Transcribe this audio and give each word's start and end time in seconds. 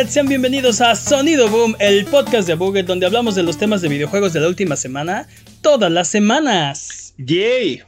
Buget, 0.00 0.12
sean 0.12 0.28
bienvenidos 0.28 0.80
a 0.80 0.94
Sonido 0.94 1.50
Boom, 1.50 1.76
el 1.78 2.06
podcast 2.06 2.48
de 2.48 2.54
Buget 2.54 2.86
donde 2.86 3.04
hablamos 3.04 3.34
de 3.34 3.42
los 3.42 3.58
temas 3.58 3.82
de 3.82 3.90
videojuegos 3.90 4.32
de 4.32 4.40
la 4.40 4.48
última 4.48 4.74
semana, 4.74 5.28
todas 5.60 5.92
las 5.92 6.08
semanas. 6.08 7.12
¡Yay! 7.18 7.82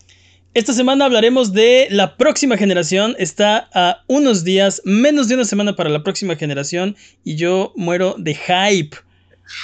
Esta 0.53 0.75
semana 0.75 1.07
hablaremos 1.07 1.55
de 1.55 1.87
la 1.89 2.19
próxima 2.19 2.59
generación. 2.59 3.17
Está 3.19 3.71
a 3.73 4.05
unos 4.09 4.45
días, 4.45 4.83
menos 4.85 5.29
de 5.29 5.37
una 5.37 5.47
semana 5.47 5.75
para 5.75 5.89
la 5.89 6.03
próxima 6.03 6.37
generación 6.37 6.97
y 7.25 7.37
yo 7.37 7.73
muero 7.77 8.15
de 8.19 8.35
hype. 8.35 8.95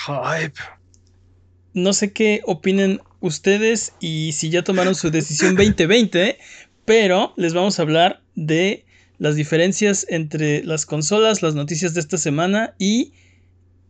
Hype. 0.07 0.59
No 1.75 1.93
sé 1.93 2.15
qué 2.15 2.41
opinen 2.47 3.03
ustedes 3.21 3.93
y 4.01 4.33
si 4.33 4.49
ya 4.49 4.65
tomaron 4.65 4.95
su 4.95 5.11
decisión 5.11 5.55
2020, 5.55 6.39
pero 6.87 7.35
les 7.37 7.53
vamos 7.53 7.79
a 7.79 7.83
hablar 7.83 8.23
de 8.37 8.87
las 9.19 9.37
diferencias 9.37 10.07
entre 10.09 10.63
las 10.65 10.87
consolas, 10.87 11.43
las 11.43 11.55
noticias 11.55 11.95
de 11.95 12.01
esta 12.01 12.19
semana 12.19 12.75
y 12.79 13.13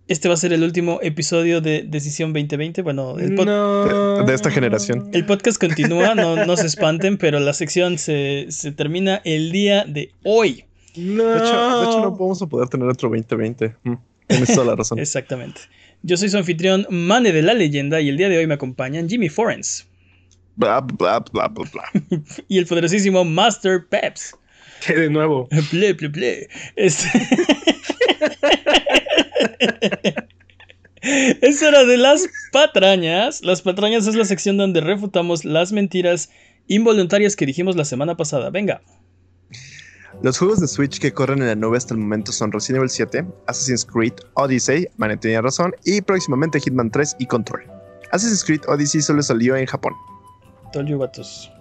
este 0.08 0.28
va 0.28 0.34
a 0.34 0.38
ser 0.38 0.54
el 0.54 0.62
último 0.62 1.00
episodio 1.02 1.60
de 1.60 1.82
Decisión 1.82 2.32
2020. 2.32 2.80
Bueno, 2.80 3.18
el 3.18 3.34
No. 3.34 4.24
de 4.24 4.34
esta 4.34 4.50
generación. 4.50 5.10
El 5.12 5.26
podcast 5.26 5.60
continúa, 5.60 6.14
no, 6.14 6.46
no 6.46 6.56
se 6.56 6.66
espanten, 6.66 7.18
pero 7.18 7.40
la 7.40 7.52
sección 7.52 7.98
se, 7.98 8.46
se 8.48 8.72
termina 8.72 9.20
el 9.24 9.52
día 9.52 9.84
de 9.84 10.12
hoy. 10.24 10.64
No. 10.96 11.24
De 11.24 11.36
hecho, 11.36 11.80
de 11.80 11.86
hecho, 11.88 12.00
no 12.00 12.10
vamos 12.12 12.40
a 12.40 12.46
poder 12.46 12.68
tener 12.70 12.88
otro 12.88 13.10
2020. 13.10 13.74
Mm, 13.84 13.94
Tienes 14.28 14.54
toda 14.54 14.64
la 14.66 14.76
razón. 14.76 14.98
Exactamente. 14.98 15.60
Yo 16.02 16.16
soy 16.16 16.30
su 16.30 16.38
anfitrión, 16.38 16.86
Mane 16.88 17.32
de 17.32 17.42
la 17.42 17.52
Leyenda, 17.52 18.00
y 18.00 18.08
el 18.08 18.16
día 18.16 18.30
de 18.30 18.38
hoy 18.38 18.46
me 18.46 18.54
acompañan 18.54 19.08
Jimmy 19.08 19.28
Forens 19.28 19.86
Bla, 20.56 20.80
bla, 20.80 21.20
bla, 21.32 21.48
bla, 21.48 21.64
bla. 21.70 21.84
y 22.48 22.56
el 22.58 22.66
poderosísimo 22.66 23.24
Master 23.26 23.84
Peps. 23.88 24.34
Que 24.84 24.94
de 24.94 25.10
nuevo. 25.10 25.48
Ple, 25.70 25.94
ple, 25.94 26.10
ple. 26.10 26.48
Este... 26.76 27.08
Es 31.00 31.62
hora 31.62 31.84
de 31.84 31.96
las 31.96 32.28
patrañas. 32.52 33.42
Las 33.42 33.62
patrañas 33.62 34.06
es 34.06 34.14
la 34.14 34.24
sección 34.24 34.56
donde 34.56 34.80
refutamos 34.80 35.44
las 35.44 35.72
mentiras 35.72 36.30
involuntarias 36.66 37.36
que 37.36 37.46
dijimos 37.46 37.76
la 37.76 37.84
semana 37.84 38.16
pasada. 38.16 38.50
Venga. 38.50 38.82
Los 40.22 40.38
juegos 40.38 40.60
de 40.60 40.66
Switch 40.66 40.98
que 40.98 41.12
corren 41.12 41.40
en 41.40 41.46
la 41.46 41.54
nube 41.54 41.76
hasta 41.76 41.94
el 41.94 42.00
momento 42.00 42.32
son 42.32 42.50
Resident 42.50 42.78
Evil 42.78 42.90
7, 42.90 43.24
Assassin's 43.46 43.84
Creed 43.84 44.14
Odyssey, 44.34 44.88
Manet 44.96 45.20
tenía 45.20 45.40
razón, 45.40 45.72
y 45.84 46.00
próximamente 46.00 46.58
Hitman 46.58 46.90
3 46.90 47.16
y 47.20 47.26
Control. 47.26 47.62
Assassin's 48.10 48.42
Creed 48.42 48.62
Odyssey 48.66 49.00
solo 49.00 49.22
salió 49.22 49.56
en 49.56 49.66
Japón. 49.66 49.92
Told 50.72 50.88
you, 50.88 50.98
vatos. 50.98 51.52
Ok. 51.52 51.57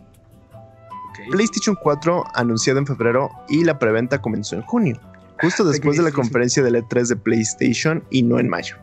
PlayStation 1.31 1.75
4 1.81 2.23
anunciado 2.33 2.79
en 2.79 2.87
febrero 2.87 3.29
y 3.49 3.63
la 3.63 3.77
preventa 3.79 4.21
comenzó 4.21 4.55
en 4.55 4.61
junio, 4.63 4.99
justo 5.41 5.63
después 5.63 5.97
de 5.97 6.03
la 6.03 6.11
conferencia 6.11 6.63
del 6.63 6.75
E3 6.75 7.07
de 7.07 7.15
PlayStation 7.15 8.03
y 8.09 8.23
no 8.23 8.39
en 8.39 8.49
mayo. 8.49 8.75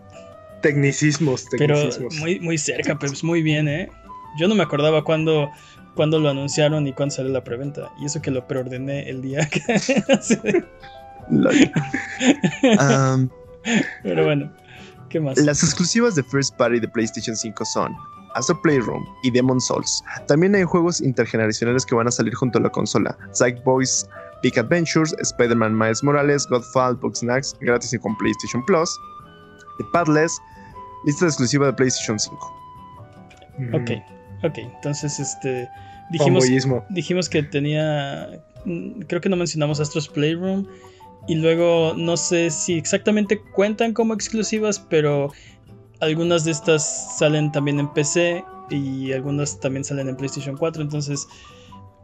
Tecnicismos, 0.62 1.46
Pero 1.50 1.74
tecnicismos. 1.74 2.16
muy, 2.16 2.40
muy 2.40 2.58
cerca, 2.58 2.98
Peps. 2.98 3.22
Muy 3.22 3.42
bien, 3.42 3.68
¿eh? 3.68 3.90
Yo 4.38 4.48
no 4.48 4.54
me 4.54 4.62
acordaba 4.62 5.04
cuándo, 5.04 5.50
cuándo 5.94 6.18
lo 6.18 6.30
anunciaron 6.30 6.86
y 6.86 6.92
cuándo 6.92 7.14
salió 7.14 7.32
la 7.32 7.44
preventa. 7.44 7.92
Y 8.00 8.06
eso 8.06 8.22
que 8.22 8.30
lo 8.30 8.46
preordené 8.46 9.08
el 9.08 9.20
día 9.22 9.48
que... 9.48 9.60
Lol. 11.30 11.54
Um, 12.62 13.30
Pero 14.02 14.24
bueno, 14.24 14.52
¿qué 15.08 15.18
más? 15.20 15.38
Las 15.38 15.62
exclusivas 15.62 16.14
de 16.14 16.22
First 16.22 16.54
Party 16.56 16.80
de 16.80 16.88
PlayStation 16.88 17.34
5 17.34 17.64
son 17.64 17.96
Astro 18.34 18.60
Playroom 18.62 19.04
y 19.22 19.30
Demon 19.30 19.60
Souls. 19.60 20.02
También 20.26 20.54
hay 20.54 20.64
juegos 20.64 21.00
intergeneracionales 21.00 21.86
que 21.86 21.94
van 21.94 22.08
a 22.08 22.10
salir 22.10 22.34
junto 22.34 22.58
a 22.58 22.62
la 22.62 22.70
consola. 22.70 23.16
Psych 23.32 23.62
Boys, 23.64 24.08
Big 24.42 24.58
Adventures, 24.58 25.14
Spider-Man 25.20 25.76
Miles 25.76 26.02
Morales, 26.02 26.46
Godfall, 26.48 26.98
Snacks, 27.14 27.56
gratis 27.60 27.92
y 27.92 27.98
con 27.98 28.16
PlayStation 28.18 28.64
Plus. 28.66 28.90
The 29.78 29.84
Padless, 29.92 30.38
lista 31.04 31.26
exclusiva 31.26 31.66
de 31.66 31.72
PlayStation 31.72 32.18
5. 32.18 32.54
Mm. 33.58 33.74
Ok, 33.74 33.90
ok. 34.42 34.58
Entonces, 34.58 35.18
este... 35.18 35.68
Dijimos, 36.10 36.44
dijimos 36.90 37.28
que 37.28 37.42
tenía... 37.42 38.42
mm, 38.66 39.02
Creo 39.08 39.20
que 39.20 39.28
no 39.28 39.36
mencionamos 39.36 39.80
Astro's 39.80 40.08
Playroom. 40.08 40.66
Y 41.26 41.36
luego 41.36 41.94
no 41.96 42.18
sé 42.18 42.50
si 42.50 42.74
exactamente 42.74 43.40
cuentan 43.54 43.94
como 43.94 44.12
exclusivas, 44.12 44.78
pero 44.78 45.32
algunas 46.04 46.44
de 46.44 46.50
estas 46.50 47.18
salen 47.18 47.50
también 47.50 47.80
en 47.80 47.92
PC 47.92 48.44
y 48.70 49.12
algunas 49.12 49.58
también 49.60 49.84
salen 49.84 50.08
en 50.08 50.16
PlayStation 50.16 50.56
4. 50.56 50.82
Entonces, 50.82 51.26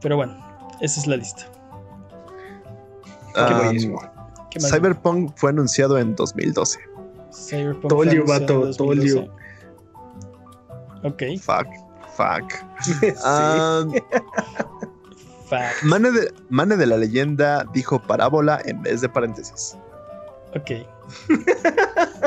pero 0.01 0.17
bueno, 0.17 0.37
esa 0.81 1.01
es 1.01 1.07
la 1.07 1.17
lista. 1.17 1.51
Qué 3.35 3.41
Um, 3.41 3.59
buenísimo. 3.59 4.03
¿Qué? 4.51 4.61
Cyberpunk 4.61 5.33
fue 5.37 5.51
anunciado 5.51 5.99
en 5.99 6.17
2012. 6.17 6.81
Cyberpunk 7.33 8.07
en 8.13 8.27
vato. 8.27 8.67
2012. 8.67 9.31
Ok, 11.03 11.23
Fuck, 11.41 11.67
fuck. 12.17 12.53
Sí. 12.83 13.07
Um, 13.27 13.95
fact. 15.49 15.83
Mane, 15.83 16.11
de, 16.11 16.33
Mane 16.49 16.77
de 16.77 16.87
la 16.87 16.97
leyenda 16.97 17.65
dijo 17.73 18.01
parábola 18.01 18.61
en 18.65 18.83
vez 18.83 19.01
de 19.01 19.09
paréntesis. 19.09 19.77
Ok. 20.55 20.87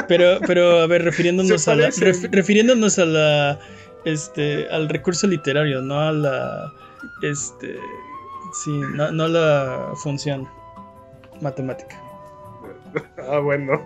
Pero, 0.07 0.39
pero 0.45 0.79
a 0.81 0.87
ver, 0.87 1.03
refiriéndonos 1.03 1.67
a 1.67 1.75
la, 1.75 1.87
ref- 1.89 2.29
refiriéndonos 2.31 2.99
a 2.99 3.05
la, 3.05 3.59
este, 4.05 4.67
al 4.69 4.89
recurso 4.89 5.27
literario, 5.27 5.81
no 5.81 5.99
a 5.99 6.11
la, 6.11 6.71
este, 7.21 7.75
sí, 8.63 8.71
no, 8.95 9.11
no 9.11 9.23
a 9.25 9.27
la 9.29 9.91
función 9.95 10.47
matemática. 11.41 11.99
Ah, 13.27 13.39
bueno. 13.39 13.81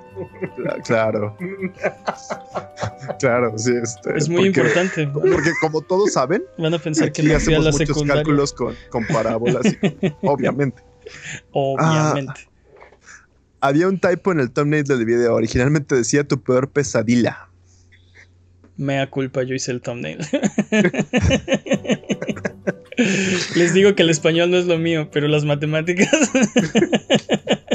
Cla- 0.57 0.81
Claro, 0.83 1.37
claro, 3.19 3.53
sí. 3.57 3.71
Este, 3.81 4.17
Es 4.17 4.27
muy 4.27 4.49
porque- 4.51 4.59
importante. 4.69 5.07
Porque 5.07 5.51
como 5.61 5.81
todos 5.81 6.11
saben, 6.13 6.43
Van 6.57 6.73
a 6.73 6.79
pensar 6.79 7.11
que 7.11 7.23
no 7.23 7.33
a 7.33 7.37
hacemos 7.37 7.63
la 7.65 7.71
muchos 7.71 7.87
secundaria. 7.87 8.23
cálculos 8.23 8.53
con, 8.53 8.75
con 8.89 9.05
parábolas, 9.07 9.65
y- 9.65 10.13
obviamente. 10.23 10.81
Obviamente. 11.53 12.49
Había 13.59 13.87
un 13.87 13.99
typo 13.99 14.31
en 14.31 14.39
el 14.39 14.51
thumbnail 14.51 14.83
del 14.83 15.05
video. 15.05 15.33
Originalmente 15.35 15.95
decía 15.95 16.23
tu 16.27 16.41
peor 16.41 16.69
pesadilla. 16.69 17.47
Mea 18.77 19.09
culpa, 19.09 19.41
yo 19.43 19.55
hice 19.55 19.71
el 19.71 19.81
thumbnail. 19.81 20.19
Les 23.55 23.73
digo 23.73 23.95
que 23.95 24.03
el 24.03 24.09
español 24.09 24.51
no 24.51 24.57
es 24.57 24.65
lo 24.65 24.77
mío, 24.77 25.09
pero 25.11 25.27
las 25.27 25.45
matemáticas. 25.45 26.09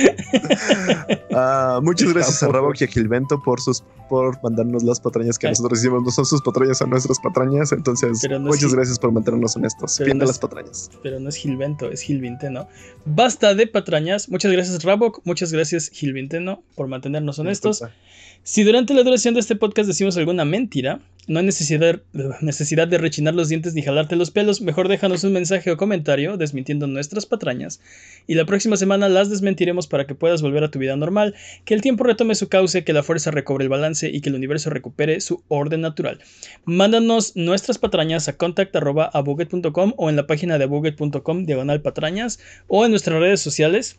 Ah, 1.32 1.80
muchas 1.82 2.12
gracias 2.12 2.42
a. 2.42 2.48
Rabok 2.48 2.80
y 2.80 2.84
a 2.84 2.86
Gilvento 2.88 3.40
por 3.42 3.60
sus 3.60 3.84
por 4.08 4.42
mandarnos 4.42 4.82
las 4.82 4.98
patrañas 5.00 5.38
que 5.38 5.46
Ay. 5.46 5.52
nosotros 5.52 5.78
hicimos. 5.78 6.02
No 6.02 6.10
son 6.10 6.24
sus 6.26 6.42
patrañas, 6.42 6.78
son 6.78 6.90
nuestras 6.90 7.18
patrañas. 7.20 7.70
Entonces, 7.70 8.26
no 8.28 8.40
muchas 8.40 8.74
gracias 8.74 8.98
por 8.98 9.12
mantenernos 9.12 9.54
honestos. 9.54 9.98
Fin 9.98 10.18
no 10.18 10.24
es- 10.24 10.30
las 10.30 10.38
patrañas. 10.40 10.90
pero 11.02 11.20
no 11.20 11.28
es 11.28 11.36
Gilvento, 11.36 11.90
es 11.90 12.00
Gilvinteno. 12.02 12.66
Basta 13.04 13.54
de 13.54 13.66
patrañas. 13.68 14.28
Muchas 14.28 14.50
gracias, 14.50 14.82
Rabok. 14.82 15.20
Muchas 15.24 15.52
gracias, 15.52 15.90
Gilvinteno, 15.90 16.62
por 16.74 16.88
mantenernos 16.88 17.38
honestos. 17.38 17.78
Disculpa. 17.80 17.94
Si 18.42 18.64
durante 18.64 18.94
la 18.94 19.02
duración 19.02 19.34
de 19.34 19.40
este 19.40 19.54
podcast 19.54 19.86
decimos 19.86 20.16
alguna 20.16 20.44
mentira, 20.44 21.00
no 21.26 21.38
hay 21.38 21.44
necesidad, 21.44 22.00
necesidad 22.40 22.88
de 22.88 22.98
rechinar 22.98 23.34
los 23.34 23.48
dientes 23.48 23.74
ni 23.74 23.82
jalarte 23.82 24.16
los 24.16 24.30
pelos. 24.30 24.62
Mejor 24.62 24.88
déjanos 24.88 25.22
un 25.22 25.32
mensaje 25.32 25.70
o 25.70 25.76
comentario 25.76 26.36
desmintiendo 26.36 26.86
nuestras 26.86 27.26
patrañas. 27.26 27.80
Y 28.26 28.34
la 28.34 28.46
próxima 28.46 28.76
semana 28.76 29.08
las 29.08 29.30
desmentiremos 29.30 29.86
para 29.86 30.06
que 30.06 30.14
puedas 30.14 30.42
volver 30.42 30.64
a 30.64 30.70
tu 30.70 30.78
vida 30.78 30.96
normal, 30.96 31.34
que 31.64 31.74
el 31.74 31.82
tiempo 31.82 32.02
retome 32.02 32.34
su 32.34 32.48
cauce, 32.48 32.82
que 32.82 32.92
la 32.94 33.02
fuerza 33.02 33.30
recobre 33.30 33.64
el 33.64 33.68
balance 33.68 34.08
y 34.08 34.22
que 34.22 34.30
el 34.30 34.34
universo 34.34 34.70
recupere 34.70 35.20
su 35.20 35.42
orden 35.48 35.82
natural. 35.82 36.18
Mándanos 36.64 37.36
nuestras 37.36 37.78
patrañas 37.78 38.26
a 38.28 38.36
contact.abuget.com 38.36 39.92
o 39.96 40.10
en 40.10 40.16
la 40.16 40.26
página 40.26 40.58
de 40.58 40.64
abuget.com 40.64 41.44
diagonal 41.44 41.82
patrañas 41.82 42.40
o 42.66 42.84
en 42.84 42.90
nuestras 42.90 43.20
redes 43.20 43.40
sociales. 43.40 43.98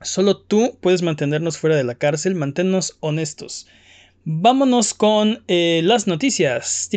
Solo 0.00 0.36
tú 0.36 0.78
puedes 0.80 1.02
mantenernos 1.02 1.58
fuera 1.58 1.76
de 1.76 1.84
la 1.84 1.96
cárcel, 1.96 2.34
manténnos 2.34 2.96
honestos. 3.00 3.66
Vámonos 4.24 4.92
con 4.92 5.42
eh, 5.48 5.80
las 5.84 6.06
noticias. 6.06 6.90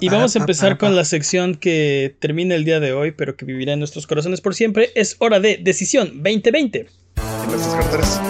Y 0.00 0.08
vamos 0.08 0.36
a 0.36 0.38
empezar 0.38 0.76
con 0.78 0.94
la 0.94 1.04
sección 1.06 1.54
que 1.54 2.14
termina 2.18 2.54
el 2.54 2.64
día 2.64 2.80
de 2.80 2.92
hoy, 2.92 3.12
pero 3.12 3.36
que 3.36 3.46
vivirá 3.46 3.72
en 3.72 3.78
nuestros 3.78 4.06
corazones 4.06 4.42
por 4.42 4.54
siempre. 4.54 4.90
Es 4.94 5.16
hora 5.20 5.40
de 5.40 5.56
Decisión 5.56 6.22
2020. 6.22 6.80
En 7.16 7.50
nuestras 7.50 7.74
carteras. 7.74 8.20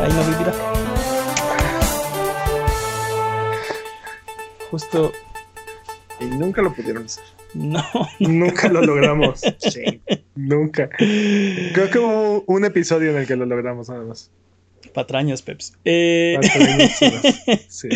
Ahí 0.00 0.12
no 0.12 0.24
vivirá. 0.24 0.54
Justo, 4.70 5.12
Y 6.18 6.24
nunca 6.24 6.62
lo 6.62 6.74
pudieron 6.74 7.04
hacer. 7.04 7.22
No. 7.54 7.82
Nunca 8.20 8.68
lo 8.68 8.82
logramos. 8.82 9.42
Shame. 9.60 10.00
Nunca. 10.34 10.88
Creo 10.88 11.90
que 11.90 11.98
hubo 11.98 12.44
un 12.46 12.64
episodio 12.64 13.10
en 13.10 13.18
el 13.18 13.26
que 13.26 13.36
lo 13.36 13.46
logramos 13.46 13.88
nada 13.88 14.04
más. 14.04 14.30
Patrañas, 14.92 15.42
Peps. 15.42 15.74
Eh... 15.84 16.38
sí. 17.68 17.88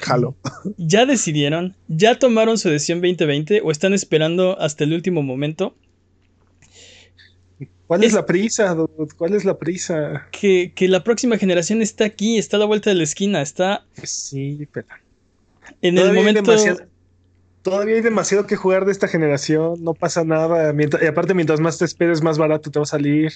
Jalo. 0.00 0.36
¿Ya 0.76 1.06
decidieron? 1.06 1.74
¿Ya 1.88 2.18
tomaron 2.18 2.58
su 2.58 2.68
decisión 2.68 3.00
2020 3.00 3.62
o 3.62 3.70
están 3.70 3.94
esperando 3.94 4.58
hasta 4.60 4.84
el 4.84 4.92
último 4.92 5.22
momento? 5.22 5.74
¿Cuál 7.86 8.02
es, 8.02 8.12
la 8.12 8.26
prisa, 8.26 8.76
¿Cuál 9.16 9.34
es 9.34 9.44
la 9.44 9.58
prisa? 9.58 10.26
Que, 10.32 10.72
la 10.80 11.04
próxima 11.04 11.38
generación 11.38 11.82
está 11.82 12.04
aquí, 12.04 12.36
está 12.36 12.56
a 12.56 12.60
la 12.60 12.66
vuelta 12.66 12.90
de 12.90 12.96
la 12.96 13.04
esquina, 13.04 13.40
está. 13.40 13.84
Sí, 14.02 14.66
pero. 14.72 14.88
En 15.82 15.96
el 15.96 16.12
momento. 16.12 16.52
Todavía 17.66 17.96
hay 17.96 18.00
demasiado 18.00 18.46
que 18.46 18.54
jugar 18.54 18.84
de 18.84 18.92
esta 18.92 19.08
generación, 19.08 19.82
no 19.82 19.92
pasa 19.92 20.24
nada. 20.24 20.72
y 20.72 21.06
aparte, 21.06 21.34
mientras 21.34 21.58
más 21.58 21.78
te 21.78 21.84
esperes, 21.84 22.22
más 22.22 22.38
barato 22.38 22.70
te 22.70 22.78
va 22.78 22.84
a 22.84 22.86
salir 22.86 23.32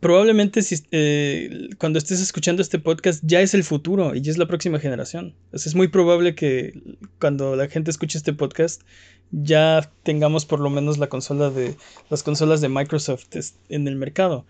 probablemente 0.00 0.62
si, 0.62 0.82
eh, 0.90 1.68
cuando 1.78 1.98
estés 1.98 2.20
escuchando 2.20 2.60
este 2.62 2.78
podcast 2.78 3.22
ya 3.24 3.40
es 3.40 3.54
el 3.54 3.62
futuro 3.64 4.16
y 4.16 4.22
ya 4.22 4.32
es 4.32 4.38
la 4.38 4.48
próxima 4.48 4.80
generación. 4.80 5.34
es 5.52 5.74
muy 5.76 5.88
probable 5.88 6.34
que 6.34 6.96
cuando 7.20 7.54
la 7.54 7.68
gente 7.68 7.90
escuche 7.90 8.18
este 8.18 8.32
podcast 8.32 8.82
ya 9.30 9.88
tengamos 10.02 10.46
por 10.46 10.58
lo 10.58 10.70
menos 10.70 10.96
la 10.98 11.08
consola 11.08 11.50
de 11.50 11.76
las 12.08 12.22
consolas 12.22 12.62
de 12.62 12.68
Microsoft 12.70 13.26
en 13.68 13.86
el 13.86 13.96
mercado. 13.96 14.44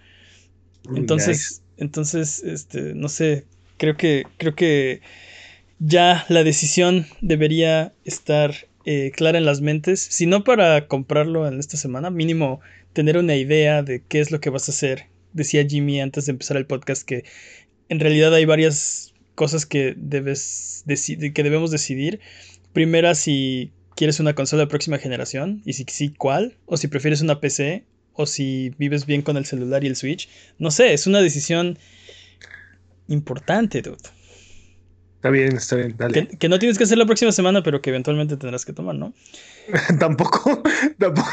Entonces, 0.95 1.63
entonces, 1.77 2.43
este, 2.45 2.95
no 2.95 3.09
sé, 3.09 3.45
creo 3.77 3.97
que 3.97 4.25
creo 4.39 4.55
que 4.55 5.03
ya 5.85 6.25
la 6.29 6.45
decisión 6.45 7.07
debería 7.21 7.93
estar 8.05 8.55
eh, 8.85 9.13
clara 9.15 9.39
en 9.39 9.45
las 9.45 9.61
mentes, 9.61 10.01
si 10.01 10.27
no 10.27 10.45
para 10.45 10.87
comprarlo 10.87 11.47
en 11.47 11.59
esta 11.59 11.77
semana, 11.77 12.11
mínimo 12.11 12.61
tener 12.93 13.19
una 13.19 13.37
idea 13.37 13.83
de 13.83 14.03
qué 14.07 14.21
es 14.21 14.31
lo 14.31 14.41
que 14.41 14.51
vas 14.51 14.69
a 14.69 14.73
hacer 14.73 15.13
decía 15.33 15.67
Jimmy 15.67 16.01
antes 16.01 16.27
de 16.27 16.33
empezar 16.33 16.57
el 16.57 16.67
podcast 16.67 17.03
que 17.03 17.25
en 17.89 18.01
realidad 18.01 18.35
hay 18.35 18.45
varias 18.45 19.15
cosas 19.35 19.67
que 19.67 19.95
debes 19.97 20.85
que 20.87 21.43
debemos 21.43 21.71
decidir. 21.71 22.21
Primera, 22.73 23.15
si 23.15 23.73
quieres 23.97 24.21
una 24.21 24.35
consola 24.35 24.63
de 24.63 24.69
próxima 24.69 24.99
generación 24.99 25.63
y 25.65 25.75
si 25.75 25.85
sí, 25.89 26.15
¿cuál? 26.17 26.57
O 26.67 26.77
si 26.77 26.89
prefieres 26.89 27.21
una 27.23 27.41
PC 27.41 27.85
o 28.15 28.27
si 28.27 28.75
vives 28.79 29.07
bien 29.07 29.23
con 29.23 29.37
el 29.37 29.47
celular 29.47 29.85
y 29.85 29.87
el 29.87 29.97
Switch. 29.97 30.29
No 30.59 30.71
sé, 30.71 30.93
es 30.93 31.07
una 31.07 31.21
decisión 31.21 31.79
importante, 33.09 33.83
dude. 33.83 33.99
Está 35.23 35.31
bien, 35.31 35.57
está 35.57 35.77
bien, 35.77 35.95
dale. 35.97 36.27
Que, 36.27 36.49
no 36.49 36.59
tienes 36.59 36.79
que 36.79 36.83
hacer 36.83 36.99
la 36.99 37.07
próxima 37.07 37.31
semana, 37.31 37.63
pero 37.63 37.81
que 37.81 37.91
eventualmente 37.91 38.37
tendrás 38.37 38.65
que 38.65 38.73
tomar, 38.73 38.97
¿no? 38.97 39.15
tampoco, 40.01 40.65
tampoco. 40.99 41.31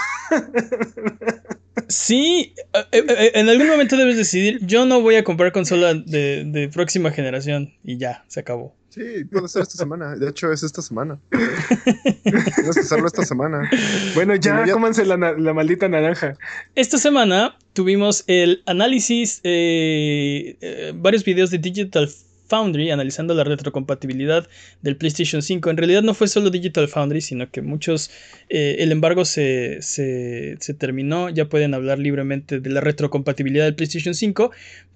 Sí, 1.87 2.53
eh, 2.55 2.85
eh, 2.91 3.03
eh, 3.07 3.31
en 3.33 3.49
algún 3.49 3.67
momento 3.67 3.97
debes 3.97 4.15
decidir, 4.15 4.59
yo 4.63 4.85
no 4.85 5.01
voy 5.01 5.15
a 5.15 5.23
comprar 5.23 5.51
consola 5.51 5.95
de, 5.95 6.69
próxima 6.71 7.09
generación 7.09 7.73
y 7.83 7.97
ya, 7.97 8.23
se 8.27 8.41
acabó. 8.41 8.75
Sí, 8.89 9.23
puede 9.23 9.47
ser 9.47 9.63
esta 9.63 9.77
semana. 9.77 10.15
De 10.15 10.29
hecho, 10.29 10.51
es 10.51 10.61
esta 10.61 10.83
semana. 10.83 11.19
Tienes 12.23 12.75
que 12.75 12.81
hacerlo 12.81 13.07
esta 13.07 13.25
semana. 13.25 13.67
Bueno, 14.13 14.35
ya, 14.35 14.71
cómanse 14.71 15.03
la, 15.03 15.17
maldita 15.17 15.89
naranja. 15.89 16.35
Esta 16.75 16.99
semana 16.99 17.57
tuvimos 17.73 18.23
el 18.27 18.61
análisis, 18.67 19.41
varios 19.41 21.23
videos 21.25 21.49
de 21.49 21.57
Digital 21.57 22.07
Foundry 22.49 22.91
analizando 22.91 23.33
la 23.33 23.43
retrocompatibilidad 23.43 24.47
del 24.81 24.97
PlayStation 24.97 25.41
5. 25.41 25.69
En 25.69 25.77
realidad 25.77 26.01
no 26.01 26.13
fue 26.13 26.27
solo 26.27 26.49
Digital 26.49 26.87
Foundry, 26.87 27.21
sino 27.21 27.49
que 27.49 27.61
muchos, 27.61 28.11
eh, 28.49 28.77
el 28.79 28.91
embargo 28.91 29.23
se, 29.23 29.81
se, 29.81 30.57
terminó, 30.77 31.29
ya 31.29 31.45
pueden 31.45 31.73
hablar 31.73 31.99
libremente 31.99 32.59
de 32.59 32.69
la 32.69 32.81
retrocompatibilidad 32.81 33.65
del 33.65 33.75
PlayStation 33.75 34.13
5, 34.13 34.51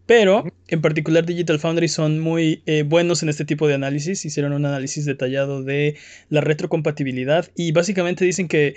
pero 0.05 0.43
en 0.67 0.81
particular 0.81 1.25
Digital 1.25 1.59
Foundry 1.59 1.87
son 1.87 2.19
muy 2.19 2.61
eh, 2.65 2.83
buenos 2.83 3.23
en 3.23 3.29
este 3.29 3.45
tipo 3.45 3.67
de 3.67 3.75
análisis, 3.75 4.25
hicieron 4.25 4.53
un 4.53 4.65
análisis 4.65 5.05
detallado 5.05 5.63
de 5.63 5.95
la 6.29 6.41
retrocompatibilidad 6.41 7.49
y 7.55 7.71
básicamente 7.71 8.25
dicen 8.25 8.47
que... 8.47 8.75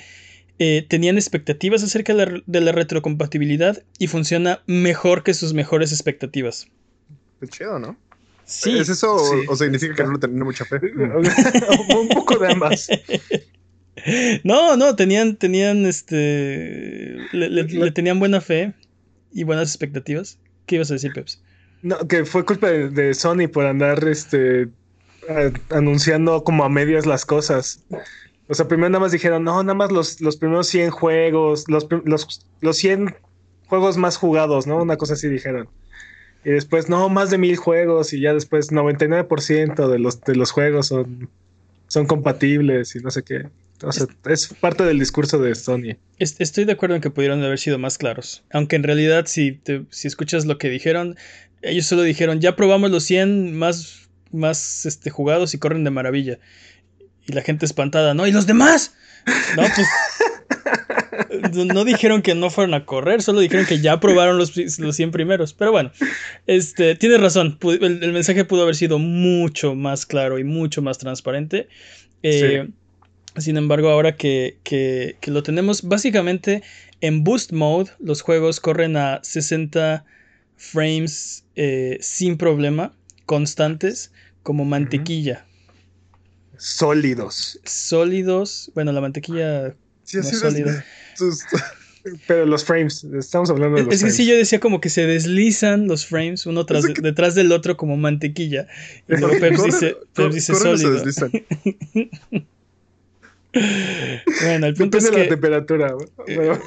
Eh, 0.58 0.86
tenían 0.88 1.16
expectativas 1.16 1.82
acerca 1.82 2.14
de 2.14 2.24
la, 2.24 2.42
de 2.46 2.60
la, 2.62 2.72
retrocompatibilidad 2.72 3.82
y 3.98 4.06
funciona 4.06 4.62
mejor 4.64 5.22
que 5.22 5.34
sus 5.34 5.52
mejores 5.52 5.92
expectativas. 5.92 6.68
Qué 7.40 7.48
chido, 7.48 7.78
¿no? 7.78 7.98
Sí. 8.46 8.78
¿Es 8.78 8.88
eso 8.88 9.16
o, 9.48 9.56
significa 9.56 9.94
que 9.94 10.04
no 10.04 10.12
le 10.12 10.18
tenían 10.18 10.44
mucha 10.44 10.64
fe? 10.64 10.76
Un 10.96 12.08
poco 12.08 12.38
de 12.38 12.52
ambas. 12.52 12.88
No, 14.44 14.76
no, 14.76 14.94
tenían, 14.94 15.36
tenían, 15.36 15.84
este, 15.84 17.16
le, 17.32 17.90
tenían 17.90 18.20
buena 18.20 18.40
fe 18.40 18.72
y 19.32 19.42
buenas 19.42 19.70
expectativas. 19.70 20.38
¿Qué 20.66 20.76
ibas 20.76 20.90
a 20.90 20.94
decir, 20.94 21.12
Peps? 21.12 21.42
No, 21.82 21.98
que 22.06 22.24
fue 22.24 22.44
culpa 22.44 22.68
de, 22.68 23.14
Sony 23.14 23.48
por 23.52 23.66
andar, 23.66 24.06
este, 24.06 24.68
anunciando 25.70 26.44
como 26.44 26.64
a 26.64 26.68
medias 26.68 27.06
las 27.06 27.24
cosas. 27.24 27.84
O 28.48 28.54
sea, 28.54 28.68
primero 28.68 28.90
nada 28.90 29.00
más 29.00 29.12
dijeron, 29.12 29.42
no, 29.42 29.62
nada 29.62 29.74
más 29.74 29.90
los, 29.90 30.20
los 30.20 30.36
primeros 30.36 30.68
100 30.68 30.90
juegos, 30.90 31.64
los, 31.66 31.88
los, 32.04 32.46
los 32.60 32.76
100 32.76 33.16
juegos 33.66 33.96
más 33.96 34.16
jugados, 34.16 34.66
¿no? 34.66 34.82
Una 34.82 34.96
cosa 34.96 35.14
así 35.14 35.28
dijeron. 35.28 35.68
Y 36.44 36.50
después, 36.50 36.88
no, 36.88 37.08
más 37.08 37.30
de 37.30 37.38
mil 37.38 37.56
juegos 37.56 38.12
y 38.12 38.20
ya 38.20 38.32
después 38.32 38.70
99% 38.70 39.88
de 39.88 39.98
los, 39.98 40.20
de 40.20 40.36
los 40.36 40.50
juegos 40.52 40.86
son, 40.86 41.28
son 41.88 42.06
compatibles 42.06 42.94
y 42.94 43.00
no 43.00 43.10
sé 43.10 43.22
qué. 43.22 43.46
O 43.82 43.92
sea, 43.92 44.06
es 44.26 44.48
parte 44.48 44.84
del 44.84 44.98
discurso 44.98 45.38
de 45.38 45.54
Sony. 45.54 45.96
Estoy 46.18 46.64
de 46.64 46.72
acuerdo 46.72 46.94
en 46.94 47.02
que 47.02 47.10
pudieron 47.10 47.42
haber 47.42 47.58
sido 47.58 47.78
más 47.78 47.98
claros. 47.98 48.42
Aunque 48.50 48.76
en 48.76 48.84
realidad, 48.84 49.26
si, 49.26 49.60
si 49.90 50.08
escuchas 50.08 50.46
lo 50.46 50.56
que 50.56 50.70
dijeron, 50.70 51.16
ellos 51.62 51.86
solo 51.86 52.02
dijeron, 52.02 52.40
ya 52.40 52.56
probamos 52.56 52.90
los 52.90 53.04
100 53.04 53.56
más, 53.56 54.08
más 54.32 54.86
este, 54.86 55.10
jugados 55.10 55.52
y 55.52 55.58
corren 55.58 55.84
de 55.84 55.90
maravilla. 55.90 56.38
Y 57.26 57.32
la 57.32 57.42
gente 57.42 57.66
espantada, 57.66 58.14
¿no? 58.14 58.26
¿Y 58.26 58.32
los 58.32 58.46
demás? 58.46 58.94
No, 59.56 59.62
pues 59.74 59.88
no 61.52 61.84
dijeron 61.84 62.22
que 62.22 62.34
no 62.34 62.50
fueron 62.50 62.74
a 62.74 62.84
correr, 62.84 63.22
solo 63.22 63.40
dijeron 63.40 63.66
que 63.66 63.80
ya 63.80 64.00
probaron 64.00 64.38
los, 64.38 64.56
los 64.78 64.96
100 64.96 65.10
primeros. 65.10 65.52
Pero 65.52 65.72
bueno, 65.72 65.90
este, 66.46 66.94
tienes 66.94 67.20
razón, 67.20 67.58
el, 67.62 68.12
mensaje 68.12 68.44
pudo 68.44 68.62
haber 68.62 68.76
sido 68.76 68.98
mucho 68.98 69.74
más 69.74 70.06
claro 70.06 70.38
y 70.38 70.44
mucho 70.44 70.82
más 70.82 70.98
transparente. 70.98 71.68
Eh, 72.22 72.68
sin 73.36 73.56
embargo, 73.56 73.90
ahora 73.90 74.16
que, 74.16 74.58
que, 74.62 75.16
lo 75.26 75.42
tenemos, 75.42 75.82
básicamente 75.82 76.62
en 77.00 77.24
Boost 77.24 77.52
Mode, 77.52 77.90
los 77.98 78.22
juegos 78.22 78.60
corren 78.60 78.96
a 78.96 79.20
60 79.22 80.04
frames 80.56 81.44
eh, 81.54 81.98
sin 82.00 82.38
problema, 82.38 82.94
constantes, 83.26 84.12
como 84.42 84.64
mantequilla. 84.64 85.44
Sólidos. 86.56 87.60
Sólidos. 87.64 88.70
Bueno, 88.74 88.92
la 88.92 89.02
mantequilla 89.02 89.74
Sí, 90.06 90.18
así 90.18 90.36
Pero 92.26 92.46
los 92.46 92.64
frames, 92.64 93.04
estamos 93.04 93.50
hablando 93.50 93.78
de 93.78 93.84
los 93.84 93.94
Es 93.94 94.04
que 94.04 94.10
sí, 94.10 94.26
yo 94.26 94.36
decía 94.36 94.60
como 94.60 94.80
que 94.80 94.90
se 94.90 95.06
deslizan 95.06 95.88
los 95.88 96.06
frames 96.06 96.46
uno 96.46 96.64
tras, 96.64 96.84
detrás 97.02 97.34
del 97.34 97.50
otro 97.52 97.76
como 97.76 97.96
mantequilla. 97.96 98.68
Y 99.08 99.16
luego 99.16 99.38
Pep 99.40 99.56
dice, 99.56 99.96
Pep 100.14 100.32
dice 100.32 100.54
sólido. 100.54 101.02
bueno, 104.42 104.66
el 104.66 104.74
punto 104.74 104.98
es 104.98 105.10
que. 105.10 105.18
la 105.18 105.28
temperatura. 105.28 105.94
Eh, 106.28 106.58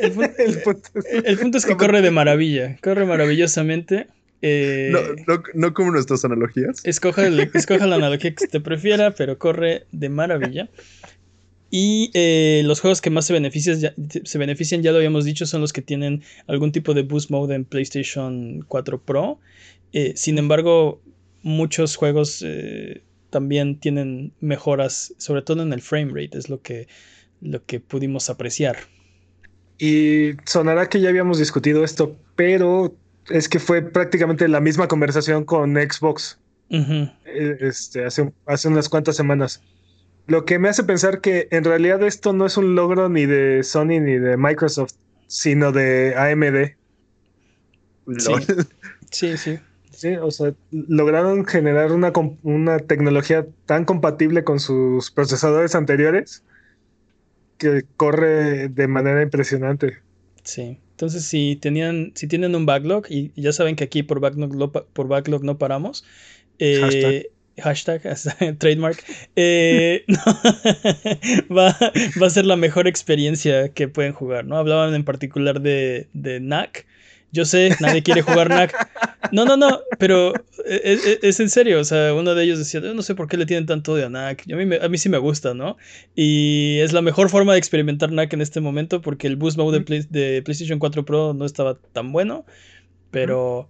el, 0.00 1.38
punto, 1.38 1.58
es 1.58 1.66
que 1.66 1.76
corre 1.76 2.02
de 2.02 2.10
maravilla. 2.10 2.76
Corre 2.82 3.04
maravillosamente. 3.04 4.08
Eh, 4.40 4.90
no, 4.92 5.00
no, 5.26 5.42
no, 5.54 5.74
como 5.74 5.90
nuestras 5.90 6.24
analogías. 6.24 6.80
Escoja, 6.84 7.26
escoja 7.26 7.86
la 7.86 7.96
analogía 7.96 8.34
que 8.34 8.46
te 8.46 8.60
prefiera, 8.60 9.12
pero 9.12 9.38
corre 9.38 9.86
de 9.92 10.08
maravilla. 10.08 10.68
Y 11.70 12.10
eh, 12.14 12.62
los 12.64 12.80
juegos 12.80 13.00
que 13.00 13.10
más 13.10 13.26
se 13.26 13.34
benefician, 13.34 13.78
ya, 13.78 13.94
se 14.24 14.38
benefician, 14.38 14.82
ya 14.82 14.90
lo 14.90 14.98
habíamos 14.98 15.24
dicho, 15.24 15.44
son 15.44 15.60
los 15.60 15.72
que 15.72 15.82
tienen 15.82 16.22
algún 16.46 16.72
tipo 16.72 16.94
de 16.94 17.02
boost 17.02 17.30
mode 17.30 17.54
en 17.54 17.64
PlayStation 17.64 18.64
4 18.68 19.02
Pro. 19.02 19.38
Eh, 19.92 20.14
sin 20.16 20.38
embargo, 20.38 21.02
muchos 21.42 21.96
juegos 21.96 22.42
eh, 22.44 23.02
también 23.30 23.78
tienen 23.78 24.32
mejoras, 24.40 25.14
sobre 25.18 25.42
todo 25.42 25.62
en 25.62 25.72
el 25.72 25.82
frame 25.82 26.12
rate, 26.14 26.38
es 26.38 26.48
lo 26.48 26.62
que, 26.62 26.88
lo 27.42 27.64
que 27.64 27.80
pudimos 27.80 28.30
apreciar. 28.30 28.78
Y 29.78 30.32
sonará 30.46 30.88
que 30.88 31.00
ya 31.00 31.10
habíamos 31.10 31.38
discutido 31.38 31.84
esto, 31.84 32.16
pero 32.34 32.96
es 33.30 33.48
que 33.48 33.58
fue 33.58 33.82
prácticamente 33.82 34.48
la 34.48 34.60
misma 34.60 34.88
conversación 34.88 35.44
con 35.44 35.74
Xbox 35.74 36.38
este, 37.26 38.04
hace, 38.04 38.32
hace 38.46 38.68
unas 38.68 38.88
cuantas 38.88 39.16
semanas. 39.16 39.62
Lo 40.28 40.44
que 40.44 40.58
me 40.58 40.68
hace 40.68 40.84
pensar 40.84 41.22
que 41.22 41.48
en 41.50 41.64
realidad 41.64 42.02
esto 42.02 42.34
no 42.34 42.44
es 42.44 42.58
un 42.58 42.74
logro 42.74 43.08
ni 43.08 43.24
de 43.24 43.62
Sony 43.62 43.98
ni 43.98 44.18
de 44.18 44.36
Microsoft, 44.36 44.92
sino 45.26 45.72
de 45.72 46.14
AMD. 46.16 46.76
Sí, 49.10 49.38
sí. 49.38 49.58
sí. 49.90 50.16
o 50.16 50.30
sea, 50.30 50.54
lograron 50.70 51.46
generar 51.46 51.92
una, 51.92 52.12
una 52.42 52.78
tecnología 52.78 53.46
tan 53.64 53.86
compatible 53.86 54.44
con 54.44 54.60
sus 54.60 55.10
procesadores 55.10 55.74
anteriores 55.74 56.44
que 57.56 57.84
corre 57.96 58.68
de 58.68 58.86
manera 58.86 59.22
impresionante. 59.22 59.98
Sí. 60.44 60.78
Entonces, 60.90 61.24
si 61.24 61.56
tenían, 61.56 62.12
si 62.14 62.28
tienen 62.28 62.54
un 62.54 62.66
backlog, 62.66 63.06
y 63.08 63.32
ya 63.34 63.52
saben 63.52 63.76
que 63.76 63.84
aquí 63.84 64.02
por 64.02 64.20
backlog, 64.20 64.86
por 64.92 65.08
backlog 65.08 65.42
no 65.42 65.56
paramos. 65.56 66.04
eh, 66.58 67.30
hashtag, 67.62 68.02
trademark. 68.58 69.02
eh, 69.36 70.04
no, 70.08 70.18
va, 71.56 71.76
va 72.20 72.26
a 72.26 72.30
ser 72.30 72.46
la 72.46 72.56
mejor 72.56 72.86
experiencia 72.88 73.68
que 73.70 73.88
pueden 73.88 74.12
jugar, 74.12 74.44
¿no? 74.44 74.56
Hablaban 74.56 74.94
en 74.94 75.04
particular 75.04 75.60
de, 75.60 76.08
de 76.12 76.40
NAC. 76.40 76.86
Yo 77.30 77.44
sé, 77.44 77.76
nadie 77.80 78.02
quiere 78.02 78.22
jugar 78.22 78.48
NAC. 78.48 78.74
No, 79.32 79.44
no, 79.44 79.58
no, 79.58 79.80
pero 79.98 80.32
es, 80.64 81.04
es- 81.04 81.18
es 81.22 81.40
en 81.40 81.50
serio. 81.50 81.78
O 81.78 81.84
sea, 81.84 82.14
uno 82.14 82.34
de 82.34 82.42
ellos 82.42 82.58
decía, 82.58 82.80
yo 82.80 82.94
no 82.94 83.02
sé 83.02 83.14
por 83.14 83.28
qué 83.28 83.36
le 83.36 83.44
tienen 83.44 83.66
tanto 83.66 83.92
odio 83.92 84.06
a 84.06 84.08
NAC. 84.08 84.44
A 84.50 84.56
mí, 84.56 84.64
me- 84.64 84.76
a 84.80 84.88
mí 84.88 84.96
sí 84.96 85.10
me 85.10 85.18
gusta, 85.18 85.52
¿no? 85.52 85.76
Y 86.14 86.78
es 86.80 86.94
la 86.94 87.02
mejor 87.02 87.28
forma 87.28 87.52
de 87.52 87.58
experimentar 87.58 88.12
NAC 88.12 88.32
en 88.32 88.40
este 88.40 88.60
momento 88.60 89.02
porque 89.02 89.26
el 89.26 89.36
boost 89.36 89.58
mode 89.58 89.78
de, 89.80 89.84
Play- 89.84 90.06
de 90.08 90.40
PlayStation 90.42 90.78
4 90.78 91.04
Pro 91.04 91.34
no 91.34 91.44
estaba 91.44 91.74
tan 91.92 92.12
bueno, 92.12 92.46
pero 93.10 93.68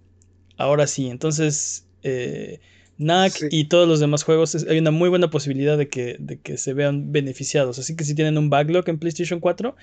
ahora 0.55 0.87
sí. 0.87 1.09
Entonces, 1.09 1.85
eh, 2.03 2.61
NAC 2.99 3.31
Sí. 3.33 3.47
y 3.49 3.63
todos 3.65 3.87
los 3.87 3.99
demás 3.99 4.23
juegos, 4.23 4.55
hay 4.69 4.77
una 4.77 4.91
muy 4.91 5.09
buena 5.09 5.29
posibilidad 5.29 5.77
de 5.77 5.87
que, 5.87 6.17
de 6.19 6.37
que 6.39 6.57
se 6.57 6.73
vean 6.73 7.11
beneficiados. 7.11 7.79
Así 7.79 7.95
que 7.95 8.03
si 8.03 8.13
tienen 8.13 8.37
un 8.37 8.49
backlog 8.49 8.87
en 8.89 8.99
PlayStation 8.99 9.39
4, 9.39 9.75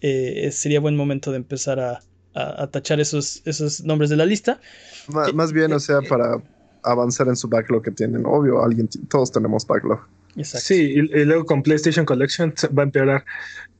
eh, 0.00 0.50
sería 0.52 0.80
buen 0.80 0.96
momento 0.96 1.30
de 1.30 1.36
empezar 1.36 1.78
a, 1.78 2.00
a- 2.34 2.62
a 2.62 2.66
tachar 2.70 2.98
esos, 3.00 3.42
esos 3.44 3.82
nombres 3.84 4.10
de 4.10 4.16
la 4.16 4.24
lista. 4.26 4.60
Eh, 5.08 5.32
más 5.32 5.52
bien, 5.52 5.72
o 5.72 5.78
sea, 5.78 6.00
para 6.08 6.42
avanzar 6.82 7.28
en 7.28 7.36
su 7.36 7.46
backlog 7.48 7.82
que 7.82 7.90
tienen. 7.92 8.24
Obvio, 8.26 8.64
alguien, 8.64 8.88
todos 9.08 9.30
tenemos 9.30 9.66
backlog. 9.66 10.00
Exacto. 10.36 10.66
Sí, 10.66 10.94
y, 10.96 10.98
y 10.98 11.24
luego 11.24 11.44
con 11.44 11.62
PlayStation 11.62 12.04
Collection 12.06 12.52
va 12.76 12.82
a 12.82 12.86
empeorar. 12.86 13.24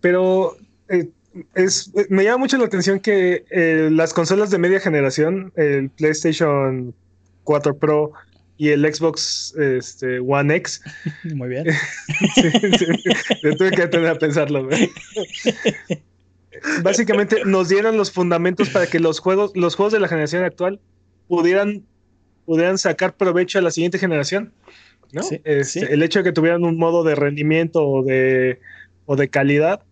Pero 0.00 0.56
eh, 0.88 1.08
es, 1.54 1.90
me 2.10 2.24
llama 2.24 2.36
mucho 2.38 2.58
la 2.58 2.66
atención 2.66 3.00
que 3.00 3.44
eh, 3.50 3.88
las 3.90 4.12
consolas 4.12 4.50
de 4.50 4.58
media 4.58 4.78
generación, 4.80 5.50
el 5.56 5.88
PlayStation 5.90 6.94
4 7.44 7.76
Pro 7.78 8.12
y 8.56 8.68
el 8.68 8.92
Xbox 8.92 9.54
este, 9.56 10.20
One 10.20 10.54
X, 10.56 10.82
Muy 11.34 11.48
bien. 11.48 11.66
sí, 12.34 12.50
sí, 12.78 12.86
tuve 13.56 13.70
que 13.72 13.88
tener 13.88 14.08
a 14.08 14.18
pensarlo. 14.18 14.68
Básicamente 16.82 17.44
nos 17.44 17.68
dieron 17.68 17.96
los 17.96 18.12
fundamentos 18.12 18.70
para 18.70 18.86
que 18.86 19.00
los 19.00 19.18
juegos, 19.18 19.52
los 19.56 19.74
juegos 19.74 19.92
de 19.92 20.00
la 20.00 20.08
generación 20.08 20.44
actual 20.44 20.80
pudieran, 21.28 21.84
pudieran 22.44 22.78
sacar 22.78 23.16
provecho 23.16 23.58
a 23.58 23.62
la 23.62 23.70
siguiente 23.70 23.98
generación. 23.98 24.52
¿no? 25.12 25.22
Sí, 25.22 25.40
Este. 25.44 25.92
El 25.92 26.02
hecho 26.02 26.20
de 26.20 26.24
que 26.24 26.32
tuvieran 26.32 26.64
un 26.64 26.76
modo 26.76 27.04
de 27.04 27.14
rendimiento 27.14 27.86
o 27.86 28.04
de, 28.04 28.60
o 29.06 29.16
de 29.16 29.28
calidad 29.28 29.82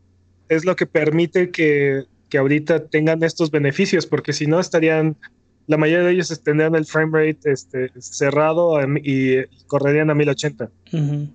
es 0.49 0.65
lo 0.65 0.77
que 0.77 0.87
permite 0.87 1.51
que, 1.51 2.05
que 2.29 2.39
ahorita 2.39 2.87
tengan 2.87 3.23
estos 3.23 3.51
beneficios, 3.51 4.07
porque 4.07 4.33
si 4.33 4.47
no 4.47 4.61
estarían, 4.61 5.17
la 5.67 5.77
mayoría 5.77 6.07
de 6.07 6.13
ellos 6.13 6.41
tendrían 6.43 6.75
el 6.75 6.87
frame 6.87 7.13
rate 7.29 7.53
este, 7.53 7.91
cerrado 8.01 8.81
y, 9.03 9.39
y 9.41 9.45
correrían 9.67 10.11
a 10.11 10.15
1080. 10.15 10.71
Ujú. 10.93 11.29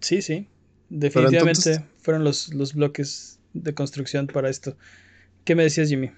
Sí, 0.00 0.22
sí. 0.22 0.48
Definitivamente 0.88 1.70
entonces- 1.72 1.82
fueron 2.02 2.24
los, 2.24 2.52
los 2.54 2.74
bloques 2.74 3.38
de 3.52 3.74
construcción 3.74 4.26
para 4.26 4.48
esto. 4.50 4.76
¿Qué 5.44 5.54
me 5.54 5.62
decías, 5.64 5.88
Jimmy? 5.88 6.10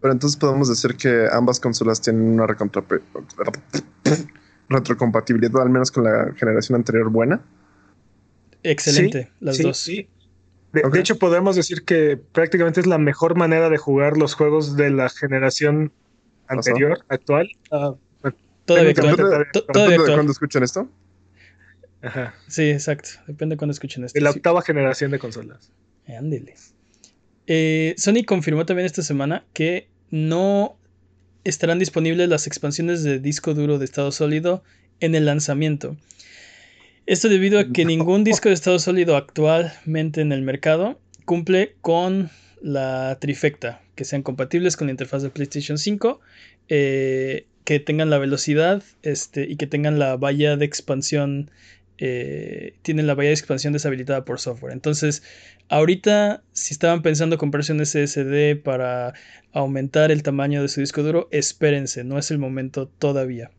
Pero 0.00 0.12
entonces 0.12 0.36
podemos 0.38 0.68
decir 0.68 0.96
que 0.96 1.26
ambas 1.32 1.60
consolas 1.60 2.00
tienen 2.00 2.22
una 2.22 2.46
retrocompatibilidad, 4.68 5.62
al 5.62 5.70
menos 5.70 5.90
con 5.90 6.04
la 6.04 6.32
generación 6.36 6.76
anterior, 6.76 7.10
buena. 7.10 7.42
Excelente, 8.62 9.24
Sí, 9.24 9.30
las 9.40 9.56
sí, 9.56 9.62
dos. 9.62 9.76
sí. 9.78 10.08
De, 10.72 10.82
de 10.90 11.00
hecho, 11.00 11.18
podemos 11.18 11.54
decir 11.54 11.84
que 11.84 12.16
prácticamente 12.16 12.80
es 12.80 12.86
la 12.86 12.98
mejor 12.98 13.36
manera 13.36 13.70
de 13.70 13.76
jugar 13.76 14.16
los 14.16 14.34
juegos 14.34 14.76
de 14.76 14.90
la 14.90 15.08
generación 15.08 15.92
anterior, 16.48 17.04
actual. 17.08 17.48
Ah, 17.70 17.94
Todavía 18.64 18.90
actual. 18.90 19.16
todavía 19.16 19.26
To- 19.52 19.58
actual. 19.58 19.66
Todavía 19.66 19.66
Depende 19.66 19.88
de 19.88 19.94
actual. 19.96 20.16
cuándo 20.16 20.32
escuchan 20.32 20.62
esto. 20.62 20.88
ajá. 22.02 22.34
Sí, 22.48 22.70
exacto. 22.70 23.10
Depende 23.26 23.54
de 23.54 23.56
cuándo 23.58 23.72
escuchen 23.72 24.04
esto. 24.04 24.18
De 24.18 24.22
la 24.22 24.32
Sí. 24.32 24.38
octava 24.38 24.62
generación 24.62 25.10
de 25.10 25.18
consolas. 25.18 25.70
Ándele. 26.06 26.54
Eh, 27.46 27.94
Sony 27.98 28.24
confirmó 28.26 28.64
también 28.66 28.86
esta 28.86 29.02
semana 29.02 29.44
que 29.52 29.88
no 30.10 30.76
estarán 31.44 31.78
disponibles 31.78 32.28
las 32.28 32.46
expansiones 32.46 33.02
de 33.02 33.18
disco 33.18 33.52
duro 33.54 33.78
de 33.78 33.84
estado 33.84 34.12
sólido 34.12 34.62
en 35.00 35.14
el 35.14 35.26
lanzamiento. 35.26 35.96
Esto 37.06 37.28
debido 37.28 37.58
a 37.58 37.70
que 37.70 37.84
ningún 37.84 38.24
disco 38.24 38.48
de 38.48 38.54
estado 38.54 38.78
sólido 38.78 39.16
actualmente 39.16 40.22
en 40.22 40.32
el 40.32 40.40
mercado 40.40 40.98
cumple 41.26 41.74
con 41.82 42.30
la 42.62 43.18
trifecta, 43.20 43.82
que 43.94 44.04
sean 44.04 44.22
compatibles 44.22 44.76
con 44.76 44.86
la 44.86 44.92
interfaz 44.92 45.22
de 45.22 45.30
PlayStation 45.30 45.78
5, 45.78 46.20
eh, 46.68 47.46
que 47.64 47.80
tengan 47.80 48.10
la 48.10 48.18
velocidad 48.18 48.82
este, 49.02 49.44
y 49.44 49.56
que 49.56 49.66
tengan 49.66 49.98
la 49.98 50.16
valla 50.16 50.56
de 50.56 50.64
expansión, 50.64 51.50
eh, 51.98 52.74
tienen 52.82 53.06
la 53.06 53.14
valla 53.14 53.28
de 53.28 53.34
expansión 53.34 53.72
deshabilitada 53.72 54.24
por 54.24 54.40
software. 54.40 54.72
Entonces, 54.72 55.22
ahorita, 55.68 56.42
si 56.52 56.74
estaban 56.74 57.02
pensando 57.02 57.38
comprarse 57.38 57.72
un 57.72 57.84
SSD 57.84 58.56
para 58.62 59.14
aumentar 59.52 60.10
el 60.10 60.22
tamaño 60.22 60.60
de 60.62 60.68
su 60.68 60.80
disco 60.80 61.02
duro, 61.02 61.28
espérense, 61.30 62.04
no 62.04 62.18
es 62.18 62.30
el 62.30 62.38
momento 62.38 62.88
todavía. 62.88 63.50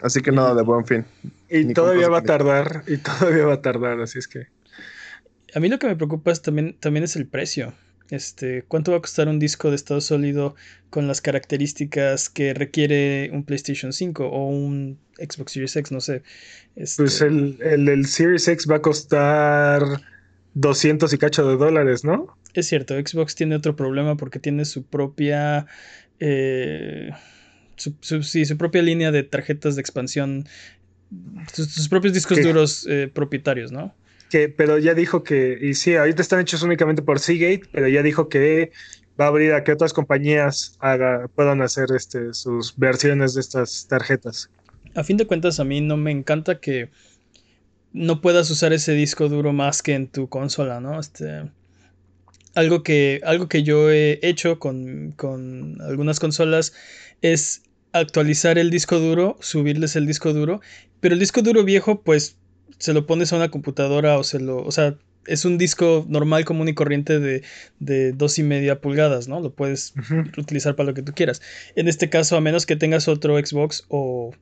Así 0.00 0.20
que 0.20 0.32
nada 0.32 0.54
de 0.54 0.62
buen 0.62 0.86
fin. 0.86 1.04
Y 1.48 1.64
Ni 1.64 1.74
todavía 1.74 2.08
va 2.08 2.18
a 2.18 2.22
tardar, 2.22 2.84
y 2.86 2.98
todavía 2.98 3.46
va 3.46 3.54
a 3.54 3.62
tardar, 3.62 4.00
así 4.00 4.18
es 4.18 4.28
que. 4.28 4.46
A 5.54 5.60
mí 5.60 5.68
lo 5.68 5.78
que 5.78 5.86
me 5.86 5.96
preocupa 5.96 6.30
es 6.30 6.42
también, 6.42 6.76
también 6.78 7.04
es 7.04 7.16
el 7.16 7.26
precio. 7.26 7.72
Este, 8.10 8.64
¿cuánto 8.64 8.92
va 8.92 8.98
a 8.98 9.00
costar 9.02 9.28
un 9.28 9.38
disco 9.38 9.68
de 9.70 9.76
estado 9.76 10.00
sólido 10.00 10.54
con 10.90 11.06
las 11.08 11.20
características 11.20 12.30
que 12.30 12.54
requiere 12.54 13.30
un 13.32 13.44
PlayStation 13.44 13.92
5 13.92 14.28
o 14.28 14.48
un 14.48 14.98
Xbox 15.18 15.52
Series 15.52 15.76
X? 15.76 15.92
No 15.92 16.00
sé. 16.00 16.22
Este, 16.76 17.04
Pues 17.04 17.20
el, 17.22 17.56
el, 17.62 17.88
el 17.88 18.06
Series 18.06 18.46
X 18.48 18.66
va 18.70 18.76
a 18.76 18.82
costar 18.82 19.82
200 20.54 21.12
y 21.14 21.18
cacho 21.18 21.48
de 21.48 21.56
dólares, 21.56 22.04
¿no? 22.04 22.36
Es 22.54 22.66
cierto, 22.68 22.94
Xbox 22.94 23.34
tiene 23.34 23.56
otro 23.56 23.76
problema 23.76 24.16
porque 24.16 24.38
tiene 24.38 24.64
su 24.64 24.84
propia. 24.84 25.66
eh, 26.20 27.10
su, 27.76 27.94
su- 28.00 28.22
sí, 28.22 28.44
su 28.44 28.56
propia 28.58 28.82
línea 28.82 29.10
de 29.12 29.22
tarjetas 29.24 29.76
de 29.76 29.82
expansión. 29.82 30.46
Sus, 31.52 31.72
sus 31.72 31.88
propios 31.88 32.14
discos 32.14 32.38
¿Qué? 32.38 32.42
duros 32.42 32.86
eh, 32.88 33.08
propietarios, 33.12 33.72
¿no? 33.72 33.94
Que, 34.30 34.48
pero 34.48 34.78
ya 34.78 34.94
dijo 34.94 35.22
que, 35.22 35.58
y 35.60 35.74
sí, 35.74 35.96
ahorita 35.96 36.20
están 36.20 36.40
hechos 36.40 36.62
únicamente 36.62 37.02
por 37.02 37.18
Seagate, 37.18 37.62
pero 37.72 37.88
ya 37.88 38.02
dijo 38.02 38.28
que 38.28 38.72
va 39.18 39.26
a 39.26 39.28
abrir 39.28 39.52
a 39.52 39.64
que 39.64 39.72
otras 39.72 39.92
compañías 39.92 40.78
puedan 41.34 41.62
hacer 41.62 41.86
este, 41.96 42.34
sus 42.34 42.76
versiones 42.76 43.34
de 43.34 43.40
estas 43.40 43.86
tarjetas. 43.88 44.50
A 44.94 45.02
fin 45.02 45.16
de 45.16 45.26
cuentas, 45.26 45.60
a 45.60 45.64
mí 45.64 45.80
no 45.80 45.96
me 45.96 46.10
encanta 46.10 46.60
que 46.60 46.90
no 47.92 48.20
puedas 48.20 48.50
usar 48.50 48.72
ese 48.72 48.92
disco 48.92 49.28
duro 49.28 49.52
más 49.52 49.82
que 49.82 49.94
en 49.94 50.08
tu 50.08 50.28
consola, 50.28 50.80
¿no? 50.80 51.00
Este, 51.00 51.50
algo, 52.54 52.82
que, 52.82 53.20
algo 53.24 53.48
que 53.48 53.62
yo 53.62 53.90
he 53.90 54.20
hecho 54.22 54.58
con, 54.58 55.12
con 55.16 55.80
algunas 55.80 56.20
consolas 56.20 56.72
es 57.22 57.62
actualizar 57.92 58.58
el 58.58 58.70
disco 58.70 58.98
duro, 58.98 59.36
subirles 59.40 59.96
el 59.96 60.06
disco 60.06 60.32
duro, 60.32 60.60
pero 61.00 61.14
el 61.14 61.20
disco 61.20 61.42
duro 61.42 61.64
viejo, 61.64 62.02
pues 62.02 62.36
se 62.78 62.92
lo 62.92 63.06
pones 63.06 63.32
a 63.32 63.36
una 63.36 63.50
computadora 63.50 64.18
o 64.18 64.24
se 64.24 64.40
lo, 64.40 64.58
o 64.64 64.70
sea, 64.70 64.94
es 65.26 65.44
un 65.44 65.58
disco 65.58 66.06
normal, 66.08 66.44
común 66.44 66.68
y 66.68 66.74
corriente 66.74 67.18
de, 67.18 67.42
de 67.80 68.12
dos 68.12 68.38
y 68.38 68.42
media 68.42 68.80
pulgadas, 68.80 69.28
¿no? 69.28 69.40
Lo 69.40 69.50
puedes 69.50 69.92
utilizar 70.38 70.74
para 70.74 70.88
lo 70.88 70.94
que 70.94 71.02
tú 71.02 71.12
quieras. 71.12 71.42
En 71.76 71.86
este 71.88 72.08
caso, 72.08 72.36
a 72.36 72.40
menos 72.40 72.64
que 72.64 72.76
tengas 72.76 73.08
otro 73.08 73.38
Xbox 73.38 73.84
o 73.88 74.32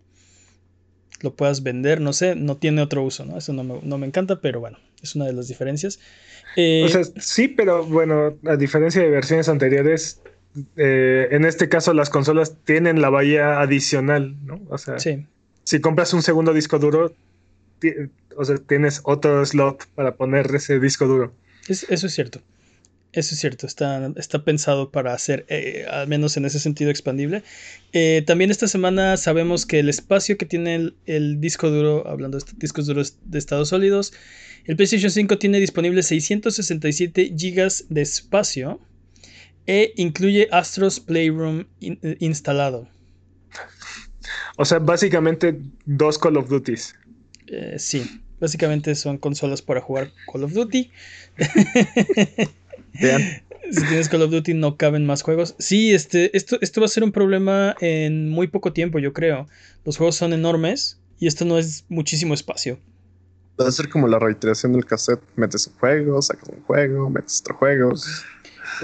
lo 1.22 1.34
puedas 1.34 1.62
vender, 1.62 2.00
no 2.00 2.12
sé, 2.12 2.36
no 2.36 2.56
tiene 2.56 2.82
otro 2.82 3.02
uso, 3.02 3.24
¿no? 3.24 3.38
Eso 3.38 3.52
no 3.52 3.64
me, 3.64 3.80
no 3.82 3.98
me 3.98 4.06
encanta, 4.06 4.40
pero 4.40 4.60
bueno, 4.60 4.78
es 5.02 5.16
una 5.16 5.24
de 5.24 5.32
las 5.32 5.48
diferencias. 5.48 5.98
Eh, 6.56 6.82
O 6.84 6.88
sea, 6.88 7.02
sí, 7.18 7.48
pero 7.48 7.84
bueno, 7.84 8.36
a 8.46 8.56
diferencia 8.56 9.02
de 9.02 9.10
versiones 9.10 9.48
anteriores, 9.48 10.20
eh, 10.76 11.28
en 11.30 11.44
este 11.44 11.68
caso 11.68 11.94
las 11.94 12.10
consolas 12.10 12.56
tienen 12.64 13.00
la 13.00 13.10
bahía 13.10 13.60
adicional, 13.60 14.36
¿no? 14.44 14.60
O 14.68 14.78
sea, 14.78 14.98
sí, 14.98 15.26
si 15.64 15.80
compras 15.80 16.12
un 16.12 16.22
segundo 16.22 16.52
disco 16.52 16.78
duro, 16.78 17.12
o 18.36 18.44
sea, 18.44 18.56
tienes 18.58 19.00
otro 19.04 19.44
slot 19.44 19.86
para 19.94 20.16
poner 20.16 20.52
ese 20.54 20.78
disco 20.80 21.06
duro. 21.06 21.34
es- 21.68 21.86
eso 21.88 22.06
es 22.06 22.14
cierto. 22.14 22.42
Eso 23.12 23.34
es 23.34 23.40
cierto, 23.40 23.66
está, 23.66 24.12
está 24.16 24.44
pensado 24.44 24.90
para 24.90 25.16
ser, 25.18 25.46
eh, 25.48 25.86
al 25.90 26.06
menos 26.06 26.36
en 26.36 26.44
ese 26.44 26.60
sentido, 26.60 26.90
expandible. 26.90 27.42
Eh, 27.94 28.22
también 28.26 28.50
esta 28.50 28.68
semana 28.68 29.16
sabemos 29.16 29.64
que 29.64 29.78
el 29.78 29.88
espacio 29.88 30.36
que 30.36 30.44
tiene 30.44 30.74
el, 30.74 30.96
el 31.06 31.40
disco 31.40 31.70
duro, 31.70 32.06
hablando 32.06 32.36
de 32.36 32.44
discos 32.58 32.84
duros 32.86 33.16
de 33.24 33.38
estados 33.38 33.70
sólidos, 33.70 34.12
el 34.66 34.76
PlayStation 34.76 35.10
5 35.10 35.38
tiene 35.38 35.60
disponible 35.60 36.02
667 36.02 37.30
GB 37.34 37.86
de 37.88 38.02
espacio 38.02 38.80
e 39.66 39.94
incluye 39.96 40.48
Astros 40.52 41.00
Playroom 41.00 41.64
in- 41.80 41.98
eh, 42.02 42.16
instalado. 42.20 42.86
O 44.58 44.64
sea, 44.66 44.78
básicamente 44.78 45.58
dos 45.86 46.18
Call 46.18 46.36
of 46.36 46.48
Duties. 46.50 46.94
Eh, 47.48 47.76
sí, 47.78 48.22
básicamente 48.40 48.94
son 48.94 49.18
consolas 49.18 49.62
para 49.62 49.80
jugar 49.80 50.10
Call 50.30 50.44
of 50.44 50.52
Duty. 50.52 50.90
Vean, 53.00 53.22
si 53.70 53.86
tienes 53.86 54.08
Call 54.08 54.22
of 54.22 54.30
Duty 54.30 54.54
no 54.54 54.76
caben 54.76 55.06
más 55.06 55.22
juegos. 55.22 55.54
Sí, 55.58 55.92
este, 55.92 56.36
esto, 56.36 56.58
esto 56.60 56.80
va 56.80 56.86
a 56.86 56.88
ser 56.88 57.04
un 57.04 57.12
problema 57.12 57.74
en 57.80 58.28
muy 58.28 58.48
poco 58.48 58.72
tiempo, 58.72 58.98
yo 58.98 59.12
creo. 59.12 59.46
Los 59.84 59.96
juegos 59.96 60.16
son 60.16 60.32
enormes 60.32 61.00
y 61.18 61.26
esto 61.26 61.44
no 61.44 61.58
es 61.58 61.84
muchísimo 61.88 62.34
espacio. 62.34 62.78
Va 63.60 63.68
a 63.68 63.72
ser 63.72 63.88
como 63.88 64.06
la 64.06 64.18
reiteración 64.18 64.72
del 64.72 64.84
cassette. 64.84 65.22
Metes 65.36 65.66
un 65.66 65.74
juego, 65.74 66.20
sacas 66.20 66.48
un 66.48 66.62
juego, 66.64 67.08
metes 67.08 67.40
otro 67.40 67.56
juego. 67.56 67.92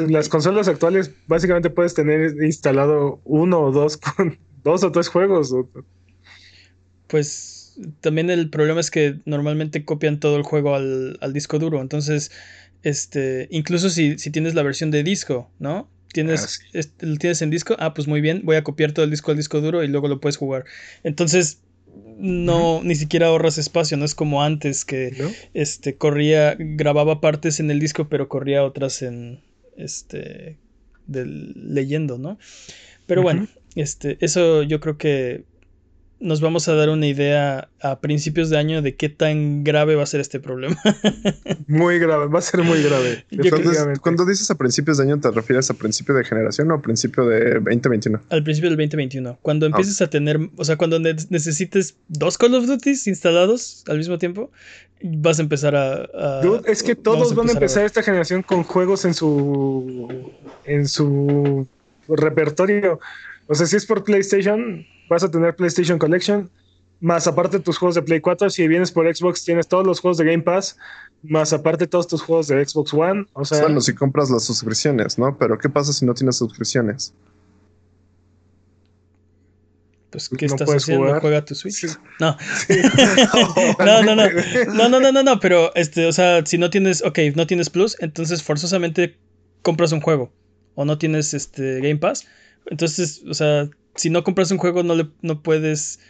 Las 0.08 0.28
consolas 0.28 0.68
actuales 0.68 1.10
básicamente 1.26 1.68
puedes 1.68 1.92
tener 1.92 2.42
instalado 2.42 3.20
uno 3.24 3.60
o 3.60 3.72
dos 3.72 3.98
con 3.98 4.38
dos 4.64 4.82
o 4.82 4.90
tres 4.90 5.08
juegos. 5.08 5.54
Pues 7.08 7.51
también 8.00 8.30
el 8.30 8.50
problema 8.50 8.80
es 8.80 8.90
que 8.90 9.16
normalmente 9.24 9.84
copian 9.84 10.20
todo 10.20 10.36
el 10.36 10.42
juego 10.42 10.74
al, 10.74 11.18
al 11.20 11.32
disco 11.32 11.58
duro. 11.58 11.80
Entonces, 11.80 12.30
este, 12.82 13.48
incluso 13.50 13.90
si, 13.90 14.18
si, 14.18 14.30
tienes 14.30 14.54
la 14.54 14.62
versión 14.62 14.90
de 14.90 15.02
disco, 15.02 15.50
¿no? 15.58 15.88
Tienes, 16.12 16.44
ah, 16.44 16.48
sí. 16.48 16.62
este, 16.72 17.06
lo 17.06 17.16
tienes 17.16 17.40
en 17.42 17.50
disco, 17.50 17.76
ah, 17.78 17.94
pues 17.94 18.08
muy 18.08 18.20
bien, 18.20 18.42
voy 18.44 18.56
a 18.56 18.64
copiar 18.64 18.92
todo 18.92 19.04
el 19.04 19.10
disco 19.10 19.30
al 19.30 19.36
disco 19.36 19.60
duro 19.60 19.82
y 19.82 19.88
luego 19.88 20.08
lo 20.08 20.20
puedes 20.20 20.36
jugar. 20.36 20.64
Entonces, 21.04 21.60
no, 22.18 22.82
ni 22.82 22.94
siquiera 22.94 23.28
ahorras 23.28 23.58
espacio, 23.58 23.96
no 23.96 24.04
es 24.04 24.14
como 24.14 24.42
antes 24.42 24.84
que 24.84 25.14
¿No? 25.18 25.30
este 25.54 25.96
corría, 25.96 26.56
grababa 26.58 27.20
partes 27.20 27.60
en 27.60 27.70
el 27.70 27.80
disco, 27.80 28.08
pero 28.08 28.28
corría 28.28 28.64
otras 28.64 29.02
en 29.02 29.40
este 29.76 30.56
del, 31.06 31.54
leyendo, 31.74 32.18
¿no? 32.18 32.38
Pero 33.06 33.20
uh 33.20 33.24
-huh. 33.24 33.26
bueno, 33.26 33.48
este, 33.74 34.18
eso 34.20 34.62
yo 34.62 34.80
creo 34.80 34.98
que 34.98 35.44
nos 36.22 36.40
vamos 36.40 36.68
a 36.68 36.74
dar 36.74 36.88
una 36.88 37.06
idea 37.06 37.68
a 37.80 37.98
principios 38.00 38.48
de 38.48 38.56
año 38.56 38.80
de 38.80 38.94
qué 38.94 39.08
tan 39.08 39.64
grave 39.64 39.96
va 39.96 40.04
a 40.04 40.06
ser 40.06 40.20
este 40.20 40.38
problema. 40.40 40.76
muy 41.66 41.98
grave, 41.98 42.26
va 42.28 42.38
a 42.38 42.42
ser 42.42 42.62
muy 42.62 42.82
grave. 42.82 43.24
Cuando, 43.50 44.00
cuando, 44.00 44.24
dices 44.24 44.50
a 44.50 44.54
principios 44.54 44.98
de 44.98 45.04
año, 45.04 45.20
¿te 45.20 45.30
refieres 45.30 45.68
a 45.70 45.74
principio 45.74 46.14
de 46.14 46.24
generación 46.24 46.70
o 46.70 46.74
a 46.74 46.80
principio 46.82 47.26
de 47.26 47.54
2021? 47.54 48.20
Al 48.30 48.42
principio 48.44 48.70
del 48.70 48.76
2021. 48.76 49.38
Cuando 49.42 49.66
empieces 49.66 50.00
oh. 50.00 50.04
a 50.04 50.06
tener, 50.08 50.38
o 50.56 50.64
sea, 50.64 50.76
cuando 50.76 50.98
necesites 51.00 51.96
dos 52.08 52.38
Call 52.38 52.54
of 52.54 52.66
Duty 52.66 52.90
instalados 53.06 53.84
al 53.88 53.98
mismo 53.98 54.18
tiempo, 54.18 54.50
vas 55.02 55.38
a 55.40 55.42
empezar 55.42 55.74
a... 55.74 56.08
a 56.14 56.40
Dude, 56.40 56.70
es 56.70 56.82
que 56.82 56.94
todos 56.94 57.32
a 57.32 57.34
van 57.34 57.48
a 57.48 57.52
empezar 57.52 57.82
a 57.82 57.86
esta 57.86 58.02
generación 58.02 58.42
con 58.42 58.62
juegos 58.62 59.04
en 59.04 59.14
su 59.14 60.08
en 60.64 60.86
su 60.86 61.66
repertorio. 62.08 63.00
O 63.48 63.54
sea, 63.54 63.66
si 63.66 63.76
es 63.76 63.86
por 63.86 64.04
PlayStation, 64.04 64.86
vas 65.08 65.22
a 65.22 65.30
tener 65.30 65.54
PlayStation 65.54 65.98
Collection, 65.98 66.50
más 67.00 67.26
aparte 67.26 67.58
tus 67.58 67.78
juegos 67.78 67.96
de 67.96 68.02
Play 68.02 68.20
4. 68.20 68.50
Si 68.50 68.66
vienes 68.68 68.92
por 68.92 69.12
Xbox, 69.14 69.44
tienes 69.44 69.66
todos 69.66 69.86
los 69.86 70.00
juegos 70.00 70.18
de 70.18 70.24
Game 70.24 70.42
Pass, 70.42 70.76
más 71.22 71.52
aparte 71.52 71.86
todos 71.86 72.06
tus 72.06 72.22
juegos 72.22 72.48
de 72.48 72.64
Xbox 72.64 72.94
One. 72.94 73.26
O 73.32 73.44
sea, 73.44 73.62
bueno, 73.62 73.80
si 73.80 73.94
compras 73.94 74.30
las 74.30 74.44
suscripciones, 74.44 75.18
¿no? 75.18 75.36
Pero 75.36 75.58
¿qué 75.58 75.68
pasa 75.68 75.92
si 75.92 76.04
no 76.04 76.14
tienes 76.14 76.36
suscripciones? 76.36 77.12
Pues, 80.12 80.28
¿qué 80.28 80.46
no 80.46 80.54
estás 80.54 80.68
haciendo? 80.68 81.06
Jugar? 81.06 81.20
¿Juega 81.22 81.44
tu 81.44 81.54
Switch? 81.54 81.74
Sí. 81.74 81.86
No. 82.20 82.36
Sí. 82.68 82.74
no, 83.78 84.02
no, 84.02 84.14
no. 84.14 84.28
No, 84.74 84.88
no, 84.90 85.00
no, 85.00 85.10
no, 85.10 85.22
no, 85.22 85.40
pero, 85.40 85.74
este, 85.74 86.06
o 86.06 86.12
sea, 86.12 86.44
si 86.44 86.58
no 86.58 86.68
tienes, 86.68 87.02
ok, 87.02 87.18
no 87.34 87.46
tienes 87.46 87.70
Plus, 87.70 87.96
entonces 87.98 88.42
forzosamente 88.42 89.16
compras 89.62 89.90
un 89.92 90.02
juego. 90.02 90.30
O 90.74 90.84
no 90.84 90.98
tienes, 90.98 91.32
este, 91.32 91.80
Game 91.80 91.96
Pass. 91.96 92.26
Entonces, 92.66 93.22
o 93.28 93.34
sea, 93.34 93.68
si 93.94 94.10
no 94.10 94.24
compras 94.24 94.50
un 94.50 94.58
juego 94.58 94.82
no, 94.82 94.94
le, 94.94 95.08
no 95.20 95.42
puedes, 95.42 96.00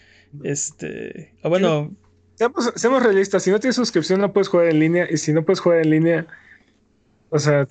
este, 0.42 1.32
o 1.42 1.48
bueno... 1.48 1.94
Seamos, 2.34 2.72
seamos, 2.74 3.02
realistas, 3.02 3.42
si 3.42 3.50
no 3.50 3.60
tienes 3.60 3.76
suscripción 3.76 4.20
no 4.20 4.32
puedes 4.32 4.48
jugar 4.48 4.68
en 4.68 4.80
línea 4.80 5.06
y 5.10 5.16
si 5.18 5.32
no 5.32 5.44
puedes 5.44 5.60
jugar 5.60 5.80
en 5.80 5.90
línea, 5.90 6.26
o 7.30 7.38
sea, 7.38 7.68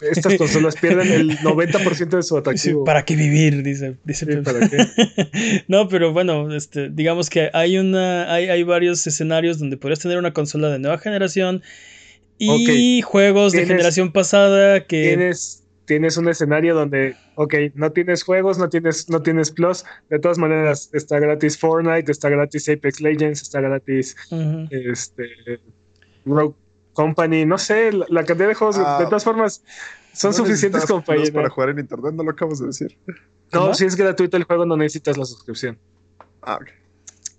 estas 0.00 0.36
consolas 0.36 0.76
pierden 0.80 1.12
el 1.12 1.38
90% 1.38 2.08
de 2.08 2.22
su 2.22 2.36
atractivo. 2.36 2.84
¿Para 2.84 3.04
qué 3.04 3.16
vivir? 3.16 3.62
Dice. 3.62 3.96
dice 4.04 4.26
sí, 4.26 4.36
¿para 4.42 4.68
qué? 4.68 5.64
no, 5.68 5.88
pero 5.88 6.12
bueno, 6.12 6.54
este, 6.54 6.88
digamos 6.88 7.30
que 7.30 7.50
hay, 7.52 7.78
una, 7.78 8.32
hay, 8.32 8.48
hay 8.48 8.62
varios 8.62 9.06
escenarios 9.06 9.58
donde 9.58 9.76
podrías 9.76 10.00
tener 10.00 10.18
una 10.18 10.32
consola 10.32 10.70
de 10.70 10.78
nueva 10.78 10.98
generación 10.98 11.62
y 12.38 12.50
okay. 12.50 13.02
juegos 13.02 13.52
de 13.52 13.66
generación 13.66 14.12
pasada 14.12 14.86
que... 14.86 15.08
Tienes 15.08 15.64
tienes 15.88 16.18
un 16.18 16.28
escenario 16.28 16.74
donde, 16.74 17.16
ok, 17.34 17.54
no 17.74 17.90
tienes 17.90 18.22
juegos, 18.22 18.58
no 18.58 18.68
tienes, 18.68 19.08
no 19.08 19.22
tienes 19.22 19.50
plus, 19.50 19.84
de 20.10 20.18
todas 20.18 20.38
maneras 20.38 20.90
está 20.92 21.18
gratis 21.18 21.58
Fortnite, 21.58 22.12
está 22.12 22.28
gratis 22.28 22.68
Apex 22.68 23.00
Legends, 23.00 23.40
está 23.42 23.62
gratis 23.62 24.14
uh 24.30 24.36
-huh. 24.36 24.92
este, 24.92 25.26
Rogue 26.26 26.54
Company, 26.92 27.46
no 27.46 27.56
sé, 27.56 27.90
la, 27.90 28.04
la 28.10 28.24
cantidad 28.24 28.48
de 28.48 28.54
juegos, 28.54 28.76
ah, 28.78 28.98
de 29.00 29.06
todas 29.06 29.24
formas, 29.24 29.64
son 30.12 30.30
no 30.32 30.36
suficientes 30.36 30.84
como 30.84 31.02
para, 31.02 31.22
para 31.32 31.48
jugar 31.48 31.70
en 31.70 31.78
internet, 31.78 32.12
no 32.14 32.22
lo 32.22 32.30
acabas 32.30 32.58
de 32.60 32.66
decir. 32.66 32.96
No, 33.50 33.60
¿Cómo? 33.60 33.74
si 33.74 33.86
es 33.86 33.96
gratuito 33.96 34.36
el 34.36 34.44
juego 34.44 34.66
no 34.66 34.76
necesitas 34.76 35.16
la 35.16 35.24
suscripción. 35.24 35.78
Ah, 36.42 36.58
ok. 36.60 36.68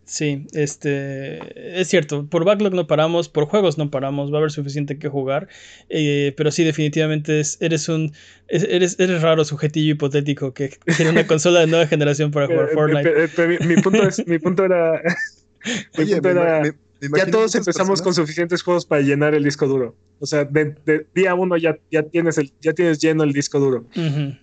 Sí, 0.10 0.48
este 0.54 1.80
es 1.80 1.88
cierto, 1.88 2.26
por 2.26 2.44
backlog 2.44 2.74
no 2.74 2.88
paramos, 2.88 3.30
por 3.30 3.46
juegos 3.46 3.78
no 3.78 3.92
paramos, 3.92 4.32
va 4.32 4.38
a 4.38 4.40
haber 4.40 4.50
suficiente 4.50 4.98
que 4.98 5.08
jugar, 5.08 5.48
eh, 5.88 6.34
pero 6.36 6.50
sí, 6.50 6.64
definitivamente 6.64 7.40
es, 7.40 7.62
eres 7.62 7.88
un 7.90 8.12
eres, 8.48 9.00
eres 9.00 9.22
raro 9.22 9.46
sujetillo 9.46 9.94
hipotético 9.94 10.52
que 10.52 10.80
tiene 10.98 11.12
una 11.12 11.28
consola 11.28 11.60
de 11.60 11.68
nueva 11.68 11.86
generación 11.86 12.32
para 12.32 12.48
jugar 12.48 12.70
Fortnite. 12.74 13.30
mi, 13.48 13.76
mi, 13.76 13.82
punto 13.84 14.02
es, 14.02 14.26
mi 14.26 14.40
punto 14.40 14.66
era, 14.66 15.00
mi 16.00 16.04
Oye, 16.04 16.16
punto 16.16 16.30
era 16.32 16.62
me, 16.64 16.72
me, 17.08 17.20
ya 17.20 17.30
todos 17.30 17.54
empezamos 17.54 18.00
personas. 18.00 18.02
con 18.02 18.14
suficientes 18.16 18.64
juegos 18.64 18.88
para 18.88 19.04
llenar 19.04 19.36
el 19.36 19.44
disco 19.44 19.68
duro. 19.68 19.96
O 20.18 20.26
sea, 20.26 20.44
de, 20.44 20.76
de 20.88 21.06
día 21.14 21.36
uno 21.36 21.56
ya, 21.56 21.78
ya, 21.92 22.02
tienes 22.02 22.40
el, 22.40 22.52
ya 22.62 22.74
tienes 22.74 22.98
lleno 22.98 23.24
el 23.24 23.32
disco 23.32 23.60
duro. 23.60 23.86
Uh 23.96 24.00
-huh. 24.00 24.40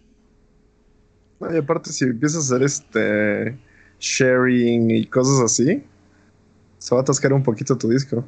no, 1.40 1.52
y 1.52 1.58
aparte, 1.58 1.90
si 1.90 2.04
empiezas 2.04 2.52
a 2.52 2.54
hacer 2.54 2.64
este 2.64 3.65
sharing 4.00 4.90
y 4.90 5.06
cosas 5.06 5.40
así, 5.40 5.82
se 6.78 6.94
va 6.94 7.00
a 7.00 7.02
atascar 7.02 7.32
un 7.32 7.42
poquito 7.42 7.76
tu 7.76 7.88
disco. 7.88 8.24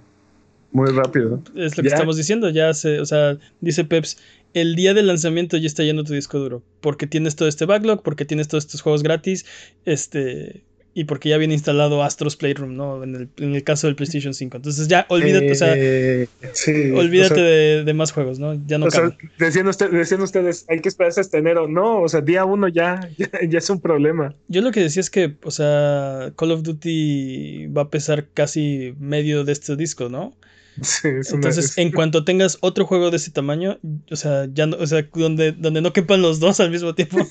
Muy 0.72 0.90
rápido. 0.90 1.42
Es 1.56 1.76
lo 1.76 1.82
que 1.82 1.88
ya. 1.88 1.94
estamos 1.94 2.16
diciendo, 2.16 2.50
ya 2.50 2.74
se, 2.74 3.00
o 3.00 3.06
sea, 3.06 3.38
dice 3.60 3.84
Peps, 3.84 4.18
el 4.54 4.74
día 4.74 4.94
del 4.94 5.06
lanzamiento 5.06 5.56
ya 5.56 5.66
está 5.66 5.82
yendo 5.82 6.04
tu 6.04 6.12
disco 6.12 6.38
duro, 6.38 6.62
porque 6.80 7.06
tienes 7.06 7.36
todo 7.36 7.48
este 7.48 7.64
backlog, 7.64 8.02
porque 8.02 8.24
tienes 8.24 8.48
todos 8.48 8.64
estos 8.64 8.82
juegos 8.82 9.02
gratis, 9.02 9.46
este, 9.84 10.62
y 10.98 11.04
porque 11.04 11.28
ya 11.28 11.38
viene 11.38 11.54
instalado 11.54 12.02
Astros 12.02 12.34
Playroom, 12.34 12.74
¿no? 12.74 13.04
En 13.04 13.14
el, 13.14 13.28
en 13.36 13.54
el 13.54 13.62
caso 13.62 13.86
del 13.86 13.94
PlayStation 13.94 14.34
5. 14.34 14.56
Entonces 14.56 14.88
ya 14.88 15.06
olvídate, 15.08 15.46
eh, 15.46 15.52
o 15.52 15.54
sea, 15.54 16.54
sí, 16.54 16.90
olvídate 16.90 17.34
o 17.34 17.36
sea, 17.36 17.44
de, 17.44 17.84
de, 17.84 17.94
más 17.94 18.10
juegos, 18.10 18.40
¿no? 18.40 18.54
Ya 18.66 18.78
no 18.78 18.86
o 18.86 18.90
sea, 18.90 19.16
decían, 19.38 19.68
usted, 19.68 19.92
decían, 19.92 20.22
ustedes, 20.22 20.66
hay 20.68 20.80
que 20.80 20.88
esperarse 20.88 21.20
hasta 21.20 21.38
enero. 21.38 21.68
No, 21.68 22.02
o 22.02 22.08
sea, 22.08 22.20
día 22.20 22.44
uno 22.44 22.66
ya, 22.66 23.08
ya, 23.16 23.30
ya, 23.48 23.58
es 23.58 23.70
un 23.70 23.80
problema. 23.80 24.34
Yo 24.48 24.60
lo 24.60 24.72
que 24.72 24.80
decía 24.80 24.98
es 24.98 25.08
que, 25.08 25.36
o 25.44 25.52
sea, 25.52 26.32
Call 26.36 26.50
of 26.50 26.64
Duty 26.64 27.68
va 27.68 27.82
a 27.82 27.90
pesar 27.90 28.26
casi 28.34 28.96
medio 28.98 29.44
de 29.44 29.52
este 29.52 29.76
disco, 29.76 30.08
¿no? 30.08 30.34
Sí, 30.82 31.10
Entonces, 31.32 31.76
una... 31.76 31.86
en 31.86 31.92
cuanto 31.92 32.24
tengas 32.24 32.58
otro 32.60 32.86
juego 32.86 33.12
de 33.12 33.18
ese 33.18 33.30
tamaño, 33.30 33.78
o 34.10 34.16
sea, 34.16 34.48
ya 34.52 34.66
no, 34.66 34.76
o 34.78 34.86
sea, 34.88 35.06
donde, 35.14 35.52
donde 35.52 35.80
no 35.80 35.92
quepan 35.92 36.22
los 36.22 36.40
dos 36.40 36.58
al 36.58 36.72
mismo 36.72 36.96
tiempo. 36.96 37.18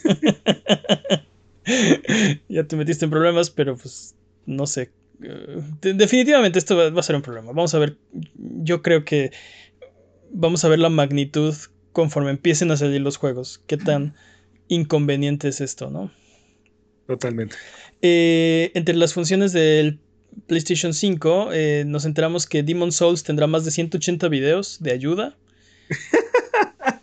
ya 2.49 2.63
te 2.63 2.75
metiste 2.75 3.06
en 3.06 3.12
problemas, 3.12 3.49
pero 3.49 3.77
pues 3.77 4.15
no 4.45 4.65
sé. 4.65 4.89
Definitivamente 5.82 6.60
esto 6.60 6.77
va 6.77 6.99
a 6.99 7.03
ser 7.03 7.15
un 7.15 7.21
problema. 7.21 7.47
Vamos 7.47 7.73
a 7.73 7.80
ver. 7.80 7.97
Yo 8.36 8.82
creo 8.82 9.03
que 9.03 9.32
vamos 10.32 10.63
a 10.63 10.69
ver 10.69 10.80
la 10.80 10.89
magnitud 10.89 11.56
conforme 11.91 12.30
empiecen 12.30 12.71
a 12.71 12.77
salir 12.77 13.01
los 13.01 13.17
juegos. 13.17 13.62
Qué 13.67 13.77
tan 13.77 14.15
inconveniente 14.67 15.47
es 15.47 15.62
esto, 15.62 15.89
¿no? 15.89 16.12
Totalmente. 17.08 17.56
Eh, 18.01 18.71
entre 18.75 18.95
las 18.95 19.13
funciones 19.13 19.53
del 19.53 19.99
PlayStation 20.45 20.93
5, 20.93 21.49
eh, 21.53 21.84
nos 21.88 22.06
enteramos 22.06 22.45
que 22.45 22.63
Demon 22.63 22.91
Souls 22.91 23.23
tendrá 23.23 23.47
más 23.47 23.65
de 23.65 23.71
180 23.71 24.27
videos 24.27 24.77
de 24.82 24.91
ayuda. 24.91 25.36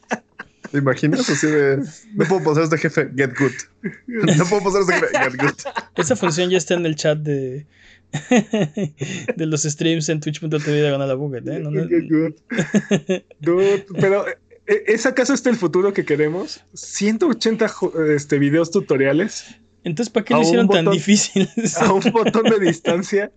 ¿Te 0.75 0.81
imaginas? 0.81 1.31
Así 1.31 1.47
de. 1.47 1.85
No 2.15 2.25
puedo 2.25 2.43
pasar 2.43 2.65
este 2.65 2.79
jefe, 2.79 3.09
get 3.17 3.31
good. 3.39 3.53
No 4.09 4.45
puedo 4.45 4.65
pasar 4.65 4.81
este 4.81 4.95
jefe, 4.95 5.19
get 5.21 5.41
good. 5.41 5.55
Esa 5.95 6.17
función 6.17 6.51
ya 6.51 6.59
está 6.59 6.75
en 6.75 6.85
el 6.85 6.97
chat 6.97 7.17
de. 7.19 7.65
de 9.37 9.47
los 9.47 9.63
streams 9.63 10.09
en 10.09 10.19
twitch.tv 10.19 10.81
diagonal 10.81 11.09
a 11.09 11.15
buget, 11.15 11.47
¿eh? 11.47 11.61
No, 11.61 11.71
no... 11.71 11.89
Get 11.89 12.11
good. 12.11 12.33
Dude, 13.41 13.87
pero. 14.01 14.25
¿Es 14.67 15.07
acaso 15.07 15.33
este 15.33 15.49
el 15.49 15.57
futuro 15.57 15.93
que 15.93 16.05
queremos? 16.05 16.65
180 16.73 17.71
este, 18.09 18.41
videos 18.41 18.73
tutoriales. 18.73 19.45
Entonces, 19.85 20.13
¿para 20.13 20.25
qué 20.25 20.35
lo 20.35 20.43
hicieron 20.43 20.69
tan 20.69 20.91
difícil? 20.91 21.49
A 21.83 21.93
un 21.93 22.03
botón 22.11 22.51
de 22.51 22.59
distancia. 22.59 23.31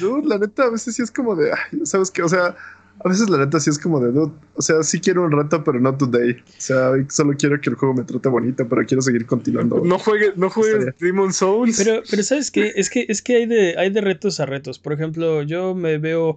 Dude, 0.00 0.26
la 0.26 0.38
neta, 0.38 0.64
a 0.64 0.70
veces 0.70 0.96
sí 0.96 1.02
es 1.02 1.12
como 1.12 1.36
de. 1.36 1.52
Ay, 1.52 1.86
¿Sabes 1.86 2.10
qué? 2.10 2.24
O 2.24 2.28
sea, 2.28 2.56
a 3.00 3.08
veces 3.08 3.28
la 3.28 3.38
neta 3.38 3.60
sí 3.60 3.70
es 3.70 3.78
como 3.78 4.00
de, 4.00 4.12
dude, 4.12 4.32
o 4.54 4.62
sea, 4.62 4.82
sí 4.82 5.00
quiero 5.00 5.24
un 5.24 5.32
reto, 5.32 5.62
pero 5.64 5.80
no 5.80 5.96
today. 5.96 6.32
O 6.32 6.60
sea, 6.60 6.92
solo 7.08 7.34
quiero 7.36 7.60
que 7.60 7.70
el 7.70 7.76
juego 7.76 7.94
me 7.94 8.04
trate 8.04 8.28
bonito, 8.28 8.66
pero 8.68 8.84
quiero 8.86 9.02
seguir 9.02 9.26
continuando. 9.26 9.82
No 9.84 9.98
juegues, 9.98 10.36
no 10.36 10.48
juegues 10.48 10.94
Demon 10.98 11.32
Souls. 11.32 11.76
Pero, 11.76 12.02
pero 12.08 12.22
¿sabes 12.22 12.50
qué? 12.50 12.72
Es 12.76 12.90
que, 12.90 13.06
es 13.08 13.20
que 13.20 13.36
hay, 13.36 13.46
de, 13.46 13.76
hay 13.76 13.90
de 13.90 14.00
retos 14.00 14.40
a 14.40 14.46
retos. 14.46 14.78
Por 14.78 14.92
ejemplo, 14.92 15.42
yo 15.42 15.74
me 15.74 15.98
veo 15.98 16.36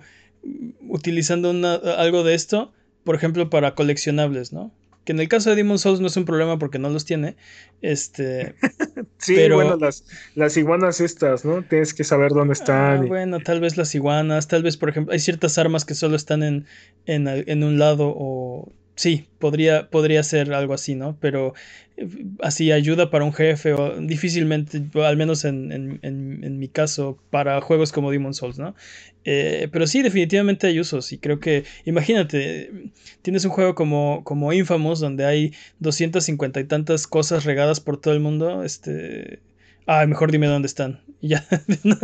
utilizando 0.87 1.51
una, 1.51 1.75
algo 1.75 2.23
de 2.23 2.33
esto, 2.33 2.71
por 3.03 3.15
ejemplo, 3.15 3.49
para 3.49 3.75
coleccionables, 3.75 4.51
¿no? 4.51 4.71
Que 5.07 5.13
en 5.13 5.21
el 5.21 5.29
caso 5.29 5.49
de 5.49 5.55
Demon 5.55 5.79
Souls 5.79 6.01
no 6.01 6.07
es 6.07 6.17
un 6.17 6.25
problema 6.25 6.59
porque 6.59 6.79
no 6.79 6.89
los 6.89 7.05
tiene. 7.05 7.37
Este. 7.81 8.55
sí, 9.19 9.35
pero- 9.35 9.55
bueno, 9.55 9.77
las, 9.77 10.03
las 10.35 10.57
iguanas 10.57 10.99
estas, 10.99 11.45
¿no? 11.45 11.63
Tienes 11.63 11.93
que 11.93 12.03
saber 12.03 12.31
dónde 12.31 12.51
Ah, 12.51 12.59
están. 12.59 13.05
y- 13.05 13.07
bueno, 13.07 13.39
tal 13.39 13.61
vez 13.61 13.77
las 13.77 13.95
iguanas, 13.95 14.49
tal 14.49 14.63
vez, 14.63 14.75
por 14.75 14.89
ejemplo, 14.89 15.13
hay 15.13 15.19
ciertas 15.19 15.57
armas 15.57 15.85
que 15.85 15.93
solo 15.95 16.17
están 16.17 16.43
en, 16.43 16.65
en, 17.05 17.25
en 17.29 17.63
un 17.63 17.79
lado 17.79 18.13
o... 18.17 18.73
Sí, 18.97 19.27
podría, 19.39 19.89
podría 19.91 20.23
ser 20.23 20.51
algo 20.53 20.73
así, 20.73 20.95
¿no? 20.95 21.17
Pero 21.21 21.53
eh, 21.97 22.07
así 22.41 22.71
ayuda 22.71 23.11
para 23.11 23.25
un 23.25 23.33
jefe 23.33 23.73
o 23.73 23.95
difícilmente, 24.01 24.83
al 24.95 25.17
menos 25.17 25.45
en, 25.45 25.71
en- 25.71 25.99
en- 26.01 26.43
en 26.43 26.59
mi 26.59 26.67
caso, 26.67 27.19
para 27.29 27.61
juegos 27.61 27.91
como 27.91 28.11
Demon 28.11 28.33
Souls, 28.33 28.57
¿no? 28.57 28.75
Eh, 29.23 29.69
pero 29.71 29.85
sí, 29.87 30.01
definitivamente 30.01 30.67
hay 30.67 30.79
usos 30.79 31.11
y 31.13 31.19
creo 31.19 31.39
que, 31.39 31.63
imagínate, 31.85 32.71
tienes 33.21 33.45
un 33.45 33.51
juego 33.51 33.75
como, 33.75 34.23
como 34.23 34.51
Infamous 34.51 34.99
donde 34.99 35.25
hay 35.25 35.53
250 35.79 36.59
y 36.59 36.63
tantas 36.65 37.05
cosas 37.07 37.45
regadas 37.45 37.79
por 37.79 38.01
todo 38.01 38.13
el 38.15 38.19
mundo, 38.19 38.63
este... 38.63 39.41
Ah, 39.89 40.05
mejor 40.05 40.31
dime 40.33 40.47
dónde 40.47 40.65
están. 40.67 41.01
Y 41.21 41.27
ya, 41.29 41.45
de 41.67 41.79
una, 41.85 41.97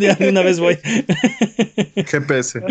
ya 0.00 0.14
de 0.14 0.28
una 0.30 0.42
vez 0.42 0.60
voy. 0.60 0.78
GPS. 2.06 2.62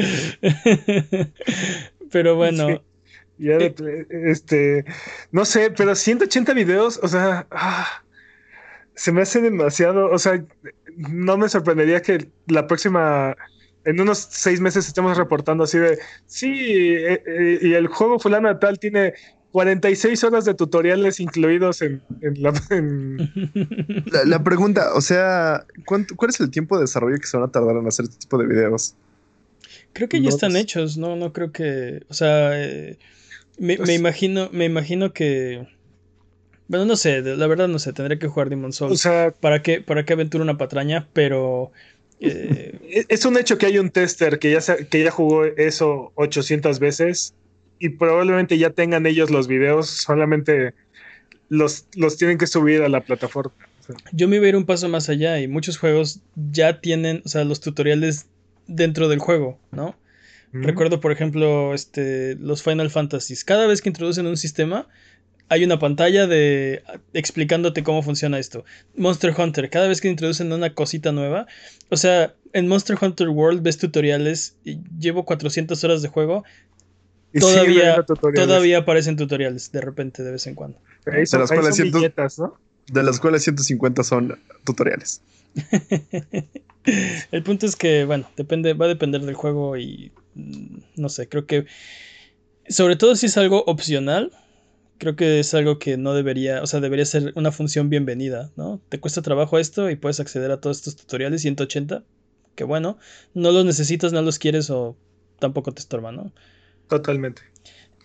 Pero 2.11 2.35
bueno, 2.35 2.67
Sí. 2.67 2.81
Ya 3.37 3.57
de- 3.57 4.07
este, 4.31 4.85
no 5.31 5.43
sé, 5.45 5.71
pero 5.71 5.93
180 5.95 6.53
videos, 6.53 6.99
o 7.03 7.07
sea, 7.07 7.47
ah, 7.51 8.03
se 8.95 9.11
me 9.11 9.21
hace 9.21 9.41
demasiado, 9.41 10.09
o 10.09 10.17
sea, 10.17 10.43
no 10.95 11.37
me 11.37 11.49
sorprendería 11.49 12.01
que 12.01 12.29
la 12.47 12.65
próxima, 12.67 13.35
en 13.83 13.99
unos 13.99 14.19
seis 14.31 14.61
meses 14.61 14.87
estemos 14.87 15.17
reportando 15.17 15.65
así 15.65 15.77
de, 15.77 15.99
sí, 16.27 16.47
eh, 16.95 17.21
eh, 17.25 17.59
y 17.61 17.73
el 17.73 17.87
juego 17.87 18.19
fulano 18.19 18.47
de 18.47 18.55
tal 18.55 18.79
tiene 18.79 19.13
46 19.51 20.23
horas 20.23 20.45
de 20.45 20.53
tutoriales 20.53 21.19
incluidos 21.19 21.81
en, 21.81 22.01
en 22.21 22.41
la... 22.41 22.53
en- 22.69 23.17
La, 24.11 24.23
la 24.25 24.43
pregunta, 24.43 24.93
o 24.93 25.01
sea, 25.01 25.65
¿cuánto- 25.85 26.15
¿cuál 26.15 26.29
es 26.31 26.39
el 26.39 26.51
tiempo 26.51 26.77
de 26.77 26.83
desarrollo 26.83 27.17
que 27.17 27.27
se 27.27 27.35
van 27.37 27.49
a 27.49 27.51
tardar 27.51 27.75
en 27.75 27.87
hacer 27.87 28.05
este 28.05 28.17
tipo 28.19 28.37
de 28.37 28.47
videos? 28.47 28.95
creo 29.93 30.09
que 30.09 30.19
ya 30.21 30.29
No, 30.29 30.35
están 30.35 30.51
pues- 30.51 30.63
hechos, 30.63 30.97
no, 30.97 31.15
no 31.15 31.31
creo 31.33 31.51
que, 31.53 32.03
o 32.09 32.13
sea, 32.13 32.51
eh, 32.61 32.97
me, 33.57 33.77
me 33.77 33.93
imagino, 33.93 34.49
me 34.51 34.65
imagino 34.65 35.13
que, 35.13 35.67
bueno, 36.67 36.85
no 36.85 36.95
sé, 36.95 37.21
la 37.21 37.47
verdad 37.47 37.67
no 37.67 37.79
sé, 37.79 37.93
tendré 37.93 38.17
que 38.19 38.27
jugar 38.27 38.49
Demon 38.49 38.69
o 38.69 38.73
Souls 38.73 39.01
sea, 39.01 39.31
para 39.31 39.61
que, 39.61 39.81
para 39.81 40.03
que 40.05 40.13
aventure 40.13 40.43
una 40.43 40.57
patraña, 40.57 41.07
pero 41.13 41.71
eh, 42.19 43.05
es- 43.09 43.25
un 43.25 43.37
hecho 43.37 43.57
que 43.57 43.67
hay 43.67 43.77
un 43.77 43.89
tester 43.89 44.39
que 44.39 44.51
ya, 44.51 44.61
sa- 44.61 44.77
que 44.77 45.03
ya 45.03 45.11
jugó 45.11 45.45
eso 45.45 46.11
800 46.15 46.79
veces 46.79 47.33
y 47.79 47.89
probablemente 47.89 48.57
ya 48.57 48.69
tengan 48.71 49.05
ellos 49.05 49.29
los 49.29 49.47
videos, 49.47 49.87
solamente 49.89 50.73
los, 51.49 51.85
los 51.95 52.17
tienen 52.17 52.37
que 52.37 52.47
subir 52.47 52.81
a 52.81 52.89
la 52.89 53.01
plataforma. 53.01 53.53
O 53.89 53.93
yo 54.13 54.27
me 54.27 54.37
iba 54.37 54.45
a 54.45 54.49
ir 54.49 54.55
un 54.55 54.65
paso 54.65 54.89
más 54.89 55.09
allá 55.09 55.39
y 55.39 55.47
muchos 55.47 55.77
juegos 55.77 56.19
ya 56.51 56.81
tienen, 56.81 57.21
o 57.25 57.29
sea, 57.29 57.43
los 57.43 57.59
tutoriales 57.61 58.25
dentro 58.65 59.07
del 59.09 59.19
juego, 59.19 59.59
¿no? 59.71 59.95
Recuerdo, 60.61 61.01
por 61.01 61.11
ejemplo, 61.11 61.73
este, 61.73 62.35
los 62.35 62.63
Final 62.63 62.89
Fantasies. 62.89 63.43
Cada 63.43 63.67
vez 63.67 63.81
que 63.81 63.89
introducen 63.89 64.25
un 64.25 64.37
sistema, 64.37 64.87
hay 65.49 65.63
una 65.63 65.79
pantalla 65.79 66.27
de 66.27 66.83
explicándote 67.13 67.83
cómo 67.83 68.01
funciona 68.01 68.39
esto. 68.39 68.63
Monster 68.95 69.33
Hunter, 69.37 69.69
cada 69.69 69.87
vez 69.87 70.01
que 70.01 70.07
introducen 70.07 70.51
una 70.51 70.73
cosita 70.73 71.11
nueva. 71.11 71.45
O 71.89 71.97
sea, 71.97 72.33
en 72.53 72.67
Monster 72.67 72.97
Hunter 72.99 73.29
World 73.29 73.61
ves 73.61 73.77
tutoriales. 73.77 74.55
y 74.63 74.79
llevo 74.99 75.25
400 75.25 75.83
horas 75.83 76.01
de 76.01 76.07
juego. 76.07 76.43
Y 77.33 77.39
Todavía-. 77.39 78.03
Todavía 78.33 78.79
aparecen 78.79 79.17
tutoriales 79.17 79.71
de 79.71 79.81
repente, 79.81 80.23
de 80.23 80.31
vez 80.31 80.47
en 80.47 80.55
cuando. 80.55 80.79
Ahí 81.05 81.25
son, 81.25 81.39
De 81.39 81.43
las 81.43 81.51
ahí 81.51 81.57
cuales 81.57 81.75
son 81.75 81.91
viñetas, 81.91 82.39
¿no? 82.39 82.57
De 82.87 83.03
las 83.03 83.19
cuales 83.19 83.43
150 83.43 84.03
son 84.03 84.39
tutoriales. 84.63 85.21
El 87.31 87.43
punto 87.43 87.65
es 87.65 87.75
que, 87.75 88.05
bueno, 88.05 88.29
depende, 88.37 88.73
va 88.73 88.85
a 88.85 88.89
depender 88.89 89.21
del 89.21 89.33
juego 89.33 89.75
y 89.75 90.11
no 90.35 91.09
sé, 91.09 91.27
creo 91.27 91.45
que 91.45 91.65
sobre 92.67 92.95
todo 92.95 93.15
si 93.15 93.27
es 93.27 93.37
algo 93.37 93.63
opcional, 93.65 94.31
creo 94.97 95.15
que 95.15 95.39
es 95.39 95.53
algo 95.53 95.79
que 95.79 95.97
no 95.97 96.13
debería, 96.13 96.61
o 96.61 96.67
sea, 96.67 96.79
debería 96.79 97.05
ser 97.05 97.33
una 97.35 97.51
función 97.51 97.89
bienvenida, 97.89 98.51
¿no? 98.55 98.81
Te 98.89 98.99
cuesta 98.99 99.21
trabajo 99.21 99.59
esto 99.59 99.89
y 99.89 99.95
puedes 99.95 100.19
acceder 100.19 100.51
a 100.51 100.59
todos 100.59 100.77
estos 100.77 100.95
tutoriales 100.95 101.41
180, 101.41 102.03
que 102.55 102.63
bueno, 102.63 102.97
no 103.33 103.51
los 103.51 103.65
necesitas, 103.65 104.13
no 104.13 104.21
los 104.21 104.39
quieres 104.39 104.69
o 104.69 104.95
tampoco 105.39 105.71
te 105.73 105.81
estorba, 105.81 106.11
¿no? 106.11 106.31
Totalmente. 106.87 107.41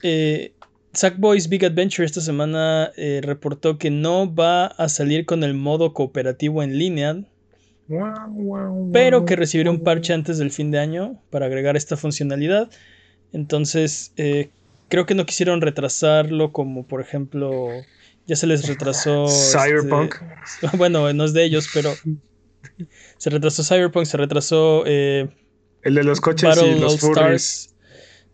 Eh, 0.02 0.52
Sackboy's 0.92 1.48
Big 1.48 1.64
Adventure 1.64 2.04
esta 2.04 2.20
semana 2.20 2.90
eh, 2.96 3.20
reportó 3.22 3.78
que 3.78 3.90
no 3.90 4.32
va 4.32 4.66
a 4.66 4.88
salir 4.88 5.24
con 5.24 5.44
el 5.44 5.54
modo 5.54 5.92
cooperativo 5.92 6.62
en 6.62 6.78
línea, 6.78 7.22
pero 8.92 9.24
que 9.24 9.36
recibirá 9.36 9.70
un 9.70 9.80
parche 9.80 10.12
antes 10.12 10.38
del 10.38 10.50
fin 10.50 10.70
de 10.70 10.78
año 10.78 11.20
para 11.30 11.46
agregar 11.46 11.76
esta 11.76 11.96
funcionalidad. 11.96 12.70
Entonces, 13.32 14.12
eh, 14.16 14.50
creo 14.88 15.06
que 15.06 15.14
no 15.14 15.26
quisieron 15.26 15.60
retrasarlo 15.60 16.52
como 16.52 16.86
por 16.86 17.00
ejemplo, 17.00 17.68
ya 18.26 18.36
se 18.36 18.46
les 18.46 18.66
retrasó... 18.66 19.26
Cyberpunk. 19.28 20.16
este, 20.44 20.76
bueno, 20.76 21.12
no 21.12 21.24
es 21.24 21.32
de 21.32 21.44
ellos, 21.44 21.68
pero 21.72 21.92
se 23.16 23.30
retrasó 23.30 23.64
Cyberpunk, 23.64 24.06
se 24.06 24.16
retrasó 24.16 24.84
eh, 24.86 25.28
El 25.82 25.94
de 25.94 26.04
los 26.04 26.20
coches 26.20 26.48
Battle 26.48 26.76
y 26.76 26.80
los. 26.80 27.02
Stars. 27.02 27.74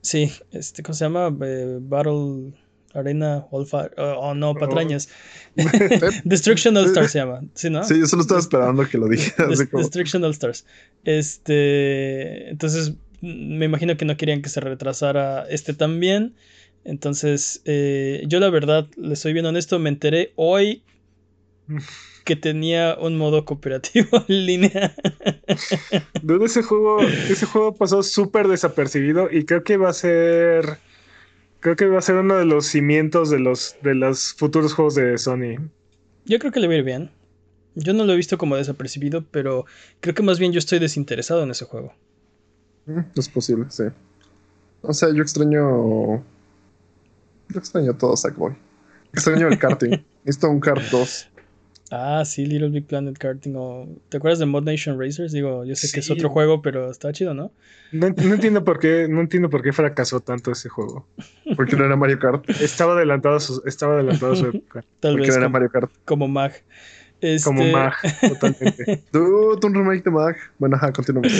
Sí, 0.00 0.32
este, 0.52 0.82
¿cómo 0.82 0.94
se 0.94 1.04
llama? 1.04 1.36
Eh, 1.42 1.78
Battle 1.80 2.52
Arena 2.96 3.46
All 3.50 3.66
Fire. 3.66 3.92
Oh, 3.98 4.34
no, 4.34 4.54
patrañas. 4.54 5.08
Destruction 6.24 6.76
All 6.76 6.86
Stars 6.86 7.12
se 7.12 7.18
llama. 7.18 7.42
¿Sí, 7.54 7.70
no? 7.70 7.84
Sí, 7.84 7.98
yo 7.98 8.06
solo 8.06 8.22
estaba 8.22 8.40
esperando 8.40 8.88
que 8.88 8.98
lo 8.98 9.08
dijeras. 9.08 9.62
Como- 9.70 9.82
Destruction 9.82 10.24
All 10.24 10.32
Stars. 10.32 10.66
Este. 11.04 12.48
Entonces, 12.50 12.94
me 13.20 13.64
imagino 13.64 13.96
que 13.96 14.04
no 14.04 14.16
querían 14.16 14.42
que 14.42 14.48
se 14.48 14.60
retrasara 14.60 15.46
este 15.48 15.74
también. 15.74 16.34
Entonces, 16.84 17.62
eh, 17.64 18.22
yo 18.26 18.38
la 18.38 18.48
verdad, 18.50 18.86
le 18.96 19.16
soy 19.16 19.32
bien 19.32 19.46
honesto, 19.46 19.78
me 19.78 19.88
enteré 19.88 20.32
hoy 20.36 20.84
que 22.24 22.36
tenía 22.36 22.96
un 23.00 23.16
modo 23.16 23.44
cooperativo 23.44 24.24
en 24.28 24.46
línea. 24.46 24.94
Dude, 26.22 26.46
ese 26.46 26.62
juego, 26.62 27.00
ese 27.00 27.46
juego 27.46 27.74
pasó 27.74 28.02
súper 28.02 28.48
desapercibido 28.48 29.28
y 29.30 29.44
creo 29.44 29.64
que 29.64 29.76
va 29.76 29.90
a 29.90 29.94
ser. 29.94 30.78
Creo 31.66 31.74
que 31.74 31.86
va 31.86 31.98
a 31.98 32.00
ser 32.00 32.14
uno 32.14 32.36
de 32.36 32.44
los 32.44 32.66
cimientos 32.66 33.28
de 33.28 33.40
los, 33.40 33.74
de 33.82 33.96
los 33.96 34.34
futuros 34.34 34.72
juegos 34.72 34.94
de 34.94 35.18
Sony. 35.18 35.56
Yo 36.24 36.38
creo 36.38 36.52
que 36.52 36.60
le 36.60 36.68
va 36.68 36.74
a 36.74 36.76
ir 36.76 36.84
bien. 36.84 37.10
Yo 37.74 37.92
no 37.92 38.04
lo 38.04 38.12
he 38.12 38.16
visto 38.16 38.38
como 38.38 38.54
desapercibido, 38.54 39.24
pero 39.32 39.66
creo 39.98 40.14
que 40.14 40.22
más 40.22 40.38
bien 40.38 40.52
yo 40.52 40.60
estoy 40.60 40.78
desinteresado 40.78 41.42
en 41.42 41.50
ese 41.50 41.64
juego. 41.64 41.92
Mm, 42.84 43.00
Es 43.16 43.28
posible, 43.28 43.64
sí. 43.70 43.82
O 44.82 44.94
sea, 44.94 45.12
yo 45.12 45.20
extraño. 45.24 46.18
Yo 47.48 47.58
extraño 47.58 47.94
todo 47.96 48.16
Sackboy. 48.16 48.54
Extraño 49.12 49.48
el 49.48 49.58
karting. 49.58 50.04
Necesito 50.24 50.48
un 50.48 50.60
kart 50.60 50.84
2. 50.92 51.28
Ah, 51.90 52.24
sí, 52.24 52.46
Little 52.46 52.70
Big 52.70 52.86
Planet 52.86 53.16
Karting. 53.16 53.54
o- 53.56 53.88
¿Te 54.08 54.16
acuerdas 54.16 54.38
de 54.40 54.46
Mod 54.46 54.64
Nation 54.64 54.98
Racers? 55.00 55.32
Digo, 55.32 55.64
yo 55.64 55.74
sé 55.76 55.90
que 55.92 56.00
es 56.00 56.10
otro 56.10 56.28
juego, 56.30 56.60
pero 56.62 56.90
está 56.90 57.12
chido, 57.12 57.32
¿no? 57.34 57.52
No, 57.92 58.08
ent- 58.08 58.20
no 58.24 58.34
entiendo 58.34 58.64
por 58.64 58.80
qué, 58.80 59.06
no 59.08 59.20
entiendo 59.20 59.48
por 59.48 59.62
qué 59.62 59.72
fracasó 59.72 60.20
tanto 60.20 60.50
ese 60.50 60.68
juego. 60.68 61.06
Porque 61.54 61.76
no 61.76 61.84
era 61.84 61.94
Mario 61.96 62.18
Kart. 62.18 62.48
Estaba 62.60 62.94
adelantado 62.94 63.36
a 63.36 63.40
su, 63.40 63.62
estaba 63.66 63.94
adelantado 63.94 64.32
a 64.32 64.36
su 64.36 64.46
época. 64.48 64.84
Tal 65.00 65.12
Porque 65.12 65.26
vez 65.28 65.36
no 65.36 65.42
era 65.42 65.46
como, 65.46 65.52
Mario 65.52 65.70
Kart. 65.70 65.92
como 66.04 66.28
Mag. 66.28 66.52
Este, 67.20 67.44
Como 67.44 67.62
Mag, 67.70 67.94
totalmente. 68.20 69.04
Dude, 69.12 69.66
un 69.66 69.74
remake 69.74 70.02
de 70.04 70.10
Mag. 70.10 70.36
Bueno, 70.58 70.76
ajá, 70.76 70.92
continuamos. 70.92 71.32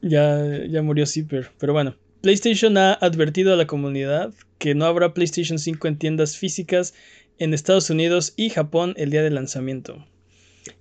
Ya, 0.00 0.64
ya 0.68 0.82
murió 0.82 1.06
Zipper. 1.06 1.50
Pero 1.58 1.72
bueno, 1.72 1.96
PlayStation 2.20 2.76
ha 2.78 2.92
advertido 2.94 3.52
a 3.52 3.56
la 3.56 3.66
comunidad 3.66 4.32
que 4.58 4.74
no 4.74 4.84
habrá 4.86 5.14
PlayStation 5.14 5.58
5 5.58 5.88
en 5.88 5.98
tiendas 5.98 6.36
físicas 6.36 6.94
en 7.38 7.54
Estados 7.54 7.90
Unidos 7.90 8.32
y 8.36 8.50
Japón 8.50 8.94
el 8.96 9.10
día 9.10 9.22
de 9.22 9.30
lanzamiento. 9.30 10.04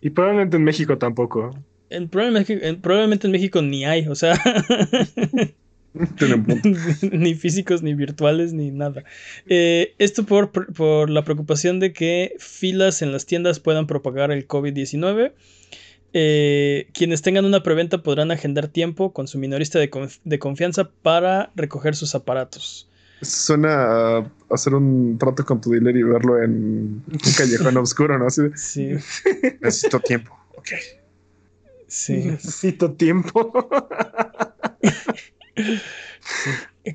Y 0.02 0.12
probablemente 0.12 0.58
en 0.58 0.64
México 0.64 0.98
tampoco. 0.98 1.58
En- 1.90 2.08
probablemente, 2.10 2.68
en- 2.68 2.82
probablemente 2.82 3.28
en 3.28 3.32
México 3.32 3.62
ni 3.62 3.86
hay, 3.86 4.08
o 4.08 4.16
sea, 4.16 4.34
ni 7.12 7.36
físicos, 7.36 7.84
ni 7.84 7.94
virtuales, 7.94 8.54
ni 8.54 8.72
nada. 8.72 9.04
Eh, 9.48 9.94
esto 10.00 10.26
por, 10.26 10.52
por 10.74 11.10
la 11.10 11.24
preocupación 11.24 11.80
de 11.80 11.94
que 11.94 12.36
filas 12.40 13.02
en 13.02 13.12
las 13.12 13.26
tiendas 13.26 13.60
puedan 13.60 13.86
propagar 13.88 14.32
el 14.32 14.48
COVID-19. 14.48 15.34
Eh, 16.16 16.88
quienes 16.94 17.22
tengan 17.24 17.46
una 17.46 17.64
preventa 17.64 18.04
podrán 18.04 18.32
agendar 18.32 18.68
tiempo 18.68 19.14
con 19.14 19.28
su 19.28 19.40
minorista 19.40 19.80
de, 19.80 19.90
conf- 19.90 20.20
de 20.24 20.40
confianza 20.40 20.90
para 21.02 21.52
recoger 21.56 21.96
sus 21.96 22.14
aparatos. 22.16 22.88
Suena 23.24 24.18
a 24.20 24.32
hacer 24.50 24.74
un 24.76 25.18
trato 25.18 25.46
con 25.46 25.60
tu 25.62 25.72
dealer 25.72 25.96
y 25.98 26.04
verlo 26.04 26.42
en 26.42 26.52
un 27.08 27.20
callejón 27.38 27.78
oscuro, 27.78 28.18
¿no? 28.20 28.28
Así 28.28 28.42
de, 28.44 28.58
Sí, 28.58 28.90
necesito 29.62 30.00
tiempo. 30.00 30.38
Ok. 30.56 30.70
sí. 31.88 32.14
Necesito 32.26 32.92
tiempo. 32.94 33.70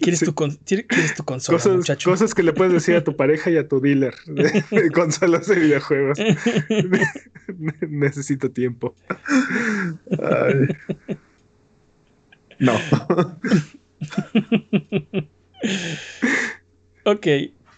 ¿Quieres, 0.01 0.19
Sí. 0.21 0.27
tu, 0.27 0.35
con- 0.35 0.57
quieres 0.65 1.15
tu 1.17 1.25
consola, 1.25 1.57
Cosas, 1.59 1.77
muchacho? 1.77 2.11
cosas 2.11 2.35
que 2.35 2.43
le 2.43 2.53
puedes 2.53 2.73
decir 2.75 2.95
a 2.97 3.05
tu 3.05 3.17
pareja 3.17 3.51
y 3.51 3.57
a 3.57 3.67
tu 3.67 3.81
dealer 3.81 4.15
de, 4.27 4.63
de 4.71 4.91
consolas 4.95 5.47
de 5.47 5.55
videojuegos. 5.57 6.19
Necesito 7.89 8.51
tiempo. 8.51 8.95
Ay. 10.21 10.69
No. 12.59 12.75
Ok, 17.05 17.27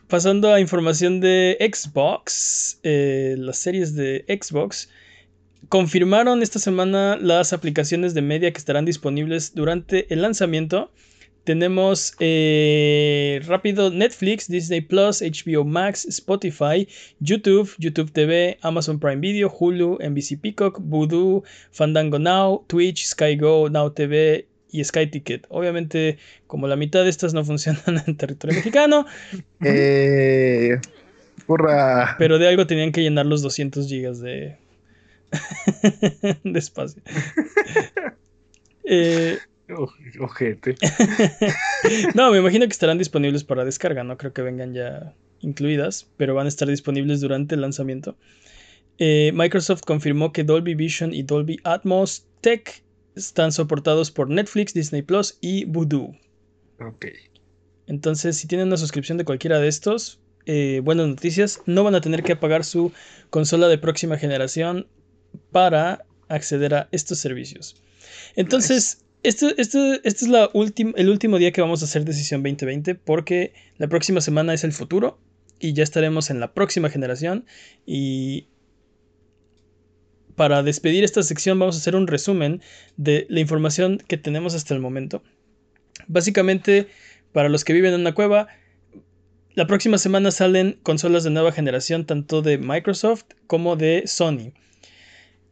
pasando 0.09 0.53
a 0.53 0.61
información 0.61 1.21
de 1.21 1.57
Xbox, 1.61 2.81
eh, 2.83 3.37
las 3.39 3.59
series 3.59 3.95
de 3.95 4.25
Xbox 4.29 4.89
confirmaron 5.69 6.43
esta 6.43 6.59
semana 6.59 7.17
las 7.17 7.53
aplicaciones 7.53 8.13
de 8.13 8.23
media 8.23 8.53
que 8.53 8.59
estarán 8.59 8.85
disponibles 8.85 9.55
durante 9.55 10.13
el 10.13 10.23
lanzamiento. 10.23 10.91
Tenemos 11.45 12.15
eh, 12.19 13.41
rápido 13.47 13.91
Netflix, 13.91 14.49
Disney 14.49 14.83
Plus, 14.83 15.23
HBO 15.23 15.65
Max, 15.65 16.05
Spotify, 16.07 16.87
YouTube, 17.21 17.71
YouTube 17.79 18.11
TV, 18.13 18.59
Amazon 18.63 18.99
Prime 18.99 19.21
Video, 19.21 19.49
Hulu, 19.49 19.99
NBC 20.01 20.41
Peacock, 20.41 20.81
Voodoo, 20.81 21.43
Fandango 21.71 22.19
Now, 22.19 22.65
Twitch, 22.67 23.07
Sky 23.07 23.37
Go, 23.37 23.69
Now 23.69 23.89
TV 23.91 24.50
y 24.73 24.85
Sky 24.85 25.07
Ticket. 25.09 25.47
Obviamente, 25.49 26.19
como 26.47 26.67
la 26.69 26.77
mitad 26.77 27.03
de 27.05 27.11
estas 27.11 27.35
no 27.35 27.45
funcionan 27.45 28.03
en 28.07 28.17
territorio 28.17 28.57
mexicano, 28.57 29.07
Eh, 29.65 30.79
hurra. 31.47 32.17
pero 32.19 32.39
de 32.39 32.49
algo 32.49 32.67
tenían 32.67 32.93
que 32.93 33.03
llenar 33.03 33.27
los 33.27 33.43
200 33.43 33.87
gigas 33.89 34.21
de, 34.21 34.57
de 36.45 36.59
espacio. 36.59 37.03
Eh, 38.93 39.39
Ojete. 40.19 40.75
no, 42.15 42.33
me 42.33 42.39
imagino 42.39 42.67
que 42.67 42.73
estarán 42.73 42.99
disponibles 42.99 43.45
para 43.45 43.65
descarga, 43.65 44.03
no 44.03 44.17
creo 44.19 44.33
que 44.33 44.43
vengan 44.43 44.75
ya 44.75 45.15
incluidas, 45.43 46.09
pero 46.17 46.35
van 46.35 46.47
a 46.47 46.49
estar 46.49 46.67
disponibles 46.67 47.21
durante 47.21 47.55
el 47.55 47.61
lanzamiento. 47.61 48.17
Eh, 48.99 49.31
Microsoft 49.33 49.83
confirmó 49.87 50.33
que 50.33 50.43
Dolby 50.43 50.75
Vision 50.75 51.15
y 51.15 51.23
Dolby 51.23 51.61
Atmos 51.63 52.27
Tech 52.41 52.83
están 53.27 53.53
soportados 53.53 54.11
por 54.11 54.29
Netflix, 54.29 54.75
Disney 54.75 55.03
Plus 55.03 55.39
y 55.41 55.65
Voodoo. 55.65 56.17
Ok. 56.81 57.07
Entonces, 57.87 58.37
si 58.37 58.47
tienen 58.47 58.69
una 58.69 58.77
suscripción 58.77 59.19
de 59.19 59.25
cualquiera 59.25 59.59
de 59.59 59.69
estos, 59.69 60.21
eh, 60.47 60.81
buenas 60.85 61.09
noticias, 61.09 61.61
no 61.67 61.85
van 61.85 61.95
a 61.95 62.01
tener 62.01 62.23
que 62.23 62.33
apagar 62.33 62.65
su 62.65 62.93
consola 63.31 63.69
de 63.69 63.79
próxima 63.79 64.17
generación 64.17 64.87
para 65.51 66.05
acceder 66.29 66.75
a 66.75 66.89
estos 66.93 67.19
servicios. 67.19 67.77
Entonces, 68.37 69.05
este, 69.23 69.61
este- 69.61 70.01
este 70.05 70.25
es 70.25 70.29
la 70.29 70.51
el 70.55 71.09
último 71.11 71.39
día 71.39 71.53
que 71.53 71.61
vamos 71.61 71.83
a 71.83 71.85
hacer 71.85 72.05
Decisión 72.05 72.43
2020 72.43 72.95
porque 72.95 73.53
la 73.77 73.89
próxima 73.89 74.21
semana 74.21 74.55
es 74.55 74.65
el 74.65 74.73
futuro 74.73 75.19
y 75.59 75.75
ya 75.75 75.83
estaremos 75.83 76.31
en 76.31 76.41
la 76.41 76.55
próxima 76.55 76.89
generación 76.89 77.45
y 77.85 78.47
para 80.41 80.63
despedir 80.63 81.05
esta 81.05 81.23
sección 81.23 81.59
vamos 81.59 81.77
a 81.77 81.81
hacer 81.81 81.95
un 81.95 82.07
resumen 82.07 82.63
de 82.97 83.27
la 83.29 83.41
información 83.41 84.03
que 84.09 84.17
tenemos 84.17 84.55
hasta 84.55 84.73
el 84.73 84.81
momento. 84.81 85.23
Básicamente, 86.07 86.89
para 87.33 87.51
los 87.51 87.63
que 87.63 87.75
viven 87.75 87.93
en 87.93 88.01
una 88.01 88.15
cueva, 88.15 88.49
la 89.53 89.67
próxima 89.67 89.99
semana 89.99 90.31
salen 90.31 90.79
consolas 90.83 91.25
de 91.25 91.31
nueva 91.31 91.53
generación 91.53 92.07
tanto 92.07 92.41
de 92.41 92.57
Microsoft 92.57 93.25
como 93.47 93.77
de 93.77 94.05
Sony. 94.07 94.55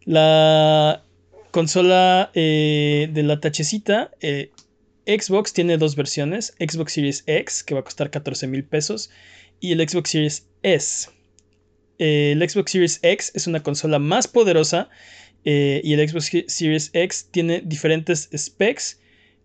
La 0.06 1.04
consola 1.50 2.30
eh, 2.32 3.10
de 3.12 3.22
la 3.24 3.40
tachecita, 3.40 4.12
eh, 4.22 4.52
Xbox 5.06 5.52
tiene 5.52 5.76
dos 5.76 5.96
versiones, 5.96 6.54
Xbox 6.58 6.94
Series 6.94 7.24
X, 7.26 7.62
que 7.62 7.74
va 7.74 7.80
a 7.80 7.84
costar 7.84 8.08
14 8.08 8.46
mil 8.46 8.64
pesos, 8.64 9.10
y 9.60 9.72
el 9.72 9.86
Xbox 9.86 10.08
Series 10.08 10.46
S. 10.62 11.10
Eh, 11.98 12.32
el 12.32 12.48
Xbox 12.48 12.72
Series 12.72 13.00
X 13.02 13.32
es 13.34 13.46
una 13.46 13.62
consola 13.62 13.98
más 13.98 14.28
poderosa 14.28 14.88
eh, 15.44 15.80
y 15.84 15.94
el 15.94 16.08
Xbox 16.08 16.30
Series 16.46 16.90
X 16.92 17.28
tiene 17.30 17.62
diferentes 17.64 18.28
specs. 18.36 19.00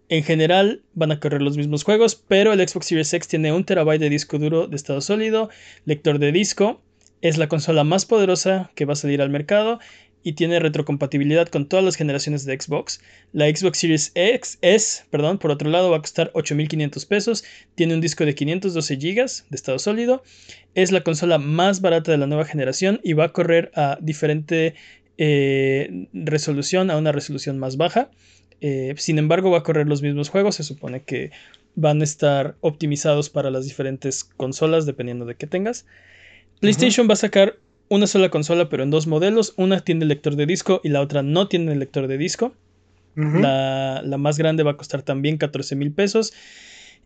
En 0.09 0.23
general 0.23 0.83
van 0.93 1.11
a 1.11 1.19
correr 1.19 1.41
los 1.41 1.57
mismos 1.57 1.83
juegos, 1.83 2.15
pero 2.15 2.53
el 2.53 2.67
Xbox 2.67 2.87
Series 2.87 3.13
X 3.13 3.27
tiene 3.27 3.53
un 3.53 3.63
terabyte 3.63 4.01
de 4.01 4.09
disco 4.09 4.37
duro 4.37 4.67
de 4.67 4.75
estado 4.75 5.01
sólido, 5.01 5.49
lector 5.85 6.19
de 6.19 6.31
disco, 6.31 6.81
es 7.23 7.37
la 7.37 7.47
consola 7.47 7.85
más 7.85 8.05
poderosa 8.05 8.69
que 8.75 8.83
va 8.83 8.93
a 8.93 8.97
salir 8.97 9.21
al 9.21 9.29
mercado 9.29 9.79
y 10.23 10.33
tiene 10.33 10.59
retrocompatibilidad 10.59 11.47
con 11.49 11.67
todas 11.67 11.83
las 11.83 11.95
generaciones 11.95 12.45
de 12.45 12.59
Xbox. 12.59 13.01
La 13.33 13.53
Xbox 13.53 13.79
Series 13.79 14.11
X 14.15 14.57
S, 14.61 15.03
perdón, 15.09 15.37
por 15.37 15.51
otro 15.51 15.69
lado 15.69 15.91
va 15.91 15.97
a 15.97 16.01
costar 16.01 16.31
8.500 16.33 17.07
pesos, 17.07 17.43
tiene 17.75 17.93
un 17.93 18.01
disco 18.01 18.25
de 18.25 18.33
512 18.33 18.95
GB 18.95 19.15
de 19.49 19.55
estado 19.55 19.79
sólido, 19.79 20.23
es 20.75 20.91
la 20.91 21.01
consola 21.01 21.37
más 21.37 21.81
barata 21.81 22.11
de 22.11 22.17
la 22.17 22.27
nueva 22.27 22.45
generación 22.45 22.99
y 23.03 23.13
va 23.13 23.25
a 23.25 23.33
correr 23.33 23.71
a 23.75 23.97
diferente 24.01 24.75
eh, 25.17 26.07
resolución, 26.13 26.89
a 26.89 26.97
una 26.97 27.11
resolución 27.11 27.59
más 27.59 27.77
baja. 27.77 28.09
Eh, 28.61 28.95
sin 28.97 29.19
embargo, 29.19 29.51
va 29.51 29.59
a 29.59 29.63
correr 29.63 29.87
los 29.87 30.01
mismos 30.01 30.29
juegos. 30.29 30.55
Se 30.55 30.63
supone 30.63 31.03
que 31.03 31.31
van 31.75 32.01
a 32.01 32.03
estar 32.03 32.55
optimizados 32.61 33.29
para 33.29 33.51
las 33.51 33.65
diferentes 33.65 34.23
consolas, 34.23 34.85
dependiendo 34.85 35.25
de 35.25 35.35
qué 35.35 35.47
tengas. 35.47 35.85
PlayStation 36.59 37.09
va 37.09 37.13
a 37.13 37.17
sacar 37.17 37.57
una 37.89 38.07
sola 38.07 38.29
consola, 38.29 38.69
pero 38.69 38.83
en 38.83 38.91
dos 38.91 39.07
modelos. 39.07 39.53
Una 39.57 39.81
tiene 39.81 40.05
lector 40.05 40.35
de 40.35 40.45
disco 40.45 40.81
y 40.83 40.89
la 40.89 41.01
otra 41.01 41.23
no 41.23 41.47
tiene 41.47 41.75
lector 41.75 42.07
de 42.07 42.17
disco. 42.17 42.53
La, 43.15 44.01
la 44.03 44.17
más 44.17 44.39
grande 44.39 44.63
va 44.63 44.71
a 44.71 44.77
costar 44.77 45.03
también 45.03 45.37
14 45.37 45.75
mil 45.75 45.91
pesos. 45.91 46.33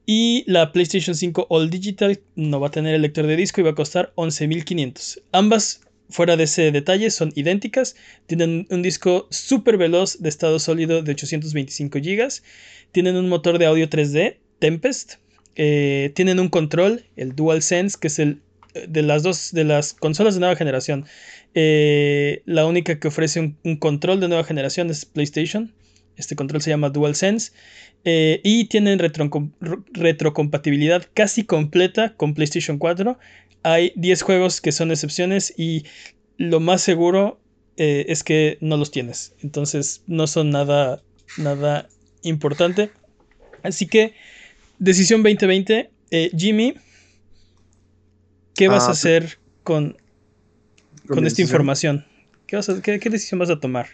Y 0.09 0.45
la 0.47 0.71
PlayStation 0.71 1.15
5 1.15 1.47
All 1.49 1.69
Digital 1.69 2.21
no 2.35 2.61
va 2.61 2.67
a 2.67 2.71
tener 2.71 2.95
el 2.95 3.01
lector 3.01 3.27
de 3.27 3.35
disco 3.35 3.59
y 3.59 3.65
va 3.65 3.71
a 3.71 3.75
costar 3.75 4.13
11.500. 4.15 5.21
Ambas, 5.33 5.81
fuera 6.09 6.37
de 6.37 6.45
ese 6.45 6.71
detalle, 6.71 7.11
son 7.11 7.33
idénticas. 7.35 7.97
Tienen 8.25 8.67
un 8.69 8.81
disco 8.81 9.27
súper 9.31 9.75
veloz 9.75 10.21
de 10.21 10.29
estado 10.29 10.59
sólido 10.59 11.03
de 11.03 11.11
825 11.11 11.99
GB. 11.99 12.29
Tienen 12.93 13.17
un 13.17 13.27
motor 13.27 13.59
de 13.59 13.65
audio 13.65 13.89
3D, 13.89 14.37
Tempest. 14.59 15.15
Eh, 15.57 16.13
tienen 16.15 16.39
un 16.39 16.47
control, 16.47 17.03
el 17.17 17.35
DualSense, 17.35 17.97
que 17.99 18.07
es 18.07 18.19
el 18.19 18.39
de 18.87 19.01
las 19.01 19.23
dos 19.23 19.51
de 19.51 19.63
las 19.63 19.93
consolas 19.93 20.33
de 20.35 20.39
nueva 20.41 20.55
generación. 20.55 21.05
eh, 21.53 22.43
la 22.45 22.65
única 22.65 22.99
que 22.99 23.07
ofrece 23.07 23.39
un, 23.63 23.77
control 23.77 24.19
de 24.19 24.27
nueva 24.27 24.43
generación 24.43 24.89
es 24.89 25.05
PlayStation. 25.05 25.73
Este 26.15 26.35
control 26.35 26.61
se 26.61 26.69
llama 26.69 26.89
DualSense. 26.89 27.51
Eh, 28.05 28.41
y 28.43 28.65
tienen 28.65 28.99
retro- 28.99 29.51
retrocompatibilidad 29.91 31.05
casi 31.13 31.43
completa 31.43 32.13
con 32.15 32.33
PlayStation 32.33 32.77
4. 32.77 33.17
Hay 33.63 33.91
10 33.95 34.21
juegos 34.21 34.61
que 34.61 34.71
son 34.71 34.91
excepciones 34.91 35.53
y 35.57 35.83
lo 36.37 36.59
más 36.59 36.81
seguro 36.81 37.39
eh, 37.77 38.05
es 38.09 38.23
que 38.23 38.57
no 38.61 38.77
los 38.77 38.91
tienes. 38.91 39.33
Entonces 39.41 40.03
no 40.07 40.27
son 40.27 40.51
nada, 40.51 41.01
nada 41.37 41.89
importante. 42.21 42.91
Así 43.63 43.87
que, 43.87 44.13
decisión 44.79 45.23
2020. 45.23 45.89
eh, 46.11 46.29
Jimmy, 46.37 46.75
¿qué 48.57 48.67
vas 48.67 48.83
Ah, 48.83 48.87
a 48.89 48.91
hacer 48.91 49.39
con, 49.63 49.95
con, 51.07 51.25
esta 51.25 51.41
información? 51.41 52.05
¿Qué, 52.47 52.55
vas 52.55 52.67
a- 52.69 52.81
qué- 52.81 52.99
qué 52.99 53.09
decisión 53.09 53.39
vas 53.39 53.49
a 53.49 53.59
tomar? 53.59 53.87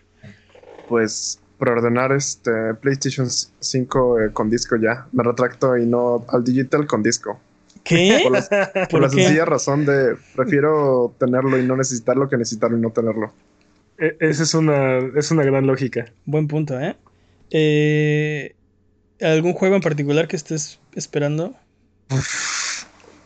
Pues 0.89 1.39
preordenar 1.59 2.11
este 2.11 2.51
PlayStation 2.81 3.27
5 3.29 4.19
eh, 4.19 4.31
con 4.33 4.49
disco 4.49 4.75
ya. 4.75 5.07
Me 5.11 5.23
retracto 5.23 5.77
y 5.77 5.85
no 5.85 6.25
al 6.29 6.43
digital 6.43 6.87
con 6.87 7.03
disco. 7.03 7.39
¿Qué? 7.83 8.19
Por, 8.23 8.31
las- 8.31 8.49
por 8.73 8.89
¿Por 8.89 9.01
la 9.01 9.09
qué? 9.09 9.15
sencilla 9.15 9.45
razón 9.45 9.85
de 9.85 10.15
prefiero 10.35 11.13
tenerlo 11.19 11.57
y 11.59 11.63
no 11.63 11.75
necesitarlo 11.75 12.29
que 12.29 12.37
necesitarlo 12.37 12.77
y 12.77 12.81
no 12.81 12.89
tenerlo. 12.91 13.31
E- 13.97 14.17
Esa 14.19 14.43
es 14.43 14.53
una, 14.53 14.97
es 15.15 15.31
una 15.31 15.43
gran 15.43 15.67
lógica. 15.67 16.05
Buen 16.25 16.47
punto, 16.47 16.79
¿eh? 16.79 16.95
Eh, 17.51 18.55
¿Algún 19.21 19.53
juego 19.53 19.75
en 19.75 19.81
particular 19.81 20.27
que 20.27 20.35
estés 20.35 20.79
esperando? 20.95 21.55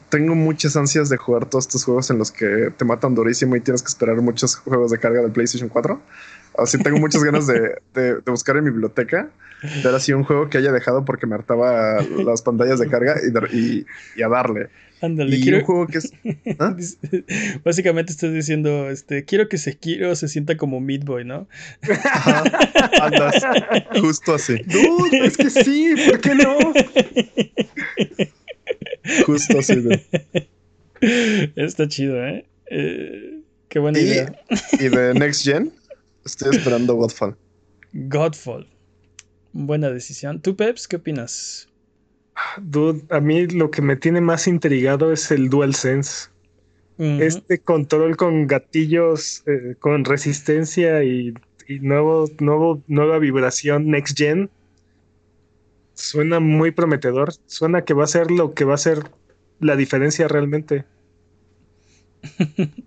Tengo 0.10 0.36
muchas 0.36 0.76
ansias 0.78 1.10
de 1.10 1.18
jugar 1.18 1.46
todos 1.50 1.66
estos 1.66 1.84
juegos 1.84 2.10
en 2.10 2.18
los 2.18 2.32
que 2.32 2.72
te 2.78 2.86
matan 2.86 3.14
durísimo 3.16 3.56
y 3.56 3.62
tienes 3.62 3.82
que 3.82 3.90
esperar 3.90 4.16
muchos 4.22 4.56
juegos 4.56 4.92
de 4.92 5.00
carga 5.00 5.22
del 5.22 5.32
PlayStation 5.32 5.70
4. 5.70 6.02
Así 6.58 6.78
tengo 6.78 6.98
muchas 6.98 7.24
ganas 7.24 7.46
de, 7.48 7.60
de- 7.94 8.16
de 8.16 8.32
buscar 8.32 8.58
en 8.58 8.64
mi 8.64 8.72
biblioteca, 8.72 9.30
ver 9.84 9.94
así 9.94 10.14
un 10.14 10.24
juego 10.24 10.50
que 10.50 10.58
haya 10.58 10.72
dejado 10.72 11.04
porque 11.06 11.28
me 11.28 11.36
hartaba 11.36 12.02
las 12.26 12.42
pantallas 12.42 12.80
de 12.80 12.88
carga 12.88 13.16
y, 13.28 13.32
dar- 13.32 13.50
y- 13.54 13.86
y 14.16 14.22
a 14.24 14.30
darle. 14.30 14.70
Ándale, 15.00 15.36
Y 15.36 15.44
quiero. 15.44 15.60
un 15.60 15.64
juego 15.66 15.86
que 15.88 16.00
es... 16.00 16.12
¿Ah? 16.60 16.76
Básicamente 17.64 18.12
estás 18.12 18.34
diciendo, 18.34 18.90
este, 18.90 19.26
quiero 19.26 19.48
que 19.48 19.60
Sekiro 19.60 20.16
se 20.16 20.28
sienta 20.28 20.58
como 20.58 20.80
Meat 20.80 21.04
Boy, 21.04 21.24
¿no? 21.26 21.48
Ajá, 22.12 22.44
andas 23.02 23.36
justo 24.02 24.34
así, 24.34 24.56
Dude, 24.66 25.28
es 25.28 25.38
que 25.38 25.52
sí, 25.52 25.94
¿por 26.10 26.20
qué 26.20 26.34
no? 26.34 26.58
justo 29.26 29.60
así. 29.60 29.76
de- 29.82 30.50
Está 31.56 31.88
chido, 31.88 32.26
¿eh? 32.26 32.46
Eh, 32.70 33.42
qué 33.70 33.80
buena 33.80 34.00
Y, 34.00 34.04
idea. 34.04 34.42
y 34.80 34.90
de 34.90 35.14
Next 35.14 35.44
Gen, 35.44 35.72
estoy 36.26 36.56
esperando 36.56 36.96
Godfall. 36.96 37.36
Godfall. 37.94 38.68
Buena 39.54 39.90
decisión. 39.90 40.42
¿Tú, 40.42 40.56
Peps, 40.56 40.88
qué 40.88 40.98
opinas? 40.98 41.70
Dude, 42.62 43.02
a 43.10 43.20
mí 43.20 43.48
lo 43.48 43.72
que 43.72 43.82
me 43.82 43.96
tiene 43.96 44.22
más 44.22 44.48
intrigado 44.48 45.12
es 45.12 45.32
el 45.32 45.50
DualSense. 45.50 46.30
Ujú. 47.00 47.22
Este 47.22 47.60
control 47.60 48.18
con 48.18 48.48
gatillos, 48.48 49.44
eh, 49.48 49.76
con 49.80 50.04
resistencia 50.06 51.04
y, 51.04 51.34
y 51.68 51.80
nuevo, 51.80 52.28
nuevo, 52.40 52.84
nueva 52.88 53.18
vibración 53.20 53.88
next 53.88 54.18
gen. 54.18 54.50
Suena 55.98 56.40
muy 56.40 56.70
prometedor. 56.70 57.34
Suena 57.48 57.84
que 57.84 57.96
va 57.96 58.04
a 58.04 58.08
ser 58.08 58.30
lo 58.30 58.54
que 58.54 58.66
va 58.66 58.76
a 58.76 58.78
ser 58.78 59.00
la 59.60 59.76
diferencia 59.76 60.28
realmente. 60.28 60.86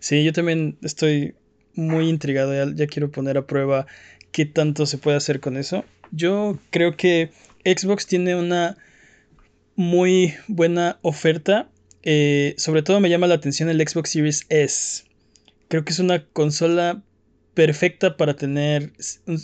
Sí, 0.00 0.24
yo 0.24 0.32
también 0.32 0.76
estoy 0.82 1.36
muy 1.74 2.08
intrigado. 2.08 2.74
Ya, 2.74 2.86
quiero 2.88 3.12
poner 3.12 3.38
a 3.38 3.46
prueba 3.46 3.86
qué 4.32 4.44
tanto 4.44 4.84
se 4.84 4.98
puede 4.98 5.16
hacer 5.16 5.38
con 5.38 5.56
eso. 5.56 5.84
Yo 6.10 6.58
creo 6.70 6.96
que 6.96 7.30
Xbox 7.64 8.08
tiene 8.08 8.34
una 8.34 8.76
muy 9.76 10.34
buena 10.48 10.98
oferta. 11.02 11.68
Eh, 12.02 12.54
sobre 12.58 12.82
todo 12.82 12.98
me 12.98 13.10
llama 13.10 13.28
la 13.28 13.36
atención 13.36 13.68
el 13.68 13.86
Xbox 13.86 14.10
Series 14.10 14.44
S. 14.48 15.04
Creo 15.68 15.84
que 15.84 15.92
es 15.92 16.00
una 16.00 16.24
consola 16.24 17.00
perfecta 17.54 18.16
para 18.16 18.34
tener 18.34 18.92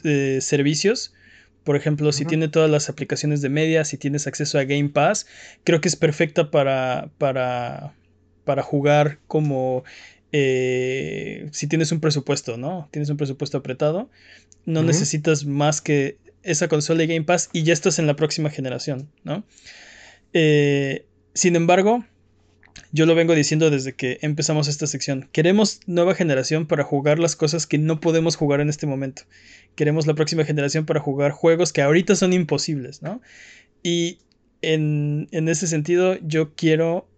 eh, 0.02 0.38
servicios. 0.40 1.14
Por 1.66 1.74
ejemplo, 1.74 2.12
si 2.12 2.24
tiene 2.24 2.46
todas 2.46 2.70
las 2.70 2.88
aplicaciones 2.88 3.42
de 3.42 3.48
media, 3.48 3.84
si 3.84 3.98
tienes 3.98 4.28
acceso 4.28 4.56
a 4.56 4.62
Game 4.62 4.90
Pass, 4.90 5.26
creo 5.64 5.80
que 5.80 5.88
es 5.88 5.96
perfecta 5.96 6.52
para, 6.52 7.10
para, 7.18 7.92
para 8.44 8.62
jugar 8.62 9.18
como 9.26 9.82
eh, 10.30 11.48
si 11.50 11.66
tienes 11.66 11.90
un 11.90 11.98
presupuesto, 11.98 12.56
¿no? 12.56 12.88
Tienes 12.92 13.10
un 13.10 13.16
presupuesto 13.16 13.58
apretado, 13.58 14.08
no 14.64 14.84
necesitas 14.84 15.44
más 15.44 15.80
que 15.80 16.18
esa 16.44 16.68
consola 16.68 16.98
de 16.98 17.08
Game 17.08 17.24
Pass 17.24 17.50
y 17.52 17.64
ya 17.64 17.72
estás 17.72 17.98
en 17.98 18.06
la 18.06 18.14
próxima 18.14 18.48
generación, 18.48 19.10
¿no? 19.24 19.42
Eh, 20.34 21.04
sin 21.34 21.56
embargo, 21.56 22.04
yo 22.92 23.06
lo 23.06 23.14
vengo 23.14 23.34
diciendo 23.34 23.70
desde 23.70 23.94
que 23.94 24.18
empezamos 24.22 24.68
esta 24.68 24.86
sección. 24.86 25.28
Queremos 25.32 25.80
nueva 25.86 26.14
generación 26.14 26.66
para 26.66 26.84
jugar 26.84 27.18
las 27.18 27.36
cosas 27.36 27.66
que 27.66 27.78
no 27.78 28.00
podemos 28.00 28.36
jugar 28.36 28.60
en 28.60 28.68
este 28.68 28.86
momento. 28.86 29.22
Queremos 29.74 30.06
la 30.06 30.14
próxima 30.14 30.44
generación 30.44 30.86
para 30.86 31.00
jugar 31.00 31.32
juegos 31.32 31.72
que 31.72 31.82
ahorita 31.82 32.16
son 32.16 32.32
imposibles, 32.32 33.02
¿no? 33.02 33.20
Y 33.82 34.18
en, 34.62 35.28
en 35.32 35.48
ese 35.48 35.66
sentido, 35.66 36.18
yo 36.20 36.54
quiero 36.54 37.08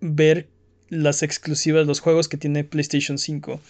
ver 0.00 0.48
las 0.88 1.22
exclusivas, 1.22 1.86
los 1.86 2.00
juegos 2.00 2.28
que 2.28 2.36
tiene 2.36 2.64
PlayStation 2.64 3.18
5. 3.18 3.60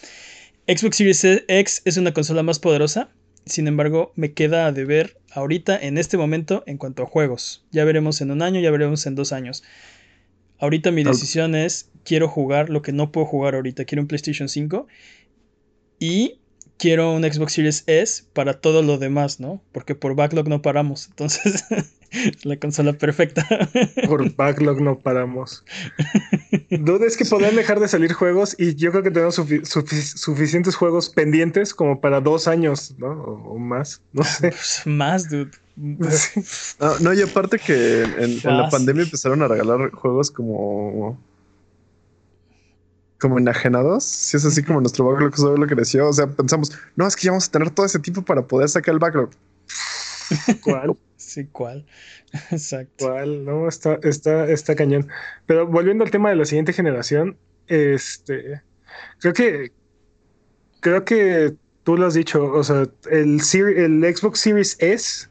Xbox 0.66 0.96
Series 0.96 1.24
X 1.48 1.82
es 1.84 1.96
una 1.96 2.12
consola 2.12 2.42
más 2.42 2.58
poderosa, 2.58 3.10
sin 3.44 3.66
embargo, 3.66 4.12
me 4.14 4.32
queda 4.32 4.66
a 4.66 4.72
deber 4.72 5.16
ahorita, 5.32 5.76
en 5.76 5.98
este 5.98 6.16
momento, 6.16 6.62
en 6.66 6.78
cuanto 6.78 7.02
a 7.02 7.06
juegos. 7.06 7.64
Ya 7.72 7.84
veremos 7.84 8.20
en 8.20 8.30
un 8.30 8.42
año, 8.42 8.60
ya 8.60 8.70
veremos 8.70 9.04
en 9.06 9.16
dos 9.16 9.32
años. 9.32 9.64
Ahorita 10.62 10.92
mi 10.92 11.02
decisión 11.02 11.56
es, 11.56 11.90
quiero 12.04 12.28
jugar 12.28 12.70
lo 12.70 12.82
que 12.82 12.92
no 12.92 13.10
puedo 13.10 13.26
jugar 13.26 13.56
ahorita. 13.56 13.84
Quiero 13.84 14.00
un 14.00 14.06
PlayStation 14.06 14.48
5 14.48 14.86
y 15.98 16.38
quiero 16.78 17.12
un 17.12 17.22
Xbox 17.22 17.52
Series 17.54 17.84
S 17.86 18.24
para 18.32 18.54
todo 18.54 18.82
lo 18.82 18.98
demás, 18.98 19.40
¿no? 19.40 19.62
Porque 19.72 19.94
por 19.94 20.14
backlog 20.14 20.48
no 20.48 20.62
paramos. 20.62 21.06
Entonces, 21.10 21.64
es 22.10 22.44
la 22.44 22.56
consola 22.58 22.92
perfecta. 22.92 23.46
Por 24.06 24.34
backlog 24.34 24.80
no 24.80 24.98
paramos. 24.98 25.64
Duda 26.70 27.06
es 27.06 27.16
que 27.16 27.24
podrían 27.24 27.56
dejar 27.56 27.80
de 27.80 27.88
salir 27.88 28.12
juegos 28.12 28.54
y 28.58 28.74
yo 28.74 28.90
creo 28.90 29.02
que 29.02 29.10
tenemos 29.10 29.38
sufi- 29.38 29.62
sufi- 29.62 30.16
suficientes 30.16 30.74
juegos 30.76 31.08
pendientes 31.10 31.72
como 31.74 32.00
para 32.00 32.20
dos 32.20 32.48
años, 32.48 32.94
¿no? 32.98 33.08
O, 33.12 33.54
o 33.54 33.58
más. 33.58 34.00
No 34.12 34.24
sé. 34.24 34.50
Pues, 34.50 34.82
Más, 34.84 35.28
dude. 35.30 35.50
Sí. 36.10 36.42
No, 36.78 36.98
no, 36.98 37.14
y 37.14 37.22
aparte 37.22 37.58
que 37.58 38.02
en, 38.02 38.12
en 38.44 38.56
la 38.58 38.68
pandemia 38.68 39.04
empezaron 39.04 39.40
a 39.42 39.48
regalar 39.48 39.90
juegos 39.92 40.30
como. 40.30 41.18
Como 43.22 43.38
enajenados. 43.38 44.04
Si 44.04 44.36
es 44.36 44.44
así 44.44 44.64
como 44.64 44.80
nuestro 44.80 45.04
backlog 45.06 45.36
solo 45.36 45.66
creció. 45.66 46.08
O 46.08 46.12
sea, 46.12 46.26
pensamos, 46.26 46.72
no, 46.96 47.06
es 47.06 47.14
que 47.14 47.26
ya 47.26 47.30
vamos 47.30 47.48
a 47.48 47.52
tener 47.52 47.70
todo 47.70 47.86
ese 47.86 48.00
tiempo 48.00 48.22
para 48.22 48.46
poder 48.46 48.68
sacar 48.68 48.92
el 48.94 48.98
backlog. 48.98 49.30
¿Cuál? 50.62 50.96
Sí, 51.16 51.46
¿cuál? 51.46 51.86
Exacto. 52.50 53.06
¿Cuál? 53.06 53.44
No, 53.44 53.68
está, 53.68 54.00
está, 54.02 54.50
está 54.50 54.74
cañón. 54.74 55.08
Pero 55.46 55.68
volviendo 55.68 56.02
al 56.02 56.10
tema 56.10 56.30
de 56.30 56.36
la 56.36 56.44
siguiente 56.44 56.72
generación, 56.72 57.38
este, 57.68 58.60
creo 59.20 59.32
que, 59.32 59.72
creo 60.80 61.04
que 61.04 61.54
tú 61.84 61.96
lo 61.96 62.06
has 62.06 62.14
dicho, 62.14 62.44
o 62.44 62.64
sea, 62.64 62.88
el, 63.08 63.40
el 63.40 64.16
Xbox 64.16 64.40
Series 64.40 64.76
S, 64.80 65.28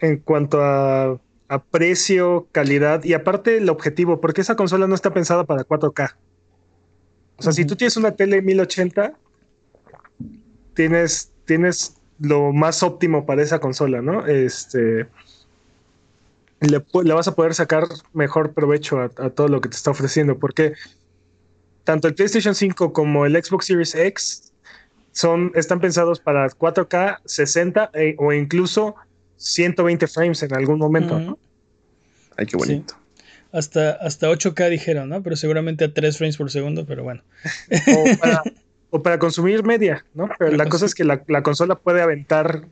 en 0.00 0.18
cuanto 0.18 0.60
a, 0.62 1.20
a 1.48 1.62
precio, 1.62 2.48
calidad 2.50 3.04
y 3.04 3.12
aparte 3.12 3.58
el 3.58 3.70
objetivo, 3.70 4.20
porque 4.20 4.40
esa 4.40 4.56
consola 4.56 4.88
no 4.88 4.96
está 4.96 5.14
pensada 5.14 5.44
para 5.44 5.64
4K. 5.64 6.16
O 7.36 7.42
sea, 7.42 7.52
si 7.52 7.64
tú 7.64 7.76
tienes 7.76 7.96
una 7.96 8.12
tele 8.12 8.42
1080, 8.42 9.14
tienes, 10.74 11.32
tienes 11.44 11.96
lo 12.20 12.52
más 12.52 12.82
óptimo 12.82 13.26
para 13.26 13.42
esa 13.42 13.58
consola, 13.58 14.02
¿no? 14.02 14.26
Este, 14.26 15.06
le, 16.60 16.84
vas 17.14 17.28
a 17.28 17.34
poder 17.34 17.54
sacar 17.54 17.84
mejor 18.12 18.52
provecho 18.52 19.00
a, 19.00 19.10
a 19.18 19.30
todo 19.30 19.48
lo 19.48 19.60
que 19.60 19.68
te 19.68 19.76
está 19.76 19.90
ofreciendo, 19.90 20.38
porque 20.38 20.74
tanto 21.84 22.08
el 22.08 22.14
PlayStation 22.14 22.54
5 22.54 22.92
como 22.92 23.26
el 23.26 23.42
Xbox 23.42 23.66
Series 23.66 23.94
X 23.94 24.52
son, 25.12 25.52
están 25.54 25.80
pensados 25.80 26.18
para 26.18 26.48
4K, 26.48 27.20
60 27.24 27.90
e- 27.94 28.16
o 28.18 28.32
incluso 28.32 28.96
120 29.36 30.06
frames 30.06 30.42
en 30.42 30.54
algún 30.54 30.78
momento. 30.78 31.18
¿no? 31.18 31.38
Ay, 32.36 32.46
qué 32.46 32.56
bonito. 32.56 32.94
Hasta, 33.56 33.92
hasta 33.92 34.28
8K 34.30 34.68
dijeron, 34.68 35.08
¿no? 35.08 35.22
Pero 35.22 35.36
seguramente 35.36 35.84
a 35.84 35.94
3 35.94 36.18
frames 36.18 36.36
por 36.36 36.50
segundo, 36.50 36.86
pero 36.86 37.04
bueno. 37.04 37.22
O, 37.96 38.18
para, 38.18 38.42
o 38.90 39.02
para 39.02 39.18
consumir 39.20 39.62
media, 39.62 40.04
¿no? 40.12 40.28
Pero 40.38 40.56
la 40.56 40.66
cosa 40.66 40.86
es 40.86 40.94
que 40.94 41.04
la, 41.04 41.22
la 41.28 41.42
consola 41.42 41.76
puede 41.76 42.02
aventar 42.02 42.64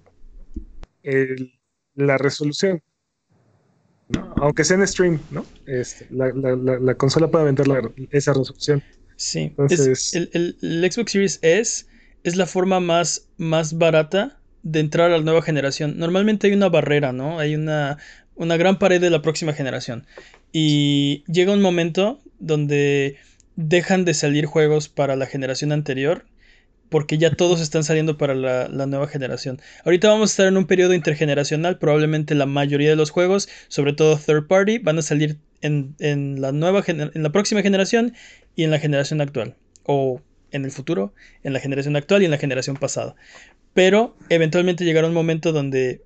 el- 1.03 1.53
la 1.95 2.19
resolución. 2.19 2.83
¿no? 4.09 4.35
Aunque 4.39 4.65
sea 4.65 4.77
en 4.77 4.87
stream, 4.87 5.21
¿no? 5.31 5.47
Este, 5.67 6.07
la, 6.11 6.29
la- 6.35 6.57
la- 6.57 6.79
la 6.79 6.95
consola 6.97 7.29
puede 7.29 7.43
aventar 7.45 7.67
esa 8.11 8.33
resolución. 8.33 8.83
Sí. 9.17 9.41
Entonces- 9.57 9.87
Es- 9.89 10.15
el, 10.15 10.31
el- 10.33 10.57
el 10.63 10.93
Xbox 10.93 11.13
Series 11.13 11.39
S 11.43 11.87
es 12.25 12.37
la 12.37 12.47
forma 12.47 12.81
más, 12.81 13.29
más 13.37 13.79
barata 13.79 14.41
de 14.63 14.81
entrar 14.81 15.11
a 15.13 15.19
la 15.19 15.23
nueva 15.25 15.43
generación. 15.43 15.99
Normalmente 15.99 16.47
hay 16.49 16.53
una 16.55 16.69
barrera, 16.69 17.13
¿no? 17.13 17.39
Hay 17.39 17.55
una, 17.55 17.99
una 18.35 18.57
gran 18.57 18.79
pared 18.79 19.01
de 19.01 19.11
la 19.11 19.23
próxima 19.23 19.53
generación. 19.53 20.07
Y 20.53 21.25
llega 21.27 21.53
un 21.53 21.63
momento 21.63 22.21
donde 22.39 23.17
dejan 23.57 24.05
de 24.05 24.15
salir 24.15 24.47
juegos 24.47 24.89
para 24.89 25.17
la 25.17 25.27
generación 25.27 25.73
anterior 25.73 26.27
porque 26.93 27.17
ya 27.17 27.31
todos 27.31 27.63
están 27.63 27.85
saliendo 27.85 28.19
para 28.19 28.35
la, 28.35 28.69
la 28.69 28.87
nueva 28.87 29.09
generación. 29.09 29.59
Ahorita 29.87 30.09
vamos 30.09 30.31
a 30.31 30.33
estar 30.33 30.47
en 30.47 30.59
un 30.59 30.67
periodo 30.67 30.93
intergeneracional, 30.93 31.79
probablemente 31.79 32.35
la 32.35 32.45
mayoría 32.45 32.91
de 32.91 32.97
los 32.97 33.09
juegos, 33.11 33.49
sobre 33.69 33.95
todo 33.95 34.19
third 34.19 34.47
party, 34.47 34.77
van 34.77 34.99
a 34.99 35.03
salir 35.03 35.39
en, 35.63 35.95
en 36.01 36.43
la 36.43 36.53
nueva 36.53 36.85
en 36.87 37.11
la 37.15 37.33
próxima 37.33 37.63
generación 37.63 38.13
y 38.57 38.65
en 38.65 38.71
la 38.71 38.79
generación 38.79 39.23
actual. 39.23 39.57
O 39.85 40.21
en 40.51 40.67
el 40.67 40.71
futuro, 40.71 41.15
en 41.43 41.55
la 41.55 41.61
generación 41.61 41.97
actual 41.97 42.23
y 42.23 42.27
en 42.27 42.31
la 42.31 42.37
generación 42.37 42.77
pasada. 42.77 43.17
Pero 43.73 44.15
eventualmente 44.29 44.85
llegará 44.85 45.09
un 45.09 45.15
momento 45.15 45.53
donde 45.53 46.03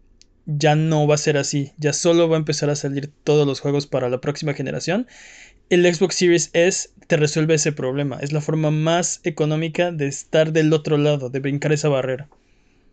ya 0.47 0.76
no 0.76 1.07
va 1.07 1.16
a 1.16 1.18
ser 1.18 1.36
así. 1.36 1.72
Ya 1.76 1.92
solo 1.92 2.28
va 2.28 2.36
a 2.36 2.38
empezar 2.38 2.70
a 2.70 2.76
salir 2.76 3.11
todos 3.24 3.47
los 3.47 3.61
juegos 3.61 3.86
para 3.86 4.09
la 4.09 4.20
próxima 4.20 4.55
generación. 4.55 5.07
El 5.68 5.92
Xbox 5.92 6.14
Series 6.14 6.51
S 6.53 6.88
te 7.09 7.16
resuelve 7.16 7.55
ese 7.55 7.72
problema. 7.72 8.18
Es 8.20 8.32
la 8.32 8.40
forma 8.40 8.70
más 8.70 9.20
económica 9.24 9.90
de 9.90 10.07
estar 10.07 10.53
del 10.53 10.72
otro 10.72 10.97
lado, 10.97 11.28
de 11.28 11.40
brincar 11.40 11.72
esa 11.72 11.88
barrera. 11.88 12.28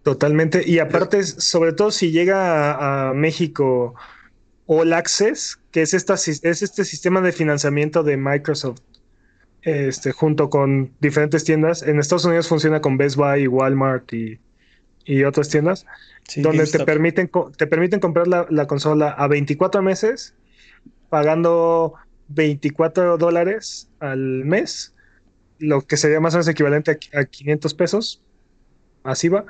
Totalmente. 0.02 0.64
Y 0.66 0.80
aparte, 0.80 1.24
sobre 1.24 1.72
todo 1.72 1.92
si 1.92 2.12
llega 2.12 3.10
a, 3.10 3.14
México 3.14 3.94
All 4.66 4.92
Access, 4.92 5.60
que 5.72 5.84
es, 5.84 5.94
esta, 5.94 6.16
es 6.16 6.44
este 6.44 6.84
sistema 6.84 7.22
de 7.22 7.32
financiamiento 7.32 8.04
de 8.04 8.18
Microsoft, 8.18 8.82
este, 9.62 10.12
junto 10.12 10.50
con 10.50 10.92
diferentes 11.00 11.44
tiendas. 11.44 11.84
En 11.84 12.00
Estados 12.00 12.26
Unidos 12.26 12.48
funciona 12.48 12.82
con 12.82 12.98
Best 12.98 13.16
Buy 13.16 13.44
y 13.44 13.48
Walmart 13.48 14.12
y, 14.12 14.40
y 15.06 15.24
otras 15.24 15.50
tiendas, 15.50 15.86
Sí, 16.28 16.42
donde 16.42 16.66
te 16.66 16.80
permiten, 16.86 17.30
te 17.58 17.68
permiten 17.68 18.00
comprar 18.00 18.28
la, 18.28 18.48
la 18.50 18.66
consola 18.68 19.10
a 19.10 19.28
24 19.28 19.82
meses, 19.82 20.34
pagando 21.10 21.94
24 22.30 23.18
dólares 23.18 23.90
al 24.00 24.20
mes, 24.46 24.94
lo 25.60 25.82
que 25.82 25.98
sería 25.98 26.20
más 26.20 26.34
o 26.34 26.38
menos 26.38 26.48
equivalente 26.48 27.00
a, 27.14 27.20
a 27.20 27.26
500 27.26 27.74
pesos. 27.74 28.22
Así 29.04 29.28
va. 29.28 29.46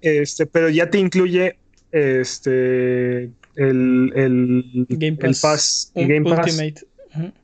Este, 0.00 0.46
pero 0.46 0.68
ya 0.68 0.90
te 0.90 0.98
incluye 0.98 1.58
este 1.90 3.24
el, 3.56 4.12
el, 4.14 4.86
Game 4.90 5.16
el 5.20 5.30
Pass, 5.30 5.40
Pass 5.40 5.92
y 5.94 6.06
Game 6.06 6.24
Pass, 6.36 6.56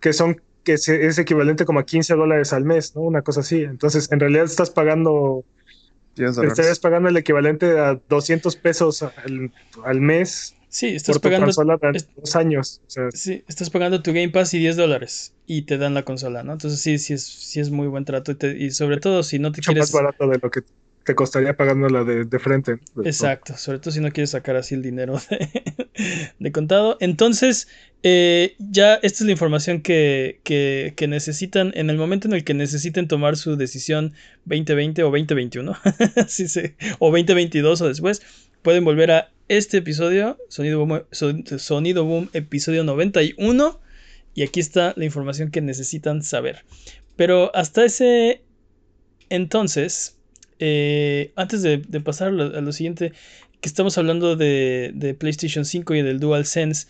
que 0.00 0.12
son 0.12 0.40
que 0.62 0.78
se- 0.78 1.06
es 1.06 1.18
equivalente 1.18 1.64
como 1.64 1.80
a 1.80 1.84
15 1.84 2.14
dólares 2.14 2.52
al 2.52 2.64
mes, 2.64 2.94
¿no? 2.94 3.02
Una 3.02 3.22
cosa 3.22 3.40
así. 3.40 3.62
Entonces, 3.64 4.10
en 4.12 4.20
realidad 4.20 4.44
estás 4.44 4.70
pagando, 4.70 5.44
estarías 6.16 6.78
pagando 6.80 7.08
el 7.08 7.16
equivalente 7.16 7.78
a 7.78 8.00
200 8.08 8.56
pesos 8.56 9.02
al, 9.02 9.52
al 9.84 10.00
mes 10.00 10.56
Sí, 10.68 10.86
estás 10.88 11.18
por 11.18 11.30
tu 11.30 11.36
consola 11.38 11.78
es- 11.92 12.08
dos 12.16 12.34
años. 12.34 12.80
O 12.86 12.88
sea, 12.90 13.10
sí, 13.12 13.44
estás 13.46 13.68
pagando 13.68 14.02
tu 14.02 14.12
Game 14.14 14.30
Pass 14.30 14.54
y 14.54 14.58
10 14.58 14.76
dólares 14.76 15.34
y 15.44 15.66
te 15.66 15.76
dan 15.76 15.92
la 15.92 16.02
consola, 16.04 16.42
¿no? 16.44 16.52
Entonces 16.52 16.80
sí, 16.80 16.96
sí 16.98 17.12
es, 17.12 17.26
sí 17.26 17.60
es 17.60 17.70
muy 17.70 17.88
buen 17.88 18.06
trato 18.06 18.32
y, 18.32 18.36
te- 18.36 18.56
y 18.56 18.70
sobre 18.70 18.96
todo 18.98 19.22
si 19.22 19.38
no 19.38 19.52
te 19.52 19.58
mucho 19.58 19.72
más 19.72 19.92
quieres... 19.92 19.92
barato 19.92 20.26
de 20.28 20.38
lo 20.42 20.50
que 20.50 20.60
te 21.04 21.14
costaría 21.14 21.56
pagándola 21.56 22.04
de, 22.04 22.38
frente. 22.38 22.78
Exacto, 23.04 23.56
sobre 23.56 23.78
todo 23.78 23.90
si 23.90 24.00
no 24.00 24.10
quieres 24.10 24.30
sacar 24.30 24.56
así 24.56 24.74
el 24.74 24.82
dinero 24.82 25.20
de, 26.38 26.52
contado. 26.52 26.96
Entonces, 27.00 27.68
eh, 28.02 28.54
ya 28.58 28.94
esta 28.96 29.18
es 29.18 29.26
la 29.26 29.32
información 29.32 29.80
que, 29.82 30.40
que- 30.44 30.94
necesitan 31.08 31.72
en 31.74 31.90
el 31.90 31.96
momento 31.96 32.28
en 32.28 32.34
el 32.34 32.44
que 32.44 32.54
necesiten 32.54 33.08
tomar 33.08 33.36
su 33.36 33.56
decisión 33.56 34.12
2020 34.44 35.02
o 35.02 35.06
2021, 35.06 35.76
así 36.16 36.48
se- 36.48 36.76
o 36.98 37.10
2022 37.10 37.80
o 37.80 37.88
después, 37.88 38.22
pueden 38.62 38.84
volver 38.84 39.10
a 39.10 39.30
este 39.48 39.78
episodio, 39.78 40.38
Sonido 40.48 40.84
Boom, 40.84 41.02
Son- 41.10 41.44
Sonido 41.58 42.04
Boom, 42.04 42.30
episodio 42.32 42.84
91, 42.84 43.80
y 44.34 44.42
aquí 44.42 44.60
está 44.60 44.94
la 44.96 45.04
información 45.04 45.50
que 45.50 45.60
necesitan 45.60 46.22
saber. 46.22 46.64
Pero 47.16 47.54
hasta 47.54 47.84
ese 47.84 48.42
entonces, 49.28 50.16
eh, 50.58 51.32
antes 51.36 51.62
de, 51.62 51.78
de 51.78 52.00
pasar 52.00 52.28
a 52.28 52.30
lo, 52.32 52.44
a 52.56 52.60
lo 52.60 52.72
siguiente, 52.72 53.12
que 53.60 53.68
estamos 53.68 53.96
hablando 53.98 54.36
de, 54.36 54.92
de 54.94 55.14
PlayStation 55.14 55.64
5 55.64 55.94
y 55.94 56.02
del 56.02 56.20
DualSense, 56.20 56.86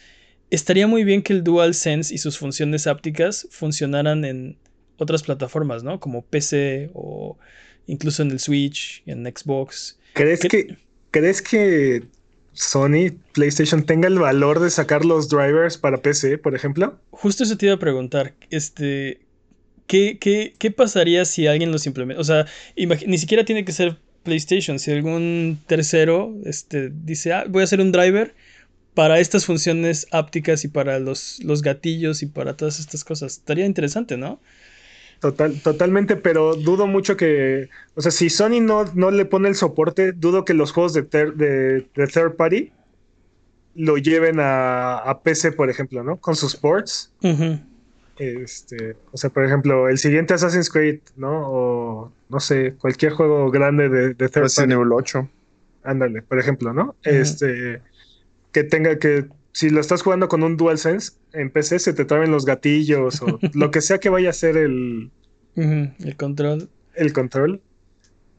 estaría 0.51 0.87
muy 0.87 1.05
bien 1.05 1.23
que 1.23 1.33
el 1.33 1.45
DualSense 1.45 2.15
y 2.15 2.19
sus 2.19 2.39
funciones 2.39 2.87
ápticas 2.87 3.47
funcionaran 3.51 4.25
en 4.25 4.57
otras 4.99 5.23
plataformas, 5.23 5.83
¿no? 5.83 6.01
Como 6.01 6.23
PC 6.23 6.91
o 6.95 7.39
incluso 7.87 8.23
en 8.23 8.31
el 8.31 8.39
Switch, 8.39 9.03
en 9.07 9.25
Xbox. 9.27 9.99
¿Crees 10.15 10.41
¿Qué- 10.41 10.49
que, 10.49 10.77
¿Crees 11.11 11.43
que 11.43 12.05
Sony, 12.53 13.13
PlayStation, 13.33 13.83
tenga 13.85 14.09
el 14.09 14.19
valor 14.19 14.61
de 14.61 14.71
sacar 14.71 15.05
los 15.05 15.29
drivers 15.29 15.79
para 15.79 16.03
PC, 16.03 16.39
por 16.39 16.55
ejemplo? 16.55 16.99
Justo 17.11 17.45
eso 17.45 17.57
te 17.57 17.67
iba 17.67 17.75
a 17.75 17.79
preguntar, 17.79 18.35
este, 18.51 19.21
¿qué, 19.93 20.17
qué, 20.19 20.55
qué 20.59 20.71
pasaría 20.71 21.27
si 21.27 21.47
alguien 21.47 21.71
los 21.71 21.87
implementa? 21.87 22.19
O 22.19 22.25
sea, 22.25 22.47
ni 23.07 23.19
siquiera 23.19 23.45
tiene 23.45 23.63
que 23.67 23.73
ser 23.73 23.99
PlayStation, 24.23 24.79
si 24.79 24.91
algún 24.91 25.59
tercero 25.67 26.35
este, 26.47 26.91
dice, 26.91 27.35
ah, 27.35 27.45
voy 27.47 27.61
a 27.61 27.65
hacer 27.65 27.79
un 27.83 27.93
driver 27.93 28.35
para 28.95 29.21
estas 29.21 29.45
funciones 29.45 30.07
ápticas 30.11 30.65
y 30.65 30.69
para 30.69 30.99
los, 30.99 31.41
los 31.45 31.61
gatillos 31.61 32.23
y 32.23 32.27
para 32.27 32.57
todas 32.57 32.81
estas 32.81 33.05
cosas. 33.05 33.33
Estaría 33.37 33.67
interesante, 33.67 34.17
¿no? 34.17 34.41
Total, 35.21 35.61
totalmente, 35.61 36.17
pero 36.17 36.55
dudo 36.57 36.87
mucho 36.87 37.19
que, 37.19 37.69
o 37.95 38.01
sea, 38.01 38.13
si 38.13 38.31
Sony 38.31 38.63
no, 38.63 38.87
no 38.95 39.11
le 39.11 39.27
pone 39.27 39.51
el 39.51 39.57
soporte, 39.57 40.13
dudo 40.13 40.47
que 40.47 40.55
los 40.55 40.73
juegos 40.73 40.95
de, 40.95 41.03
ter- 41.03 41.35
de, 41.35 41.87
de 41.95 42.07
third 42.07 42.37
party 42.37 42.73
lo 43.75 43.99
lleven 43.99 44.41
a, 44.41 44.97
a 44.97 45.21
PC, 45.21 45.53
por 45.53 45.69
ejemplo, 45.69 46.03
¿no? 46.03 46.17
Con 46.17 46.35
sus 46.35 46.57
ports. 46.57 47.13
Ujú. 47.23 47.59
Este, 48.19 48.97
o 49.11 49.17
sea, 49.17 49.31
por 49.31 49.45
ejemplo, 49.45 49.89
el 49.89 49.99
siguiente 49.99 50.35
Assassin's 50.35 50.71
Creed, 50.71 51.01
¿no? 51.17 51.49
O 51.49 52.13
no 52.29 52.41
sé, 52.41 52.75
cualquier 52.79 53.13
juego 53.13 53.51
grande 53.51 53.89
de, 53.89 54.15
de 54.15 54.29
third 54.29 54.43
Resident 54.45 54.73
party. 54.73 54.73
Evil 54.73 54.93
8. 54.93 55.29
Ándale, 55.85 56.23
por 56.23 56.39
ejemplo, 56.39 56.73
¿no? 56.73 56.95
Este, 57.03 57.83
que 58.53 58.65
tenga 58.65 58.99
que, 58.99 59.27
si 59.53 59.71
lo 59.71 59.81
estás 59.81 60.03
jugando 60.03 60.29
con 60.29 60.43
un 60.43 60.57
DualSense, 60.57 61.13
en 61.33 61.51
PC 61.51 61.79
se 61.79 61.93
te 61.93 62.05
traben 62.05 62.31
los 62.31 62.45
gatillos 62.45 63.21
o 63.23 63.39
lo 63.55 63.71
que 63.71 63.81
sea 63.81 63.99
que 63.99 64.09
vaya 64.09 64.31
a 64.31 64.35
ser 64.35 64.57
el, 64.57 65.11
El 65.57 66.17
control. 66.17 66.69
el 66.95 67.13
control. 67.13 67.61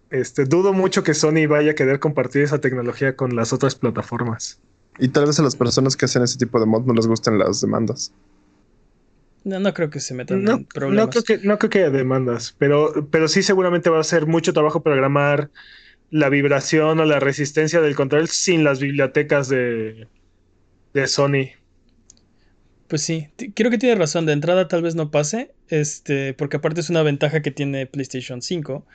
Este, 0.10 0.46
dudo 0.46 0.74
mucho 0.74 1.04
que 1.04 1.16
Sony 1.16 1.48
vaya 1.50 1.72
a 1.72 1.76
querer 1.76 2.00
compartir 2.00 2.44
esa 2.44 2.62
tecnología 2.62 3.16
con 3.16 3.36
las 3.36 3.52
otras 3.52 3.76
plataformas. 3.76 4.62
Y 5.00 5.08
tal 5.08 5.26
vez 5.26 5.40
a 5.40 5.44
las 5.44 5.56
personas 5.56 5.98
que 5.98 6.06
hacen 6.06 6.22
ese 6.22 6.38
tipo 6.38 6.60
de 6.60 6.68
mod 6.68 6.86
no 6.86 6.94
les 6.94 7.08
gusten 7.08 7.40
las 7.40 7.62
demandas. 7.62 8.14
No, 9.44 9.60
no 9.60 9.74
creo 9.74 9.90
que 9.90 10.00
se 10.00 10.14
metan 10.14 10.44
No, 10.44 10.52
en 10.52 10.66
problemas. 10.66 11.06
no 11.06 11.10
creo 11.10 11.24
que, 11.24 11.38
no 11.40 11.58
creo 11.60 11.70
que 11.70 11.80
haya 11.80 11.90
demandas, 11.90 12.56
pero, 12.58 13.10
pero 13.12 13.28
sí 13.28 13.44
seguramente 13.44 13.90
va 13.90 14.00
a 14.00 14.04
ser 14.04 14.26
mucho 14.26 14.54
trabajo 14.54 14.84
programar 14.84 15.52
la 16.12 16.30
vibración 16.30 17.00
o 17.00 17.06
la 17.06 17.20
resistencia 17.20 17.82
del 17.82 17.96
control 17.96 18.30
sin 18.30 18.64
las 18.64 18.80
bibliotecas 18.82 19.50
de, 19.50 20.10
de 20.94 21.08
Sony. 21.08 21.52
Pues 22.88 23.02
sí, 23.02 23.30
creo 23.56 23.72
que 23.72 23.78
tiene 23.78 23.96
razón. 23.96 24.26
De 24.26 24.34
entrada 24.34 24.68
tal 24.68 24.82
vez 24.84 24.96
no 24.96 25.10
pase, 25.12 25.56
este, 25.68 26.34
porque 26.34 26.58
aparte 26.58 26.82
es 26.82 26.90
una 26.90 27.02
ventaja 27.04 27.42
que 27.42 27.52
tiene 27.52 27.88
PlayStation 27.88 28.42
5. 28.42 28.86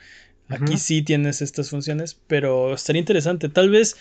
Aquí 0.47 0.77
sí 0.77 1.01
tienes 1.03 1.41
estas 1.41 1.69
funciones, 1.69 2.15
pero 2.27 2.73
estaría 2.73 2.99
interesante. 3.01 3.49
Tal 3.49 3.69
vez 3.69 3.97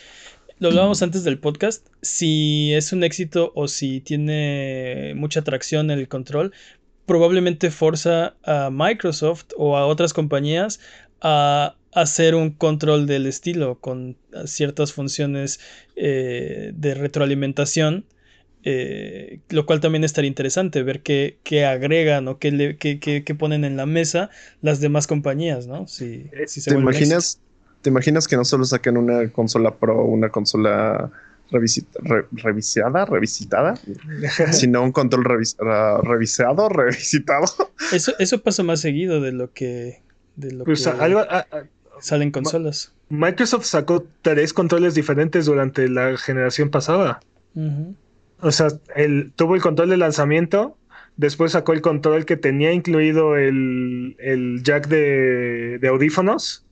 lo 0.59 0.69
hablábamos 0.69 1.03
antes 1.03 1.25
del 1.25 1.39
podcast. 1.41 1.87
Si 2.03 2.73
es 2.75 2.93
un 2.93 3.05
éxito 3.05 3.53
o 3.55 3.69
si 3.69 4.01
tiene 4.01 5.13
mucha 5.17 5.41
atracción 5.41 5.91
el 5.91 6.09
control, 6.09 6.53
probablemente 7.07 7.71
forza 7.71 8.37
a 8.45 8.71
Microsoft 8.73 9.47
o 9.57 9.77
a 9.77 9.87
otras 9.87 10.13
compañías 10.15 10.81
a 11.21 11.77
hacer 11.93 12.35
un 12.35 12.51
control 12.53 13.07
del 13.07 13.27
estilo 13.27 13.81
con 13.81 14.19
ciertas 14.47 14.93
funciones 14.93 15.61
eh, 15.97 16.73
de 16.75 16.95
retroalimentación. 16.95 18.07
eh, 18.65 19.41
lo 19.51 19.67
cual 19.67 19.81
también 19.81 20.05
estaría 20.05 20.29
interesante 20.29 20.83
ver 20.83 21.03
qué, 21.03 21.39
qué 21.45 21.65
agregan 21.65 22.29
o 22.29 22.39
qué, 22.39 22.51
le- 22.53 22.77
qué- 22.77 22.99
qué- 23.01 23.23
ponen 23.35 23.65
en 23.65 23.77
la 23.77 23.87
mesa 23.87 24.31
las 24.61 24.81
demás 24.81 25.07
compañías, 25.07 25.67
¿no? 25.67 25.87
Si, 25.89 26.33
si 26.45 26.61
se 26.61 26.71
¿Te 26.71 26.75
imaginas, 26.75 27.41
¿Te 27.83 27.91
imaginas 27.91 28.27
que 28.29 28.37
no 28.37 28.45
solo 28.45 28.65
saquen 28.65 28.97
una 28.97 29.29
consola 29.31 29.75
pro, 29.75 30.05
una 30.05 30.31
consola 30.31 31.11
revisita- 31.51 32.01
re- 32.03 32.27
revisada, 32.33 33.05
revisitada, 33.07 33.75
sino 34.53 34.83
un 34.83 34.93
control 34.93 35.25
revis- 35.25 35.57
revisado, 36.03 36.69
revisitado? 36.69 37.45
Eso, 37.93 38.13
eso 38.19 38.43
pasa 38.43 38.63
más 38.63 38.81
seguido 38.81 39.21
de 39.21 39.33
lo 39.33 39.53
que, 39.53 40.03
de 40.37 40.53
lo 40.53 40.65
Pues 40.65 40.85
que 40.87 40.91
algo, 40.91 41.21
a- 41.21 41.47
a- 41.51 41.65
salen 42.01 42.31
consolas. 42.33 42.93
Microsoft 43.09 43.65
sacó 43.65 44.05
tres 44.23 44.53
controles 44.53 44.95
diferentes 44.95 45.47
durante 45.47 45.89
la 45.89 46.17
generación 46.19 46.69
pasada. 46.71 47.21
O 48.41 48.53
sea, 48.53 48.69
el, 48.95 49.33
tuvo 49.35 49.55
el 49.57 49.63
control 49.63 49.89
de 49.91 49.97
lanzamiento, 49.97 50.77
después 51.17 51.53
sacó 51.53 51.73
el 51.73 51.81
control 51.81 52.25
que 52.27 52.37
tenía 52.37 52.73
incluido 52.73 53.37
el, 53.37 54.15
el 54.21 54.63
jack 54.63 54.87
de, 54.89 55.79
de 55.81 55.89
audífonos, 55.89 56.65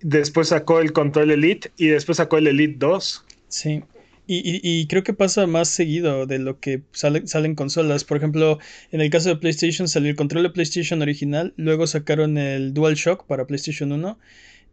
después 0.00 0.48
sacó 0.48 0.80
el 0.80 0.92
control 0.92 1.30
Elite 1.30 1.70
y 1.76 1.88
después 1.88 2.16
sacó 2.18 2.38
el 2.38 2.46
Elite 2.46 2.76
2. 2.78 3.24
Sí. 3.48 3.82
Y, 4.30 4.36
y- 4.38 4.60
y 4.62 4.86
creo 4.88 5.02
que 5.02 5.14
pasa 5.14 5.46
más 5.46 5.68
seguido 5.70 6.26
de 6.26 6.38
lo 6.38 6.60
que 6.60 6.82
sale- 6.92 7.26
salen 7.26 7.54
consolas. 7.54 8.04
Por 8.04 8.18
ejemplo, 8.18 8.58
en 8.92 9.00
el 9.00 9.08
caso 9.08 9.30
de 9.30 9.36
PlayStation 9.36 9.88
salió 9.88 10.10
el 10.10 10.16
control 10.16 10.42
de 10.42 10.50
PlayStation 10.50 11.00
original, 11.00 11.54
luego 11.56 11.86
sacaron 11.86 12.36
el 12.36 12.74
DualShock 12.74 13.26
para 13.26 13.46
PlayStation 13.46 13.90
1, 13.90 14.18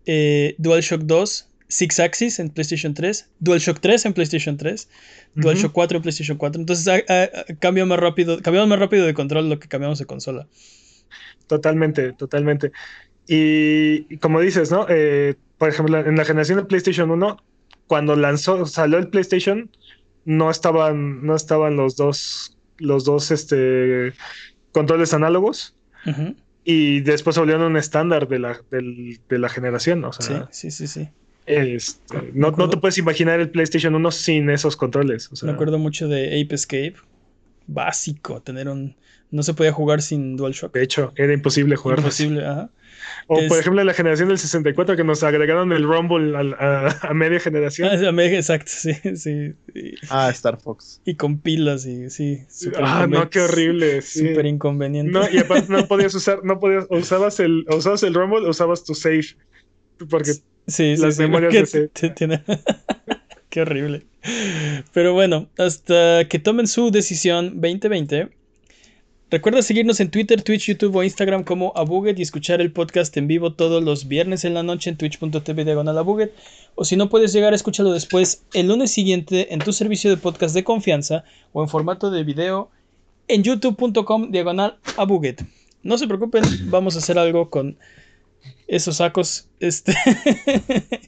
eh, 0.08 0.56
DualShock 0.58 1.04
2, 1.04 1.50
Six 1.70 2.00
Axis 2.02 2.40
en 2.40 2.50
PlayStation 2.50 2.94
3, 2.94 3.30
DualShock 3.40 3.80
3 3.80 4.06
en 4.06 4.14
PlayStation 4.14 4.58
3, 4.58 4.90
DualShock 5.36 5.72
4 5.72 5.98
en 5.98 6.02
PlayStation 6.04 6.38
4. 6.38 6.60
Entonces 6.60 6.88
a- 6.90 7.02
a- 7.12 7.24
a- 7.24 7.56
cambia 7.58 7.86
más 7.86 7.98
rápido, 8.00 8.42
cambiamos 8.42 8.70
más 8.70 8.78
rápido 8.80 9.06
de 9.06 9.14
control 9.14 9.50
lo 9.50 9.58
que 9.58 9.70
cambiamos 9.70 10.00
de 10.00 10.06
consola. 10.06 10.48
Totalmente, 11.48 12.14
totalmente. 12.14 12.72
Y, 13.28 14.18
como 14.18 14.40
dices, 14.40 14.72
¿no? 14.72 14.86
Eh, 14.90 15.36
por 15.58 15.70
ejemplo, 15.70 15.98
en 16.00 16.16
la 16.16 16.26
generación 16.26 16.60
de 16.60 16.66
PlayStation 16.66 17.10
1, 17.12 17.38
cuando 17.88 18.16
lanzó, 18.16 18.66
salió 18.66 18.98
el 18.98 19.08
PlayStation, 19.08 19.70
no 20.26 20.50
estaban, 20.52 21.26
no 21.26 21.36
estaban 21.36 21.76
los 21.76 21.96
dos, 21.96 22.58
los 22.78 23.04
dos 23.06 23.32
este, 23.32 24.14
controles 24.72 25.14
análogos. 25.14 25.76
Y 26.64 27.02
después 27.02 27.34
se 27.36 27.40
volvieron 27.40 27.64
un 27.64 27.78
estándar 27.78 28.28
de 28.28 28.40
la, 28.40 28.60
del- 28.72 29.20
de 29.30 29.40
la 29.40 29.50
generación. 29.50 30.04
O 30.04 30.12
Sí, 30.14 30.24
sea, 30.24 30.48
sí, 30.52 30.70
sí, 30.72 30.88
sí. 30.88 31.10
este, 31.46 32.32
no, 32.34 32.52
no 32.52 32.70
te 32.70 32.78
puedes 32.78 32.98
imaginar 32.98 33.40
el 33.40 33.50
PlayStation 33.50 33.94
1 33.96 34.12
sin 34.12 34.50
esos 34.50 34.76
controles. 34.78 35.32
O 35.32 35.36
sea, 35.36 35.48
Me 35.48 35.54
acuerdo 35.54 35.78
mucho 35.80 36.08
de 36.08 36.42
Ape 36.42 36.54
Escape. 36.56 36.96
Básico, 37.68 38.42
tener 38.42 38.68
un... 38.70 38.96
No 39.32 39.44
se 39.44 39.54
podía 39.54 39.72
jugar 39.74 40.02
sin 40.02 40.38
DualShock. 40.38 40.74
de 40.74 40.84
hecho, 40.84 41.12
era 41.16 41.34
imposible 41.34 41.76
jugar. 41.76 42.00
Imposible, 42.00 42.46
ajá. 42.46 42.70
O 43.28 43.40
Es- 43.40 43.50
por 43.50 43.60
ejemplo, 43.60 43.82
en 43.82 43.88
la 43.88 43.94
generación 43.94 44.30
del 44.30 44.38
64 44.38 44.96
que 44.96 45.04
nos 45.04 45.24
agregaron 45.24 45.72
el 45.74 45.84
Rumble 45.84 46.38
al- 46.38 46.54
a, 46.54 47.00
a 47.02 47.14
media 47.14 47.40
generación. 47.40 47.90
Ah, 47.92 48.12
me- 48.12 48.34
Exacto, 48.36 48.72
sí, 48.74 48.94
sí. 49.16 49.54
Y, 49.74 49.96
Ah, 50.10 50.30
Star 50.32 50.58
Fox. 50.60 51.02
y 51.06 51.16
con 51.16 51.40
pilas 51.40 51.86
y 51.86 52.10
sí. 52.10 52.44
Ah, 52.78 53.08
no, 53.10 53.30
qué 53.30 53.42
horrible. 53.42 54.02
sí. 54.04 54.20
Súper 54.30 54.46
inconveniente. 54.46 55.12
No, 55.12 55.30
y 55.30 55.40
aparte 55.40 55.72
no 55.72 55.86
podías 55.88 56.14
usar, 56.16 56.40
no 56.44 56.60
podías, 56.60 56.86
usabas 56.90 57.40
el, 57.40 57.66
usabas 57.70 58.04
el 58.04 58.14
Rumble 58.14 58.46
o 58.46 58.50
usabas 58.52 58.84
tu 58.84 58.94
save. 58.96 59.26
Porque 60.10 60.34
sí, 60.34 60.44
sí, 60.68 60.98
las 60.98 61.16
sí, 61.16 61.22
memorias 61.24 61.72
de 61.74 61.88
tiene- 62.16 62.44
Qué 63.56 63.62
horrible. 63.62 64.06
Pero 64.92 65.14
bueno, 65.14 65.48
hasta 65.58 66.28
que 66.28 66.40
tomen 66.40 66.68
su 66.68 66.92
decisión 66.92 67.62
2020, 67.62 68.28
Recuerda 69.32 69.62
seguirnos 69.62 70.02
en 70.02 70.12
Twitter, 70.12 70.42
Twitch, 70.42 70.68
YouTube 70.68 70.98
o 70.98 71.04
Instagram 71.04 71.46
como 71.46 71.72
Abuget 71.78 72.20
y 72.20 72.22
escuchar 72.22 72.60
el 72.60 72.74
podcast 72.74 73.16
en 73.16 73.28
vivo 73.28 73.54
todos 73.54 73.82
los 73.82 74.10
viernes 74.10 74.44
en 74.44 74.56
la 74.56 74.62
noche 74.62 74.90
en 74.90 74.98
twitch.tv 74.98 75.64
diagonal 75.64 75.98
Abuget. 75.98 76.34
O 76.76 76.84
si 76.84 76.98
no 76.98 77.08
puedes 77.08 77.32
llegar, 77.32 77.54
escúchalo 77.54 77.94
después 77.94 78.44
el 78.54 78.68
lunes 78.68 78.92
siguiente 78.92 79.54
en 79.54 79.60
tu 79.60 79.72
servicio 79.72 80.10
de 80.10 80.18
podcast 80.18 80.54
de 80.54 80.66
confianza 80.66 81.24
o 81.54 81.64
en 81.64 81.70
formato 81.70 82.12
de 82.12 82.26
video 82.26 82.70
en 83.30 83.42
youtube.com 83.42 84.32
diagonal 84.32 84.80
Abuget. 84.98 85.46
No 85.82 85.98
se 85.98 86.08
preocupen, 86.08 86.44
vamos 86.66 86.98
a 86.98 87.00
hacer 87.00 87.18
algo 87.18 87.50
con 87.50 87.78
esos 88.68 88.98
sacos. 88.98 89.48
Este. 89.60 89.94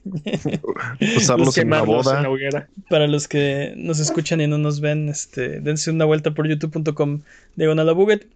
Usarlos 1.18 1.58
en 1.58 1.68
una 1.68 1.78
Quemarlos 1.78 2.08
en 2.08 2.14
boda. 2.14 2.22
la 2.22 2.30
hoguera. 2.30 2.70
Para 2.90 3.08
los 3.08 3.28
que 3.28 3.74
nos 3.76 4.00
escuchan 4.00 4.42
y 4.42 4.48
no 4.48 4.58
nos 4.58 4.80
ven, 4.80 5.10
este, 5.10 5.60
dense 5.60 5.92
una 5.92 6.06
vuelta 6.06 6.32
por 6.32 6.48
youtube.com 6.48 7.22
diagonal 7.56 7.90
Abuget 7.90 8.28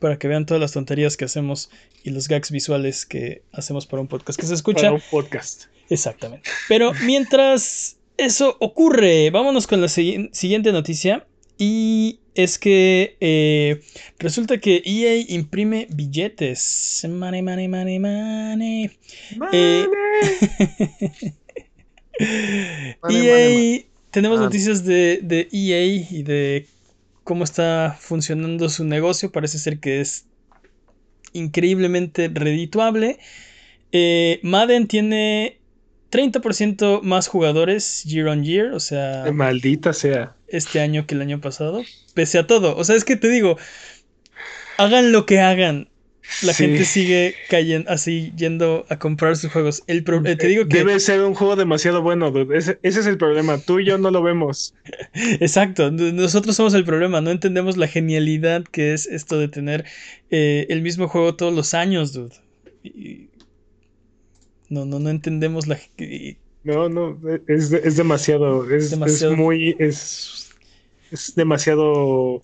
para 0.00 0.18
que 0.18 0.28
vean 0.28 0.46
todas 0.46 0.60
las 0.60 0.72
tonterías 0.72 1.16
que 1.16 1.24
hacemos 1.24 1.70
y 2.02 2.10
los 2.10 2.28
gags 2.28 2.50
visuales 2.50 3.06
que 3.06 3.42
hacemos 3.52 3.86
para 3.86 4.00
un 4.00 4.08
podcast 4.08 4.38
que 4.38 4.46
se 4.46 4.54
escucha. 4.54 4.82
Para 4.82 4.94
un 4.94 5.02
podcast. 5.10 5.64
Exactamente. 5.88 6.48
Pero 6.68 6.92
mientras 7.04 7.96
eso 8.16 8.56
ocurre, 8.60 9.30
vámonos 9.30 9.66
con 9.66 9.80
la 9.80 9.88
siguiente 9.88 10.72
noticia. 10.72 11.26
Y 11.58 12.18
es 12.34 12.58
que 12.58 13.16
eh, 13.20 13.82
resulta 14.18 14.58
que 14.58 14.82
EA 14.84 15.24
imprime 15.28 15.86
billetes. 15.90 17.06
Money, 17.08 17.42
money, 17.42 17.68
money, 17.68 17.98
money. 17.98 18.90
Eh, 19.52 19.86
Money, 23.02 23.26
EA, 23.26 23.34
money, 23.48 23.86
tenemos 24.10 24.38
Ah. 24.38 24.42
noticias 24.44 24.84
de, 24.84 25.20
de 25.22 25.48
EA 25.52 25.84
y 26.10 26.22
de 26.22 26.66
cómo 27.24 27.44
está 27.44 27.96
funcionando 28.00 28.68
su 28.68 28.84
negocio. 28.84 29.30
Parece 29.32 29.58
ser 29.58 29.78
que 29.78 30.00
es 30.00 30.26
increíblemente 31.32 32.28
redituable. 32.28 33.18
Eh, 33.92 34.40
Madden 34.42 34.86
tiene 34.86 35.58
30% 36.12 37.00
más 37.02 37.26
jugadores 37.26 38.04
year 38.04 38.28
on 38.28 38.44
year, 38.44 38.72
o 38.72 38.78
sea, 38.80 39.24
Maldita 39.32 39.92
sea. 39.92 40.34
este 40.46 40.78
año 40.80 41.06
que 41.06 41.14
el 41.16 41.22
año 41.22 41.40
pasado. 41.40 41.82
Pese 42.14 42.38
a 42.38 42.46
todo. 42.46 42.76
O 42.76 42.84
sea, 42.84 42.94
es 42.94 43.04
que 43.04 43.16
te 43.16 43.28
digo, 43.28 43.56
hagan 44.76 45.12
lo 45.12 45.26
que 45.26 45.40
hagan. 45.40 45.88
La 46.42 46.52
Sí. 46.52 46.64
gente 46.66 46.84
sigue 46.84 47.34
cayendo 47.50 47.90
así, 47.90 48.32
yendo 48.36 48.86
a 48.88 48.98
comprar 48.98 49.36
sus 49.36 49.50
juegos. 49.50 49.82
El 49.88 50.04
pro- 50.04 50.22
eh, 50.24 50.36
te 50.36 50.46
digo 50.46 50.68
que. 50.68 50.78
Debe 50.78 51.00
ser 51.00 51.20
un 51.22 51.34
juego 51.34 51.56
demasiado 51.56 52.00
bueno, 52.00 52.30
dude. 52.30 52.56
Ese, 52.56 52.78
ese 52.84 53.00
es 53.00 53.06
el 53.06 53.18
problema. 53.18 53.58
Tú 53.58 53.80
y 53.80 53.84
yo 53.86 53.98
no 53.98 54.10
lo 54.12 54.22
vemos. 54.22 54.72
Exacto, 55.40 55.90
nosotros 55.90 56.54
somos 56.56 56.74
el 56.74 56.84
problema, 56.84 57.20
no 57.20 57.32
entendemos 57.32 57.76
la 57.76 57.88
genialidad 57.88 58.62
que 58.62 58.92
es 58.94 59.06
esto 59.06 59.38
de 59.38 59.48
tener 59.48 59.84
eh, 60.30 60.66
el 60.70 60.80
mismo 60.80 61.08
juego 61.08 61.34
todos 61.34 61.52
los 61.52 61.74
años, 61.74 62.12
dude. 62.12 62.36
Y- 62.84 63.28
No, 64.72 64.86
no, 64.86 64.98
no 64.98 65.10
entendemos 65.10 65.66
la... 65.66 65.78
No, 66.64 66.88
no, 66.88 67.18
es, 67.46 67.72
es 67.72 67.96
demasiado, 67.96 68.70
es, 68.70 68.92
es 68.92 69.30
muy, 69.36 69.76
es, 69.78 70.50
es 71.10 71.34
demasiado, 71.34 72.42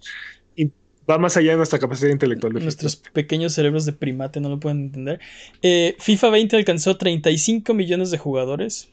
va 1.09 1.16
más 1.16 1.39
allá 1.39 1.53
de 1.53 1.57
nuestra 1.57 1.79
capacidad 1.79 2.11
intelectual. 2.11 2.53
Nuestros 2.53 2.97
pequeños 2.97 3.55
cerebros 3.55 3.87
de 3.87 3.95
primate 3.95 4.41
no 4.41 4.51
lo 4.51 4.61
pueden 4.61 4.81
entender. 4.81 5.20
Eh, 5.62 5.97
FIFA 6.01 6.31
20 6.31 6.57
alcanzó 6.57 6.99
35 6.99 7.72
millones 7.72 8.11
de 8.11 8.18
jugadores. 8.18 8.89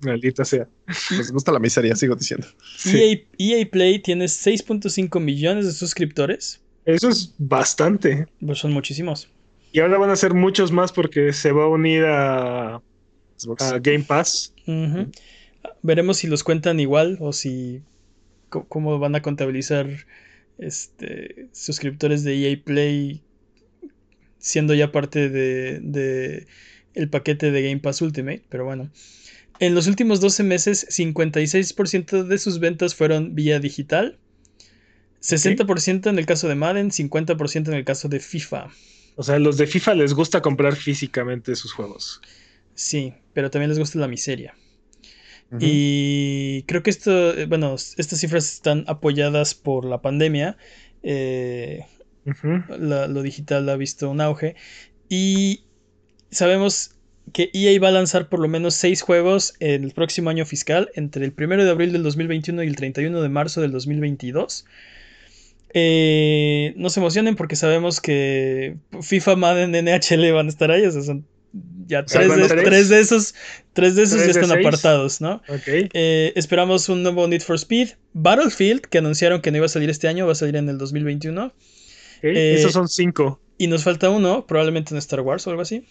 Maldita 0.00 0.46
sea. 0.46 0.66
Les 1.10 1.30
gusta 1.30 1.52
la 1.52 1.58
miseria, 1.58 1.94
sigo 1.94 2.14
diciendo. 2.14 2.46
Sí. 2.78 3.26
EA, 3.38 3.58
EA 3.58 3.70
Play 3.70 3.98
tiene 3.98 4.24
6.5 4.24 5.20
millones 5.20 5.66
de 5.66 5.72
suscriptores. 5.72 6.62
Eso 6.86 7.10
es 7.10 7.34
bastante. 7.36 8.26
Pues 8.40 8.58
son 8.60 8.72
muchísimos. 8.72 9.28
Y 9.72 9.80
ahora 9.80 9.98
van 9.98 10.10
a 10.10 10.16
ser 10.16 10.34
muchos 10.34 10.70
más 10.70 10.92
porque 10.92 11.32
se 11.32 11.52
va 11.52 11.64
a 11.64 11.68
unir 11.68 12.04
a, 12.04 12.82
Xbox. 13.36 13.62
a 13.62 13.78
Game 13.78 14.04
Pass. 14.04 14.52
Veremos 15.82 16.18
si 16.18 16.26
los 16.26 16.44
cuentan 16.44 16.78
igual 16.78 17.16
o 17.20 17.32
si 17.32 17.82
cómo 18.48 18.98
van 18.98 19.14
a 19.14 19.22
contabilizar 19.22 19.88
este 20.58 21.48
suscriptores 21.52 22.22
de 22.22 22.50
EA 22.50 22.60
Play 22.62 23.22
siendo 24.38 24.74
ya 24.74 24.92
parte 24.92 25.30
de, 25.30 25.80
de 25.80 26.46
el 26.94 27.08
paquete 27.08 27.50
de 27.50 27.62
Game 27.62 27.80
Pass 27.80 28.02
Ultimate, 28.02 28.42
pero 28.48 28.64
bueno. 28.64 28.90
En 29.58 29.74
los 29.74 29.86
últimos 29.86 30.20
12 30.20 30.42
meses, 30.42 30.86
56% 30.90 32.24
de 32.24 32.38
sus 32.38 32.58
ventas 32.58 32.94
fueron 32.94 33.34
vía 33.34 33.60
digital, 33.60 34.18
60% 35.22 36.10
en 36.10 36.18
el 36.18 36.26
caso 36.26 36.48
de 36.48 36.56
Madden, 36.56 36.90
50% 36.90 37.68
en 37.68 37.74
el 37.74 37.84
caso 37.84 38.08
de 38.08 38.18
FIFA. 38.18 38.70
O 39.16 39.22
sea, 39.22 39.38
los 39.38 39.56
de 39.58 39.66
FIFA 39.66 39.94
les 39.94 40.14
gusta 40.14 40.40
comprar 40.40 40.74
físicamente 40.76 41.54
sus 41.56 41.72
juegos. 41.72 42.20
Sí, 42.74 43.12
pero 43.34 43.50
también 43.50 43.68
les 43.70 43.78
gusta 43.78 43.98
la 43.98 44.08
miseria. 44.08 44.54
Y 45.60 46.62
creo 46.62 46.82
que 46.82 46.88
esto, 46.88 47.36
eh, 47.36 47.44
bueno, 47.44 47.74
estas 47.74 48.18
cifras 48.20 48.50
están 48.54 48.84
apoyadas 48.86 49.54
por 49.54 49.84
la 49.84 50.00
pandemia. 50.00 50.56
eh, 51.04 51.84
la- 52.78 53.08
lo 53.08 53.22
digital 53.22 53.68
ha 53.68 53.76
visto 53.76 54.08
un 54.08 54.20
auge. 54.20 54.54
Y 55.08 55.64
sabemos 56.30 56.92
que 57.32 57.50
EA 57.52 57.78
va 57.80 57.88
a 57.88 57.92
lanzar 57.92 58.28
por 58.28 58.38
lo 58.40 58.48
menos 58.48 58.74
seis 58.74 59.02
juegos 59.02 59.54
en 59.60 59.84
el 59.84 59.90
próximo 59.92 60.30
año 60.30 60.46
fiscal, 60.46 60.90
entre 60.94 61.24
el 61.24 61.32
1 61.32 61.64
de 61.64 61.70
abril 61.70 61.92
del 61.92 62.02
2021 62.04 62.62
y 62.62 62.68
el 62.68 62.76
31 62.76 63.20
de 63.20 63.28
marzo 63.28 63.60
del 63.60 63.72
2022. 63.72 64.64
Eh, 65.74 66.74
no 66.76 66.90
se 66.90 67.00
emocionen 67.00 67.34
porque 67.36 67.56
sabemos 67.56 68.00
que 68.00 68.76
FIFA, 69.00 69.36
Madden, 69.36 69.72
NHL 69.72 70.32
van 70.32 70.46
a 70.46 70.48
estar 70.50 70.70
ahí. 70.70 70.84
O 70.84 70.90
sea, 70.92 71.02
son 71.02 71.26
ya 71.86 72.04
tres 72.04 72.28
¿Van 72.28 72.40
de, 72.40 72.48
tres? 72.48 72.64
tres 72.64 72.88
de 72.88 73.00
esos, 73.00 73.34
tres 73.72 73.94
de 73.96 74.02
esos 74.04 74.22
¿Tres 74.22 74.34
ya 74.34 74.40
están 74.40 74.58
apartados, 74.58 75.20
¿no? 75.20 75.42
Eh, 75.66 76.32
esperamos 76.36 76.88
un 76.88 77.02
nuevo 77.02 77.26
Need 77.28 77.42
for 77.42 77.56
Speed. 77.56 77.90
Battlefield, 78.12 78.82
que 78.82 78.98
anunciaron 78.98 79.40
que 79.40 79.50
no 79.50 79.58
iba 79.58 79.66
a 79.66 79.68
salir 79.70 79.90
este 79.90 80.08
año, 80.08 80.26
va 80.26 80.32
a 80.32 80.36
salir 80.36 80.56
en 80.56 80.68
el 80.68 80.78
2021. 80.78 81.46
ok. 81.46 81.52
eh, 82.22 82.54
Esos 82.58 82.72
son 82.72 82.88
cinco. 82.88 83.40
Y 83.58 83.66
nos 83.66 83.84
falta 83.84 84.10
uno, 84.10 84.46
probablemente 84.46 84.94
en 84.94 84.98
Star 84.98 85.20
Wars 85.20 85.46
o 85.46 85.50
algo 85.50 85.62
así. 85.62 85.86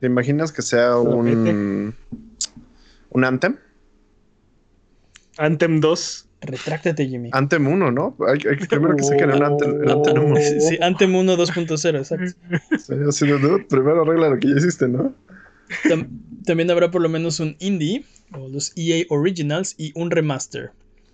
¿Te 0.00 0.06
imaginas 0.06 0.50
que 0.52 0.62
sea 0.62 0.96
un, 0.98 1.94
un 3.10 3.24
Anthem? 3.24 3.56
Anthem 5.38 5.80
2. 5.80 6.28
Retráctate, 6.42 7.06
Jimmy. 7.06 7.30
Anthem 7.32 7.66
1, 7.66 7.90
¿no? 7.92 8.16
Hay, 8.26 8.38
hay 8.50 8.56
que 8.56 8.66
primero 8.66 8.96
que 8.96 9.04
saquen 9.04 9.30
el 9.30 9.42
Anthem, 9.42 9.82
el 9.82 9.90
Anthem 9.90 10.24
1. 10.24 10.36
Sí, 10.40 10.60
sí, 10.60 10.78
Anthem 10.80 11.14
1 11.14 11.36
2.0, 11.36 11.98
exacto. 11.98 12.78
Sería 12.78 13.08
así 13.08 13.26
de, 13.26 13.38
dude, 13.38 13.64
primero 13.64 14.02
arregla 14.02 14.28
lo 14.30 14.38
que 14.38 14.48
ya 14.48 14.56
hiciste, 14.56 14.88
¿no? 14.88 15.14
Tam- 15.84 16.08
también 16.44 16.70
habrá 16.70 16.90
por 16.90 17.00
lo 17.00 17.08
menos 17.08 17.38
un 17.40 17.56
indie, 17.60 18.04
o 18.32 18.48
los 18.48 18.72
EA 18.76 19.04
Originals, 19.08 19.74
y 19.78 19.92
un 19.94 20.10
remaster. 20.10 20.72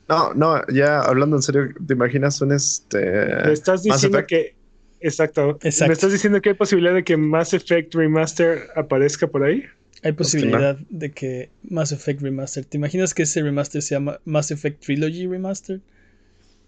No, 0.09 0.33
no, 0.33 0.66
ya 0.68 1.01
hablando 1.01 1.37
en 1.37 1.43
serio, 1.43 1.68
¿te 1.87 1.93
imaginas 1.93 2.41
un 2.41 2.53
este. 2.53 2.99
Me 3.45 3.53
estás 3.53 3.83
diciendo 3.83 4.24
que. 4.26 4.55
Exacto. 5.01 5.59
Exacto. 5.62 5.89
¿Me 5.89 5.93
estás 5.93 6.11
diciendo 6.12 6.41
que 6.41 6.49
hay 6.49 6.55
posibilidad 6.55 6.95
de 6.95 7.05
que 7.05 7.16
Mass 7.16 7.53
Effect 7.53 7.95
Remaster 7.95 8.62
aparezca 8.74 9.26
por 9.26 9.45
ahí? 9.45 9.64
Hay 10.03 10.13
posibilidad 10.13 10.79
de 10.91 11.11
que 11.11 11.51
Mass 11.63 11.93
Effect 11.93 12.23
Remaster. 12.23 12.65
¿Te 12.65 12.77
imaginas 12.77 13.15
que 13.15 13.23
ese 13.25 13.43
remaster 13.43 13.83
se 13.83 13.95
llama 13.97 14.21
Mass 14.25 14.51
Effect 14.51 14.85
Trilogy 14.85 15.27
Remaster? 15.27 15.81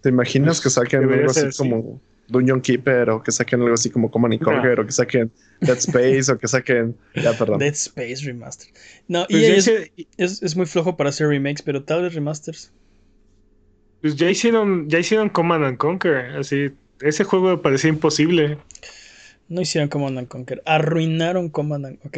¿Te 0.01 0.09
imaginas 0.09 0.59
que 0.61 0.69
saquen 0.69 1.03
algo 1.03 1.29
así 1.31 1.47
como 1.57 2.01
Dungeon 2.27 2.61
Keeper 2.61 3.09
o 3.09 3.23
que 3.23 3.31
saquen 3.31 3.61
algo 3.61 3.73
así 3.73 3.89
como 3.89 4.09
Command 4.09 4.33
and 4.33 4.41
Conquer 4.43 4.79
o 4.79 4.85
que 4.85 4.91
saquen 4.91 5.31
Dead 5.61 5.77
Space 5.77 6.31
o 6.31 6.37
que 6.37 6.47
saquen. 6.47 6.95
Ya, 7.15 7.37
perdón. 7.37 7.59
Dead 7.59 7.73
Space 7.73 8.25
Remaster. 8.25 8.67
No, 9.07 9.25
Pues 9.29 9.41
ya, 9.41 9.47
es, 9.55 9.67
hice- 9.67 9.91
es- 10.17 10.41
es 10.41 10.55
muy 10.55 10.65
flojo 10.65 10.97
para 10.97 11.09
hacer 11.09 11.27
remakes, 11.27 11.61
pero 11.61 11.83
tal 11.83 12.01
vez 12.03 12.13
remasters. 12.15 12.71
pues 14.01 14.15
ya 14.15 14.29
hicieron, 14.29 14.89
ya 14.89 14.97
hicieron 14.99 15.29
Command 15.29 15.63
and 15.63 15.77
Conquer. 15.77 16.35
Así, 16.37 16.71
ese 17.01 17.23
juego 17.23 17.61
parecía 17.61 17.89
imposible. 17.89 18.57
No 19.51 19.61
hicieron 19.61 19.89
Command 19.89 20.17
and 20.17 20.27
Conquer. 20.29 20.61
Arruinaron 20.65 21.49
Command 21.49 21.85
and 21.85 21.99
Ok. 22.05 22.17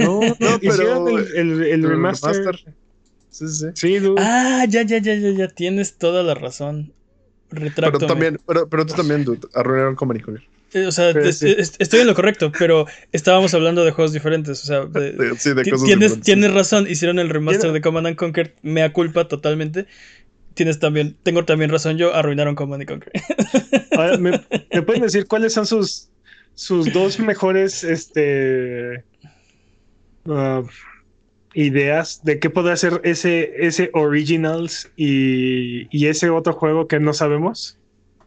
No, 0.00 0.20
No, 0.28 0.36
pero 0.38 0.58
hicieron 0.62 1.08
el, 1.08 1.16
el- 1.36 1.62
el 1.62 1.62
el 1.72 1.88
remaster. 1.88 2.32
remaster. 2.36 2.74
Sí, 3.30 3.48
sí, 3.48 3.54
sí. 3.56 3.66
Sí, 3.74 3.98
dude. 3.98 4.20
Ah, 4.22 4.64
ya, 4.68 4.82
ya, 4.82 4.98
ya, 4.98 5.14
ya, 5.14 5.30
ya. 5.30 5.48
Tienes 5.48 5.94
toda 5.98 6.22
la 6.22 6.34
razón. 6.34 6.92
Retracto. 7.50 7.98
Pero 7.98 8.08
también, 8.08 8.38
pero, 8.46 8.68
pero 8.68 8.84
tú 8.86 8.94
también, 8.94 9.24
dude, 9.24 9.40
arruinaron 9.54 9.94
Command 9.96 10.18
and 10.20 10.24
Conquer. 10.26 10.86
o 10.86 10.92
sea, 10.92 11.12
Pero 11.12 11.28
es- 11.28 11.38
sí. 11.38 11.54
es- 11.56 11.74
estoy 11.78 12.00
en 12.00 12.06
lo 12.08 12.14
correcto, 12.14 12.52
pero 12.58 12.86
estábamos 13.12 13.54
hablando 13.54 13.84
de 13.84 13.92
juegos 13.92 14.12
diferentes. 14.12 14.62
O 14.62 14.66
sea, 14.66 14.84
de- 14.84 15.34
Sí, 15.38 15.54
de 15.54 15.62
cosas 15.70 15.86
tienes, 15.86 16.10
diferentes. 16.10 16.20
tienes 16.24 16.52
razón. 16.52 16.86
Hicieron 16.90 17.18
el 17.18 17.30
remaster 17.30 17.60
Tiene- 17.62 17.74
de 17.74 17.80
Command 17.80 18.06
and 18.08 18.16
Conquer. 18.16 18.54
Mea 18.62 18.92
culpa 18.92 19.28
totalmente. 19.28 19.86
Tienes 20.54 20.78
también, 20.78 21.16
tengo 21.24 21.44
también 21.44 21.70
razón 21.70 21.96
yo, 21.96 22.14
arruinaron 22.14 22.54
Command 22.54 22.82
and 22.82 22.88
Conquer. 22.90 23.12
Ahora, 23.96 24.18
¿me, 24.18 24.30
me 24.72 24.82
pueden 24.82 25.02
decir 25.02 25.26
cuáles 25.26 25.52
son 25.52 25.66
sus, 25.66 26.08
sus 26.54 26.92
dos 26.92 27.18
mejores 27.18 27.82
este, 27.84 29.04
ah, 30.28 30.62
ideas 31.54 32.20
de 32.24 32.38
qué 32.38 32.50
podrá 32.50 32.76
ser 32.76 33.00
ese, 33.04 33.52
ese 33.66 33.90
Originals 33.92 34.90
y, 34.96 35.86
y 35.96 36.06
ese 36.06 36.30
otro 36.30 36.52
juego 36.52 36.86
que 36.88 37.00
no 37.00 37.12
sabemos? 37.12 37.78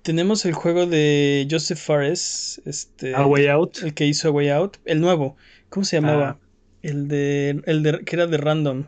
tenemos 0.04 0.46
el 0.46 0.54
juego 0.54 0.86
de 0.86 1.46
Joseph 1.52 1.80
Fares, 1.80 2.62
este, 2.66 3.14
A 3.14 3.26
Way 3.26 3.48
Out. 3.48 3.80
el 3.84 3.94
que 3.94 4.06
hizo 4.06 4.30
A 4.30 4.32
Way 4.32 4.50
Out, 4.52 4.78
el 4.86 5.02
nuevo. 5.02 5.36
¿Cómo 5.68 5.84
se 5.86 5.98
llamaba? 5.98 6.38
Ah. 6.42 6.48
El 6.82 7.10
de, 7.10 7.62
el 7.66 7.84
de, 7.84 8.06
que 8.06 8.16
era 8.16 8.26
de 8.26 8.38
random. 8.38 8.86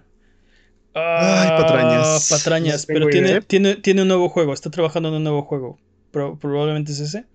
Ay, 0.93 1.49
patrañas. 1.61 2.31
Ah, 2.31 2.35
Patrañas, 2.37 2.87
No 2.87 2.93
tengo 2.93 2.99
pero 2.99 3.09
tiene, 3.09 3.41
tiene, 3.41 3.75
tiene 3.75 4.01
un 4.03 4.07
nuevo 4.07 4.29
juego, 4.29 4.53
está 4.53 4.69
trabajando 4.69 5.09
en 5.09 5.15
un 5.15 5.23
nuevo 5.25 5.41
juego. 5.41 5.77
Pro- 6.11 6.37
probablemente 6.39 6.93
es 6.93 7.01
ese. 7.01 7.25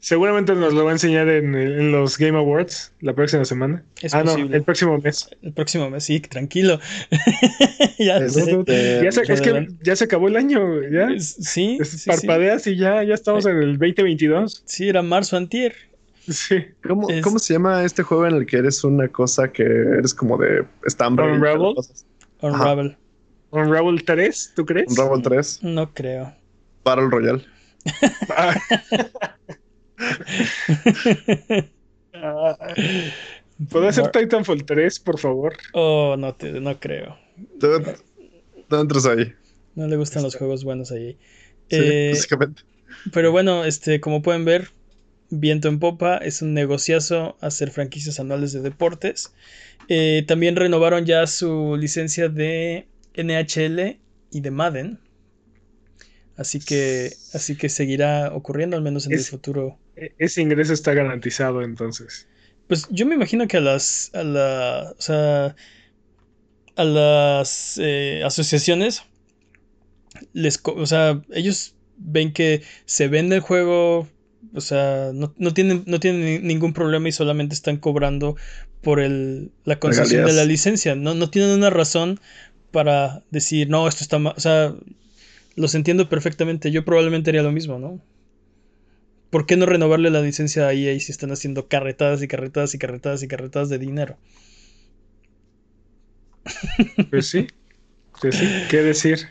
Seguramente 0.00 0.54
nos 0.54 0.72
lo 0.74 0.84
va 0.84 0.90
a 0.90 0.94
enseñar 0.94 1.28
en, 1.28 1.54
en 1.54 1.92
los 1.92 2.16
Game 2.18 2.36
Awards 2.38 2.92
la 3.00 3.14
próxima 3.14 3.44
semana. 3.44 3.82
Es 4.00 4.14
ah, 4.14 4.22
posible. 4.22 4.50
no, 4.50 4.56
el 4.56 4.62
próximo 4.62 4.98
mes. 4.98 5.28
El 5.42 5.52
próximo 5.52 5.90
mes, 5.90 6.04
sí, 6.04 6.20
tranquilo. 6.20 6.80
ya 7.98 8.18
Es- 8.18 8.34
sé. 8.34 8.64
Ya 9.02 9.12
se, 9.12 9.22
es 9.32 9.40
que 9.40 9.68
ya 9.82 9.96
se 9.96 10.04
acabó 10.04 10.28
el 10.28 10.36
año, 10.36 10.82
ya. 10.90 11.10
Es- 11.14 11.36
Sí, 11.40 11.78
Es- 11.80 11.88
sí, 11.90 11.98
sí. 11.98 12.10
parpadeas 12.10 12.66
y 12.66 12.76
ya, 12.76 13.02
ya 13.02 13.14
estamos 13.14 13.46
en 13.46 13.56
el 13.56 13.78
2022. 13.78 14.62
Sí, 14.66 14.88
era 14.88 15.02
marzo 15.02 15.36
antier. 15.36 15.74
Sí. 16.28 16.56
¿Cómo, 16.86 17.08
Es- 17.08 17.22
cómo 17.22 17.38
se 17.38 17.54
llama 17.54 17.84
este 17.84 18.02
juego 18.02 18.26
en 18.26 18.34
el 18.36 18.46
que 18.46 18.58
eres 18.58 18.84
una 18.84 19.08
cosa 19.08 19.50
que 19.50 19.62
eres 19.64 20.12
como 20.14 20.36
de 20.38 20.64
estambre? 20.84 21.24
Unravel. 21.32 21.74
Unravel. 22.40 22.96
Unravel 23.50 24.04
3, 24.04 24.52
¿tú 24.54 24.66
crees? 24.66 24.90
Unravel 24.90 25.22
3, 25.22 25.60
No 25.62 25.92
creo. 25.94 26.34
Battle 26.84 27.08
Royale. 27.10 27.44
¿Puede 33.70 33.92
ser 33.92 34.10
Titanfall 34.10 34.64
3, 34.64 35.00
por 35.00 35.18
favor? 35.18 35.56
Oh, 35.72 36.16
no, 36.18 36.34
te, 36.34 36.52
no 36.60 36.78
creo. 36.78 37.16
Tú, 37.58 37.68
tú 38.68 38.76
entras 38.76 39.06
ahí. 39.06 39.32
No 39.74 39.86
le 39.88 39.96
gustan 39.96 40.22
los 40.22 40.36
juegos 40.36 40.64
buenos 40.64 40.92
ahí. 40.92 41.18
Sí, 41.68 41.76
Eh, 41.76 42.10
básicamente. 42.14 42.62
pero 43.12 43.32
bueno, 43.32 43.64
este, 43.64 44.00
como 44.00 44.22
pueden 44.22 44.44
ver, 44.44 44.70
viento 45.30 45.68
en 45.68 45.78
popa, 45.80 46.18
es 46.18 46.42
un 46.42 46.54
negociazo 46.54 47.36
hacer 47.40 47.70
franquicias 47.70 48.20
anuales 48.20 48.52
de 48.52 48.60
deportes. 48.60 49.32
Eh, 49.88 50.24
también 50.26 50.56
renovaron 50.56 51.04
ya 51.06 51.26
su 51.26 51.76
licencia 51.78 52.28
de 52.28 52.86
NHL 53.14 53.98
y 54.30 54.40
de 54.40 54.50
Madden. 54.50 54.98
Así 56.36 56.60
que, 56.60 57.10
así 57.34 57.56
que 57.56 57.68
seguirá 57.68 58.32
ocurriendo, 58.32 58.76
al 58.76 58.82
menos 58.82 59.06
en 59.06 59.12
el 59.14 59.20
futuro. 59.20 59.76
E- 60.02 60.14
Ese 60.18 60.42
ingreso 60.42 60.72
está 60.72 60.94
garantizado 60.94 61.62
entonces. 61.62 62.28
Pues 62.66 62.86
yo 62.90 63.06
me 63.06 63.14
imagino 63.14 63.46
que 63.48 63.56
a 63.58 63.60
las, 63.60 64.10
a 64.14 64.22
la, 64.24 64.94
o 64.98 65.00
sea, 65.02 65.56
a 66.76 66.84
las 66.84 67.78
eh, 67.82 68.22
asociaciones 68.24 69.02
les, 70.32 70.60
o 70.64 70.86
sea, 70.86 71.22
ellos 71.30 71.74
ven 71.96 72.32
que 72.32 72.62
se 72.84 73.08
vende 73.08 73.36
el 73.36 73.42
juego, 73.42 74.08
o 74.54 74.60
sea, 74.60 75.10
no, 75.14 75.34
no 75.38 75.54
tienen, 75.54 75.84
no 75.86 76.00
tienen 76.00 76.24
ni- 76.24 76.38
ningún 76.54 76.72
problema 76.72 77.08
y 77.08 77.12
solamente 77.12 77.54
están 77.54 77.78
cobrando 77.78 78.36
por 78.82 79.00
el, 79.00 79.52
la 79.64 79.78
concesión 79.80 80.24
de 80.24 80.32
la 80.32 80.44
licencia. 80.44 80.94
No, 80.94 81.14
no 81.14 81.30
tienen 81.30 81.50
una 81.52 81.70
razón 81.70 82.20
para 82.70 83.22
decir, 83.30 83.68
no, 83.70 83.88
esto 83.88 84.04
está 84.04 84.18
mal. 84.18 84.34
O 84.36 84.40
sea, 84.40 84.74
los 85.56 85.74
entiendo 85.74 86.08
perfectamente. 86.08 86.70
Yo 86.72 86.84
probablemente 86.84 87.30
haría 87.30 87.42
lo 87.42 87.52
mismo, 87.52 87.78
¿no? 87.78 88.00
¿Por 89.30 89.46
qué 89.46 89.56
no 89.56 89.66
renovarle 89.66 90.10
la 90.10 90.22
licencia 90.22 90.66
a 90.66 90.72
EA 90.72 90.98
si 91.00 91.12
están 91.12 91.30
haciendo 91.32 91.68
carretadas 91.68 92.22
y 92.22 92.28
carretadas 92.28 92.74
y 92.74 92.78
carretadas 92.78 93.22
y 93.22 93.28
carretadas 93.28 93.68
de 93.68 93.78
dinero? 93.78 94.16
Pues 97.10 97.28
sí. 97.28 97.46
Pues 98.20 98.36
sí, 98.36 98.46
¿qué 98.68 98.78
decir? 98.78 99.28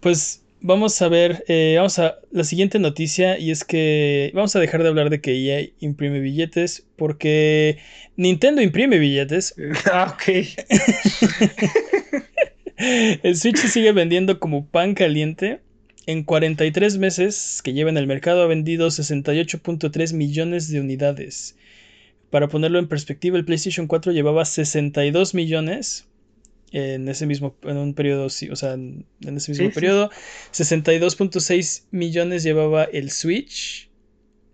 Pues 0.00 0.42
vamos 0.60 1.00
a 1.02 1.08
ver, 1.08 1.44
eh, 1.48 1.74
vamos 1.76 1.98
a 1.98 2.18
la 2.30 2.44
siguiente 2.44 2.78
noticia 2.78 3.38
y 3.38 3.50
es 3.50 3.64
que 3.64 4.30
vamos 4.34 4.56
a 4.56 4.60
dejar 4.60 4.82
de 4.82 4.88
hablar 4.88 5.10
de 5.10 5.20
que 5.20 5.32
EA 5.32 5.68
imprime 5.80 6.20
billetes 6.20 6.86
porque 6.96 7.78
Nintendo 8.16 8.62
imprime 8.62 8.98
billetes. 8.98 9.54
Ah, 9.92 10.14
ok. 10.14 10.46
El 13.22 13.36
Switch 13.36 13.58
sigue 13.58 13.92
vendiendo 13.92 14.40
como 14.40 14.66
pan 14.66 14.94
caliente. 14.94 15.60
En 16.10 16.24
43 16.24 16.98
meses 16.98 17.60
que 17.62 17.72
lleva 17.72 17.88
en 17.90 17.96
el 17.96 18.08
mercado 18.08 18.42
ha 18.42 18.46
vendido 18.46 18.88
68.3 18.88 20.12
millones 20.12 20.68
de 20.68 20.80
unidades. 20.80 21.54
Para 22.30 22.48
ponerlo 22.48 22.80
en 22.80 22.88
perspectiva, 22.88 23.38
el 23.38 23.44
PlayStation 23.44 23.86
4 23.86 24.10
llevaba 24.10 24.44
62 24.44 25.34
millones 25.34 26.06
en 26.72 27.08
ese 27.08 27.26
mismo 27.26 27.54
en 27.62 27.76
un 27.76 27.94
periodo, 27.94 28.26
o 28.26 28.30
sea, 28.30 28.72
en, 28.72 29.04
ese 29.20 29.52
mismo 29.52 29.54
Sí, 29.54 29.64
sí. 29.66 29.68
periodo. 29.72 30.10
62.6 30.52 31.84
millones 31.92 32.42
llevaba 32.42 32.84
el 32.84 33.10
Switch. 33.12 33.88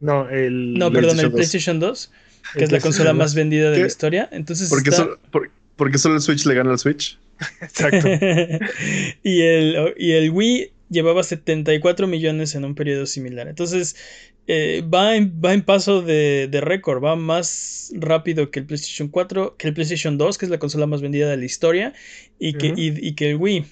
No, 0.00 0.28
el. 0.28 0.74
No, 0.74 0.92
perdón, 0.92 1.20
el 1.20 1.32
PlayStation 1.32 1.80
2. 1.80 2.10
PlayStation 2.12 2.52
2, 2.52 2.52
que 2.58 2.64
es 2.64 2.72
la 2.72 2.80
consola 2.80 3.12
más 3.14 3.34
vendida 3.34 3.70
de 3.70 3.76
¿Qué? 3.76 3.80
la 3.82 3.86
historia. 3.86 4.28
Entonces 4.30 4.68
¿Por 4.68 4.82
qué, 4.82 4.90
está- 4.90 5.04
solo, 5.04 5.18
por- 5.30 5.98
solo 5.98 6.16
el 6.16 6.20
Switch 6.20 6.44
le 6.44 6.54
gana 6.54 6.72
al 6.72 6.78
Switch? 6.78 7.18
Exacto. 7.62 8.08
y, 9.22 9.40
el, 9.40 9.94
y 9.98 10.12
el 10.12 10.30
Wii 10.30 10.70
llevaba 10.88 11.22
74 11.22 12.06
millones 12.06 12.54
en 12.54 12.64
un 12.64 12.74
periodo 12.74 13.06
similar. 13.06 13.48
Entonces, 13.48 13.96
eh, 14.46 14.82
va, 14.82 15.16
en, 15.16 15.40
va 15.44 15.54
en 15.54 15.62
paso 15.62 16.02
de, 16.02 16.48
de 16.50 16.60
récord, 16.60 17.02
va 17.02 17.16
más 17.16 17.92
rápido 17.94 18.50
que 18.50 18.60
el 18.60 18.66
PlayStation 18.66 19.08
4, 19.08 19.56
que 19.56 19.68
el 19.68 19.74
PlayStation 19.74 20.18
2, 20.18 20.38
que 20.38 20.46
es 20.46 20.50
la 20.50 20.58
consola 20.58 20.86
más 20.86 21.02
vendida 21.02 21.28
de 21.28 21.36
la 21.36 21.44
historia, 21.44 21.92
y 22.38 22.54
que, 22.54 22.72
y 22.76 23.14
que 23.14 23.30
el 23.30 23.36
Wii. 23.36 23.64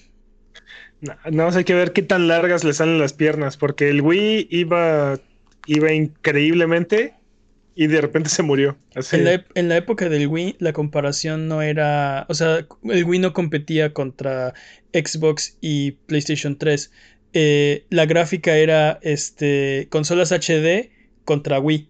No, 1.01 1.15
no, 1.31 1.47
hay 1.49 1.63
que 1.63 1.73
ver 1.73 1.91
qué 1.93 2.01
tan 2.01 2.27
largas 2.27 2.63
le 2.63 2.73
salen 2.73 2.99
las 2.99 3.13
piernas, 3.13 3.57
porque 3.57 3.89
el 3.89 4.01
Wii 4.01 4.47
iba, 4.49 5.19
iba 5.67 5.93
increíblemente 5.93 7.13
y 7.75 7.87
de 7.87 8.01
repente 8.01 8.29
se 8.29 8.43
murió. 8.43 8.77
Así. 8.95 9.17
En 9.17 9.25
la, 9.25 9.33
ep- 9.35 9.47
en 9.55 9.69
la 9.69 9.77
época 9.77 10.09
del 10.09 10.27
Wii, 10.27 10.55
la 10.59 10.73
comparación 10.73 11.47
no 11.47 11.61
era. 11.61 12.25
O 12.29 12.33
sea, 12.33 12.65
el 12.83 13.03
Wii 13.03 13.19
no 13.19 13.33
competía 13.33 13.93
contra 13.93 14.53
Xbox 14.93 15.57
y 15.61 15.91
PlayStation 16.07 16.57
3. 16.57 16.91
Eh, 17.33 17.85
la 17.89 18.05
gráfica 18.05 18.57
era 18.57 18.99
este, 19.01 19.87
consolas 19.91 20.31
HD 20.31 20.89
contra 21.25 21.59
Wii. 21.59 21.89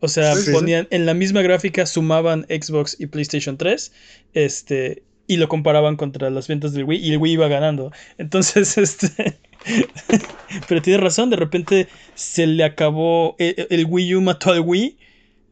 O 0.00 0.08
sea, 0.08 0.34
Sí, 0.34 0.42
sí, 0.42 0.46
sí. 0.46 0.52
ponían 0.52 0.88
en 0.90 1.06
la 1.06 1.14
misma 1.14 1.42
gráfica, 1.42 1.86
sumaban 1.86 2.46
Xbox 2.48 2.96
y 2.98 3.06
PlayStation 3.06 3.56
3. 3.58 3.92
Este. 4.34 5.02
Y 5.26 5.36
lo 5.36 5.48
comparaban 5.48 5.96
contra 5.96 6.28
las 6.30 6.48
ventas 6.48 6.72
del 6.72 6.84
Wii 6.84 6.98
y 7.06 7.12
el 7.12 7.18
Wii 7.18 7.32
iba 7.34 7.48
ganando. 7.48 7.92
Entonces, 8.18 8.76
este. 8.78 9.38
Pero 10.66 10.82
tiene 10.82 10.98
razón, 11.00 11.30
de 11.30 11.36
repente 11.36 11.88
se 12.14 12.46
le 12.46 12.64
acabó. 12.64 13.36
El, 13.38 13.66
el 13.70 13.86
Wii 13.86 14.14
U 14.16 14.20
mató 14.20 14.50
al 14.52 14.60
Wii. 14.60 14.98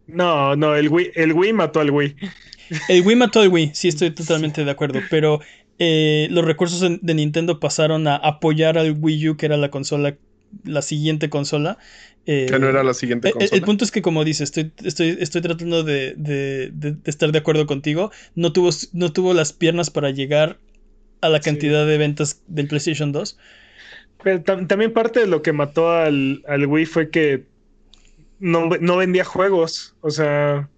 No, 0.06 0.56
no, 0.56 0.74
el 0.74 0.88
Wii, 0.88 1.12
el 1.14 1.32
Wii 1.32 1.52
mató 1.52 1.80
al 1.80 1.90
Wii. 1.90 2.16
El 2.88 3.02
Wii 3.06 3.16
mató 3.16 3.40
al 3.40 3.48
Wii, 3.48 3.70
sí, 3.74 3.88
estoy 3.88 4.10
totalmente 4.10 4.64
de 4.64 4.70
acuerdo. 4.70 5.00
Pero 5.10 5.40
eh, 5.78 6.28
los 6.30 6.44
recursos 6.44 6.80
de 7.00 7.14
Nintendo 7.14 7.60
pasaron 7.60 8.06
a 8.08 8.16
apoyar 8.16 8.78
al 8.78 8.96
Wii 8.98 9.28
U, 9.30 9.36
que 9.36 9.46
era 9.46 9.56
la 9.56 9.70
consola, 9.70 10.16
la 10.64 10.82
siguiente 10.82 11.30
consola. 11.30 11.78
Eh, 12.26 12.46
Que 12.50 12.58
no 12.58 12.68
era 12.68 12.82
la 12.82 12.94
siguiente 12.94 13.28
el, 13.28 13.34
el- 13.38 13.42
el 13.42 13.48
consola. 13.50 13.66
punto 13.66 13.84
es 13.84 13.90
que, 13.90 14.02
como 14.02 14.24
dices, 14.24 14.50
estoy, 14.50 14.72
estoy, 14.84 15.16
estoy 15.20 15.42
tratando 15.42 15.82
de, 15.84 16.14
de- 16.16 16.70
de- 16.72 16.92
de 16.92 17.10
estar 17.10 17.30
de 17.32 17.38
acuerdo 17.38 17.66
contigo. 17.66 18.10
No 18.34 18.52
tuvo, 18.52 18.70
no 18.92 19.12
tuvo 19.12 19.34
las 19.34 19.52
piernas 19.52 19.90
para 19.90 20.10
llegar 20.10 20.58
a 21.20 21.28
la 21.28 21.40
Sí. 21.40 21.44
cantidad 21.50 21.86
de 21.86 21.98
ventas 21.98 22.42
del 22.46 22.68
PlayStation 22.68 23.12
2. 23.12 23.38
Pero 24.22 24.42
tam- 24.42 24.66
también 24.66 24.92
parte 24.92 25.20
de 25.20 25.26
lo 25.26 25.42
que 25.42 25.52
mató 25.52 25.90
al, 25.90 26.42
al 26.46 26.66
Wii 26.66 26.86
fue 26.86 27.10
que 27.10 27.44
no, 28.40 28.66
no 28.80 28.96
vendía 28.96 29.24
juegos. 29.24 29.94
O 30.00 30.10
sea, 30.10 30.68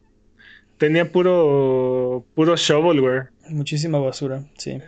tenía 0.78 1.10
puro, 1.10 2.24
puro 2.34 2.56
shovelware. 2.56 3.28
Muchísima 3.48 3.98
basura, 3.98 4.44
sí. 4.58 4.78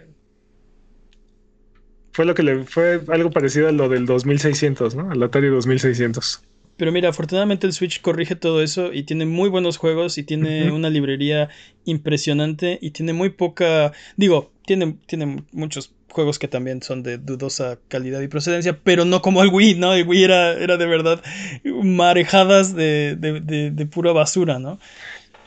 Fue 2.12 2.26
lo 2.26 2.34
que 2.34 2.42
le 2.42 2.64
fue 2.64 3.00
algo 3.08 3.30
parecido 3.30 3.68
a 3.68 3.72
lo 3.72 3.88
del 3.88 4.04
2600, 4.04 4.94
¿no? 4.94 5.10
Al 5.10 5.22
Atari 5.22 5.48
2600. 5.48 6.42
Pero 6.76 6.92
mira, 6.92 7.10
afortunadamente 7.10 7.66
el 7.66 7.72
Switch 7.72 8.00
corrige 8.00 8.34
todo 8.34 8.62
eso 8.62 8.92
y 8.92 9.04
tiene 9.04 9.24
muy 9.24 9.48
buenos 9.48 9.76
juegos 9.78 10.18
y 10.18 10.22
tiene 10.24 10.72
una 10.72 10.90
librería 10.90 11.48
impresionante 11.84 12.78
y 12.82 12.90
tiene 12.90 13.12
muy 13.12 13.30
poca, 13.30 13.92
digo, 14.16 14.50
tiene, 14.66 14.96
tiene 15.06 15.44
muchos 15.52 15.94
juegos 16.12 16.38
que 16.38 16.48
también 16.48 16.82
son 16.82 17.02
de 17.02 17.18
dudosa 17.18 17.78
calidad 17.88 18.20
y 18.20 18.28
procedencia, 18.28 18.78
pero 18.84 19.04
no 19.04 19.22
como 19.22 19.42
el 19.42 19.50
Wii, 19.50 19.76
¿no? 19.76 19.94
El 19.94 20.06
Wii 20.06 20.24
era, 20.24 20.52
era 20.54 20.76
de 20.76 20.86
verdad 20.86 21.22
marejadas 21.64 22.74
de, 22.74 23.16
de, 23.18 23.40
de- 23.40 23.70
de 23.72 23.86
pura 23.86 24.12
basura, 24.12 24.58
¿no? 24.58 24.78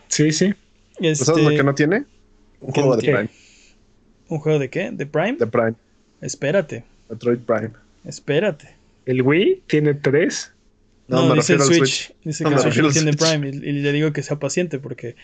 Sí, 0.08 0.32
sí. 0.32 0.54
¿Pero 1.18 1.26
¿Sabes 1.26 1.44
lo 1.44 1.52
Este, 1.52 1.56
que 1.56 1.64
no 1.64 1.76
tiene? 1.76 2.06
Un 2.60 2.74
¿Qué 2.74 2.82
juego 2.82 2.96
no 2.96 2.98
de? 2.98 3.04
Prime. 3.04 3.30
¿Un 4.28 4.40
juego 4.40 4.60
de 4.60 4.70
qué? 4.70 4.92
¿De 4.92 5.08
Prime? 5.08 5.40
De 5.40 5.48
Prime. 5.48 5.76
Espérate, 6.22 6.84
Metroid 7.10 7.40
Prime. 7.46 7.72
espérate. 8.04 8.80
El 9.06 9.22
Wii 9.22 9.64
tiene 9.68 9.94
tres. 9.96 10.52
No, 11.08 11.24
me 11.24 11.36
dice 11.36 11.54
el 11.54 11.62
Switch. 11.62 12.14
Dice 12.24 12.44
No, 12.44 12.50
que 12.50 12.56
el 12.56 12.60
Switch 12.60 12.82
no 12.82 12.92
tiene 12.92 13.14
Switch. 13.14 13.20
Prime 13.20 13.50
y, 13.50 13.52
y 13.70 13.72
le 13.74 13.92
digo 13.92 14.12
que 14.14 14.24
sea 14.24 14.40
paciente 14.40 14.80
porque 14.80 15.16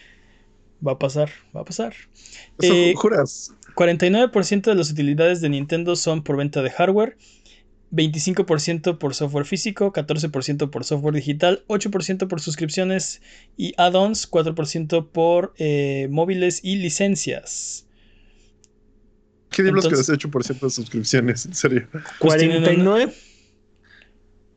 va 0.86 0.94
a 0.94 1.00
pasar, 1.00 1.30
va 1.56 1.62
a 1.62 1.66
pasar. 1.66 1.96
Eso 2.58 2.74
Eh, 2.74 2.94
juras. 2.96 3.54
49% 3.76 4.62
de 4.62 4.76
las 4.76 4.92
utilidades 4.92 5.42
de 5.42 5.50
Nintendo 5.50 5.96
son 5.96 6.24
por 6.24 6.38
venta 6.38 6.62
de 6.62 6.70
hardware 6.70 7.18
25% 7.92 8.98
por 8.98 9.14
software 9.14 9.46
físico, 9.46 9.92
14% 9.92 10.70
por 10.70 10.86
software 10.86 11.14
digital, 11.14 11.64
8% 11.68 12.28
por 12.28 12.40
suscripciones 12.40 13.22
y 13.58 13.74
add-ons, 13.78 14.30
4% 14.30 15.10
por 15.10 15.54
eh, 15.58 16.08
móviles 16.10 16.62
y 16.64 16.78
licencias. 16.78 17.86
¿Qué 19.50 19.64
diablos 19.64 19.90
que 19.90 19.96
das 19.98 20.10
8% 20.10 20.60
de 20.62 20.70
suscripciones? 20.70 21.46
En 21.46 21.54
serio. 21.54 21.88
Pues 22.20 22.38
tienen 22.38 22.64
49, 22.64 23.14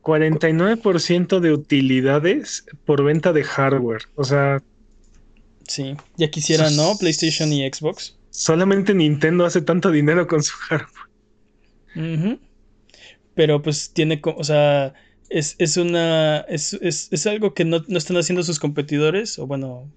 49% 0.01 1.39
de 1.41 1.51
utilidades 1.51 2.65
por 2.85 3.03
venta 3.03 3.33
de 3.33 3.43
hardware. 3.43 4.03
O 4.15 4.23
sea, 4.23 4.63
Sí, 5.67 5.95
ya 6.17 6.29
quisieran, 6.29 6.75
¿no? 6.75 6.95
PlayStation 6.97 7.51
y 7.51 7.67
Xbox. 7.67 8.15
Solamente 8.35 8.93
Nintendo 8.93 9.45
hace 9.45 9.61
tanto 9.61 9.91
dinero 9.91 10.27
con 10.27 10.43
su 10.43 10.53
hardware. 10.57 10.89
Pero 13.33 13.61
pues 13.61 13.91
tiene, 13.91 14.21
o 14.23 14.43
sea, 14.43 14.93
es, 15.29 15.55
es 15.57 15.77
una, 15.77 16.39
es, 16.41 16.73
es- 16.81 17.09
es 17.11 17.27
algo 17.27 17.53
que 17.53 17.65
no, 17.65 17.83
no 17.87 17.97
están 17.97 18.17
haciendo 18.17 18.43
sus 18.43 18.59
competidores, 18.59 19.39
o 19.39 19.47
bueno, 19.47 19.91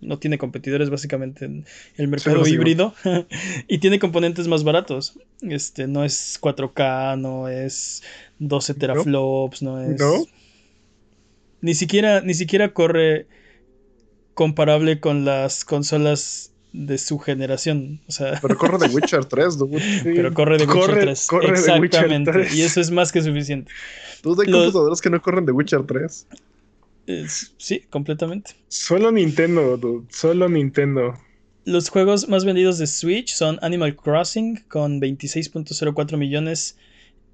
no 0.00 0.18
tiene 0.18 0.36
competidores 0.38 0.90
básicamente 0.90 1.46
en 1.46 1.64
el 1.96 2.08
mercado 2.08 2.36
híbrido, 2.54 2.94
y 3.68 3.78
tiene 3.78 3.98
componentes 3.98 4.48
más 4.48 4.64
baratos. 4.64 5.18
Este, 5.40 5.86
no 5.86 6.04
es 6.04 6.38
4K, 6.40 7.18
no 7.18 7.48
es 7.48 8.02
12 8.38 8.74
teraflops, 8.74 9.62
no 9.62 9.80
es... 9.80 9.98
¿No? 10.00 10.26
Ni 11.62 11.74
siquiera, 11.74 12.20
ni 12.20 12.34
siquiera 12.34 12.74
corre 12.74 13.26
comparable 14.34 15.00
con 15.00 15.24
las 15.24 15.64
consolas 15.64 16.52
de 16.76 16.98
su 16.98 17.18
generación. 17.18 18.00
O 18.08 18.12
sea, 18.12 18.38
Pero 18.42 18.56
corre 18.58 18.78
de 18.86 18.94
Witcher 18.94 19.24
3, 19.28 19.58
dude. 19.58 19.80
pero 20.04 20.32
corre 20.34 20.58
de 20.58 20.64
Witcher 20.64 20.80
Corre- 20.80 21.00
3. 21.02 21.26
corre 21.26 21.46
de 21.46 21.52
Witcher 21.52 21.74
Exactamente. 21.84 22.32
3. 22.32 22.54
Y 22.54 22.62
eso 22.62 22.80
es 22.80 22.90
más 22.90 23.12
que 23.12 23.22
suficiente. 23.22 23.70
Dude, 24.22 24.44
hay 24.44 24.50
Los- 24.52 24.64
computadoras 24.66 25.00
que 25.00 25.10
no 25.10 25.20
corren 25.22 25.46
de 25.46 25.52
Witcher 25.52 25.82
3. 25.86 26.26
Es- 27.06 27.54
sí, 27.56 27.82
completamente. 27.90 28.52
Solo 28.68 29.10
Nintendo, 29.12 29.76
dude, 29.76 30.06
solo 30.10 30.48
Nintendo. 30.48 31.14
Los 31.64 31.88
juegos 31.88 32.28
más 32.28 32.44
vendidos 32.44 32.78
de 32.78 32.86
Switch 32.86 33.32
son 33.34 33.58
Animal 33.62 33.96
Crossing 33.96 34.64
con 34.68 35.00
26.04 35.00 36.16
millones 36.16 36.76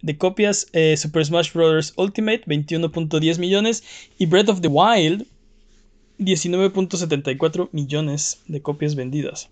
de 0.03 0.16
copias, 0.18 0.66
eh, 0.72 0.97
Super 0.97 1.24
Smash 1.24 1.53
Bros. 1.53 1.93
Ultimate 1.97 2.43
21.10 2.47 3.38
millones 3.38 3.84
y 4.18 4.26
Breath 4.26 4.49
of 4.49 4.61
the 4.61 4.68
Wild 4.68 5.26
19.74 6.25 7.68
millones 7.73 8.43
de 8.47 8.62
copias 8.62 8.95
vendidas. 8.95 9.51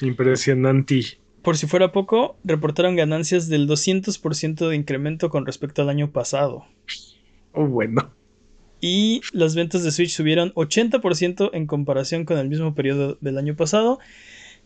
Impresionante. 0.00 1.18
Por 1.42 1.56
si 1.58 1.66
fuera 1.66 1.92
poco, 1.92 2.36
reportaron 2.42 2.96
ganancias 2.96 3.48
del 3.48 3.68
200% 3.68 4.68
de 4.68 4.76
incremento 4.76 5.28
con 5.28 5.44
respecto 5.44 5.82
al 5.82 5.90
año 5.90 6.10
pasado. 6.10 6.64
Oh, 7.52 7.66
bueno. 7.66 8.10
Y 8.80 9.20
las 9.32 9.54
ventas 9.54 9.84
de 9.84 9.92
Switch 9.92 10.10
subieron 10.10 10.52
80% 10.54 11.50
en 11.52 11.66
comparación 11.66 12.24
con 12.24 12.38
el 12.38 12.48
mismo 12.48 12.74
periodo 12.74 13.18
del 13.20 13.38
año 13.38 13.56
pasado. 13.56 13.98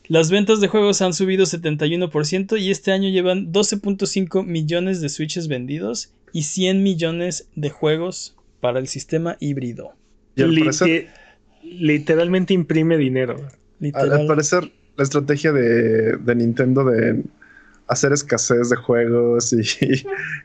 Las 0.07 0.31
ventas 0.31 0.61
de 0.61 0.69
juegos 0.69 1.03
han 1.03 1.13
subido 1.15 1.45
71% 1.45 2.61
y 2.61 2.71
este 2.71 2.93
año 2.93 3.09
llevan 3.11 3.53
12.5 3.53 4.45
millones 4.45 5.01
de 5.01 5.09
Switches 5.09 5.49
vendidos 5.49 6.13
y 6.33 6.45
100 6.45 6.83
millones 6.83 7.49
de 7.57 7.71
juegos 7.71 8.37
para 8.61 8.79
el 8.79 8.89
sistema 8.89 9.37
híbrido. 9.41 9.98
Y 10.39 10.43
al 10.43 10.59
parecer, 10.59 11.09
literalmente 11.63 12.55
imprime 12.55 12.97
dinero. 12.97 13.37
al, 13.37 13.53
Literal. 13.81 14.13
al 14.13 14.27
parecer, 14.27 14.71
la 14.97 15.05
estrategia 15.05 15.53
de, 15.53 16.17
de 16.17 16.35
Nintendo 16.35 16.85
de 16.85 17.23
hacer 17.89 18.13
escasez 18.13 18.69
de 18.69 18.77
juegos 18.77 19.53
y, 19.53 19.63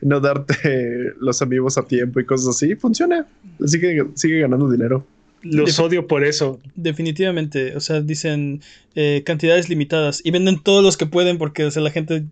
no 0.00 0.20
darte 0.20 1.12
los 1.20 1.42
amigos 1.42 1.78
a 1.78 1.82
tiempo 1.82 2.20
y 2.20 2.24
cosas 2.24 2.56
así, 2.56 2.74
funciona. 2.74 3.26
Sigue, 3.64 4.06
sigue 4.14 4.40
ganando 4.40 4.70
dinero. 4.70 5.06
Los 5.42 5.78
odio 5.78 6.06
por 6.06 6.24
eso. 6.24 6.58
Definitivamente, 6.74 7.76
o 7.76 7.80
sea, 7.80 8.00
dicen 8.00 8.62
eh, 8.94 9.22
cantidades 9.26 9.68
limitadas 9.68 10.22
y 10.24 10.30
venden 10.30 10.58
todos 10.58 10.82
los 10.82 10.96
que 10.96 11.04
pueden 11.04 11.36
porque 11.36 11.66
o 11.66 11.70
sea, 11.70 11.82
la 11.82 11.90
gente 11.90 12.24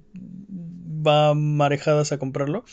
va 1.06 1.34
marejadas 1.34 2.12
a 2.12 2.18
comprarlo. 2.18 2.64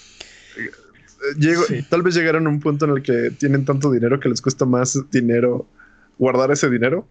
Llego- 1.37 1.65
Sí. 1.67 1.81
Tal 1.89 2.01
vez 2.01 2.15
llegaron 2.15 2.47
a 2.47 2.49
un 2.49 2.59
punto 2.59 2.85
en 2.85 2.91
el 2.91 3.01
que 3.03 3.31
tienen 3.37 3.65
tanto 3.65 3.91
dinero 3.91 4.19
que 4.19 4.29
les 4.29 4.41
cuesta 4.41 4.65
más 4.65 4.97
dinero 5.11 5.67
guardar 6.17 6.51
ese 6.51 6.69
dinero 6.69 7.07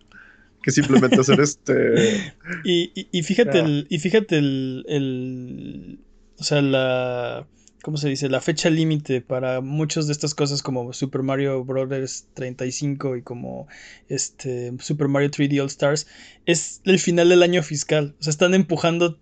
que 0.62 0.70
simplemente 0.70 1.20
hacer 1.20 1.40
este. 1.40 2.32
Y, 2.64 2.90
y- 2.94 3.09
y 3.12 3.22
fíjate, 3.22 3.59
Ah. 3.61 3.64
el, 3.64 3.86
y 3.88 3.98
fíjate 3.98 4.38
el, 4.38 4.84
el- 4.88 5.98
o 6.38 6.42
sea, 6.44 6.61
la, 6.62 7.46
¿cómo 7.82 7.96
se 7.96 8.09
dice? 8.09 8.28
La 8.28 8.40
fecha 8.40 8.70
límite 8.70 9.20
para 9.20 9.61
muchas 9.61 10.06
de 10.06 10.12
estas 10.12 10.34
cosas 10.34 10.62
como 10.62 10.92
Super 10.92 11.22
Mario 11.22 11.64
Bros. 11.64 12.26
35 12.34 13.16
y 13.16 13.22
como 13.22 13.66
este 14.09 14.72
Super 14.80 15.09
Mario 15.09 15.30
3D 15.30 15.61
All 15.61 15.66
Stars 15.68 16.06
es 16.46 16.80
el 16.84 16.98
final 16.98 17.28
del 17.28 17.42
año 17.42 17.62
fiscal. 17.62 18.14
O 18.20 18.22
sea, 18.22 18.30
están 18.30 18.54
empujando 18.54 19.18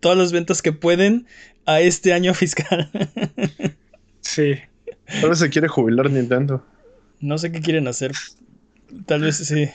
todas 0.00 0.18
las 0.18 0.32
ventas 0.32 0.60
que 0.62 0.72
pueden 0.72 1.26
a 1.64 1.80
este 1.80 2.12
año 2.12 2.34
fiscal. 2.34 2.90
Sí. 4.28 4.56
Tal 5.20 5.30
vez 5.30 5.38
se 5.38 5.48
quiere 5.48 5.68
jubilar 5.68 6.10
Nintendo. 6.10 6.62
No 7.20 7.38
sé 7.38 7.50
qué 7.50 7.60
quieren 7.62 7.88
hacer. 7.88 8.12
Tal 9.06 9.22
vez 9.22 9.36
sí. 9.38 9.68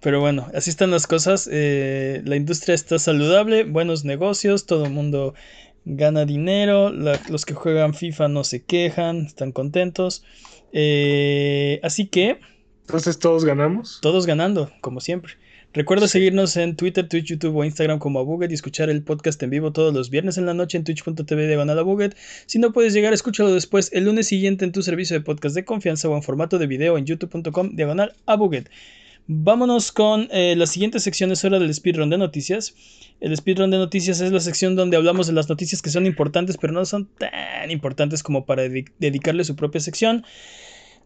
Pero 0.00 0.20
bueno, 0.20 0.48
así 0.54 0.68
están 0.70 0.90
las 0.90 1.06
cosas. 1.06 1.48
Eh, 1.50 2.22
la 2.24 2.36
industria 2.36 2.74
está 2.74 2.98
saludable, 2.98 3.64
buenos 3.64 4.04
negocios, 4.04 4.66
todo 4.66 4.84
el 4.86 4.90
mundo 4.92 5.34
gana 5.84 6.24
dinero. 6.24 6.90
la- 6.90 7.20
los 7.28 7.46
que 7.46 7.54
juegan 7.54 7.94
FIFA 7.94 8.28
no 8.28 8.44
se 8.44 8.62
quejan, 8.64 9.26
están 9.26 9.52
contentos. 9.52 10.24
Eh, 10.72 11.80
así 11.82 12.06
que 12.06 12.40
Entonces 12.82 13.18
todos 13.18 13.44
ganamos. 13.44 14.00
todos 14.02 14.26
ganando, 14.26 14.70
como 14.80 15.00
siempre. 15.00 15.34
Recuerda 15.74 16.06
seguirnos 16.06 16.56
en 16.56 16.76
Twitter, 16.76 17.08
Twitch, 17.08 17.26
YouTube 17.26 17.56
o 17.56 17.64
Instagram 17.64 17.98
como 17.98 18.20
Abuget 18.20 18.48
y 18.48 18.54
escuchar 18.54 18.90
el 18.90 19.02
podcast 19.02 19.42
en 19.42 19.50
vivo 19.50 19.72
todos 19.72 19.92
los 19.92 20.08
viernes 20.08 20.38
en 20.38 20.46
la 20.46 20.54
noche 20.54 20.78
en 20.78 20.84
twitch.tv 20.84 21.48
diagonal 21.48 21.76
Abuget. 21.80 22.16
Si 22.46 22.60
no 22.60 22.72
puedes 22.72 22.92
llegar, 22.92 23.12
escúchalo 23.12 23.52
después 23.52 23.90
el 23.92 24.04
lunes 24.04 24.28
siguiente 24.28 24.64
en 24.64 24.70
tu 24.70 24.82
servicio 24.84 25.18
de 25.18 25.24
podcast 25.24 25.56
de 25.56 25.64
confianza 25.64 26.08
o 26.08 26.14
en 26.14 26.22
formato 26.22 26.58
de 26.60 26.68
video 26.68 26.96
en 26.96 27.06
youtube.com 27.06 27.74
diagonal 27.74 28.14
Abuget. 28.24 28.70
Vámonos 29.26 29.90
con 29.90 30.28
eh, 30.30 30.54
la 30.56 30.68
siguiente 30.68 31.00
sección, 31.00 31.32
es 31.32 31.44
hora 31.44 31.58
del 31.58 31.74
speedrun 31.74 32.08
de 32.08 32.18
noticias. 32.18 32.74
El 33.20 33.36
speedrun 33.36 33.72
de 33.72 33.78
noticias 33.78 34.20
es 34.20 34.30
la 34.30 34.40
sección 34.40 34.76
donde 34.76 34.96
hablamos 34.96 35.26
de 35.26 35.32
las 35.32 35.48
noticias 35.48 35.82
que 35.82 35.90
son 35.90 36.06
importantes, 36.06 36.56
pero 36.56 36.72
no 36.72 36.84
son 36.84 37.08
tan 37.18 37.68
importantes 37.72 38.22
como 38.22 38.46
para 38.46 38.64
dedi- 38.66 38.92
dedicarle 39.00 39.42
su 39.42 39.56
propia 39.56 39.80
sección. 39.80 40.24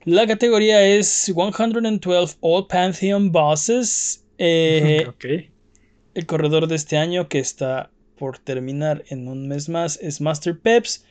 La 0.05 0.27
categoría 0.27 0.85
es 0.85 1.09
112 1.09 2.37
All 2.41 2.66
Pantheon 2.66 3.33
Bosses. 3.33 4.25
Eh, 4.39 5.07
ok. 5.09 5.24
el 6.14 6.26
corredor 6.26 6.68
de 6.68 6.76
este 6.76 6.97
año 6.97 7.28
que 7.28 7.39
está 7.39 7.91
por 8.16 8.39
terminar 8.39 9.05
en 9.09 9.28
un 9.28 9.49
mes 9.49 9.68
más 9.68 9.99
es 10.03 10.20
Master 10.20 10.59
Peps. 10.59 11.05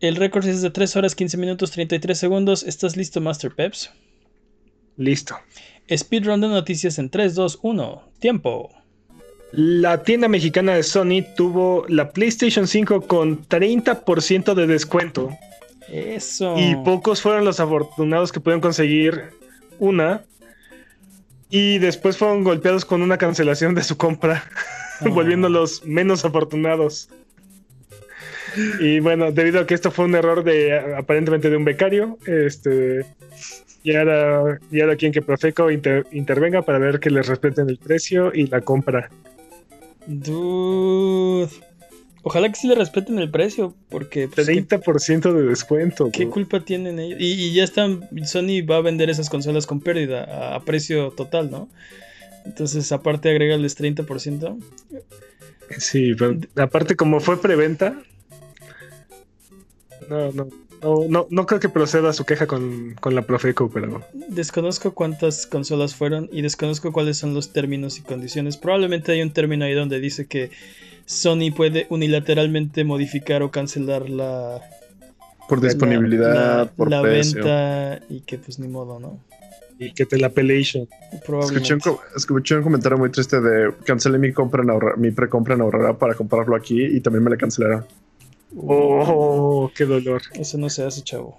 El 0.00 0.16
récord 0.16 0.46
es 0.46 0.62
de 0.62 0.70
3 0.70 0.96
horas 0.96 1.14
15 1.14 1.36
minutos 1.36 1.70
33 1.70 2.18
segundos. 2.18 2.62
¿Estás 2.62 2.96
listo, 2.96 3.20
Master 3.20 3.52
Peps? 3.54 3.90
Listo. 4.96 5.36
Speedrun 5.94 6.40
de 6.40 6.48
noticias 6.48 6.98
en 6.98 7.10
3, 7.10 7.34
2, 7.34 7.58
1. 7.62 8.02
Tiempo. 8.18 8.70
La 9.52 10.02
tienda 10.02 10.28
mexicana 10.28 10.74
de 10.74 10.82
Sony 10.82 11.22
tuvo 11.36 11.84
la 11.88 12.10
PlayStation 12.10 12.66
5 12.66 13.02
con 13.02 13.46
30% 13.46 14.54
de 14.54 14.66
descuento. 14.66 15.30
Eso. 15.90 16.54
Y 16.56 16.74
pocos 16.76 17.20
fueron 17.20 17.44
los 17.44 17.60
afortunados 17.60 18.32
que 18.32 18.40
pudieron 18.40 18.62
conseguir 18.62 19.30
una. 19.78 20.22
Y 21.52 21.78
después 21.78 22.16
fueron 22.16 22.42
golpeados 22.42 22.84
con 22.84 23.02
una 23.02 23.18
cancelación 23.18 23.74
de 23.76 23.84
su 23.84 23.96
compra, 23.96 24.42
Oh. 25.04 25.10
volviéndolos 25.10 25.84
menos 25.84 26.24
afortunados. 26.24 27.08
Y 28.80 29.00
bueno, 29.00 29.32
debido 29.32 29.60
a 29.60 29.66
que 29.66 29.74
esto 29.74 29.90
fue 29.90 30.04
un 30.06 30.14
error 30.14 30.44
de 30.44 30.78
aparentemente 30.96 31.48
de 31.50 31.56
un 31.56 31.64
becario, 31.64 32.18
este 32.26 33.04
y 33.82 33.94
ahora, 33.96 34.58
y 34.70 34.80
ahora 34.80 34.94
quien 34.96 35.10
que 35.12 35.22
Profeco 35.22 35.70
inter- 35.70 36.06
intervenga 36.12 36.62
para 36.62 36.78
ver 36.78 37.00
que 37.00 37.10
les 37.10 37.26
respeten 37.26 37.68
el 37.68 37.78
precio 37.78 38.30
y 38.34 38.46
la 38.46 38.60
compra. 38.60 39.10
Dude. 40.06 41.48
Ojalá 42.24 42.48
que 42.48 42.54
sí 42.54 42.68
le 42.68 42.76
respeten 42.76 43.18
el 43.18 43.30
precio, 43.30 43.74
porque 43.88 44.28
pues, 44.28 44.46
¿qué, 44.46 44.66
30% 44.66 45.32
de 45.32 45.42
descuento. 45.42 46.10
qué 46.12 46.24
bro. 46.24 46.34
culpa 46.34 46.60
tienen 46.60 47.00
ellos? 47.00 47.20
Y, 47.20 47.32
y 47.32 47.52
ya 47.52 47.64
están, 47.64 48.08
Sony 48.24 48.64
va 48.64 48.76
a 48.76 48.80
vender 48.80 49.10
esas 49.10 49.28
consolas 49.28 49.66
con 49.66 49.80
pérdida 49.80 50.24
a, 50.24 50.54
a 50.54 50.60
precio 50.60 51.10
total, 51.10 51.50
¿no? 51.50 51.68
Entonces, 52.44 52.92
aparte, 52.92 53.28
agregarles 53.30 53.78
30%. 53.78 54.56
Sí, 55.78 56.14
pero 56.14 56.38
aparte 56.56 56.96
como 56.96 57.20
fue 57.20 57.40
preventa, 57.40 58.00
no, 60.08 60.32
no, 60.32 60.48
no, 60.82 61.06
no, 61.08 61.26
no 61.30 61.46
creo 61.46 61.60
que 61.60 61.68
proceda 61.68 62.12
su 62.12 62.24
queja 62.24 62.46
con, 62.46 62.94
con 63.00 63.14
la 63.14 63.22
Profeco, 63.22 63.70
pero 63.72 64.02
Desconozco 64.28 64.92
cuántas 64.92 65.46
consolas 65.46 65.94
fueron 65.94 66.28
y 66.32 66.42
desconozco 66.42 66.92
cuáles 66.92 67.18
son 67.18 67.34
los 67.34 67.52
términos 67.52 67.98
y 67.98 68.02
condiciones. 68.02 68.56
Probablemente 68.56 69.12
hay 69.12 69.22
un 69.22 69.32
término 69.32 69.64
ahí 69.64 69.74
donde 69.74 70.00
dice 70.00 70.26
que 70.26 70.50
Sony 71.06 71.52
puede 71.54 71.86
unilateralmente 71.90 72.84
modificar 72.84 73.42
o 73.42 73.50
cancelar 73.50 74.08
la, 74.08 74.60
Por 75.48 75.60
disponibilidad, 75.60 76.34
la, 76.34 76.64
por 76.72 76.90
la 76.90 77.02
precio. 77.02 77.42
venta 77.44 78.00
y 78.08 78.20
que 78.20 78.38
pues 78.38 78.58
ni 78.58 78.68
modo, 78.68 78.98
¿no? 79.00 79.20
Y 79.78 79.92
que 79.94 80.06
te 80.06 80.16
la 80.16 80.28
pelation. 80.28 80.88
Probablemente. 81.26 81.74
Escuché 81.74 81.90
un, 81.90 81.96
escuché 82.16 82.56
un 82.56 82.62
comentario 82.62 82.98
muy 82.98 83.10
triste 83.10 83.40
de 83.40 83.72
cancelé 83.84 84.18
mi 84.18 84.32
compra 84.32 84.62
en 84.62 84.70
Aurora- 84.70 84.96
mi 84.96 85.10
precompra 85.10 85.54
en 85.54 85.60
Aurora 85.62 85.98
para 85.98 86.14
comprarlo 86.14 86.54
aquí 86.54 86.80
y 86.84 87.00
también 87.00 87.24
me 87.24 87.30
la 87.30 87.36
cancelaron. 87.36 87.84
Oh, 88.56 89.70
qué 89.74 89.84
dolor. 89.84 90.22
Eso 90.34 90.58
no 90.58 90.68
se 90.70 90.84
hace, 90.84 91.02
chavo. 91.02 91.36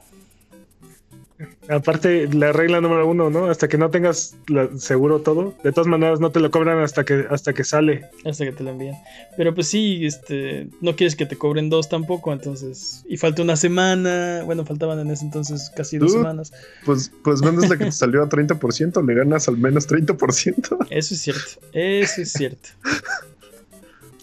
Aparte, 1.68 2.28
la 2.34 2.52
regla 2.54 2.80
número 2.80 3.08
uno, 3.08 3.30
¿no? 3.30 3.46
Hasta 3.50 3.68
que 3.68 3.78
no 3.78 3.90
tengas 3.90 4.36
la- 4.48 4.70
seguro 4.78 5.22
todo, 5.22 5.54
de 5.64 5.72
todas 5.72 5.88
maneras 5.88 6.20
no 6.20 6.30
te 6.32 6.40
lo 6.40 6.52
cobran 6.52 6.80
hasta 6.80 7.04
que, 7.04 7.26
hasta 7.30 7.54
que 7.54 7.64
sale. 7.64 8.06
Hasta 8.24 8.46
que 8.46 8.52
te 8.52 8.64
lo 8.64 8.70
envíen. 8.72 8.96
Pero 9.36 9.54
pues 9.56 9.68
sí, 9.68 10.06
este, 10.06 10.68
no 10.82 10.96
quieres 10.96 11.16
que 11.16 11.26
te 11.26 11.36
cobren 11.38 11.70
dos 11.70 11.90
tampoco, 11.90 12.32
entonces. 12.32 13.04
Y 13.10 13.18
falta 13.18 13.42
una 13.42 13.56
semana. 13.56 14.44
Bueno, 14.46 14.66
faltaban 14.66 15.00
en 15.00 15.10
ese 15.12 15.26
entonces 15.26 15.72
casi 15.76 15.98
dos 15.98 16.12
semanas. 16.14 16.54
Pues, 16.86 17.12
pues 17.24 17.42
vendes 17.42 17.70
la 17.70 17.78
que 17.78 17.86
te 17.86 17.92
salió 17.92 18.24
a 18.24 18.30
30%, 18.30 19.06
le 19.06 19.14
ganas 19.16 19.48
al 19.48 19.58
menos 19.58 19.88
30%. 19.88 20.78
Eso 20.90 21.14
es 21.14 21.22
cierto. 21.22 21.60
Eso 21.74 22.22
es 22.22 22.32
cierto. 22.32 22.70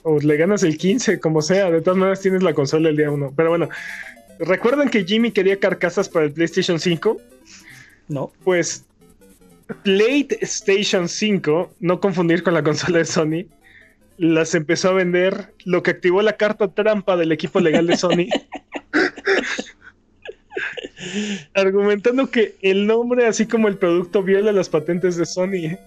O 0.03 0.19
le 0.19 0.37
ganas 0.37 0.63
el 0.63 0.79
15, 0.79 1.21
como 1.21 1.43
sea. 1.43 1.71
De 1.71 1.81
todas 1.81 1.99
maneras 1.99 2.21
tienes 2.21 2.43
la 2.43 2.55
consola 2.55 2.89
el 2.89 2.97
día 2.97 3.11
uno. 3.11 3.33
Pero 3.37 3.51
bueno, 3.51 3.69
¿recuerdan 4.39 4.89
que 4.89 5.05
Jimmy 5.05 5.31
quería 5.31 5.59
carcasas 5.59 6.09
para 6.09 6.27
el 6.27 6.33
PlayStation 6.33 6.79
5? 6.79 7.21
No. 8.09 8.33
Pues 8.45 8.85
PlayStation 9.83 11.09
5, 11.09 11.75
no 11.81 12.01
confundir 12.01 12.43
con 12.43 12.55
la 12.55 12.63
consola 12.63 12.99
de 12.99 13.05
Sony, 13.05 13.47
las 14.19 14.55
empezó 14.55 14.91
a 14.91 14.93
vender, 14.93 15.55
lo 15.65 15.83
que 15.83 15.93
activó 15.93 16.23
la 16.23 16.37
carta 16.37 16.69
trampa 16.69 17.17
del 17.17 17.33
equipo 17.33 17.61
legal 17.61 17.87
de 17.87 17.97
Sony. 17.97 18.27
argumentando 21.55 22.31
que 22.31 22.57
el 22.63 22.87
nombre, 22.87 23.27
así 23.27 23.47
como 23.47 23.69
el 23.69 23.79
producto, 23.79 24.23
viola 24.23 24.53
las 24.53 24.69
patentes 24.69 25.17
de 25.17 25.27
Sony. 25.27 25.79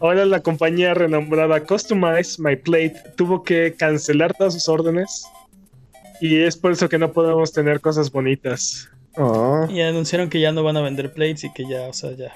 Ahora 0.00 0.24
la 0.24 0.40
compañía 0.40 0.94
renombrada 0.94 1.64
Customize 1.64 2.40
My 2.40 2.56
Plate 2.56 2.94
tuvo 3.16 3.42
que 3.42 3.74
cancelar 3.76 4.34
todas 4.34 4.54
sus 4.54 4.68
órdenes 4.68 5.26
y 6.20 6.36
es 6.36 6.56
por 6.56 6.72
eso 6.72 6.88
que 6.88 6.98
no 6.98 7.12
podemos 7.12 7.52
tener 7.52 7.80
cosas 7.80 8.10
bonitas. 8.10 8.88
Ah. 9.16 9.66
Y 9.70 9.80
anunciaron 9.80 10.30
que 10.30 10.40
ya 10.40 10.52
no 10.52 10.62
van 10.62 10.76
a 10.76 10.82
vender 10.82 11.12
plates 11.12 11.44
y 11.44 11.52
que 11.52 11.64
ya, 11.68 11.82
o 11.82 11.92
sea, 11.92 12.12
ya. 12.12 12.32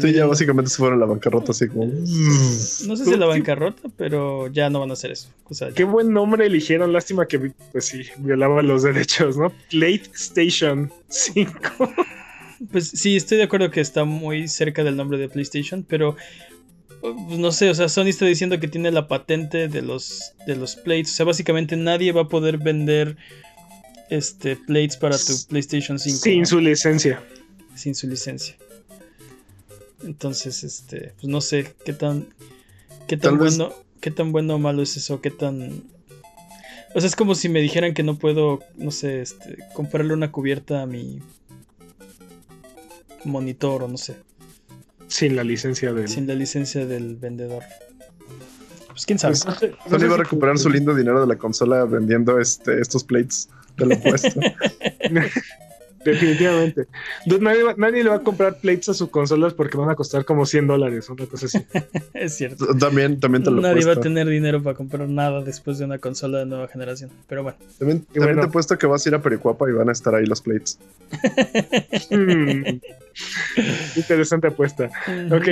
Sí, 0.00 0.12
ya 0.12 0.26
básicamente 0.26 0.70
se 0.70 0.78
fueron 0.78 0.98
a 0.98 1.00
la 1.00 1.06
bancarrota 1.06 1.52
así 1.52 1.68
como... 1.68 1.86
No 1.86 2.96
sé 2.96 3.04
si 3.04 3.16
la 3.16 3.26
bancarrota, 3.26 3.88
pero 3.96 4.48
ya 4.48 4.68
no 4.68 4.80
van 4.80 4.90
a 4.90 4.94
hacer 4.94 5.12
eso. 5.12 5.28
O 5.44 5.54
sea, 5.54 5.70
Qué 5.70 5.84
buen 5.84 6.12
nombre 6.12 6.44
eligieron, 6.46 6.92
lástima 6.92 7.26
que 7.26 7.52
pues 7.70 7.86
sí, 7.86 8.02
violaba 8.18 8.62
los 8.62 8.82
derechos, 8.82 9.36
¿no? 9.36 9.52
PlayStation 9.70 10.92
5. 11.08 11.54
Pues 12.72 12.88
sí, 12.88 13.16
estoy 13.16 13.38
de 13.38 13.44
acuerdo 13.44 13.70
que 13.70 13.80
está 13.80 14.04
muy 14.04 14.48
cerca 14.48 14.82
del 14.82 14.96
nombre 14.96 15.18
de 15.18 15.28
PlayStation, 15.28 15.84
pero 15.86 16.16
pues, 17.00 17.14
no 17.38 17.52
sé, 17.52 17.70
o 17.70 17.74
sea, 17.74 17.88
Sony 17.88 18.06
está 18.08 18.26
diciendo 18.26 18.58
que 18.60 18.68
tiene 18.68 18.90
la 18.90 19.08
patente 19.08 19.68
de 19.68 19.82
los 19.82 20.32
de 20.46 20.56
los 20.56 20.76
plates, 20.76 21.12
o 21.12 21.14
sea, 21.16 21.26
básicamente 21.26 21.76
nadie 21.76 22.12
va 22.12 22.22
a 22.22 22.28
poder 22.28 22.58
vender 22.58 23.16
este 24.10 24.56
plates 24.56 24.96
para 24.96 25.18
tu 25.18 25.32
PlayStation 25.48 25.98
5 25.98 26.16
Sin 26.18 26.40
¿no? 26.40 26.46
su 26.46 26.60
licencia. 26.60 27.22
sin 27.74 27.94
su 27.94 28.06
licencia. 28.08 28.56
Entonces, 30.04 30.62
este, 30.64 31.12
pues 31.20 31.28
no 31.28 31.40
sé 31.40 31.74
qué 31.84 31.92
tan 31.92 32.28
qué 33.06 33.16
tan 33.16 33.32
Tal 33.32 33.38
vez- 33.38 33.56
bueno, 33.58 33.74
qué 34.00 34.10
tan 34.10 34.32
bueno 34.32 34.54
o 34.54 34.58
malo 34.58 34.82
es 34.82 34.96
eso, 34.96 35.20
qué 35.20 35.30
tan 35.30 35.82
o 36.94 37.00
sea, 37.00 37.08
es 37.08 37.16
como 37.16 37.34
si 37.34 37.50
me 37.50 37.60
dijeran 37.60 37.92
que 37.92 38.02
no 38.02 38.16
puedo, 38.16 38.60
no 38.76 38.90
sé, 38.90 39.20
este, 39.20 39.58
comprarle 39.74 40.14
una 40.14 40.32
cubierta 40.32 40.80
a 40.80 40.86
mi 40.86 41.20
monitor 43.24 43.82
o 43.82 43.88
no 43.88 43.98
sé. 43.98 44.16
Sin 45.08 45.36
la 45.36 45.44
licencia 45.44 45.92
del. 45.92 46.08
sin 46.08 46.26
la 46.26 46.34
licencia 46.34 46.86
del 46.86 47.16
vendedor. 47.16 47.62
Pues 48.88 49.04
quién 49.06 49.18
sabe. 49.18 49.34
Pues, 49.44 49.44
no 49.62 49.68
no 49.68 49.90
Sony 49.90 49.98
sé 50.00 50.06
va 50.08 50.14
a 50.14 50.16
si- 50.16 50.22
recuperar 50.22 50.58
su 50.58 50.70
lindo 50.70 50.94
dinero 50.94 51.20
de 51.20 51.26
la 51.26 51.36
consola 51.36 51.84
vendiendo 51.84 52.40
este, 52.40 52.80
estos 52.80 53.04
plates 53.04 53.48
de 53.76 53.86
la 53.86 53.96
puesto. 54.00 54.40
Definitivamente. 56.12 56.86
Nadie, 57.40 57.62
va- 57.62 57.74
nadie 57.76 58.02
le 58.04 58.10
va 58.10 58.16
a 58.16 58.20
comprar 58.22 58.58
plates 58.60 58.88
a 58.90 58.94
sus 58.94 59.08
consolas 59.10 59.54
porque 59.54 59.76
van 59.76 59.90
a 59.90 59.94
costar 59.94 60.24
como 60.24 60.46
100 60.46 60.66
dólares, 60.66 61.08
una 61.10 61.26
cosa 61.26 61.46
así. 61.46 61.58
es 62.14 62.36
cierto. 62.36 62.66
también, 62.76 63.18
también 63.20 63.42
te 63.44 63.50
lo 63.50 63.60
Nadie 63.60 63.74
va 63.84 63.92
a 63.92 63.94
puesto. 63.94 64.00
tener 64.02 64.28
dinero 64.28 64.62
para 64.62 64.76
comprar 64.76 65.08
nada 65.08 65.42
después 65.42 65.78
de 65.78 65.84
una 65.84 65.98
consola 65.98 66.38
de 66.38 66.46
nueva 66.46 66.68
generación. 66.68 67.10
Pero 67.28 67.42
bueno. 67.42 67.58
También, 67.78 67.98
Y 67.98 68.14
también 68.14 68.24
bueno. 68.36 68.40
te 68.42 68.48
he 68.48 68.50
puesto 68.52 68.78
que 68.78 68.86
vas 68.86 69.04
a 69.04 69.08
ir 69.08 69.14
a 69.14 69.22
Pericuapa 69.22 69.68
y 69.68 69.72
van 69.72 69.88
a 69.88 69.92
estar 69.92 70.14
ahí 70.14 70.26
los 70.26 70.40
plates. 70.40 70.78
Hmm. 72.10 72.78
Interesante 73.96 74.48
apuesta. 74.48 74.90
Ok. 75.30 75.48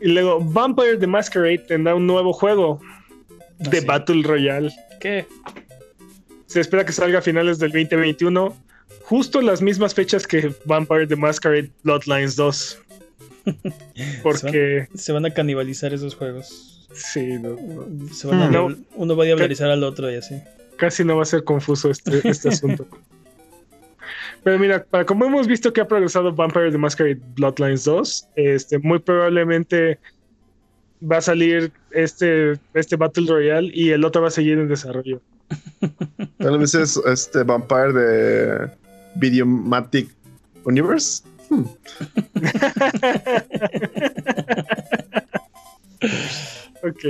Y 0.00 0.08
luego, 0.08 0.40
Vampire 0.44 0.98
the 0.98 1.06
Masquerade 1.06 1.58
tendrá 1.58 1.94
un 1.94 2.06
nuevo 2.06 2.32
juego 2.32 2.80
Ah, 3.58 3.70
de 3.70 3.80
sí. 3.80 3.86
Battle 3.86 4.22
Royale. 4.22 4.70
¿Qué? 5.00 5.26
Se 6.46 6.60
espera 6.60 6.84
que 6.84 6.92
salga 6.92 7.20
a 7.20 7.22
finales 7.22 7.58
del 7.58 7.72
2021, 7.72 8.54
justo 9.08 9.40
las 9.40 9.62
mismas 9.62 9.94
fechas 9.94 10.26
que 10.26 10.52
Vampire 10.64 11.06
the 11.06 11.16
Masquerade 11.16 11.70
Bloodlines 11.84 12.36
2. 12.36 12.78
Porque, 14.22 14.88
Se 14.94 15.12
van 15.12 15.24
a 15.26 15.30
canibalizar 15.32 15.94
esos 15.94 16.14
juegos. 16.14 16.88
sí, 16.92 17.38
no- 17.38 17.56
Se 18.12 18.26
van 18.26 18.42
a. 18.42 18.50
No. 18.50 18.68
diabl- 18.68 18.84
Uno 18.96 19.16
va 19.16 19.22
a 19.24 19.26
diablerizar 19.26 19.70
al 19.70 19.84
otro 19.84 20.10
y 20.10 20.16
así. 20.16 20.40
casi 20.76 21.04
no 21.04 21.16
va 21.16 21.22
a 21.22 21.26
ser 21.26 21.44
confuso 21.44 21.90
este, 21.90 22.28
este 22.28 22.48
asunto. 22.54 22.86
Pero 24.42 24.58
mira, 24.58 24.84
para 24.84 25.04
como 25.04 25.24
hemos 25.24 25.46
visto 25.48 25.72
que 25.72 25.80
ha 25.80 25.88
progresado 25.88 26.32
Vampire 26.32 26.70
the 26.70 26.78
Masquerade 26.78 27.20
Bloodlines 27.34 27.84
2, 27.84 28.28
este, 28.36 28.78
muy 28.78 28.98
probablemente 29.00 29.98
va 31.02 31.18
a 31.18 31.20
salir 31.20 31.72
este, 31.90 32.58
este 32.74 32.96
Battle 32.96 33.26
Royale 33.28 33.70
y 33.74 33.90
el 33.90 34.04
otro 34.04 34.22
va 34.22 34.28
a 34.28 34.30
seguir 34.30 34.58
en 34.58 34.68
desarrollo. 34.68 35.20
Tal 36.38 36.58
vez 36.58 36.74
es 36.74 36.96
este 37.06 37.42
Vampire 37.42 37.92
de 37.92 38.70
Videomatic 39.18 40.08
Universe. 40.64 41.22
Ok. 46.82 47.04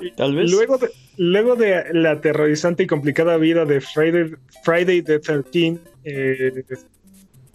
Y 0.00 0.10
Tal 0.12 0.34
vez. 0.34 0.50
Luego 0.50 0.78
de, 0.78 0.90
luego 1.16 1.56
de 1.56 1.84
la 1.92 2.12
aterrorizante 2.12 2.82
y 2.82 2.86
complicada 2.86 3.36
vida 3.38 3.64
de 3.64 3.80
Friday, 3.80 4.34
Friday 4.62 5.02
the 5.02 5.18
13, 5.18 5.78
eh, 6.04 6.64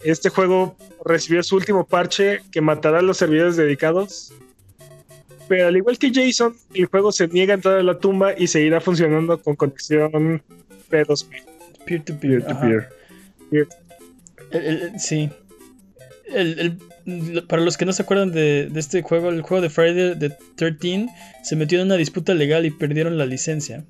este 0.04 0.30
juego 0.30 0.76
recibió 1.06 1.43
su 1.43 1.56
último 1.56 1.86
parche 1.86 2.41
que 2.52 2.62
matará 2.62 2.99
a 2.99 3.04
los 3.04 3.18
servidores 3.18 3.56
dedicados. 3.56 4.34
Pero 5.47 5.68
al 5.68 5.78
igual 5.78 5.97
que 5.99 6.12
Jason, 6.14 6.56
el 6.74 6.86
juego 6.86 7.12
se 7.12 7.28
niega 7.28 7.54
a 7.54 7.56
entrar 7.56 7.78
a 7.78 7.84
la 7.84 7.99
tumba 7.99 8.34
y 8.38 8.47
seguirá 8.47 8.80
funcionando 8.80 9.38
con 9.38 9.56
conexión 9.56 10.41
P2P. 10.89 11.28
Peer-to-peer. 11.86 12.45
ajá. 12.47 12.89
El- 13.52 13.68
el- 14.66 14.99
sí. 14.99 15.30
El- 16.34 16.78
para 17.47 17.62
los 17.64 17.78
que 17.78 17.86
no 17.86 17.93
se 17.93 18.04
acuerdan 18.04 18.32
de, 18.32 18.68
de 18.68 18.80
este 18.80 19.02
juego, 19.02 19.30
el 19.30 19.41
juego 19.41 19.62
de 19.62 19.70
Friday 19.70 20.18
the 20.20 20.30
13 20.56 21.08
se 21.43 21.56
metió 21.56 21.80
en 21.80 21.88
una 21.88 21.95
disputa 21.97 22.34
legal 22.34 22.66
y 22.66 22.72
perdieron 22.72 23.18
la 23.18 23.26
licencia. 23.26 23.84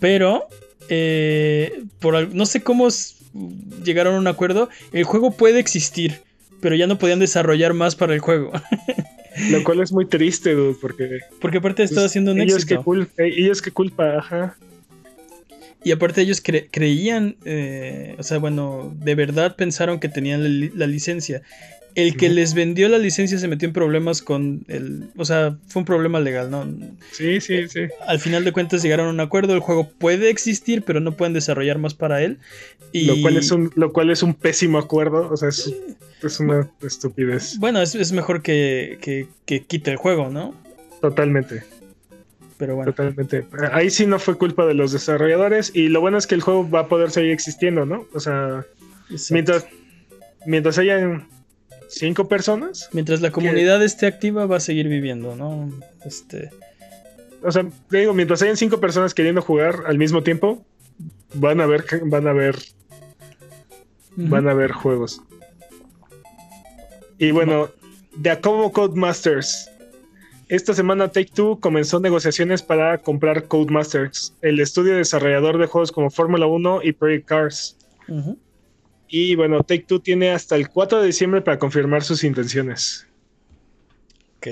Pero, 0.00 0.48
eh, 0.88 1.84
por 2.00 2.34
no 2.34 2.46
sé 2.46 2.62
cómo 2.62 2.88
llegaron 3.84 4.14
a 4.14 4.18
un 4.18 4.26
acuerdo. 4.26 4.68
El 4.92 5.04
juego 5.04 5.30
puede 5.32 5.58
existir, 5.60 6.20
pero 6.60 6.74
ya 6.74 6.86
no 6.86 6.98
podían 6.98 7.18
desarrollar 7.20 7.74
más 7.74 7.94
para 7.94 8.14
el 8.14 8.20
juego. 8.20 8.52
Lo 9.50 9.62
cual 9.64 9.80
es 9.80 9.92
muy 9.92 10.06
triste, 10.06 10.54
dude, 10.54 10.76
porque 10.80 11.20
Porque 11.40 11.58
aparte 11.58 11.82
estaba 11.82 12.06
haciendo 12.06 12.32
un 12.32 12.40
ellos 12.40 12.56
éxito. 12.64 12.80
que 12.80 12.84
culpa, 12.84 13.22
ellos 13.22 13.62
que 13.62 13.70
culpa, 13.70 14.18
ajá. 14.18 14.56
Y 15.84 15.90
aparte 15.92 16.20
ellos 16.20 16.42
cre- 16.42 16.68
creían, 16.70 17.36
eh, 17.44 18.14
o 18.18 18.22
sea, 18.22 18.38
bueno, 18.38 18.94
de 19.00 19.14
verdad 19.14 19.56
pensaron 19.56 19.98
que 20.00 20.08
tenían 20.08 20.42
la, 20.42 20.48
li- 20.48 20.72
la 20.74 20.86
licencia. 20.86 21.42
El 21.94 22.16
que 22.16 22.30
les 22.30 22.54
vendió 22.54 22.88
la 22.88 22.96
licencia 22.96 23.36
se 23.38 23.48
metió 23.48 23.68
en 23.68 23.74
problemas 23.74 24.22
con 24.22 24.64
el... 24.68 25.10
O 25.16 25.26
sea, 25.26 25.58
fue 25.66 25.80
un 25.80 25.84
problema 25.84 26.20
legal, 26.20 26.50
¿no? 26.50 26.66
Sí, 27.10 27.38
sí, 27.42 27.68
sí. 27.68 27.80
Al 28.06 28.18
final 28.18 28.44
de 28.44 28.52
cuentas 28.52 28.82
llegaron 28.82 29.08
a 29.08 29.10
un 29.10 29.20
acuerdo, 29.20 29.52
el 29.52 29.60
juego 29.60 29.90
puede 29.98 30.30
existir, 30.30 30.84
pero 30.86 31.00
no 31.00 31.12
pueden 31.18 31.34
desarrollar 31.34 31.76
más 31.76 31.92
para 31.92 32.22
él. 32.22 32.38
Y... 32.92 33.04
Lo 33.04 33.20
cual 33.20 33.36
es 33.36 33.50
un, 33.50 33.70
lo 33.74 33.92
cual 33.92 34.10
es 34.10 34.22
un 34.22 34.32
pésimo 34.32 34.78
acuerdo. 34.78 35.28
O 35.30 35.36
sea, 35.36 35.50
es, 35.50 35.70
es 36.22 36.40
una 36.40 36.70
estupidez. 36.80 37.58
Bueno, 37.58 37.82
es, 37.82 37.94
es 37.94 38.12
mejor 38.12 38.40
que, 38.40 38.96
que, 39.02 39.26
que 39.44 39.64
quite 39.64 39.90
el 39.90 39.98
juego, 39.98 40.30
¿no? 40.30 40.54
Totalmente, 41.02 41.62
Pero 42.62 42.76
bueno. 42.76 42.92
totalmente. 42.92 43.44
Ahí 43.72 43.90
sí 43.90 44.06
no 44.06 44.20
fue 44.20 44.38
culpa 44.38 44.64
de 44.64 44.74
los 44.74 44.92
desarrolladores. 44.92 45.72
Y 45.74 45.88
lo 45.88 46.00
bueno 46.00 46.16
es 46.16 46.28
que 46.28 46.36
el 46.36 46.42
juego 46.42 46.70
va 46.70 46.82
a 46.82 46.86
poder 46.86 47.10
seguir 47.10 47.32
existiendo, 47.32 47.84
¿no? 47.84 48.06
O 48.14 48.20
sea, 48.20 48.64
exacto. 49.10 49.34
mientras, 49.34 49.66
mientras 50.46 50.78
hayan 50.78 51.26
cinco 51.88 52.28
personas. 52.28 52.88
Mientras 52.92 53.20
la 53.20 53.32
comunidad 53.32 53.82
esté 53.82 54.06
activa 54.06 54.46
va 54.46 54.58
a 54.58 54.60
seguir 54.60 54.86
viviendo, 54.86 55.34
¿no? 55.34 55.72
Este... 56.04 56.50
o 57.42 57.50
sea, 57.50 57.66
te 57.90 57.98
digo, 57.98 58.14
mientras 58.14 58.40
hayan 58.42 58.56
cinco 58.56 58.78
personas 58.78 59.12
queriendo 59.12 59.42
jugar 59.42 59.82
al 59.86 59.98
mismo 59.98 60.22
tiempo, 60.22 60.64
van 61.34 61.60
a 61.60 61.66
ver, 61.66 61.84
van 62.04 62.28
a 62.28 62.32
ver, 62.32 62.54
van 64.14 64.46
a 64.46 64.54
ver 64.54 64.70
juegos. 64.70 65.20
Y 67.18 67.32
bueno, 67.32 67.70
de 68.14 68.30
Acomo 68.30 68.72
Codemasters. 68.72 69.68
Esta 70.52 70.74
semana 70.74 71.08
Take 71.08 71.30
Two 71.34 71.60
comenzó 71.60 71.98
negociaciones 71.98 72.62
para 72.62 72.98
comprar 72.98 73.48
Codemasters, 73.48 74.34
el 74.42 74.60
estudio 74.60 74.94
desarrollador 74.94 75.56
de 75.56 75.64
juegos 75.66 75.92
como 75.92 76.10
Fórmula 76.10 76.44
1 76.44 76.80
y 76.82 76.92
Project 76.92 77.24
Cars. 77.26 77.78
Y 79.08 79.34
bueno, 79.34 79.62
Take 79.62 79.86
Two 79.88 80.00
tiene 80.00 80.30
hasta 80.30 80.56
el 80.56 80.68
4 80.68 81.00
de 81.00 81.06
diciembre 81.06 81.40
para 81.40 81.58
confirmar 81.58 82.02
sus 82.02 82.22
intenciones. 82.22 83.06
Ok. 84.36 84.48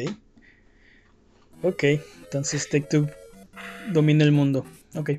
Ok, 1.65 1.85
entonces 2.23 2.67
Take 2.71 2.87
Two 2.91 3.07
domina 3.93 4.25
el 4.25 4.33
mundo. 4.33 4.65
Ok. 4.95 5.11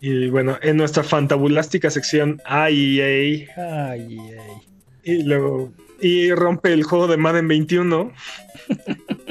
Y 0.00 0.28
bueno, 0.28 0.58
en 0.62 0.76
nuestra 0.76 1.02
fantabulástica 1.02 1.90
sección 1.90 2.40
AEA, 2.44 2.68
Ay, 2.68 3.48
ay. 3.56 4.18
y 5.02 5.24
luego 5.24 5.72
y 6.00 6.30
rompe 6.30 6.72
el 6.72 6.84
juego 6.84 7.08
de 7.08 7.16
Madden 7.16 7.48
21. 7.48 8.12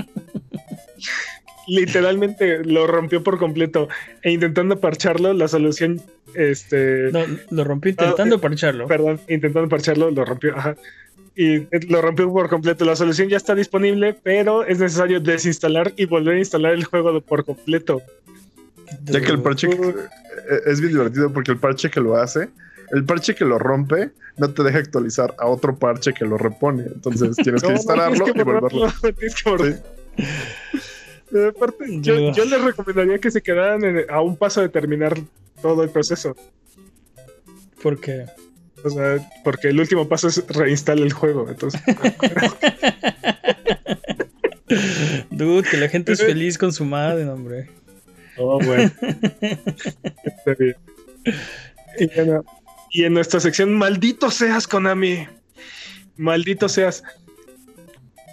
Literalmente 1.68 2.64
lo 2.64 2.88
rompió 2.88 3.24
por 3.24 3.38
completo 3.38 3.88
e 4.22 4.32
intentando 4.32 4.80
parcharlo, 4.80 5.34
la 5.34 5.48
solución 5.48 6.02
este 6.36 7.10
No, 7.12 7.22
lo 7.52 7.64
rompió 7.64 7.92
intentando 7.92 8.36
Ah, 8.36 8.38
eh, 8.38 8.42
parcharlo. 8.42 8.88
perdón, 8.88 9.22
intentando 9.28 9.70
parcharlo, 9.70 10.12
lo 10.12 10.26
rompió, 10.26 10.58
ajá. 10.58 10.76
Y 11.36 11.56
eh, 11.56 11.68
lo 11.90 12.02
rompió 12.02 12.32
por 12.32 12.50
completo. 12.50 12.86
La 12.86 12.96
solución 12.96 13.30
ya 13.30 13.38
está 13.38 13.56
disponible, 13.56 14.14
pero 14.22 14.66
es 14.66 14.80
necesario 14.80 15.20
desinstalar 15.20 15.94
y 15.96 16.06
volver 16.06 16.36
a 16.36 16.40
instalar 16.40 16.74
el 16.74 16.84
juego 16.84 17.22
por 17.22 17.44
completo. 17.46 18.02
Ya 19.06 19.22
que 19.22 19.32
el 19.32 19.42
parche 19.42 19.68
eh, 19.70 20.60
es 20.68 20.80
bien 20.82 20.94
divertido 20.94 21.32
porque 21.34 21.52
el 21.52 21.58
parche 21.58 21.90
que 21.90 22.00
lo 22.02 22.18
hace, 22.18 22.50
el 22.92 23.04
parche 23.06 23.34
que 23.34 23.46
lo 23.46 23.58
rompe, 23.58 24.12
no 24.38 24.50
te 24.54 24.62
deja 24.64 24.78
actualizar 24.80 25.34
a 25.40 25.48
otro 25.48 25.76
parche 25.76 26.14
que 26.14 26.26
lo 26.26 26.38
repone. 26.38 26.84
Entonces 26.94 27.36
tienes 27.38 27.62
que 27.64 27.70
no, 27.70 27.76
instalarlo 27.76 28.26
tienes 28.26 28.34
que 28.34 28.42
y 28.42 28.44
volverlo. 28.44 28.70
borrarlo, 28.80 29.14
tienes 29.14 29.36
que 29.44 29.50
Eh, 31.34 31.52
aparte, 31.56 31.86
yo, 32.02 32.46
les 32.46 32.62
recomendaría 32.62 33.20
que 33.20 33.32
se 33.32 33.42
quedaran 33.42 33.84
en- 33.84 34.06
a 34.10 34.22
un 34.22 34.36
paso 34.38 34.62
de 34.62 34.70
terminar 34.70 35.18
todo 35.62 35.84
el 35.84 35.90
proceso. 35.90 36.36
Porque. 37.82 38.26
O 38.84 38.90
sea, 38.90 39.18
porque 39.44 39.70
el 39.70 39.80
último 39.80 40.08
paso 40.10 40.28
es 40.28 40.46
reinstalar 40.48 41.06
el 41.06 41.14
juego. 41.14 41.48
Entonces, 41.50 41.82
Dude, 45.30 45.68
que 45.70 45.78
la 45.78 45.90
gente 45.90 46.14
es 46.14 46.22
feliz 46.24 46.58
con 46.58 46.74
su 46.74 46.86
madre, 46.86 47.26
hombre. 47.28 47.70
oh, 48.38 48.60
bueno. 48.64 48.92
Está 49.42 50.54
bien. 50.60 50.76
Y, 52.00 52.08
bueno, 52.16 52.44
y 52.92 53.04
en 53.06 53.14
nuestra 53.14 53.40
sección, 53.40 53.74
maldito 53.74 54.30
seas, 54.32 54.68
Konami. 54.68 55.28
Maldito 56.18 56.68
seas. 56.70 57.04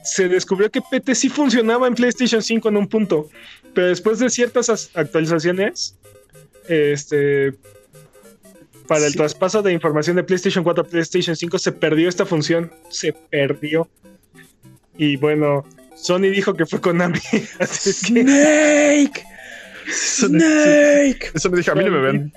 Se 0.05 0.29
descubrió 0.29 0.71
que 0.71 0.81
PT 0.81 1.15
sí 1.15 1.29
funcionaba 1.29 1.87
en 1.87 1.95
PlayStation 1.95 2.43
5 2.43 2.69
en 2.69 2.77
un 2.77 2.89
punto, 2.89 3.29
pero 3.75 3.89
después 3.89 4.19
de 4.19 4.31
ciertas 4.31 4.69
as- 4.71 4.91
actualizaciones, 4.95 5.97
este, 6.69 7.53
para 8.87 9.07
el 9.07 9.13
Sí. 9.13 9.19
traspaso 9.19 9.63
de 9.63 9.73
información 9.73 10.17
de 10.17 10.23
PlayStation 10.25 10.65
4 10.65 10.85
a 10.85 10.87
PlayStation 10.87 11.37
5 11.37 11.59
se 11.59 11.73
perdió 11.73 12.09
esta 12.09 12.25
función, 12.27 12.73
se 12.89 13.13
perdió. 13.13 13.89
Y 14.97 15.17
bueno, 15.17 15.65
Sony 15.95 16.31
dijo 16.33 16.55
que 16.55 16.67
fue 16.67 16.81
Konami, 16.81 17.19
así 17.59 17.91
es 17.91 18.01
que 18.03 18.23
¡Snake! 18.23 19.25
Eso, 19.87 20.27
¡Snake! 20.29 21.31
eso 21.35 21.51
me 21.51 21.59
dije, 21.59 21.71
a 21.71 21.75
mí 21.75 21.85
no 21.85 21.91
me 21.91 22.01
ven. 22.01 22.33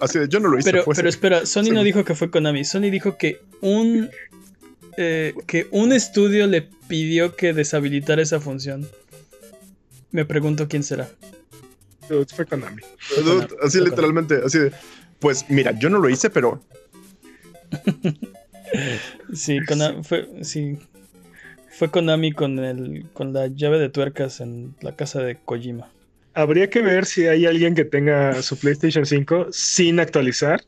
Así 0.00 0.18
de, 0.20 0.28
yo 0.28 0.38
no 0.38 0.48
lo 0.48 0.58
hice. 0.58 0.70
Pero, 0.70 0.84
ese. 0.92 1.08
espera, 1.08 1.44
Sony 1.46 1.72
no 1.72 1.82
dijo 1.82 2.04
que 2.04 2.14
fue 2.14 2.30
Konami. 2.30 2.64
Sony 2.64 2.90
dijo 2.90 3.16
que 3.16 3.40
un. 3.60 4.08
Eh, 5.00 5.32
que 5.46 5.68
un 5.70 5.92
estudio 5.92 6.48
le 6.48 6.68
pidió 6.88 7.36
que 7.36 7.52
deshabilitara 7.52 8.20
esa 8.20 8.40
función. 8.40 8.84
Me 10.10 10.24
pregunto 10.24 10.66
quién 10.66 10.82
será. 10.82 11.08
fue 12.34 12.46
Konami. 12.46 12.82
Dude, 13.24 13.46
así 13.62 13.78
Fue 13.78 13.88
literalmente, 13.90 14.40
así 14.44 14.58
de, 14.58 14.72
pues 15.20 15.44
mira, 15.48 15.70
yo 15.78 15.88
no 15.88 15.98
lo 15.98 16.10
hice, 16.10 16.30
pero 16.30 16.60
Sí, 19.32 19.60
Konami 19.64 20.02
fue, 20.02 20.28
sí, 20.42 20.78
fue 21.70 21.92
Konami 21.92 22.32
con 22.32 22.58
el 22.58 23.06
con 23.12 23.32
la 23.32 23.46
llave 23.46 23.78
de 23.78 23.90
tuercas 23.90 24.40
en 24.40 24.74
la 24.80 24.96
casa 24.96 25.22
de 25.22 25.36
Kojima. 25.36 25.92
Habría 26.34 26.70
que 26.70 26.82
ver 26.82 27.06
si 27.06 27.28
hay 27.28 27.46
alguien 27.46 27.76
que 27.76 27.84
tenga 27.84 28.42
su 28.42 28.58
PlayStation 28.58 29.06
5 29.06 29.48
sin 29.52 30.00
actualizar 30.00 30.64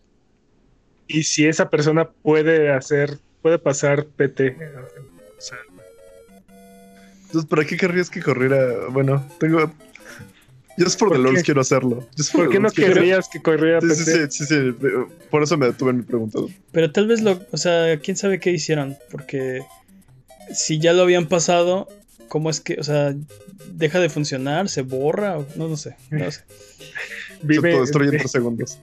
y 1.08 1.24
si 1.24 1.48
esa 1.48 1.68
persona 1.68 2.08
puede 2.08 2.70
hacer, 2.70 3.18
puede 3.42 3.58
pasar 3.58 4.04
PT. 4.06 4.56
O 5.38 5.40
sea, 5.40 5.58
entonces, 7.26 7.48
¿para 7.48 7.64
qué 7.64 7.76
querrías 7.76 8.10
que 8.10 8.20
corriera? 8.20 8.88
Bueno, 8.90 9.24
tengo. 9.38 9.72
Yo 10.76 10.86
es 10.86 10.96
por, 10.96 11.08
¿Por 11.08 11.18
the? 11.18 11.22
LOLs 11.22 11.42
quiero 11.42 11.60
hacerlo. 11.60 12.08
¿Por 12.32 12.48
qué 12.48 12.58
no 12.58 12.70
querrías 12.70 13.28
que 13.28 13.40
corriera 13.40 13.80
Sí, 13.80 13.88
PT? 13.88 14.04
sí, 14.04 14.12
sí, 14.30 14.46
sí, 14.46 14.46
sí. 14.46 14.76
Por 15.30 15.42
eso 15.42 15.56
me 15.56 15.66
detuve 15.66 15.90
en 15.90 15.98
mi 15.98 16.02
pregunta. 16.02 16.38
Pero 16.72 16.90
tal 16.90 17.06
vez 17.06 17.20
lo, 17.20 17.40
o 17.52 17.56
sea, 17.56 17.98
quién 18.00 18.16
sabe 18.16 18.40
qué 18.40 18.50
hicieron, 18.50 18.96
porque 19.10 19.62
si 20.52 20.80
ya 20.80 20.92
lo 20.92 21.02
habían 21.02 21.28
pasado, 21.28 21.88
¿cómo 22.28 22.50
es 22.50 22.60
que, 22.60 22.76
o 22.80 22.82
sea, 22.82 23.14
deja 23.72 24.00
de 24.00 24.08
funcionar, 24.08 24.68
se 24.68 24.82
borra, 24.82 25.38
no, 25.56 25.68
no 25.68 25.76
sé, 25.76 25.96
no 26.10 26.24
lo 26.24 26.30
sé. 26.32 26.40
Se 26.48 27.46
Vive, 27.46 27.70
autodestruye 27.72 28.10
en 28.10 28.18
tres 28.18 28.30
segundos. 28.30 28.78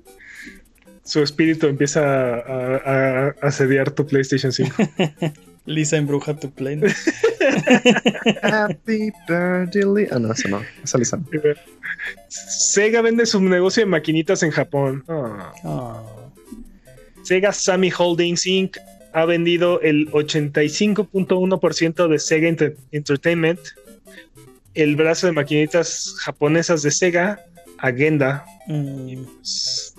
Su 1.07 1.23
espíritu 1.23 1.67
empieza 1.67 2.01
a, 2.03 2.75
a- 2.77 3.27
a 3.27 3.33
asediar 3.47 3.91
tu 3.91 4.05
PlayStation 4.05 4.51
5. 4.51 4.75
Lisa 5.65 5.97
embruja 5.97 6.33
tu 6.39 6.49
play. 6.51 6.79
Happy 8.43 9.11
birthday. 9.27 10.07
Ah, 10.11 10.19
no, 10.19 10.31
eso 10.31 10.47
no. 10.47 10.61
Esa 10.83 10.97
Lisa. 10.97 11.17
no. 11.17 11.25
Sega 12.29 13.01
vende 13.01 13.25
su 13.25 13.41
negocio 13.41 13.81
de 13.81 13.87
maquinitas 13.87 14.43
en 14.43 14.51
Japón. 14.51 15.03
Ah. 15.09 15.51
Ah. 15.63 16.03
Sega 17.23 17.51
Sammy 17.51 17.91
Holdings 17.97 18.45
Inc. 18.45 18.77
ha 19.13 19.25
vendido 19.25 19.81
el 19.81 20.09
85.1% 20.11 22.07
de 22.07 22.19
Sega 22.19 22.47
Enter- 22.47 22.75
Entertainment, 22.93 23.59
el 24.73 24.95
brazo 24.95 25.27
de 25.27 25.33
maquinitas 25.33 26.15
japonesas 26.19 26.81
de 26.83 26.91
Sega, 26.91 27.41
a 27.79 27.91
Genda. 27.91 28.45
Mm. 28.67 29.23
Pues, 29.23 29.93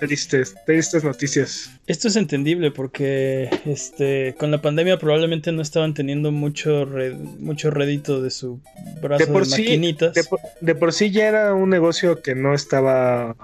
Tristes, 0.00 0.54
tristes 0.66 1.04
noticias. 1.04 1.70
Esto 1.86 2.08
es 2.08 2.16
entendible 2.16 2.70
porque 2.70 3.48
este 3.64 4.34
con 4.38 4.50
la 4.50 4.60
pandemia 4.60 4.98
probablemente 4.98 5.52
no 5.52 5.62
estaban 5.62 5.94
teniendo 5.94 6.32
mucho 6.32 6.84
re- 6.84 7.14
mucho 7.14 7.70
rédito 7.70 8.20
de 8.20 8.30
su 8.30 8.60
brazo 9.00 9.20
De 9.20 9.26
de, 9.26 9.32
por 9.32 9.46
sí, 9.46 9.62
maquinitas. 9.62 10.12
De 10.14 10.24
por, 10.24 10.40
de 10.60 10.74
por 10.74 10.92
sí 10.92 11.10
ya 11.10 11.28
era 11.28 11.54
un 11.54 11.70
negocio 11.70 12.20
que 12.20 12.34
no 12.34 12.52
estaba, 12.54 13.36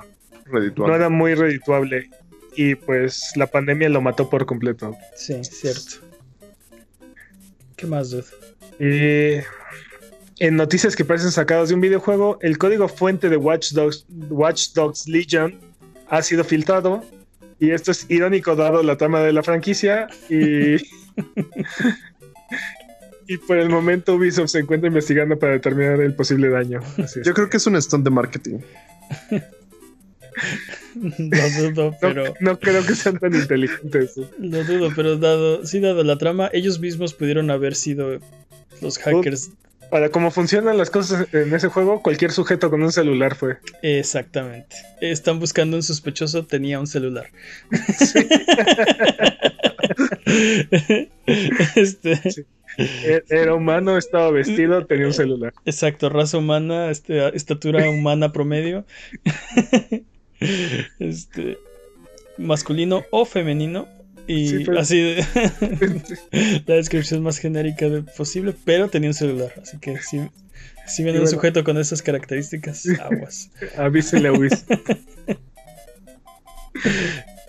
no 0.46 0.52
Redituable. 0.52 0.94
era 0.96 1.08
muy 1.08 1.34
redituable. 1.34 2.10
Y 2.54 2.74
pues 2.74 3.32
la 3.36 3.46
pandemia 3.46 3.88
lo 3.88 4.02
mató 4.02 4.28
por 4.28 4.44
completo. 4.44 4.94
Sí, 5.16 5.42
cierto. 5.42 6.04
¿Qué 7.76 7.86
más, 7.86 8.10
dude? 8.10 8.26
En 10.38 10.56
noticias 10.56 10.96
que 10.96 11.04
parecen 11.04 11.30
sacadas 11.30 11.68
de 11.70 11.74
un 11.76 11.80
videojuego, 11.80 12.38
el 12.42 12.58
código 12.58 12.88
fuente 12.88 13.28
de 13.30 13.36
Watch 13.36 13.72
Dogs, 13.72 14.04
Watch 14.28 14.72
Dogs 14.74 15.06
Legion 15.08 15.58
ha 16.12 16.22
sido 16.22 16.44
filtrado. 16.44 17.02
Y 17.58 17.70
esto 17.70 17.90
es 17.90 18.08
irónico 18.10 18.54
dado 18.54 18.82
la 18.82 18.96
trama 18.96 19.20
de 19.20 19.32
la 19.32 19.42
franquicia. 19.42 20.08
Y, 20.28 20.76
y 23.26 23.38
por 23.38 23.56
el 23.56 23.70
momento 23.70 24.16
Ubisoft 24.16 24.50
se 24.50 24.58
encuentra 24.58 24.88
investigando 24.88 25.38
para 25.38 25.54
determinar 25.54 26.00
el 26.00 26.14
posible 26.14 26.50
daño. 26.50 26.80
Así 27.02 27.20
es. 27.20 27.26
Yo 27.26 27.32
creo 27.32 27.48
que 27.48 27.56
es 27.56 27.66
un 27.66 27.80
stunt 27.80 28.04
de 28.04 28.10
marketing. 28.10 28.58
Lo 30.94 31.50
dudo, 31.50 31.90
no, 31.90 31.96
pero 32.00 32.34
no 32.40 32.58
creo 32.58 32.84
que 32.84 32.94
sean 32.94 33.18
tan 33.18 33.34
inteligentes. 33.34 34.18
¿eh? 34.18 34.28
lo 34.38 34.62
dudo, 34.64 34.90
pero 34.94 35.16
dado 35.16 35.64
sí 35.64 35.80
dado 35.80 36.04
la 36.04 36.18
trama, 36.18 36.50
ellos 36.52 36.80
mismos 36.80 37.14
pudieron 37.14 37.50
haber 37.50 37.74
sido 37.74 38.18
los 38.80 38.98
hackers. 38.98 39.50
Para 39.92 40.08
cómo 40.08 40.30
funcionan 40.30 40.78
las 40.78 40.88
cosas 40.88 41.26
en 41.34 41.52
ese 41.52 41.68
juego, 41.68 42.00
cualquier 42.00 42.32
sujeto 42.32 42.70
con 42.70 42.82
un 42.82 42.90
celular 42.90 43.34
fue. 43.34 43.58
Exactamente. 43.82 44.74
Están 45.02 45.38
buscando 45.38 45.76
un 45.76 45.82
sospechoso, 45.82 46.46
tenía 46.46 46.80
un 46.80 46.86
celular. 46.86 47.26
este, 51.76 52.16
Sí. 52.30 52.42
E- 52.78 53.22
Era 53.28 53.54
humano, 53.54 53.98
estaba 53.98 54.30
vestido, 54.30 54.86
tenía 54.86 55.08
un 55.08 55.12
celular. 55.12 55.52
Exacto, 55.66 56.08
raza 56.08 56.38
humana, 56.38 56.90
este, 56.90 57.36
estatura 57.36 57.86
humana 57.90 58.32
promedio. 58.32 58.86
este, 61.00 61.58
masculino 62.38 63.04
o 63.10 63.26
femenino. 63.26 63.86
Y 64.32 64.48
Sí, 64.48 64.64
pero- 64.64 64.78
así 64.80 65.00
de- 65.00 65.24
la 66.66 66.74
descripción 66.76 67.22
más 67.22 67.38
genérica 67.38 67.88
de 67.88 68.02
posible, 68.02 68.54
pero 68.64 68.88
tenía 68.88 69.10
un 69.10 69.14
celular. 69.14 69.52
Así 69.60 69.78
que 69.78 69.98
si, 69.98 70.20
si 70.86 71.02
viene 71.04 71.20
un 71.20 71.28
sujeto 71.28 71.62
con 71.64 71.76
esas 71.78 72.02
características, 72.02 72.86
aguas. 73.00 73.50
Avísele 73.76 74.28
a 74.28 74.32
Wiz. 74.32 74.64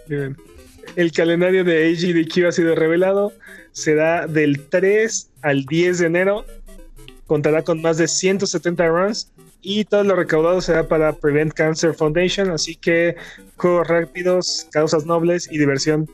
Bien. 0.08 0.36
El 0.96 1.12
calendario 1.12 1.64
de 1.64 1.88
AGDQ 1.90 2.46
ha 2.48 2.52
sido 2.52 2.76
revelado. 2.76 3.34
Será 3.72 4.28
del 4.28 4.62
3 4.68 5.30
al 5.42 5.66
10 5.66 6.00
de 6.00 6.06
enero. 6.06 6.46
Contará 7.26 7.64
con 7.64 7.82
más 7.82 7.98
de 7.98 8.08
170 8.08 8.88
runs. 8.88 9.32
Y 9.62 9.86
todo 9.86 10.04
lo 10.04 10.16
recaudado 10.16 10.60
será 10.62 10.88
para 10.88 11.14
Prevent 11.14 11.54
Cancer 11.54 11.94
Foundation. 11.94 12.52
Así 12.52 12.76
que 12.76 13.16
juegos 13.56 13.88
rápidos, 13.88 14.68
causas 14.72 15.06
nobles 15.06 15.48
y 15.50 15.58
diversión. 15.58 16.10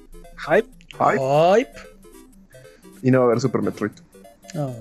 Hype. 0.48 0.68
Hype. 0.98 1.70
y 3.02 3.12
no 3.12 3.20
va 3.20 3.26
a 3.26 3.28
haber 3.28 3.40
Super 3.42 3.62
Metroid. 3.62 3.92
Ah, 4.56 4.72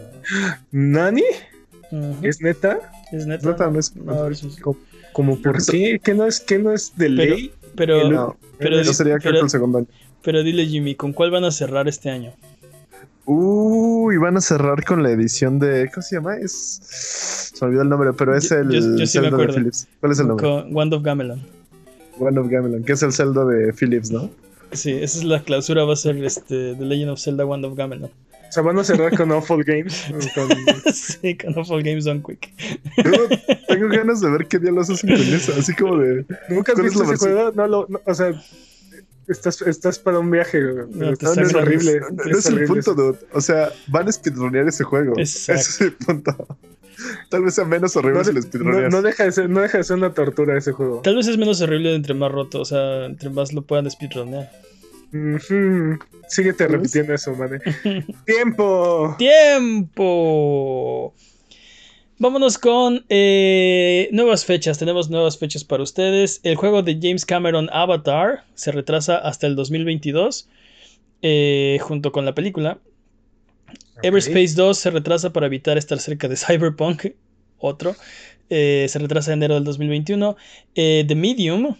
¿Nani? 0.72 1.22
¿Es 2.22 2.40
neta? 2.40 2.78
Es 3.12 3.26
neta. 3.26 3.48
Neta, 3.50 3.70
no 3.70 3.78
es- 3.78 3.94
No, 3.96 4.26
es- 4.28 4.42
Co- 4.62 4.76
¿Como 5.12 5.40
por 5.40 5.64
qué? 5.66 6.00
¿Qué 6.02 6.14
no 6.14 6.26
es, 6.26 6.40
qué 6.40 6.58
no 6.58 6.72
es 6.72 6.92
de 6.96 7.06
Pero- 7.06 7.14
ley? 7.34 7.52
pero, 7.76 8.00
El- 8.02 8.10
No, 8.10 8.36
pero, 8.58 8.76
no 8.76 8.84
sería 8.92 9.14
creo 9.18 9.32
pero- 9.32 9.40
que 9.40 9.44
el 9.44 9.50
segundo 9.50 9.78
año. 9.78 9.86
pero 10.22 10.42
dile, 10.42 10.66
Jimmy, 10.66 10.94
¿con 10.94 11.12
cuál 11.12 11.30
van 11.30 11.44
a 11.44 11.50
cerrar 11.50 11.86
este 11.88 12.10
año? 12.10 12.32
Uh, 13.24 14.10
y 14.12 14.16
van 14.16 14.36
a 14.36 14.40
cerrar 14.40 14.84
con 14.84 15.02
la 15.02 15.10
edición 15.10 15.58
de. 15.58 15.90
¿Cómo 15.92 16.02
se 16.02 16.16
llama? 16.16 16.36
Es. 16.38 16.52
Se 17.52 17.62
me 17.64 17.68
olvidó 17.68 17.82
el 17.82 17.88
nombre, 17.90 18.12
pero 18.14 18.34
es 18.34 18.50
el 18.50 18.70
yo- 18.70 18.96
yo 18.96 19.06
sí 19.06 19.18
me 19.18 19.28
de 19.28 19.34
acuerdo. 19.34 19.54
Philips. 19.54 19.86
¿Cuál 20.00 20.12
es 20.12 20.18
el 20.20 20.28
nombre? 20.28 20.46
Con 20.46 20.74
Wand 20.74 20.94
of 20.94 21.02
Gamelon. 21.02 21.42
One 22.18 22.38
of 22.40 22.48
Gamelon, 22.48 22.82
que 22.84 22.92
es 22.92 23.02
el 23.02 23.12
Zelda 23.12 23.44
de 23.44 23.72
Philips, 23.74 24.10
¿no? 24.10 24.30
Sí, 24.72 24.92
esa 24.92 25.18
es 25.18 25.24
la 25.24 25.42
clausura, 25.42 25.84
va 25.84 25.92
a 25.94 25.96
ser 25.96 26.22
este, 26.24 26.74
The 26.74 26.84
Legend 26.84 27.10
of 27.10 27.20
Zelda 27.20 27.44
Wand 27.46 27.64
of 27.64 27.76
Gamelon. 27.76 28.10
O 28.48 28.52
sea, 28.52 28.62
van 28.62 28.78
a 28.78 28.84
cerrar 28.84 29.14
con 29.16 29.30
Awful 29.30 29.62
Games. 29.64 30.06
con- 30.34 30.92
sí, 30.94 31.36
con 31.36 31.58
Awful 31.58 31.82
Games 31.82 32.04
Done 32.04 32.22
Quick. 32.26 32.50
Tengo 33.68 33.88
ganas 33.88 34.20
de 34.20 34.30
ver 34.30 34.46
qué 34.46 34.58
diablos 34.58 34.88
hacen 34.90 35.10
con 35.10 35.20
eso. 35.20 35.52
Así 35.58 35.74
como 35.74 35.98
de. 35.98 36.24
¿Nunca 36.48 36.72
has 36.72 36.76
¿Cuál 36.76 36.86
es 36.86 36.92
visto 36.94 37.02
ese 37.02 37.10
versión? 37.10 37.32
juego? 37.32 37.52
No, 37.54 37.66
lo, 37.66 37.86
no, 37.88 38.00
o 38.06 38.14
sea, 38.14 38.32
estás, 39.26 39.60
estás 39.62 39.98
para 39.98 40.18
un 40.18 40.30
viaje, 40.30 40.60
No, 40.90 41.10
está- 41.12 41.32
es 41.42 41.54
horrible. 41.54 42.00
No, 42.00 42.08
no 42.10 42.30
es 42.30 42.38
es 42.38 42.46
el 42.46 42.54
horrible 42.54 42.66
punto, 42.82 42.92
eso. 42.92 42.94
dude. 42.94 43.18
O 43.32 43.40
sea, 43.42 43.70
van 43.88 44.08
a 44.08 44.12
speedronear 44.12 44.66
ese 44.68 44.84
juego. 44.84 45.12
Exacto. 45.18 45.60
Ese 45.60 45.70
es 45.70 45.80
el 45.82 45.92
punto. 45.94 46.58
Tal 47.28 47.44
vez 47.44 47.54
sea 47.54 47.64
menos 47.64 47.94
horrible 47.96 48.18
No, 48.18 48.24
si 48.24 48.58
lo 48.58 48.90
no, 48.90 49.02
deja 49.02 49.24
de 49.24 49.32
ser, 49.32 49.48
no 49.50 49.60
deja 49.60 49.78
de 49.78 49.84
ser 49.84 49.96
una 49.96 50.14
tortura 50.14 50.56
ese 50.56 50.72
juego. 50.72 51.00
Tal 51.02 51.16
vez 51.16 51.26
es 51.26 51.36
menos 51.38 51.60
horrible 51.60 51.94
entre 51.94 52.14
más 52.14 52.30
roto, 52.30 52.60
o 52.60 52.64
sea, 52.64 53.06
entre 53.06 53.30
más 53.30 53.52
lo 53.52 53.62
puedan 53.62 53.90
speedronear. 53.90 54.50
Ujú. 55.12 55.98
Síguete 56.28 56.64
¿Ves? 56.64 56.72
repitiendo 56.72 57.14
eso, 57.14 57.34
man. 57.34 57.60
¡Tiempo! 58.26 59.14
¡Tiempo! 59.18 61.14
Vámonos 62.20 62.58
con 62.58 63.04
eh, 63.08 64.08
nuevas 64.10 64.44
fechas. 64.44 64.78
Tenemos 64.78 65.08
nuevas 65.08 65.38
fechas 65.38 65.62
para 65.64 65.84
ustedes. 65.84 66.40
El 66.42 66.56
juego 66.56 66.82
de 66.82 66.98
James 67.00 67.24
Cameron 67.24 67.70
Avatar 67.72 68.44
se 68.54 68.72
retrasa 68.72 69.16
hasta 69.18 69.46
el 69.46 69.54
2022, 69.54 70.48
eh, 71.22 71.78
junto 71.80 72.10
con 72.10 72.24
la 72.24 72.34
película. 72.34 72.78
Everspace 74.02 74.54
2 74.54 74.78
se 74.78 74.90
retrasa 74.90 75.32
para 75.32 75.46
evitar 75.46 75.78
estar 75.78 75.98
cerca 75.98 76.28
de 76.28 76.36
Cyberpunk, 76.38 77.06
otro. 77.58 77.96
Eh, 78.50 78.86
se 78.88 78.98
retrasa 78.98 79.32
enero 79.32 79.54
del 79.54 79.64
2021. 79.64 80.36
Eh, 80.74 81.04
The 81.06 81.14
Medium 81.14 81.76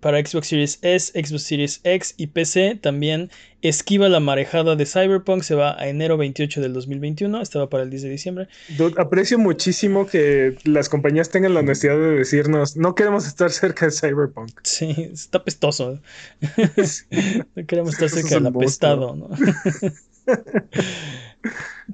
para 0.00 0.24
Xbox 0.24 0.48
Series 0.48 0.78
S, 0.82 1.12
Xbox 1.12 1.42
Series 1.42 1.80
X 1.82 2.14
y 2.16 2.28
PC 2.28 2.76
también 2.80 3.30
esquiva 3.62 4.08
la 4.08 4.20
marejada 4.20 4.76
de 4.76 4.86
Cyberpunk. 4.86 5.42
Se 5.42 5.54
va 5.54 5.80
a 5.80 5.88
enero 5.88 6.16
28 6.16 6.60
del 6.60 6.72
2021. 6.72 7.40
Estaba 7.40 7.68
para 7.68 7.82
el 7.82 7.90
10 7.90 8.02
de 8.02 8.08
diciembre. 8.10 8.48
Dude, 8.76 8.94
aprecio 8.96 9.38
muchísimo 9.38 10.06
que 10.06 10.56
las 10.64 10.88
compañías 10.88 11.30
tengan 11.30 11.54
la 11.54 11.60
honestidad 11.60 11.96
de 11.96 12.18
decirnos, 12.18 12.76
no 12.76 12.94
queremos 12.94 13.26
estar 13.26 13.50
cerca 13.50 13.86
de 13.86 13.92
Cyberpunk. 13.92 14.50
Sí, 14.62 15.10
está 15.12 15.42
pestoso. 15.42 16.00
no 17.56 17.66
queremos 17.66 17.94
estar 17.94 18.08
cerca 18.08 18.36
del 18.36 18.46
apestado, 18.46 19.16
¿no? 19.16 19.30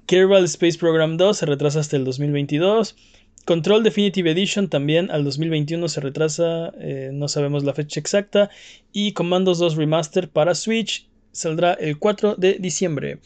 Kerbal 0.07 0.45
Space 0.45 0.79
Program 0.79 1.17
2 1.17 1.37
se 1.37 1.47
retrasa 1.47 1.81
hasta 1.81 1.97
el 1.97 2.05
2022. 2.05 2.97
Control 3.45 3.83
Definitive 3.83 4.31
Edition 4.31 4.69
también 4.69 5.11
al 5.11 5.23
2021 5.25 5.87
se 5.89 6.01
retrasa, 6.01 6.73
eh, 6.79 7.11
no 7.13 7.29
sabemos 7.29 7.63
la 7.65 7.75
fecha 7.75 8.01
exacta. 8.01 8.51
Y 8.93 9.13
Commandos 9.13 9.59
2 9.59 9.77
Remaster 9.77 10.31
para 10.31 10.55
Switch 10.55 11.09
saldrá 11.33 11.75
el 11.75 11.99
4 11.99 12.37
de 12.37 12.55
diciembre. 12.55 13.19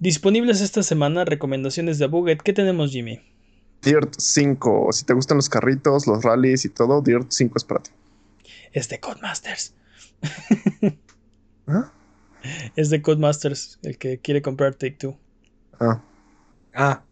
Disponibles 0.00 0.60
esta 0.60 0.82
semana 0.82 1.24
recomendaciones 1.24 1.98
de 1.98 2.06
Abuget. 2.06 2.42
¿Qué 2.42 2.52
tenemos, 2.52 2.90
Jimmy? 2.90 3.20
Dirt 3.82 4.14
5. 4.18 4.88
Si 4.92 5.04
te 5.04 5.14
gustan 5.14 5.36
los 5.36 5.48
carritos, 5.48 6.06
los 6.06 6.24
rallies 6.24 6.64
y 6.64 6.70
todo, 6.70 7.00
Dirt 7.00 7.26
5 7.30 7.54
es 7.56 7.64
para 7.64 7.82
ti. 7.82 7.90
Es 8.72 8.88
de 8.88 8.98
Codemasters. 8.98 9.74
¿Ah? 11.66 11.92
Es 12.74 12.88
de 12.88 13.02
Codemasters, 13.02 13.78
el 13.82 13.98
que 13.98 14.18
quiere 14.18 14.40
comprar 14.40 14.74
Take 14.74 14.96
Two. 14.98 15.18
Ah. 15.80 16.00
Ah. 16.72 17.02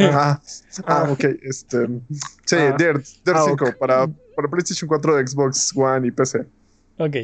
Ah, 0.00 0.40
ah, 0.86 1.08
ok. 1.10 1.24
Este, 1.42 1.86
sí, 2.44 2.56
Ah. 2.56 2.74
Dirt, 2.76 3.06
Dirt 3.24 3.36
Ah, 3.36 3.44
5 3.46 3.64
ok. 3.64 3.76
para, 3.78 4.06
para 4.36 4.48
PlayStation 4.48 4.88
4, 4.88 5.26
Xbox 5.26 5.72
One 5.76 6.08
y 6.08 6.10
PC. 6.10 6.44
Ok. 6.98 7.16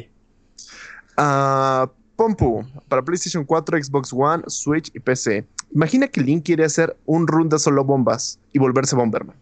Ah, 1.17 1.91
Pompu, 2.15 2.63
para 2.87 3.01
PlayStation 3.03 3.43
4, 3.43 3.83
Xbox 3.83 4.13
One, 4.13 4.43
Switch 4.47 4.89
y 4.95 4.99
PC. 4.99 5.45
Imagina 5.73 6.07
que 6.07 6.21
Link 6.21 6.45
quiere 6.45 6.63
hacer 6.63 6.95
un 7.05 7.27
run 7.27 7.49
de 7.49 7.59
solo 7.59 7.83
bombas 7.83 8.39
y 8.53 8.59
volverse 8.59 8.95
Bomberman. 8.95 9.35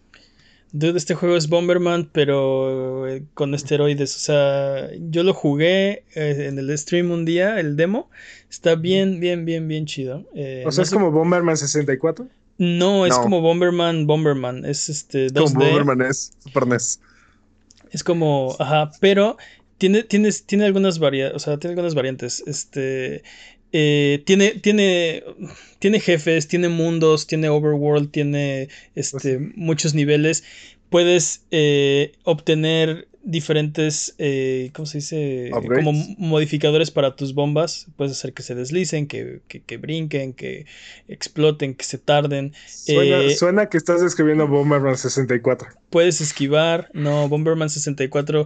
Dude, 0.76 0.98
este 0.98 1.14
juego 1.14 1.38
es 1.38 1.50
Bomberman, 1.50 2.10
pero 2.12 3.08
eh, 3.08 3.24
con 3.36 3.54
esteroides. 3.54 4.16
O 4.16 4.20
sea, 4.20 4.90
yo 5.12 5.22
lo 5.22 5.36
jugué 5.36 6.04
eh, 6.16 6.48
en 6.50 6.58
el 6.58 6.76
stream 6.76 7.12
un 7.12 7.26
día, 7.26 7.60
el 7.60 7.76
demo. 7.76 8.10
Está 8.50 8.74
bien, 8.74 9.20
bien, 9.20 9.46
bien, 9.46 9.68
bien 9.68 9.86
chido. 9.86 10.26
Eh, 10.34 10.64
o 10.66 10.72
sea, 10.72 10.82
no 10.82 10.84
es 10.84 10.90
como 10.90 11.12
Bomberman 11.12 11.58
64. 11.58 12.28
No, 12.58 13.06
es 13.06 13.16
No. 13.16 13.22
como 13.22 13.42
Bomberman, 13.42 14.08
Bomberman. 14.08 14.66
Es 14.66 14.90
este 14.90 15.28
2D. 15.28 15.54
Como 15.54 15.66
Bomberman 15.66 16.02
es 16.02 16.34
Super 16.40 16.66
NES. 16.66 17.00
Es 17.92 18.04
como, 18.04 18.56
ajá, 18.58 18.90
pero 19.00 19.38
tiene, 19.78 20.02
tiene, 20.02 20.32
tiene 20.32 20.66
algunas 20.66 20.98
variantes, 20.98 21.36
o 21.36 21.40
sea, 21.40 21.58
tiene 21.58 21.74
algunas 21.74 21.94
variantes. 21.94 22.44
Este, 22.48 23.22
eh, 23.74 24.22
tiene, 24.26 24.52
tiene, 24.52 25.24
tiene 25.80 26.00
jefes, 26.00 26.48
tiene 26.48 26.70
mundos, 26.70 27.28
tiene 27.28 27.50
overworld, 27.50 28.12
tiene, 28.12 28.70
este, 28.96 29.40
muchos 29.56 29.96
niveles. 29.96 30.44
Puedes 30.90 31.44
eh, 31.50 32.14
obtener 32.24 33.08
diferentes, 33.24 34.14
eh, 34.20 34.70
¿cómo 34.74 34.86
se 34.86 35.00
dice? 35.00 35.50
Upgrades. 35.54 35.86
Como 35.86 36.06
modificadores 36.20 36.92
para 36.92 37.16
tus 37.16 37.34
bombas. 37.34 37.88
Puedes 37.96 38.12
hacer 38.12 38.34
que 38.34 38.44
se 38.44 38.54
deslicen, 38.54 39.08
que, 39.08 39.42
que, 39.48 39.62
que 39.62 39.78
brinquen, 39.78 40.34
que 40.34 40.66
exploten, 41.08 41.74
que 41.74 41.86
se 41.86 41.98
tarden. 41.98 42.54
Suena, 42.68 43.22
Eh, 43.24 43.36
suena 43.36 43.70
que 43.70 43.78
estás 43.78 44.02
describiendo 44.02 44.48
Bomberman 44.48 44.98
64. 44.98 45.70
puedes 45.90 46.22
esquivar. 46.22 46.90
No, 46.94 47.28
Bomberman 47.28 47.70
64 47.70 48.46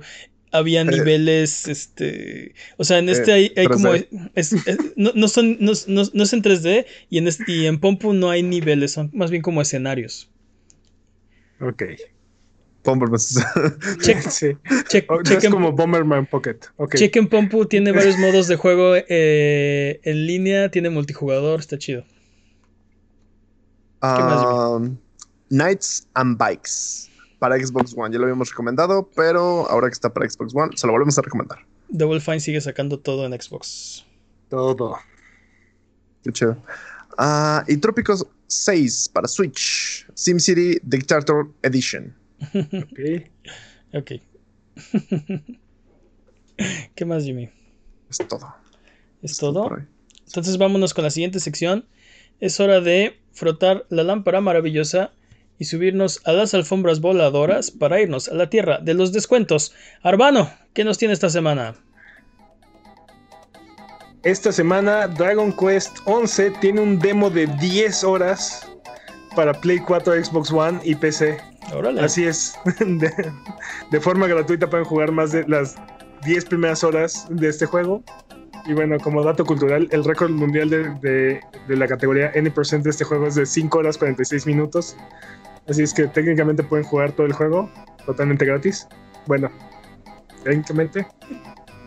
había 0.52 0.84
niveles, 0.84 1.68
este, 1.68 2.54
o 2.78 2.84
sea, 2.84 3.00
en 3.00 3.10
este 3.10 3.32
Eh, 3.32 3.34
hay, 3.34 3.54
hay 3.58 3.68
como, 3.68 3.90
3D. 3.90 4.32
es- 4.36 4.54
es- 4.54 4.78
no, 4.96 5.12
no 5.14 5.28
son, 5.28 5.58
no, 5.60 5.74
no- 5.88 6.10
no 6.14 6.24
es 6.24 6.34
en 6.34 6.42
3D 6.42 6.86
y 7.10 7.18
en, 7.18 7.28
este- 7.28 7.52
y 7.52 7.66
en 7.66 7.80
Pompu 7.80 8.14
no 8.14 8.30
hay 8.30 8.44
niveles, 8.44 8.94
son 8.94 9.10
más 9.14 9.30
bien 9.32 9.42
como 9.42 9.62
escenarios. 9.62 10.30
Ok. 11.60 11.84
Bomberman. 12.84 13.20
Check, 14.02 14.22
Sí. 14.30 14.48
check, 14.88 15.12
Oh, 15.12 15.22
check 15.22 15.40
es 15.40 15.44
en- 15.44 15.52
como 15.52 15.74
Bomberman 15.74 16.26
Pocket. 16.26 16.58
Ok. 16.78 16.96
check 16.96 17.16
en 17.18 17.28
Pompu 17.28 17.66
tiene 17.66 17.92
varios 18.16 18.18
modos 18.18 18.48
de 18.48 18.56
juego 18.56 18.94
eh, 18.96 20.00
en 20.04 20.26
línea, 20.26 20.70
tiene 20.72 20.90
multijugador, 20.90 21.60
está 21.60 21.78
chido. 21.78 22.06
más, 24.02 24.46
Um, 24.46 24.98
Knights 25.50 26.08
and 26.14 26.38
Bikes 26.38 27.10
para 27.40 27.58
Xbox 27.58 27.94
One. 27.96 28.14
Ya 28.14 28.20
lo 28.20 28.26
habíamos 28.26 28.50
recomendado, 28.50 29.10
pero 29.16 29.70
ahora 29.70 29.88
que 29.88 29.94
está 29.94 30.14
para 30.14 30.30
Xbox 30.30 30.54
One, 30.56 30.76
se 30.76 30.88
lo 30.88 30.94
volvemos 30.94 31.18
a 31.18 31.22
recomendar. 31.22 31.60
Double 31.90 32.20
Fine 32.20 32.40
sigue 32.40 32.62
sacando 32.62 33.00
todo 33.00 33.26
en 33.26 33.40
Xbox. 33.40 34.06
Todo. 34.50 34.98
Qué 36.24 36.32
chido. 36.32 36.58
Ah, 37.18 37.64
y 37.68 37.78
Trópicos 37.78 38.26
6 38.48 39.10
para 39.10 39.28
Switch. 39.28 40.08
SimCity 40.14 40.80
Dictator 40.84 41.52
Edition. 41.64 42.16
Ok. 42.54 43.00
Ok. 43.94 44.12
¿Qué 46.94 47.06
más, 47.06 47.24
Jimmy? 47.24 47.50
Es 48.10 48.18
todo. 48.18 48.54
¿Es 49.22 49.38
todo? 49.38 49.78
Entonces 50.26 50.58
vámonos 50.58 50.94
con 50.94 51.06
la 51.06 51.10
siguiente 51.10 51.40
sección. 51.40 51.86
Es 52.42 52.60
hora 52.60 52.82
de 52.82 53.18
frotar 53.32 53.86
la 53.90 54.04
lámpara 54.04 54.42
maravillosa 54.42 55.14
y 55.60 55.66
subirnos 55.66 56.22
a 56.26 56.34
las 56.34 56.54
alfombras 56.54 57.00
voladoras 57.02 57.72
para 57.72 58.00
irnos 58.02 58.28
a 58.30 58.34
la 58.36 58.50
tierra 58.50 58.80
de 58.80 58.94
los 58.94 59.12
descuentos. 59.12 59.74
Arbano, 60.04 60.50
¿qué 60.74 60.84
nos 60.84 60.98
tiene 60.98 61.14
esta 61.14 61.30
semana? 61.30 61.76
esta 64.24 64.52
semana 64.52 65.08
Dragon 65.08 65.54
Quest 65.54 66.00
11 66.06 66.52
tiene 66.60 66.82
un 66.82 67.00
demo 67.00 67.30
de 67.30 67.48
10 67.48 68.04
horas 68.04 68.68
para 69.36 69.54
Play 69.54 69.80
4, 69.80 70.24
Xbox 70.26 70.52
One 70.52 70.80
y 70.84 70.96
PC. 70.96 71.38
Órale. 71.74 72.02
Así 72.02 72.26
es. 72.26 72.56
De, 72.80 73.12
de 73.92 74.02
forma 74.02 74.28
gratuita 74.28 74.70
pueden 74.70 74.86
jugar 74.86 75.12
más 75.12 75.32
de 75.32 75.48
las 75.48 75.76
10 76.26 76.46
primeras 76.46 76.84
horas 76.84 77.26
de 77.30 77.48
este 77.48 77.66
juego. 77.66 78.04
Y 78.66 78.74
bueno, 78.74 78.98
como 79.00 79.24
dato 79.24 79.46
cultural, 79.46 79.88
el 79.92 80.04
récord 80.04 80.32
mundial 80.32 80.70
de, 80.70 80.90
de- 81.02 81.40
de 81.70 81.76
la 81.78 81.88
categoría 81.88 82.32
N% 82.34 82.82
de 82.84 82.90
este 82.90 83.06
juego 83.06 83.28
es 83.28 83.36
de 83.36 83.46
5 83.46 83.78
horas 83.78 83.98
46 83.98 84.46
minutos. 84.46 84.98
Así 85.68 85.84
es 85.84 85.94
que 85.94 86.08
técnicamente 86.08 86.64
pueden 86.64 86.86
jugar 86.86 87.12
todo 87.12 87.28
el 87.28 87.34
juego 87.34 87.70
totalmente 88.06 88.46
gratis. 88.46 88.88
Bueno, 89.26 89.50
técnicamente. 90.44 91.06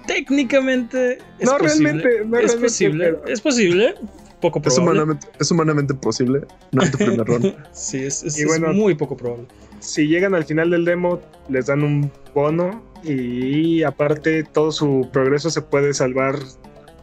Técnicamente 0.07 1.19
es 1.39 1.47
No, 1.47 1.57
posible. 1.59 1.93
realmente, 1.93 2.09
no, 2.25 2.39
es 2.39 2.45
realmente, 2.45 2.59
posible. 2.61 3.05
pero- 3.05 3.27
Es 3.27 3.41
posible. 3.41 3.95
Poco 4.41 4.59
Es 4.59 4.75
probable. 4.75 4.83
humanamente, 5.03 5.29
es 5.39 5.51
humanamente 5.51 5.95
posible. 5.95 6.41
No 6.73 6.83
en 6.83 6.91
tu 6.91 6.99
primer 6.99 7.27
ron. 7.27 7.55
Sí, 7.73 7.99
es, 8.05 8.23
es- 8.23 8.39
Y 8.39 8.43
es 8.43 8.61
muy 8.75 8.95
poco 8.95 9.17
probable. 9.17 9.47
Si 9.81 10.07
llegan 10.09 10.35
al 10.35 10.45
final 10.45 10.71
del 10.71 10.85
demo, 10.85 11.21
les 11.49 11.67
dan 11.67 11.83
un 11.83 12.11
bono 12.35 12.83
y 13.05 13.83
aparte 13.83 14.43
todo 14.45 14.73
su 14.73 15.09
progreso 15.13 15.49
se 15.51 15.63
puede 15.63 15.95
salvar 15.95 16.37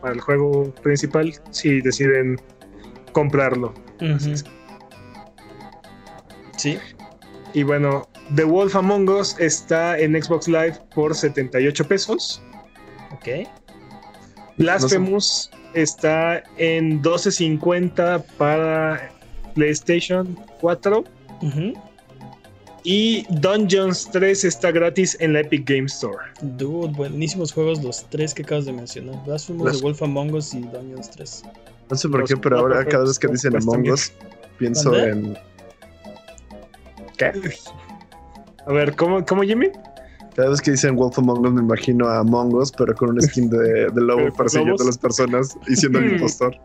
para 0.01 0.13
el 0.13 0.19
juego 0.21 0.71
principal 0.83 1.33
si 1.51 1.81
deciden 1.81 2.39
comprarlo. 3.13 3.73
Ujú. 4.01 4.33
Sí. 6.57 6.77
Y 7.53 7.63
bueno, 7.63 8.07
The 8.35 8.43
Wolf 8.43 8.75
Among 8.75 9.07
Us 9.09 9.35
está 9.39 9.97
en 9.97 10.21
Xbox 10.21 10.47
Live 10.47 10.77
por 10.93 11.15
78 11.15 11.87
pesos. 11.87 12.41
Ok. 13.13 13.47
Blasphemous 14.57 15.49
está 15.73 16.43
en 16.57 17.01
12.50 17.01 18.23
para 18.37 19.11
PlayStation 19.53 20.37
4. 20.61 21.03
Ujú. 21.41 21.73
Y 22.83 23.25
Dungeons 23.29 24.09
3 24.11 24.45
está 24.45 24.71
gratis 24.71 25.17
en 25.19 25.33
la 25.33 25.41
Epic 25.41 25.67
Game 25.69 25.85
Store. 25.87 26.17
Dude, 26.41 26.93
buenísimos 26.93 27.51
juegos 27.51 27.83
los 27.83 28.05
tres 28.09 28.33
que 28.33 28.43
acabas 28.43 28.65
de 28.65 28.71
mencionar. 28.73 29.21
Blasphemous, 29.25 29.65
Las- 29.65 29.77
The 29.77 29.83
Wolf 29.83 30.01
Among 30.03 30.33
Us 30.33 30.53
y 30.53 30.61
Dungeons 30.61 31.09
3. 31.11 31.43
No 31.89 31.97
sé 31.97 32.09
por 32.09 32.21
Los 32.21 32.29
qué, 32.29 32.37
pero 32.37 32.59
ahora 32.59 32.85
cada 32.85 33.03
vez 33.03 33.19
que 33.19 33.27
dicen 33.27 33.55
Among. 33.57 33.89
Us, 33.89 34.11
pienso 34.57 34.95
en. 34.95 35.37
¿Qué? 37.17 37.31
A 38.65 38.71
ver, 38.73 38.95
¿cómo, 38.95 39.25
cómo 39.25 39.43
Jimmy? 39.43 39.69
Cada 40.35 40.49
vez 40.49 40.61
que 40.61 40.71
dicen 40.71 40.95
Wolf 40.95 41.17
Among 41.17 41.45
Us, 41.47 41.51
me 41.53 41.61
imagino 41.61 42.07
a 42.07 42.19
Among 42.19 42.53
Us, 42.55 42.71
pero 42.71 42.93
con 42.93 43.09
un 43.09 43.21
skin 43.21 43.49
de, 43.49 43.87
de 43.91 44.01
lobo 44.01 44.21
¿De 44.25 44.31
persiguiendo 44.31 44.83
a 44.83 44.85
las 44.85 44.97
personas 44.97 45.57
y 45.67 45.75
siendo 45.75 45.99
el 45.99 46.11
Mm. 46.11 46.13
impostor. 46.15 46.55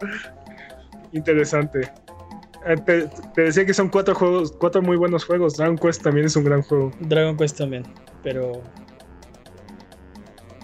Interesante. 1.12 1.91
Eh, 2.66 2.77
Te, 2.85 3.09
te 3.35 3.43
decía 3.43 3.65
que 3.65 3.73
son 3.74 3.89
cuatro 3.89 4.15
juegos, 4.15 4.53
cuatro 4.53 4.83
muy 4.83 4.97
buenos 4.97 5.24
juegos. 5.24 5.57
Dragon 5.57 5.77
Quest 5.79 6.03
también 6.03 6.27
es 6.27 6.37
un 6.37 6.45
gran 6.45 6.62
juego. 6.62 6.91
Dragon 7.01 7.37
Quest 7.37 7.59
también, 7.59 7.85
pero. 8.23 8.61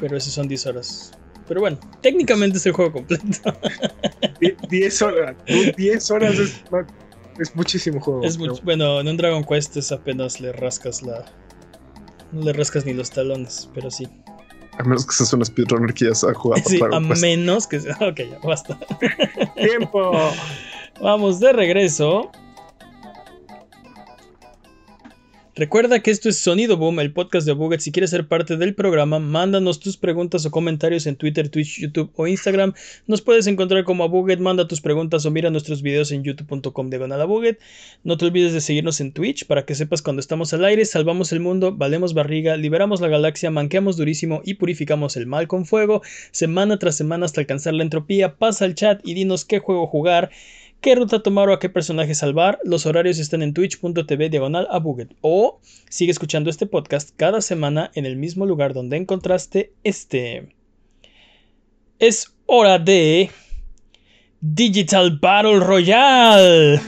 Pero 0.01 0.17
esos 0.17 0.33
son 0.33 0.47
10 0.47 0.67
horas. 0.67 1.13
Pero 1.49 1.61
bueno, 1.61 1.79
técnicamente 2.03 2.59
es 2.59 2.67
el 2.67 2.73
juego 2.73 2.93
completo. 2.93 3.25
Die- 4.41 4.57
10 4.69 5.03
horas. 5.03 5.37
dude, 5.49 5.75
10 5.77 6.11
horas 6.11 6.39
es, 6.39 6.63
es 7.39 7.55
muchísimo 7.57 8.01
juego. 8.01 8.23
Es 8.25 8.37
bueno, 8.63 9.01
en 9.01 9.09
un 9.09 9.17
Dragon 9.17 9.45
Quest 9.45 9.77
es 9.77 9.93
apenas 9.93 10.41
le 10.41 10.53
rascas 10.53 11.03
la. 11.03 11.25
No 12.33 12.43
le 12.43 12.53
rascas 12.53 12.85
ni 12.85 12.93
los 12.93 13.11
talones, 13.11 13.69
pero 13.75 13.91
sí. 13.91 14.07
A 14.79 14.83
menos 14.85 15.07
que 15.07 15.13
seas 15.13 15.33
un 15.33 15.45
speedrunner 15.45 15.93
que 15.93 16.05
ya 16.07 16.15
se 16.15 16.29
ha 16.29 16.35
jugado 16.35 16.63
Sí, 16.69 16.77
a 16.77 16.87
Dragon 16.89 17.09
Quest. 17.09 17.23
menos 17.23 17.67
que 17.67 17.81
sea. 17.81 17.97
Ok, 18.01 18.21
ya 18.31 18.39
basta. 18.47 18.79
Tiempo. 19.57 20.13
Vamos 21.01 21.41
de 21.41 21.53
regreso. 21.53 22.31
Recuerda 25.59 25.99
que 25.99 26.13
esto 26.13 26.29
es 26.29 26.39
Sonido 26.39 26.77
Boom, 26.77 27.01
el 27.01 27.13
podcast 27.13 27.45
de 27.45 27.53
Buget. 27.53 27.81
Si 27.81 27.91
quieres 27.91 28.11
ser 28.11 28.29
parte 28.29 28.57
del 28.57 28.77
programa, 28.77 29.19
mándanos 29.19 29.81
tus 29.81 29.97
preguntas 29.97 30.47
o 30.47 30.53
comentarios 30.53 31.05
en 31.09 31.17
Twitter, 31.17 31.49
Twitch, 31.49 31.81
YouTube 31.81 32.13
o 32.15 32.29
Instagram. 32.29 32.75
Nos 33.09 33.23
puedes 33.23 33.49
encontrar 33.49 33.83
como 33.83 34.05
a 34.05 34.07
Buget, 34.07 34.39
manda 34.39 34.69
tus 34.69 34.81
preguntas 34.81 35.27
o 35.27 35.33
mira 35.33 35.51
nuestros 35.51 35.83
videos 35.83 36.13
en 36.13 36.23
youtube.com 36.23 36.91
a 36.93 37.25
Buget. 37.25 37.59
No 38.05 38.17
te 38.17 38.27
olvides 38.27 38.53
de 38.53 38.61
seguirnos 38.61 39.01
en 39.01 39.11
Twitch 39.11 39.47
para 39.47 39.67
que 39.67 39.75
sepas 39.75 40.01
cuando 40.01 40.21
estamos 40.21 40.55
al 40.55 40.65
aire, 40.65 40.85
salvamos 40.85 41.33
el 41.33 41.41
mundo, 41.41 41.75
valemos 41.75 42.15
barriga, 42.15 42.57
liberamos 42.57 43.01
la 43.01 43.09
galaxia, 43.09 43.51
manqueamos 43.51 43.97
durísimo 43.97 44.43
y 44.45 44.55
purificamos 44.55 45.17
el 45.17 45.27
mal 45.27 45.49
con 45.49 45.67
fuego, 45.67 46.03
semana 46.31 46.79
tras 46.79 46.95
semana 46.95 47.25
hasta 47.27 47.41
alcanzar 47.41 47.75
la 47.75 47.83
entropía. 47.83 48.37
Pasa 48.37 48.65
al 48.65 48.77
chat 48.77 49.01
y 49.03 49.15
dinos 49.15 49.45
qué 49.45 49.59
juego 49.59 49.89
jugar 49.89 50.31
qué 50.81 50.95
ruta 50.95 51.23
tomar 51.23 51.49
o 51.49 51.53
a 51.53 51.59
qué 51.59 51.69
personaje 51.69 52.15
salvar. 52.15 52.59
Los 52.65 52.87
horarios 52.87 53.19
están 53.19 53.43
en 53.43 53.55
twitch.tv 53.55 54.29
diagonal 54.29 54.67
a 54.71 54.79
Buget. 54.79 55.15
O 55.21 55.61
sigue 55.89 56.13
escuchando 56.13 56.51
este 56.51 56.67
podcast 56.67 57.11
cada 57.17 57.41
semana 57.41 57.91
en 57.95 58.07
el 58.07 58.17
mismo 58.17 58.47
lugar 58.47 58.75
donde 58.75 58.97
encontraste 58.97 59.73
este. 59.85 60.55
Es 61.99 62.33
hora 62.47 62.79
de 62.79 63.31
Digital 64.41 65.19
Battle 65.21 65.61
Royale. 65.61 66.81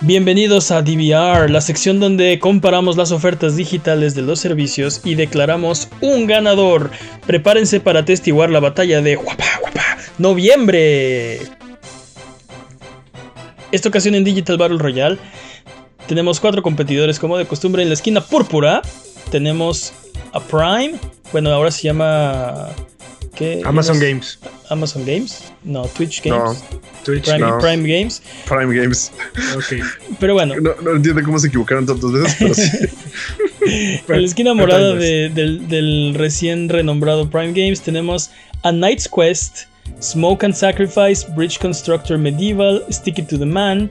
Bienvenidos 0.00 0.70
a 0.70 0.80
DVR, 0.80 1.50
la 1.50 1.60
sección 1.60 1.98
donde 1.98 2.38
comparamos 2.38 2.96
las 2.96 3.10
ofertas 3.10 3.56
digitales 3.56 4.14
de 4.14 4.22
los 4.22 4.38
servicios 4.38 5.02
y 5.04 5.16
declaramos 5.16 5.88
un 6.00 6.26
ganador. 6.26 6.90
Prepárense 7.26 7.80
para 7.80 8.04
testiguar 8.04 8.48
la 8.48 8.60
batalla 8.60 9.02
de 9.02 9.16
Guapa, 9.16 9.44
Guapa, 9.60 9.98
noviembre. 10.18 11.57
Esta 13.72 13.88
ocasión 13.88 14.14
en 14.14 14.24
Digital 14.24 14.56
Battle 14.56 14.78
Royale 14.78 15.18
tenemos 16.06 16.40
cuatro 16.40 16.62
competidores 16.62 17.18
como 17.18 17.36
de 17.36 17.44
costumbre 17.46 17.82
en 17.82 17.88
la 17.88 17.94
esquina 17.94 18.20
púrpura. 18.22 18.80
Tenemos 19.30 19.92
a 20.32 20.40
Prime, 20.40 20.94
bueno 21.32 21.50
ahora 21.50 21.70
se 21.70 21.82
llama 21.82 22.70
¿qué? 23.34 23.60
Amazon. 23.64 23.98
Games. 24.00 24.38
Amazon 24.70 25.04
Games, 25.04 25.44
no 25.64 25.82
Twitch 25.82 26.24
No, 26.26 26.44
Games, 26.44 26.64
Twitch. 27.04 27.24
Prime, 27.24 27.38
no. 27.38 27.58
Prime 27.58 27.86
Games. 27.88 28.22
Prime 28.46 28.74
Games. 28.74 29.12
Ok. 29.54 29.84
Pero 30.20 30.34
bueno, 30.34 30.54
No, 30.60 30.70
no 30.82 30.96
entiendo 30.96 31.22
cómo 31.22 31.38
se 31.38 31.48
equivocaron 31.48 31.84
tantas 31.86 32.10
veces, 32.12 32.36
pero 32.38 32.54
sí. 32.54 32.70
en 34.08 34.20
la 34.22 34.26
esquina 34.26 34.54
morada 34.54 34.94
de- 34.94 35.28
del, 35.30 35.68
del 35.68 36.14
recién 36.16 36.68
renombrado 36.70 37.28
Prime 37.30 37.52
Games 37.52 37.82
tenemos 37.82 38.30
A 38.62 38.70
Knight's 38.70 39.08
Quest, 39.14 39.64
Smoke 40.00 40.42
and 40.44 40.54
Sacrifice, 40.54 41.24
Bridge 41.24 41.58
Constructor 41.58 42.16
Medieval, 42.18 42.80
Stick 42.90 43.18
It 43.18 43.28
to 43.30 43.36
the 43.38 43.46
Man, 43.46 43.90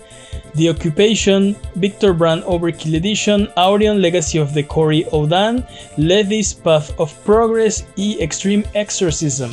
The 0.55 0.69
Occupation, 0.69 1.55
Victor 1.75 2.13
Brand 2.13 2.43
Overkill 2.43 2.95
Edition, 2.95 3.47
Aurion 3.57 4.01
Legacy 4.01 4.37
of 4.39 4.53
the 4.53 4.63
Cory 4.63 5.03
Odan, 5.11 5.65
Levis 5.97 6.53
Path 6.53 6.97
of 6.99 7.13
Progress 7.25 7.83
y 7.97 8.17
Extreme 8.21 8.63
Exorcism. 8.73 9.51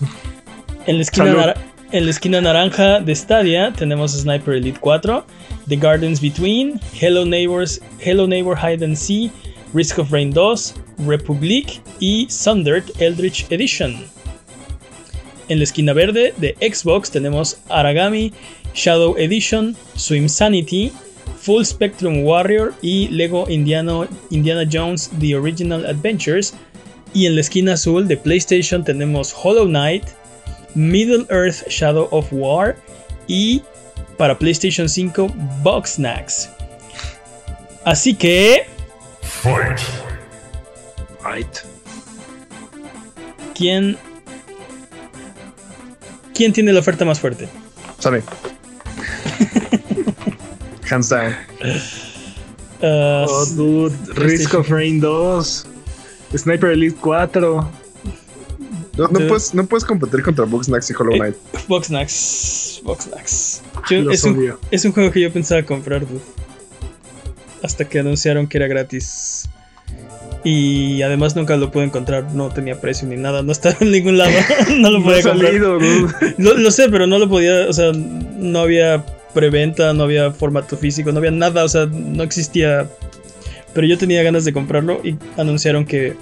En 0.86 0.96
la 0.96 1.02
esquina, 1.02 1.26
Salud. 1.26 1.36
nara- 1.36 1.56
en 1.92 2.04
la 2.06 2.10
esquina 2.10 2.40
naranja 2.40 3.00
de 3.04 3.14
Stadia 3.14 3.70
tenemos 3.72 4.12
Sniper 4.12 4.54
Elite 4.54 4.80
4, 4.80 5.24
The 5.68 5.76
Gardens 5.76 6.20
Between, 6.20 6.80
Hello 6.92 7.24
Neighbors, 7.24 7.78
Hello 8.00 8.26
Neighbor 8.26 8.56
Hide 8.56 8.82
and 8.82 8.96
See, 8.98 9.30
Risk 9.74 9.98
of 9.98 10.10
Rain 10.12 10.32
2, 10.32 10.74
Republic 11.06 11.80
y 12.00 12.26
Sundered 12.28 12.90
Eldritch 13.00 13.46
Edition. 13.52 14.04
En 15.52 15.58
la 15.58 15.64
esquina 15.64 15.92
verde 15.92 16.32
de 16.38 16.56
Xbox 16.60 17.10
tenemos 17.10 17.58
Aragami, 17.68 18.32
Shadow 18.74 19.18
Edition, 19.18 19.76
Swim 19.96 20.26
Sanity, 20.26 20.90
Full 21.42 21.64
Spectrum 21.64 22.24
Warrior 22.24 22.72
y 22.80 23.08
Lego 23.08 23.46
Indiano- 23.48 24.08
Indiana 24.30 24.66
Jones 24.72 25.10
The 25.20 25.36
Original 25.36 25.84
Adventures. 25.84 26.54
Y 27.12 27.26
en 27.26 27.34
la 27.34 27.42
esquina 27.42 27.74
azul 27.74 28.08
de 28.08 28.16
PlayStation 28.16 28.82
tenemos 28.82 29.34
Hollow 29.42 29.66
Knight, 29.66 30.04
Middle 30.74 31.26
Earth 31.28 31.68
Shadow 31.68 32.08
of 32.12 32.28
War 32.30 32.74
y 33.28 33.60
para 34.16 34.38
PlayStation 34.38 34.88
5 34.88 35.30
Box 35.62 35.96
Snacks. 35.96 36.48
Así 37.84 38.14
que, 38.14 38.62
Right. 39.44 39.78
¿quién, 43.54 43.98
¿quién 46.34 46.52
tiene 46.52 46.72
la 46.72 46.80
oferta 46.80 47.04
más 47.04 47.20
fuerte? 47.20 47.48
Sony. 47.98 48.20
Hands 50.90 51.08
down. 51.08 51.32
Uh, 52.82 53.26
Oh, 53.28 53.46
dude. 53.56 53.94
Risk 54.14 54.54
of 54.54 54.68
Rain 54.68 55.00
2. 55.00 55.66
Sniper 56.36 56.70
Elite 56.70 56.96
4. 57.00 57.70
No, 58.98 59.08
puedes, 59.08 59.54
no 59.54 59.64
puedes 59.66 59.84
competir 59.84 60.22
contra 60.22 60.44
Bugsnax 60.44 60.90
y 60.90 60.94
Hollow 60.94 61.14
Eh, 61.14 61.18
Knight. 61.18 61.36
Box 61.68 61.86
Snacks. 61.86 62.80
Box 62.84 63.04
Snacks. 63.04 63.62
Yo- 63.88 64.10
es, 64.10 64.24
un, 64.24 64.54
es 64.70 64.84
un 64.84 64.92
juego 64.92 65.10
que 65.12 65.20
yo 65.20 65.32
pensaba 65.32 65.62
comprar, 65.62 66.06
dude. 66.06 66.20
Hasta 67.62 67.88
que 67.88 68.00
anunciaron 68.00 68.46
que 68.48 68.58
era 68.58 68.66
gratis. 68.66 69.48
Y 70.44 71.02
además 71.02 71.36
nunca 71.36 71.56
lo 71.56 71.70
pude 71.70 71.84
encontrar, 71.84 72.32
no 72.34 72.48
tenía 72.48 72.80
precio 72.80 73.06
ni 73.06 73.16
nada, 73.16 73.42
no 73.42 73.52
estaba 73.52 73.76
en 73.80 73.92
ningún 73.92 74.18
lado, 74.18 74.32
no 74.76 74.90
lo 74.90 74.98
No 74.98 75.04
podía 75.04 75.20
ha 75.20 75.22
comprar. 75.22 75.52
salido. 75.52 75.78
Lo, 76.38 76.54
lo 76.54 76.70
sé, 76.72 76.88
pero 76.88 77.06
no 77.06 77.18
lo 77.18 77.28
podía, 77.28 77.68
o 77.68 77.72
sea, 77.72 77.92
no 77.92 78.58
había 78.58 79.04
preventa, 79.34 79.92
no 79.94 80.02
había 80.02 80.32
formato 80.32 80.76
físico, 80.76 81.12
no 81.12 81.18
había 81.18 81.30
nada, 81.30 81.64
o 81.64 81.68
sea, 81.68 81.86
no 81.86 82.22
existía. 82.24 82.88
Pero 83.72 83.86
yo 83.86 83.96
tenía 83.96 84.22
ganas 84.22 84.44
de 84.44 84.52
comprarlo 84.52 85.00
y 85.04 85.16
anunciaron 85.36 85.84
que 85.84 86.14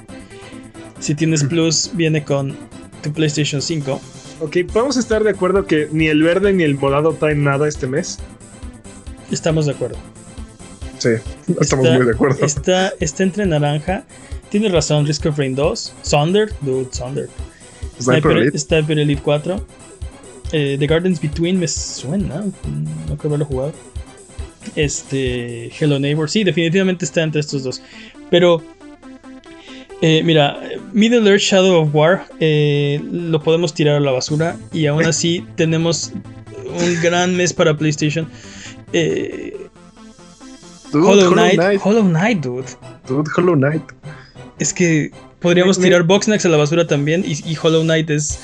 si 1.00 1.14
tienes 1.14 1.42
Plus 1.44 1.90
viene 1.94 2.22
con 2.22 2.54
tu 3.02 3.12
PlayStation 3.12 3.62
5. 3.62 4.00
Ok, 4.40 4.58
podemos 4.72 4.96
estar 4.98 5.24
de 5.24 5.30
acuerdo 5.30 5.66
que 5.66 5.88
ni 5.92 6.08
el 6.08 6.22
verde 6.22 6.52
ni 6.52 6.62
el 6.62 6.74
morado 6.76 7.14
traen 7.14 7.42
nada 7.42 7.66
este 7.66 7.86
mes. 7.86 8.18
Estamos 9.30 9.66
de 9.66 9.72
acuerdo. 9.72 9.96
Sí, 11.00 11.08
estamos 11.60 11.84
Está- 11.86 11.96
muy 11.96 12.06
de 12.06 12.12
acuerdo. 12.12 12.44
Está, 12.46 12.92
está 13.00 13.22
entre 13.24 13.44
naranja. 13.46 14.04
Tienes 14.50 14.72
razón, 14.72 15.06
Risk 15.06 15.26
of 15.26 15.38
Rain 15.38 15.54
2. 15.54 15.94
Sonder, 16.02 16.52
dude, 16.60 16.88
Sonder. 16.92 17.28
Sniper 18.00 18.36
Elite. 18.36 18.58
Sniper 18.58 18.98
Elite 18.98 19.22
4. 19.22 19.66
Eh, 20.52 20.76
The 20.78 20.86
Gardens 20.86 21.20
Between 21.20 21.58
me 21.58 21.68
suena. 21.68 22.44
No 23.08 23.16
creo 23.16 23.30
haberlo 23.30 23.44
jugado. 23.46 23.72
Este. 24.76 25.70
Hello 25.78 25.98
Neighbor. 25.98 26.28
Sí, 26.28 26.44
definitivamente 26.44 27.04
está 27.04 27.22
entre 27.22 27.40
estos 27.40 27.62
dos. 27.62 27.82
Pero. 28.30 28.62
eh, 30.02 30.22
mira, 30.24 30.58
Middle 30.92 31.28
Earth 31.30 31.42
Shadow 31.42 31.82
of 31.82 31.94
War 31.94 32.26
eh, 32.40 33.00
lo 33.10 33.40
podemos 33.42 33.74
tirar 33.74 33.96
a 33.96 34.00
la 34.00 34.10
basura 34.10 34.56
y 34.72 34.86
aún 34.86 35.04
así 35.06 35.44
tenemos 35.56 36.12
un 36.66 37.02
gran 37.02 37.36
mes 37.36 37.52
para 37.52 37.76
PlayStation. 37.76 38.28
Eh, 38.92 39.56
Dude, 40.92 41.06
Hollow, 41.06 41.30
Knight, 41.32 41.80
Hollow 41.84 42.02
Knight, 42.02 42.40
dude. 42.40 42.66
Dude, 43.06 43.30
Hollow 43.36 43.54
Knight. 43.54 43.82
Es 44.58 44.72
que 44.74 45.10
podríamos 45.40 45.78
Me- 45.78 45.82
me- 45.82 45.88
tirar 45.88 46.02
Boxnax 46.04 46.44
a 46.46 46.48
la 46.48 46.56
basura 46.56 46.86
también 46.86 47.22
y, 47.26 47.32
y 47.50 47.56
Hollow 47.62 47.82
Knight 47.82 48.10
es 48.10 48.38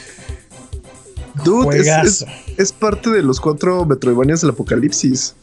Dude, 1.45 1.77
es, 1.77 1.87
es, 1.87 1.87
juegazo. 1.87 2.27
es 2.57 2.73
parte 2.73 3.11
de 3.11 3.23
los 3.23 3.41
cuatro 3.41 3.85
Metroidvanias 3.85 4.41
del 4.41 4.51
apocalipsis. 4.51 5.35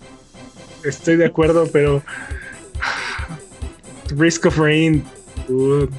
Estoy 0.84 1.18
de 1.18 1.26
acuerdo, 1.26 1.68
pero. 1.72 2.02
Risk 4.18 4.46
of 4.46 4.58
Rain, 4.58 5.04
dude. 5.48 5.90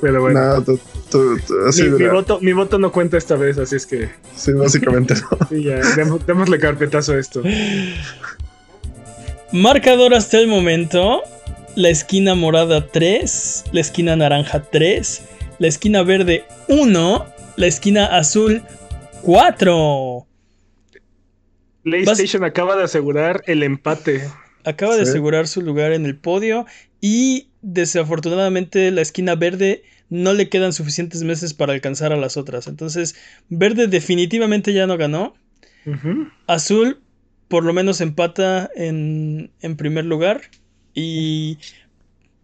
Pero 0.00 0.20
bueno. 0.20 0.40
Nah, 0.40 0.60
tú- 0.60 0.78
tú- 1.10 1.38
tú- 1.46 1.54
así, 1.68 1.84
mi, 1.84 2.06
voto, 2.08 2.38
mi 2.40 2.52
voto 2.52 2.78
no 2.78 2.90
cuenta 2.92 3.16
esta 3.16 3.36
vez, 3.36 3.56
así 3.58 3.76
es 3.76 3.86
que 3.86 4.10
sí, 4.34 4.52
básicamente 4.52 5.14
no. 5.14 5.38
sí, 5.48 5.62
ya, 5.64 5.80
démosle 6.26 6.58
carpetazo 6.58 7.12
a 7.12 7.18
esto. 7.18 7.42
Marcador 9.52 10.14
hasta 10.14 10.38
el 10.38 10.48
momento. 10.48 11.22
La 11.76 11.90
esquina 11.90 12.34
morada 12.34 12.86
3, 12.86 13.64
la 13.72 13.80
esquina 13.80 14.16
naranja 14.16 14.62
3, 14.62 15.22
la 15.58 15.68
esquina 15.68 16.02
verde 16.02 16.44
1, 16.68 17.26
la 17.56 17.66
esquina 17.66 18.06
azul 18.06 18.62
4. 19.22 20.26
PlayStation 21.82 22.44
acaba 22.44 22.76
de 22.76 22.84
asegurar 22.84 23.42
el 23.46 23.62
empate. 23.62 24.22
Acaba 24.64 24.96
de 24.96 25.02
asegurar 25.02 25.46
su 25.46 25.60
lugar 25.60 25.92
en 25.92 26.06
el 26.06 26.16
podio 26.16 26.64
y 27.02 27.48
desafortunadamente 27.60 28.90
la 28.90 29.02
esquina 29.02 29.34
verde 29.34 29.82
no 30.08 30.32
le 30.32 30.48
quedan 30.48 30.72
suficientes 30.72 31.24
meses 31.24 31.52
para 31.52 31.74
alcanzar 31.74 32.12
a 32.12 32.16
las 32.16 32.38
otras. 32.38 32.68
Entonces, 32.68 33.16
verde 33.50 33.86
definitivamente 33.86 34.72
ya 34.72 34.86
no 34.86 34.96
ganó. 34.96 35.34
Azul 36.46 37.02
por 37.52 37.64
lo 37.64 37.74
menos 37.74 38.00
empata 38.00 38.70
en, 38.74 39.50
en 39.60 39.76
primer 39.76 40.06
lugar. 40.06 40.40
Y 40.94 41.58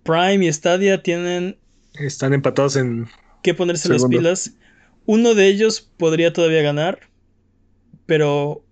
Prime 0.02 0.44
y 0.44 0.52
Stadia 0.52 1.02
tienen 1.02 1.56
Están 1.94 2.34
empatados 2.34 2.76
en. 2.76 3.08
que 3.42 3.54
ponerse 3.54 3.88
Segundo. 3.88 4.20
las 4.20 4.44
pilas. 4.50 4.52
Uno 5.06 5.34
de 5.34 5.46
ellos 5.46 5.80
podría 5.96 6.34
todavía 6.34 6.60
ganar. 6.60 6.98
Pero 8.04 8.62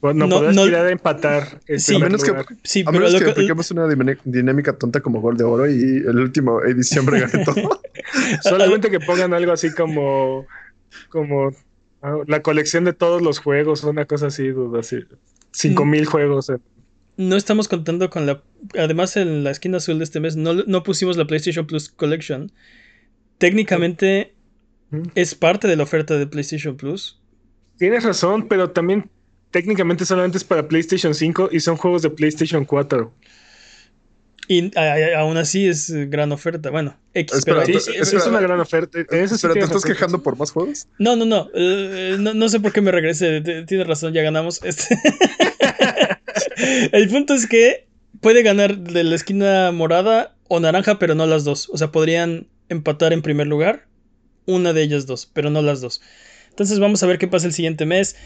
Bueno, 0.00 0.26
No, 0.26 0.36
podrás 0.38 0.56
no- 0.56 0.64
tirar 0.64 0.86
a 0.86 0.90
empatar. 0.90 1.60
el 1.66 1.78
Sí. 1.78 1.94
A 1.96 1.98
menos 1.98 2.24
que, 2.24 2.32
sí, 2.64 2.80
a 2.80 2.84
pero 2.86 2.98
menos 2.98 3.12
que 3.18 3.24
que- 3.26 3.30
apliquemos 3.32 3.70
una 3.72 3.86
dinámica 4.24 4.72
tonta 4.78 5.00
como 5.02 5.20
gol 5.20 5.36
de 5.36 5.44
oro 5.44 5.70
y 5.70 5.74
el 5.98 6.18
último 6.18 6.62
edición 6.62 7.04
gane 7.04 7.26
todo. 7.44 7.78
Solamente 8.42 8.90
que 8.90 9.00
pongan 9.00 9.34
algo 9.34 9.52
así 9.52 9.70
como. 9.74 10.46
Como. 11.10 11.50
Ah, 12.02 12.18
la 12.26 12.42
colección 12.42 12.84
de 12.84 12.92
todos 12.92 13.22
los 13.22 13.38
juegos, 13.38 13.84
una 13.84 14.04
cosa 14.06 14.28
así, 14.28 14.48
duda, 14.48 14.80
así. 14.80 14.96
Mm. 14.96 15.16
5000 15.52 16.06
juegos. 16.06 16.50
eh. 16.50 16.58
no 17.16 17.36
estamos 17.36 17.68
contando 17.68 18.08
con 18.10 18.26
la... 18.26 18.42
Además 18.78 19.16
en 19.16 19.44
la 19.44 19.50
esquina 19.50 19.78
azul 19.78 19.98
de 19.98 20.04
este 20.04 20.20
mes 20.20 20.36
no, 20.36 20.54
no 20.54 20.82
pusimos 20.82 21.16
la 21.16 21.26
PlayStation 21.26 21.66
Plus 21.66 21.88
Collection. 21.90 22.52
Técnicamente 23.38 24.34
Ujú. 24.92 25.10
es 25.14 25.34
parte 25.34 25.68
de 25.68 25.76
la 25.76 25.82
oferta 25.84 26.16
de 26.18 26.26
PlayStation 26.26 26.76
Plus. 26.76 27.20
Tienes 27.78 28.04
razón, 28.04 28.46
pero 28.48 28.70
también 28.70 29.10
técnicamente 29.50 30.04
solamente 30.06 30.38
es 30.38 30.44
para 30.44 30.68
PlayStation 30.68 31.14
5 31.14 31.48
y 31.52 31.60
son 31.60 31.76
juegos 31.76 32.02
de 32.02 32.10
PlayStation 32.10 32.64
4. 32.64 33.12
Y 34.54 34.70
a- 34.76 34.80
a- 35.16 35.20
aún 35.20 35.36
así 35.36 35.66
es 35.68 35.88
eh, 35.90 36.06
gran 36.06 36.30
oferta. 36.32 36.70
Bueno, 36.70 36.96
X. 37.14 37.38
Espera, 37.38 37.62
pero- 37.64 37.80
Sí, 37.80 37.92
es, 37.98 38.12
una 38.26 38.40
gran 38.40 38.60
oferta. 38.60 38.98
En 38.98 39.24
eso 39.24 39.36
sí 39.38 39.46
¿te 39.52 39.60
estás 39.60 39.84
quejando 39.84 40.22
por 40.22 40.36
más 40.36 40.50
juegos? 40.50 40.86
No, 40.98 41.16
no, 41.16 41.24
no, 41.24 41.48
eh, 41.54 42.16
no. 42.18 42.34
No 42.34 42.48
sé 42.48 42.60
por 42.60 42.72
qué 42.72 42.80
me 42.80 42.90
regrese. 42.92 43.40
t- 43.40 43.64
Tienes 43.64 43.86
razón, 43.86 44.12
ya 44.12 44.22
ganamos. 44.22 44.60
Este. 44.64 44.96
El 46.92 47.08
punto 47.08 47.34
es 47.34 47.46
que 47.46 47.86
puede 48.20 48.42
ganar 48.42 48.78
de 48.78 49.04
la 49.04 49.14
esquina 49.14 49.72
morada 49.72 50.34
o 50.48 50.60
naranja, 50.60 50.98
pero 50.98 51.14
no 51.14 51.26
las 51.26 51.44
dos. 51.44 51.68
O 51.72 51.78
sea, 51.78 51.90
podrían 51.92 52.46
empatar 52.68 53.12
en 53.12 53.22
primer 53.22 53.46
lugar 53.46 53.86
una 54.46 54.72
de 54.72 54.82
ellas 54.82 55.06
dos, 55.06 55.30
pero 55.32 55.50
no 55.50 55.62
las 55.62 55.80
dos. 55.80 56.00
Entonces 56.50 56.78
vamos 56.78 57.02
a 57.02 57.06
ver 57.06 57.18
qué 57.18 57.28
pasa 57.28 57.46
el 57.46 57.52
siguiente 57.52 57.86
mes. 57.86 58.16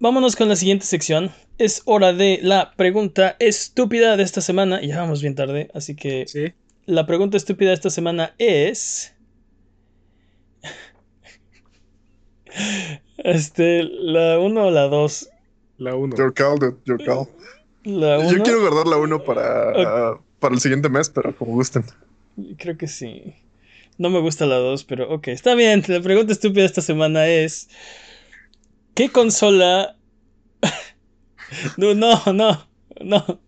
Vámonos 0.00 0.36
con 0.36 0.48
la 0.48 0.56
siguiente 0.56 0.86
sección. 0.86 1.30
Es 1.58 1.82
hora 1.84 2.12
de 2.12 2.38
la 2.42 2.72
pregunta 2.76 3.36
estúpida 3.40 4.16
de 4.16 4.22
esta 4.22 4.40
semana. 4.40 4.80
Ya 4.80 5.00
vamos 5.00 5.22
bien 5.22 5.34
tarde, 5.34 5.70
así 5.74 5.96
que 5.96 6.24
Sí. 6.26 6.52
la 6.86 7.04
pregunta 7.06 7.36
estúpida 7.36 7.70
de 7.70 7.74
esta 7.74 7.90
semana 7.90 8.34
es. 8.38 9.14
Este, 13.18 13.82
la 13.82 14.38
1 14.38 14.66
o 14.66 14.70
la 14.70 14.82
2. 14.88 15.28
La 15.78 15.94
1. 15.96 16.16
Your 16.16 16.32
call, 16.32 16.58
dude, 16.58 16.76
your 16.86 17.04
call. 17.04 17.26
La 17.84 18.18
1. 18.20 18.32
Yo 18.32 18.42
quiero 18.42 18.60
guardar 18.60 18.86
la 18.86 18.96
1 18.96 19.24
para, 19.24 20.18
para 20.38 20.54
el 20.54 20.60
siguiente 20.60 20.88
mes, 20.88 21.10
pero 21.10 21.34
como 21.36 21.52
gusten. 21.52 21.84
Creo 22.58 22.78
que 22.78 22.86
sí. 22.86 23.34
No 23.98 24.08
me 24.10 24.20
gusta 24.20 24.46
la 24.46 24.56
2, 24.56 24.84
pero 24.84 25.12
ok, 25.12 25.28
está 25.28 25.54
bien. 25.56 25.82
La 25.88 26.00
pregunta 26.00 26.32
estúpida 26.32 26.62
de 26.62 26.66
esta 26.66 26.80
semana 26.80 27.26
es: 27.26 27.68
¿Qué 28.98 29.10
consola.? 29.10 29.96
no, 31.76 31.94
no, 31.94 32.20
no, 32.32 32.68
no. 33.00 33.40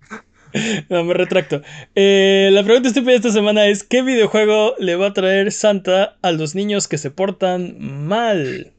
No, 0.88 1.02
me 1.02 1.12
retracto. 1.12 1.60
Eh, 1.96 2.50
la 2.52 2.62
pregunta 2.62 2.86
estúpida 2.86 3.10
de 3.10 3.16
esta 3.16 3.32
semana 3.32 3.66
es: 3.66 3.82
¿Qué 3.82 4.02
videojuego 4.02 4.76
le 4.78 4.94
va 4.94 5.08
a 5.08 5.12
traer 5.12 5.50
Santa 5.50 6.18
a 6.22 6.30
los 6.30 6.54
niños 6.54 6.86
que 6.86 6.98
se 6.98 7.10
portan 7.10 7.74
mal? 7.80 8.72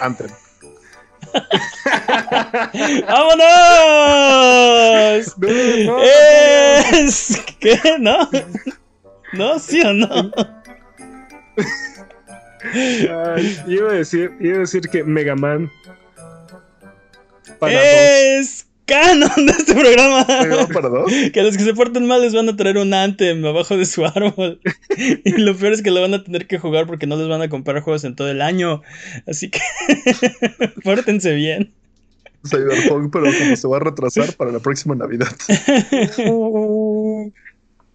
Anthem. 0.00 0.28
¡Vámonos! 3.08 3.38
No, 5.38 5.48
no, 5.48 5.84
no, 5.86 6.02
es... 6.02 7.42
¿Qué? 7.60 7.80
¿No? 7.98 8.28
¿No? 9.32 9.58
¿Sí 9.58 9.80
o 9.80 9.94
no? 9.94 10.30
Ay, 12.62 13.60
iba 13.66 13.90
a 13.90 13.94
decir, 13.94 14.32
iba 14.40 14.56
a 14.56 14.60
decir 14.60 14.82
que 14.82 15.04
Mega 15.04 15.36
Man. 15.36 15.70
Para 17.58 17.72
dos. 17.72 17.82
es 17.82 18.66
canon 18.88 19.46
de 19.46 19.52
este 19.52 19.74
programa. 19.74 20.26
¿Me 20.26 20.56
va 20.56 20.66
para 20.66 20.88
dos? 20.88 21.12
Que 21.32 21.40
a 21.40 21.42
los 21.42 21.56
que 21.56 21.64
se 21.64 21.74
porten 21.74 22.06
mal 22.06 22.22
les 22.22 22.34
van 22.34 22.48
a 22.48 22.56
traer 22.56 22.78
un 22.78 22.94
Anthem 22.94 23.44
abajo 23.44 23.76
de 23.76 23.86
su 23.86 24.04
árbol. 24.04 24.60
Y 25.24 25.32
lo 25.32 25.56
peor 25.56 25.72
es 25.72 25.82
que 25.82 25.90
lo 25.90 26.00
van 26.00 26.14
a 26.14 26.24
tener 26.24 26.46
que 26.46 26.58
jugar 26.58 26.86
porque 26.86 27.06
no 27.06 27.16
les 27.16 27.28
van 27.28 27.42
a 27.42 27.48
comprar 27.48 27.80
juegos 27.82 28.04
en 28.04 28.16
todo 28.16 28.30
el 28.30 28.40
año. 28.40 28.82
Así 29.26 29.50
que 29.50 29.60
pórtense 30.82 31.34
bien. 31.34 31.72
Cyberpunk, 32.46 33.12
pero 33.12 33.26
como 33.36 33.56
se 33.56 33.68
va 33.68 33.76
a 33.78 33.80
retrasar 33.80 34.32
para 34.34 34.52
la 34.52 34.60
próxima 34.60 34.94
Navidad. 34.94 35.28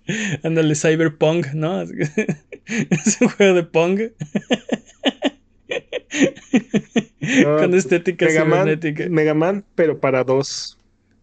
Ándale, 0.43 0.75
Cyberpunk, 0.75 1.53
¿no? 1.53 1.81
Es 2.65 3.17
un 3.21 3.27
juego 3.29 3.53
de 3.55 3.63
Pong. 3.63 3.99
No, 7.43 7.57
Con 7.57 7.73
estética 7.73 8.25
Mega 8.25 8.45
Man, 8.45 8.63
cibernética. 8.63 9.09
Mega 9.09 9.33
Man, 9.33 9.65
pero 9.75 9.99
para 9.99 10.23
dos. 10.23 10.77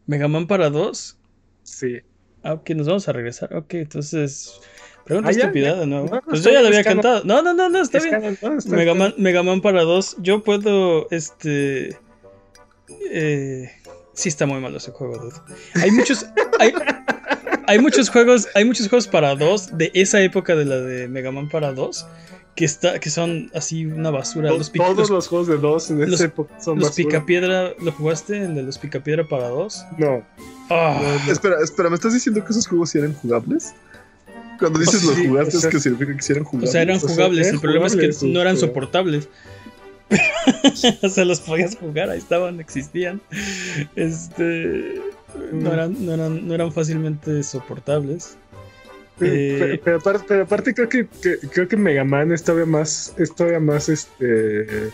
Mega 0.06 0.28
Man 0.28 0.46
para 0.46 0.70
dos. 0.70 1.16
Sí. 1.62 1.98
Ah, 2.42 2.54
ok, 2.54 2.70
nos 2.70 2.86
vamos 2.86 3.08
a 3.08 3.12
regresar. 3.12 3.54
Ok, 3.54 3.74
entonces. 3.74 4.58
Pregunta 5.04 5.30
Ah, 5.30 5.32
de 5.50 5.86
nuevo. 5.86 5.86
No, 5.86 6.04
no, 6.16 6.22
pues 6.22 6.42
yo 6.42 6.50
ya 6.50 6.60
bien, 6.60 6.62
lo 6.62 6.68
había 6.68 6.84
canon. 6.84 7.02
cantado. 7.02 7.24
No, 7.24 7.42
no, 7.42 7.54
no, 7.54 7.68
no, 7.68 7.82
está 7.82 7.98
Es 7.98 8.04
bien. 8.04 8.16
canon, 8.20 8.38
no, 8.42 8.58
está- 8.58 8.70
Mega 8.76 8.92
está- 8.92 8.94
Man, 9.04 9.14
Mega 9.18 9.42
Man 9.42 9.60
para 9.60 9.82
dos. 9.82 10.16
Yo 10.20 10.42
puedo. 10.42 11.06
Este. 11.10 11.96
Eh, 13.12 13.70
sí, 14.20 14.28
está 14.28 14.46
muy 14.46 14.60
malo 14.60 14.76
ese 14.78 14.90
juego, 14.92 15.18
dude. 15.18 15.36
Hay 15.82 15.90
muchos. 15.90 16.26
Hay, 16.58 16.72
hay 17.66 17.78
muchos 17.78 18.10
juegos, 18.10 18.48
hay 18.54 18.64
muchos 18.64 18.88
juegos 18.88 19.06
para 19.08 19.34
dos 19.34 19.76
de 19.76 19.90
esa 19.94 20.20
época 20.20 20.54
de 20.56 20.64
la 20.64 20.76
de 20.76 21.08
Mega 21.08 21.30
Man 21.32 21.48
para 21.48 21.72
dos 21.72 22.06
que 22.56 22.64
está, 22.64 22.98
que 22.98 23.08
son 23.10 23.50
así 23.54 23.86
una 23.86 24.10
basura. 24.10 24.50
Los 24.50 24.70
Todos 24.72 24.96
los- 24.96 25.10
los 25.10 25.28
juegos 25.28 25.46
de 25.48 25.56
dos 25.56 25.90
en 25.90 26.00
los- 26.00 26.14
esa 26.14 26.24
época 26.24 26.60
son 26.60 26.78
los 26.78 26.88
basura. 26.90 27.06
Picapiedra, 27.08 27.70
¿lo 27.80 27.92
jugaste? 27.92 28.36
¿El 28.44 28.54
de 28.54 28.62
los 28.64 28.76
Picapiedra 28.76 29.26
para 29.26 29.48
dos? 29.48 29.84
No. 29.96 30.22
Ah, 30.68 31.00
Espera, 31.30 31.56
espera, 31.62 31.88
¿me 31.88 31.94
estás 31.94 32.12
diciendo 32.12 32.44
que 32.44 32.50
esos 32.52 32.66
juegos 32.66 32.90
sí 32.90 32.98
eran 32.98 33.14
jugables? 33.14 33.72
Cuando 34.58 34.78
dices 34.78 35.02
los 35.04 35.14
Sí, 35.14 35.26
jugaste, 35.26 35.56
o 35.56 35.60
sea- 35.60 35.70
es 35.70 35.74
que 35.76 35.80
significa 35.80 36.14
que 36.14 36.22
sí 36.22 36.32
eran 36.32 36.44
o 36.44 36.48
jugables. 36.48 36.72
sea, 36.72 36.82
eran 36.82 36.96
o 36.96 37.00
sea, 37.00 37.08
jugables. 37.08 37.46
eran 37.46 37.54
el 37.54 37.60
problema 37.62 37.86
es 37.86 37.92
jugables, 37.94 38.18
que 38.18 38.26
no 38.26 38.40
eran 38.42 38.54
pero- 38.56 38.66
soportables. 38.66 39.28
o 41.02 41.08
sea, 41.08 41.24
los 41.24 41.40
podías 41.40 41.76
jugar, 41.76 42.10
ahí 42.10 42.18
estaban, 42.18 42.60
existían. 42.60 43.20
Este. 43.96 45.00
No 45.52 45.72
eran, 45.72 46.04
no 46.04 46.14
eran, 46.14 46.46
no 46.48 46.54
eran 46.54 46.72
fácilmente 46.72 47.42
soportables. 47.42 48.36
Pero, 49.18 49.34
Eh, 49.34 49.56
pero- 49.58 49.80
pero 49.84 49.96
aparte, 49.98 50.24
pero 50.28 50.42
aparte 50.44 50.74
creo 50.74 50.88
que, 50.88 51.06
que- 51.22 51.38
creo 51.38 51.68
que 51.68 51.76
Mega 51.76 52.04
Man 52.04 52.32
es 52.32 52.42
todavía 52.42 52.66
más, 52.66 53.14
es 53.18 53.34
todavía 53.34 53.60
más 53.60 53.88
este 53.88 54.90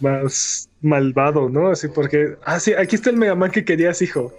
más 0.00 0.68
malvado, 0.80 1.48
¿no? 1.48 1.68
Así 1.68 1.88
porque. 1.88 2.36
Ah, 2.44 2.58
sí, 2.60 2.72
aquí 2.72 2.96
está 2.96 3.10
el 3.10 3.16
Mega 3.16 3.34
Man 3.34 3.50
que 3.50 3.64
querías, 3.64 4.00
hijo. 4.02 4.32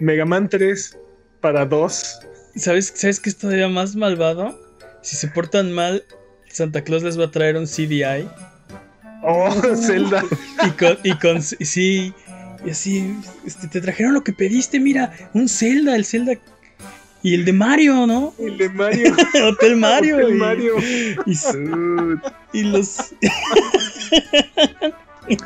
Mega 0.00 0.24
Man 0.26 0.48
3 0.48 0.98
para 1.40 1.64
2. 1.64 2.18
¿Sabes, 2.56 2.92
¿Sabes 2.94 3.20
qué 3.20 3.30
es 3.30 3.36
todavía 3.38 3.68
más 3.68 3.96
malvado? 3.96 4.58
Si 5.02 5.16
se 5.16 5.28
portan 5.28 5.72
mal, 5.72 6.04
Santa 6.56 6.82
Claus 6.82 7.02
les 7.02 7.20
va 7.20 7.24
a 7.24 7.30
traer 7.30 7.58
un 7.58 7.66
CDI. 7.66 8.26
Oh, 9.22 9.50
Zelda. 9.76 10.24
Y 10.64 10.70
con, 10.70 10.98
y 11.04 11.12
con 11.18 11.42
sí, 11.42 12.14
y 12.64 12.70
así, 12.70 13.14
este, 13.44 13.68
te 13.68 13.82
trajeron 13.82 14.14
lo 14.14 14.24
que 14.24 14.32
pediste, 14.32 14.80
mira, 14.80 15.12
un 15.34 15.50
Zelda, 15.50 15.94
el 15.94 16.06
Zelda 16.06 16.32
y 17.22 17.34
el 17.34 17.44
de 17.44 17.52
Mario, 17.52 18.06
¿no? 18.06 18.32
El 18.38 18.56
de 18.56 18.70
Mario. 18.70 19.14
Hotel 19.48 19.76
Mario. 19.76 20.16
Hotel 20.16 20.30
y, 20.30 20.38
Mario. 20.38 20.74
y 22.54 22.62
los 22.62 22.96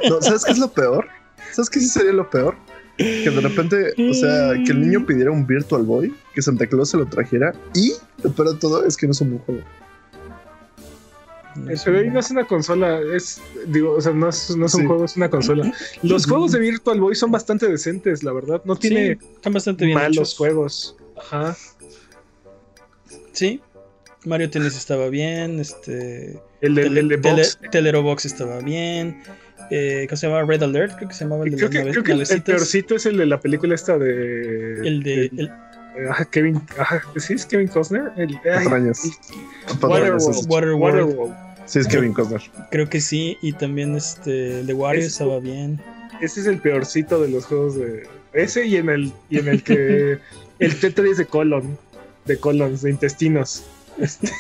No, 0.09 0.23
¿Sabes 0.23 0.45
qué 0.45 0.53
es 0.53 0.59
lo 0.59 0.71
peor? 0.71 1.09
¿Sabes 1.51 1.71
qué 1.71 1.81
sí 1.81 1.89
sería 1.89 2.13
lo 2.13 2.31
peor? 2.31 2.55
Que 2.99 3.31
de 3.31 3.41
repente, 3.41 3.95
o 4.11 4.15
sea, 4.15 4.53
que 4.65 4.71
el 4.71 4.83
niño 4.83 5.05
pidiera 5.05 5.33
un 5.33 5.45
Virtual 5.45 5.83
Boy, 5.83 6.15
que 6.35 6.41
Santa 6.41 6.69
Claus 6.69 6.91
se 6.91 6.99
lo 6.99 7.07
trajera, 7.07 7.53
y 7.75 7.95
lo 8.23 8.31
peor 8.31 8.53
de 8.53 8.61
todo 8.61 8.87
es 8.87 8.97
que 8.97 9.07
no 9.07 9.13
es 9.13 9.21
un 9.23 9.31
buen 9.31 9.43
juego. 9.43 9.63
El 11.57 11.79
PBI 11.79 12.11
no 12.11 12.21
es 12.21 12.31
una 12.31 12.47
consola, 12.47 13.01
es, 13.15 13.41
digo, 13.67 13.93
o 13.95 14.01
sea, 14.01 14.13
no 14.13 14.29
es, 14.29 14.57
no 14.57 14.67
es 14.67 14.75
un 14.75 14.81
Sí. 14.83 14.87
juego, 14.87 15.05
es 15.05 15.17
una 15.17 15.29
consola. 15.31 15.73
Los 16.03 16.27
juegos 16.27 16.53
de 16.53 16.61
Virtual 16.61 17.01
Boy 17.01 17.15
son 17.17 17.31
bastante 17.33 17.67
decentes, 17.69 18.23
la 18.23 18.33
verdad. 18.33 18.63
No 18.65 18.77
tiene 18.77 19.17
Sí, 19.21 19.27
están 19.37 19.53
bastante 19.53 19.85
bien 19.85 19.99
malos 19.99 20.17
hechos. 20.17 20.37
juegos. 20.37 20.97
Ajá. 21.17 21.57
Sí. 23.33 23.61
Mario 24.25 24.51
Tennis 24.51 24.77
estaba 24.77 25.09
bien, 25.09 25.61
este 25.61 26.41
El 26.61 26.75
de, 26.75 26.83
Tele- 26.85 27.01
el 27.01 27.09
de 27.09 27.19
Tele- 27.19 27.43
Box. 27.43 27.59
Telerobox 27.71 28.25
estaba 28.27 28.59
bien. 28.61 29.23
Eh, 29.71 30.07
¿Cómo 30.09 30.17
se 30.17 30.27
llama? 30.29 30.43
Red 30.45 30.63
Alert, 30.63 30.97
creo 30.97 31.09
que 31.09 31.15
se 31.15 31.25
llamaba 31.25 31.45
el 31.45 31.53
de 31.53 31.57
Creo 31.57 31.69
las 31.69 31.73
que, 31.73 31.79
nave- 31.79 31.91
creo 31.93 32.05
que 32.05 32.13
el, 32.35 32.43
peorcito 32.43 32.97
es 32.97 33.07
el 33.07 33.17
de 33.17 33.27
la 33.27 33.41
película 33.41 33.75
esta 33.75 33.97
de. 33.99 34.87
El 34.87 35.03
de. 35.03 35.27
el- 35.37 35.51
Ajá, 36.09 36.25
Kevin. 36.27 36.61
Ajá, 36.79 37.03
¿sí 37.17 37.35
es 37.35 37.45
Kevin 37.47 37.69
Costner? 37.69 38.13
El, 38.17 38.37
ay, 38.45 38.65
Patrañas. 38.65 39.03
Waterworld. 39.81 40.47
Waterworld. 40.49 40.81
Waterworld. 40.83 41.35
Sí, 41.67 41.79
es 41.81 41.87
Kevin 41.87 42.13
Costner. 42.13 42.43
creo 42.71 42.89
que 42.89 43.01
sí. 43.01 43.37
Y 43.43 43.53
también 43.53 43.95
este. 43.97 44.61
El 44.61 44.67
de 44.67 44.75
Wario 44.75 45.03
Es- 45.03 45.09
estaba 45.13 45.39
bien. 45.41 45.81
Ese 46.21 46.41
es 46.41 46.47
el 46.47 46.59
peorcito 46.59 47.21
de 47.23 47.29
los 47.29 47.47
juegos 47.47 47.77
de. 47.77 48.09
Ese 48.33 48.67
y 48.67 48.77
en 48.77 48.89
el, 48.89 49.13
y 49.29 49.39
en 49.39 49.49
el 49.49 49.63
que. 49.63 50.19
el 50.59 50.81
Tetris 50.81 51.17
de 51.19 51.27
colon. 51.27 51.79
De 52.27 52.39
colons, 52.39 52.83
de 52.83 52.91
intestinos. 52.91 53.65
Este. 53.99 54.31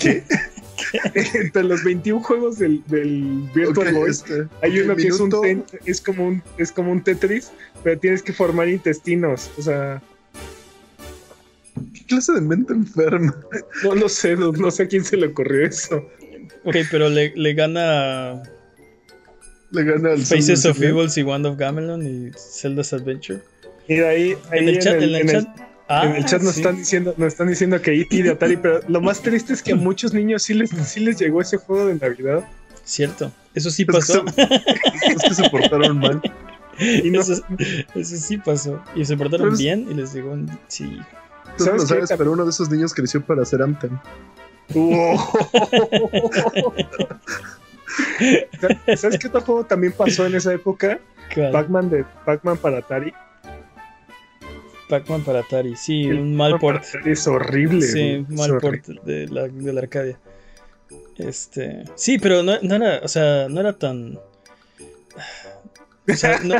¿Qué? 0.00 0.24
Entre 1.34 1.62
los 1.64 1.82
21 1.84 2.22
juegos 2.22 2.58
del, 2.58 2.82
del 2.86 3.48
Virtual 3.54 3.88
Ok, 3.88 3.94
Boy. 3.94 4.10
este, 4.10 4.46
Hay 4.62 4.78
uno 4.80 4.94
que 4.96 5.08
es, 5.08 5.20
un 5.20 5.30
ten- 5.42 5.64
es, 5.84 6.00
como 6.00 6.26
un, 6.28 6.42
es 6.56 6.72
como 6.72 6.92
un 6.92 7.02
Tetris, 7.02 7.50
pero 7.82 7.98
tienes 7.98 8.22
que 8.22 8.32
formar 8.32 8.68
intestinos. 8.68 9.50
O 9.58 9.62
sea, 9.62 10.02
¿Qué 11.94 12.04
clase 12.06 12.32
de 12.32 12.40
mente 12.40 12.72
enferma? 12.72 13.34
no 13.84 13.94
lo 13.94 14.08
sé, 14.08 14.36
no, 14.36 14.52
no 14.52 14.70
sé 14.70 14.84
a 14.84 14.88
quién 14.88 15.04
se 15.04 15.16
le 15.16 15.28
ocurrió 15.28 15.66
eso. 15.66 15.96
Ok, 16.64 16.76
pero 16.90 17.08
le, 17.08 17.32
le 17.36 17.54
gana 17.54 18.42
Le 19.70 19.84
gana 19.84 20.10
al 20.12 20.18
Faces 20.22 20.64
of. 20.66 20.80
Evil 20.82 21.08
y 21.14 21.22
Wand 21.22 21.46
of 21.46 21.56
Gamelon 21.58 22.02
y 22.06 22.30
Zelda's 22.36 22.92
Adventure. 22.92 23.40
Mira, 23.88 24.08
ahí, 24.08 24.34
ahí 24.50 24.58
En 24.60 24.68
el 24.68 24.78
chat, 24.80 24.94
en 25.02 25.14
el 25.14 25.26
chat. 25.30 25.46
Ah, 25.88 26.04
en 26.04 26.16
el 26.16 26.24
chat 26.24 26.42
nos 26.42 26.54
sí. 26.54 26.60
están 26.60 26.76
diciendo, 26.76 27.14
nos 27.16 27.28
están 27.28 27.48
diciendo 27.48 27.80
que 27.80 28.00
E.T. 28.00 28.22
de 28.22 28.30
Atari, 28.30 28.58
pero 28.58 28.80
lo 28.88 29.00
más 29.00 29.22
triste 29.22 29.54
es 29.54 29.62
que 29.62 29.72
a 29.72 29.76
muchos 29.76 30.12
niños 30.12 30.42
sí 30.42 30.54
les, 30.54 30.70
sí 30.70 31.00
les 31.00 31.18
llegó 31.18 31.40
ese 31.40 31.56
juego 31.56 31.86
de 31.86 31.94
Navidad. 31.94 32.44
Cierto. 32.84 33.32
Eso 33.54 33.70
sí 33.70 33.84
que, 33.84 33.92
pasó. 33.92 34.24
se, 34.34 34.42
es 34.42 35.22
que 35.22 35.34
se 35.34 35.50
portaron 35.50 35.98
mal. 35.98 36.20
Y 36.80 37.10
no, 37.10 37.22
Eso, 37.22 37.42
eso 37.96 38.16
sí 38.16 38.38
pasó. 38.38 38.80
Y 38.94 39.04
se 39.04 39.16
portaron 39.16 39.48
Pero 39.48 39.58
bien 39.58 39.88
y 39.90 39.94
les 39.94 40.14
llegó 40.14 40.30
un. 40.30 40.48
Sí. 40.68 41.00
Tú 41.56 41.64
no 41.64 41.72
¿Sabes 41.72 41.88
sabes, 41.88 42.08
pero 42.16 42.30
uno 42.30 42.44
de 42.44 42.50
esos 42.50 42.70
niños 42.70 42.94
creció 42.94 43.20
para 43.20 43.44
ser 43.44 43.62
Anthem. 43.62 43.98
¿Sabes 48.96 49.18
qué 49.18 49.26
otro 49.26 49.40
juego 49.40 49.64
también 49.64 49.92
pasó 49.92 50.24
en 50.26 50.36
esa 50.36 50.52
época? 50.52 51.00
Pac-Man 51.52 51.90
de 51.90 52.04
Pac-Man 52.24 52.58
para 52.58 52.78
Atari. 52.78 53.12
Pac-Man 54.88 55.22
para 55.22 55.40
Atari. 55.40 55.76
Sí, 55.76 56.04
El 56.04 56.20
un 56.20 56.36
mal 56.36 56.58
port. 56.58 56.84
Es 57.04 57.26
horrible. 57.26 57.82
Sí, 57.82 58.00
es 58.00 58.28
mal 58.28 58.50
horrible. 58.52 58.82
port 58.82 59.04
de 59.04 59.28
la, 59.28 59.48
de 59.48 59.72
la 59.72 59.80
Arcadia. 59.80 60.18
Este. 61.16 61.84
Sí, 61.94 62.18
pero 62.18 62.42
no, 62.42 62.54
no 62.62 62.74
era. 62.74 63.00
O 63.02 63.08
sea, 63.08 63.48
no 63.48 63.60
era 63.60 63.72
tan. 63.72 64.18
O 66.10 66.14
sea, 66.14 66.40
no, 66.40 66.54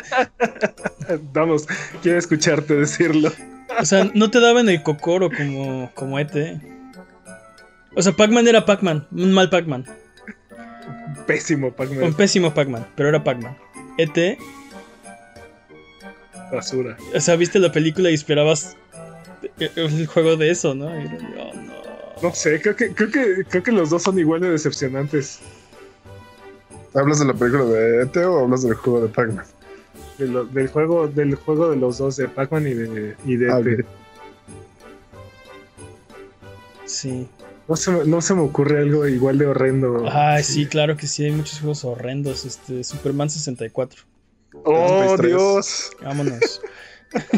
Vamos, 1.33 1.67
quiero 2.03 2.19
escucharte 2.19 2.75
decirlo. 2.75 3.33
o 3.81 3.85
sea, 3.85 4.11
no 4.15 4.31
te 4.31 4.41
daban 4.41 4.69
el 4.69 4.83
cocoro 4.83 5.31
como, 5.31 5.91
como 5.95 6.19
ET. 6.19 6.61
O 7.95 8.03
sea, 8.03 8.13
Pac-Man 8.13 8.47
era 8.47 8.65
Pac-Man, 8.67 9.07
un 9.11 9.33
mal 9.33 9.49
Pac-Man. 9.49 9.85
Pésimo 11.27 11.73
Pac-Man. 11.73 12.03
Un 12.05 12.15
pésimo 12.15 12.53
Pac-Man, 12.53 12.87
pero 12.95 13.09
era 13.09 13.25
Pac-Man. 13.25 13.57
ET, 13.97 14.39
Basura. 16.53 16.97
o 17.15 17.21
sea, 17.21 17.37
viste 17.37 17.59
la 17.59 17.71
película 17.73 18.11
y 18.11 18.15
esperabas 18.15 18.77
el 19.59 20.07
juego 20.07 20.37
de 20.37 20.51
eso, 20.51 20.75
¿no? 20.75 20.89
Y 20.99 21.05
era, 21.07 21.19
oh, 21.39 21.55
no. 21.55 21.79
No 22.23 22.35
sé, 22.35 22.61
creo 22.61 22.75
que, 22.75 22.93
creo 22.93 23.11
que, 23.11 23.45
creo 23.49 23.63
que 23.63 23.73
los 23.73 23.91
dos 23.91 24.03
son 24.03 24.19
igual 24.19 24.41
de 24.41 24.51
decepcionantes. 24.51 25.39
¿Hablas 26.95 27.21
de 27.21 27.27
la 27.27 27.35
película 27.35 27.65
de 27.65 28.03
ET 28.03 28.17
o 28.25 28.41
hablas 28.41 28.63
del 28.63 28.75
juego 28.75 29.03
de 29.03 29.09
Pac-Man? 29.09 29.45
De 30.19 30.27
lo- 30.27 30.45
del 30.47 30.69
juego, 30.69 31.07
del 31.07 31.35
juego 31.37 31.71
de 31.71 31.77
los 31.77 31.99
dos, 31.99 32.17
de 32.17 32.27
Pac-Man 32.29 32.67
y 32.67 32.75
de, 32.75 33.15
y 33.25 33.37
de 33.37 33.53
Ah, 33.53 33.61
ET. 33.61 33.81
ok. 33.81 33.87
Sí. 36.87 37.29
No 37.69 37.77
se, 37.77 37.91
me- 37.91 38.05
no 38.05 38.21
se 38.23 38.35
me 38.35 38.41
ocurre 38.41 38.79
algo 38.81 39.07
igual 39.07 39.37
de 39.39 39.47
horrendo. 39.47 40.07
Ay, 40.11 40.43
sí, 40.43 40.67
claro 40.67 40.97
que 40.97 41.07
sí, 41.07 41.25
hay 41.25 41.33
muchos 41.33 41.61
juegos 41.61 41.85
horrendos. 41.85 42.45
Este, 42.47 42.83
Superman 42.83 43.29
64. 43.29 44.03
¡Oh. 44.65 45.17
Dios! 45.21 45.91
Vámonos. 46.03 46.61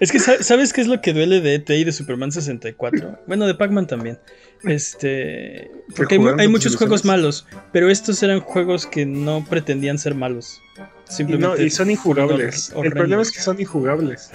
es 0.00 0.12
que, 0.12 0.18
sa- 0.18 0.42
¿sabes 0.42 0.72
qué 0.72 0.80
es 0.80 0.86
lo 0.86 1.00
que 1.00 1.12
duele 1.12 1.40
de 1.40 1.54
ET 1.56 1.68
y 1.70 1.84
de 1.84 1.92
Superman 1.92 2.32
64? 2.32 3.20
Bueno, 3.26 3.46
de 3.46 3.54
Pac-Man 3.54 3.86
también. 3.86 4.18
Este. 4.64 5.70
Porque 5.96 6.18
hay, 6.38 6.48
muchos 6.48 6.76
juegos 6.76 7.04
malos, 7.04 7.46
pero 7.72 7.90
estos 7.90 8.22
eran 8.22 8.40
juegos 8.40 8.86
que 8.86 9.06
no 9.06 9.44
pretendían 9.48 9.98
ser 9.98 10.14
malos. 10.14 10.60
Y, 10.76 10.80
no, 10.80 10.86
Simplemente. 11.04 11.64
y 11.64 11.70
son 11.70 11.90
injugables. 11.90 12.72
El 12.82 12.92
problema 12.92 13.22
es 13.22 13.30
que 13.30 13.40
son 13.40 13.60
injugables. 13.60 14.30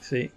Sí. 0.00 0.30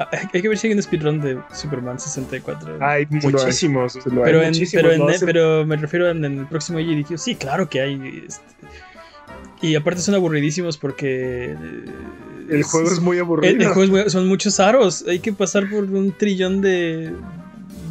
Hay 0.32 0.40
que 0.42 0.48
ver 0.48 0.56
si 0.58 0.66
hay 0.68 0.72
un 0.74 0.82
speedrun 0.82 1.20
de 1.20 1.38
Superman 1.52 1.98
64. 2.00 2.78
Hay 2.80 3.06
muchísimos. 3.10 3.92
Sí 3.92 4.00
lo 4.06 4.24
hay. 4.24 4.32
pero, 4.32 4.40
en, 4.42 4.48
muchísimos, 4.48 4.82
pero, 4.82 5.10
en- 5.10 5.20
pero 5.26 5.66
me 5.66 5.76
refiero 5.76 6.08
en, 6.10 6.24
en 6.24 6.38
el 6.40 6.46
próximo 6.46 6.78
dije, 6.78 7.18
sí, 7.18 7.34
claro 7.36 7.68
que 7.68 7.80
hay. 7.80 8.24
este, 8.26 8.42
y 9.62 9.74
aparte 9.74 10.00
son 10.00 10.14
aburridísimos 10.14 10.78
porque. 10.78 11.52
eh, 11.52 11.84
El 12.48 12.62
juego 12.62 12.90
es 12.90 13.00
muy 13.00 13.18
aburrido. 13.18 13.52
el- 13.54 13.60
el 13.62 13.68
juego 13.68 13.82
es 13.84 13.90
muy- 13.90 14.10
son 14.10 14.26
muchos 14.28 14.58
aros. 14.60 15.04
Hay 15.06 15.18
que 15.20 15.32
pasar 15.32 15.68
por 15.68 15.84
un 15.84 16.12
trillón 16.12 16.60
de, 16.62 17.12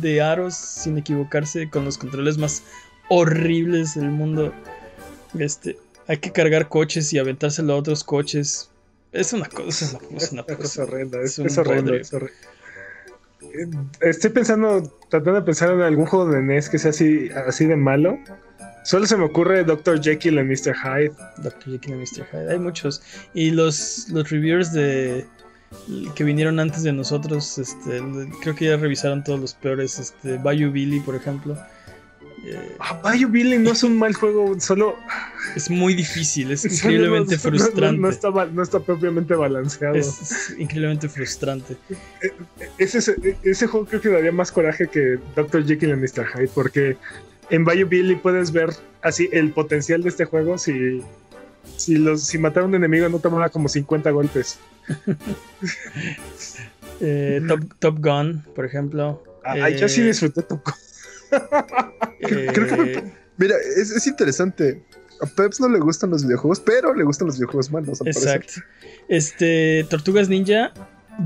de 0.02 0.22
aros 0.22 0.56
sin 0.56 0.98
equivocarse 0.98 1.70
con 1.70 1.86
los 1.86 1.98
controles 1.98 2.38
más 2.38 2.64
horribles 3.10 3.96
del 3.96 4.10
mundo. 4.10 4.54
Este, 5.38 5.78
hay 6.08 6.18
que 6.18 6.32
cargar 6.32 6.70
coches 6.70 7.14
y 7.14 7.20
aventárselo 7.20 7.74
a 7.74 7.76
otros 7.78 8.04
coches. 8.04 8.70
Es 9.12 9.34
una 9.34 9.48
cosa, 9.48 9.86
es 9.86 9.94
una, 9.94 10.18
es 10.18 10.32
una 10.32 10.44
cosa. 10.44 10.84
horrendo, 10.84 11.20
es, 11.22 11.40
es 11.40 11.58
horrendo, 11.58 11.92
bodrio. 11.92 12.02
es 12.02 12.14
horrendo. 12.14 12.34
Eh, 13.42 13.68
Estoy 14.02 14.30
pensando, 14.30 14.84
tratando 15.10 15.40
de 15.40 15.46
pensar 15.46 15.72
en 15.72 15.82
algún 15.82 16.06
juego 16.06 16.30
de 16.30 16.42
NES 16.42 16.70
que 16.70 16.78
sea 16.78 16.92
así, 16.92 17.30
así 17.48 17.66
de 17.66 17.76
malo. 17.76 18.20
Solo 18.84 19.06
se 19.06 19.18
me 19.18 19.26
ocurre 19.26 19.64
Dr. 19.64 20.02
Jekyll 20.02 20.40
y 20.40 20.44
Mr. 20.44 20.76
Hyde. 20.76 21.14
Dr. 21.38 21.74
Jekyll 21.74 21.96
y 21.96 21.98
Mr. 21.98 22.26
Hyde. 22.32 22.52
Hay 22.52 22.60
muchos. 22.60 23.02
Y 23.34 23.52
los, 23.52 24.08
los 24.10 24.30
reviewers 24.30 24.74
de 24.74 25.26
que 26.16 26.24
vinieron 26.24 26.60
antes 26.60 26.82
de 26.84 26.92
nosotros, 26.92 27.58
este, 27.60 28.02
creo 28.42 28.56
que 28.56 28.66
ya 28.66 28.78
revisaron 28.78 29.24
todos 29.24 29.40
los 29.40 29.54
peores. 29.54 30.00
Este, 30.00 30.38
Bayou 30.38 30.72
Billy, 30.72 31.00
por 31.00 31.16
ejemplo. 31.16 31.58
Eh, 32.46 32.76
ah, 32.80 33.14
Billy 33.30 33.58
no 33.58 33.72
es 33.72 33.84
un 33.84 33.98
mal 33.98 34.14
juego, 34.14 34.60
solo. 34.60 34.96
Es 35.56 35.70
muy 35.70 35.94
difícil, 35.94 36.52
es 36.52 36.66
increíblemente 36.74 37.38
frustrante. 37.38 38.00
No, 38.00 38.10
está, 38.10 38.30
no, 38.30 38.64
está, 38.64 38.80
propiamente 38.80 39.36
balanceado. 39.36 39.96
Es, 39.96 40.56
increíblemente 40.58 41.10
frustrante. 41.10 41.76
Eh, 41.90 42.32
eh, 42.60 42.70
ese, 42.78 43.16
ese, 43.44 43.68
juego 43.68 43.86
creo 43.86 44.02
que 44.02 44.10
daría 44.10 44.32
más 44.32 44.52
coraje 44.52 44.88
que 44.88 45.20
Dr. 45.36 45.66
Jekyll 45.66 45.90
y 45.90 45.96
Mr. 45.96 46.26
Hyde, 46.34 46.50
porque 46.54 46.98
en 47.50 47.66
Bayou 47.66 47.88
Billy 47.88 48.16
puedes 48.16 48.52
ver 48.52 48.70
así 49.02 49.30
el 49.32 49.52
potencial 49.52 50.04
de 50.04 50.10
este 50.10 50.26
juego 50.26 50.58
si, 50.58 51.02
si, 51.78 51.98
los, 51.98 52.24
si 52.24 52.38
matar 52.38 52.64
a 52.64 52.66
un 52.68 52.76
enemigo 52.76 53.10
no 53.10 53.20
tomaba 53.20 53.50
como 53.50 53.68
50 53.68 54.12
golpes. 54.12 54.60
top, 57.48 57.60
Top 57.80 58.00
Gun, 58.00 58.44
por 58.56 58.66
ejemplo. 58.66 59.24
Ah, 59.44 59.70
yo 59.70 59.90
sí 59.90 60.02
disfruté 60.02 60.44
Top 60.44 60.64
Gun. 60.64 60.89
Eh, 62.22 63.04
mira, 63.38 63.56
es, 63.78 64.06
interesante. 64.06 64.84
A 65.22 65.26
Peps 65.26 65.60
no 65.60 65.70
le 65.70 65.80
gustan 65.80 66.10
los 66.10 66.26
videojuegos, 66.26 66.60
pero 66.60 66.94
le 66.94 67.04
gustan 67.04 67.28
los 67.28 67.38
videojuegos 67.38 67.72
malos. 67.72 68.02
Exacto. 68.06 68.54
Este, 69.08 69.86
Tortugas 69.90 70.28
Ninja, 70.28 70.74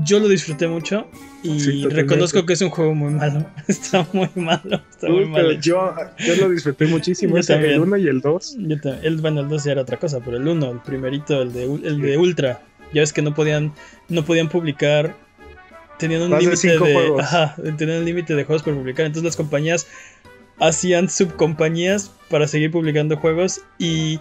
yo 0.04 0.18
lo 0.18 0.28
disfruté 0.28 0.66
mucho 0.66 1.06
y 1.42 1.84
reconozco 1.86 2.44
que 2.46 2.54
es 2.54 2.62
un 2.62 2.70
juego 2.70 2.94
muy 2.94 3.12
malo. 3.12 3.46
Está 3.68 4.06
muy 4.12 4.30
malo. 4.34 4.82
Está 4.90 5.08
muy 5.08 5.26
malo. 5.26 5.52
Yo, 5.52 5.94
yo, 6.18 6.36
lo 6.36 6.48
disfruté 6.48 6.86
muchísimo. 6.86 7.36
el 7.36 7.80
1 7.80 7.96
y 7.98 8.08
el 8.08 8.20
2. 8.20 8.56
El, 9.02 9.16
bueno, 9.20 9.40
el 9.40 9.48
2 9.48 9.64
ya 9.64 9.72
era 9.72 9.82
otra 9.82 9.98
cosa, 9.98 10.20
pero 10.20 10.36
el 10.36 10.46
1, 10.46 10.70
el 10.70 10.80
primerito, 10.80 11.42
el 11.42 11.52
de, 11.52 11.64
el 11.64 12.00
de 12.00 12.18
Ultra. 12.18 12.62
Ya 12.92 13.02
ves 13.02 13.12
que 13.12 13.22
no 13.22 13.34
podían, 13.34 13.72
no 14.08 14.24
podían 14.24 14.48
publicar 14.48 15.16
tenían 16.04 16.30
un 16.30 16.38
límite 16.38 16.78
de, 16.78 17.14
ajá, 17.18 17.56
tenían 17.78 18.00
un 18.00 18.04
límite 18.04 18.34
de 18.34 18.44
juegos 18.44 18.62
por 18.62 18.74
publicar. 18.74 19.06
Entonces 19.06 19.24
las 19.24 19.36
compañías 19.36 19.86
hacían 20.60 21.08
subcompañías 21.08 22.10
para 22.28 22.46
seguir 22.46 22.70
publicando 22.70 23.16
juegos 23.16 23.62
y 23.78 24.20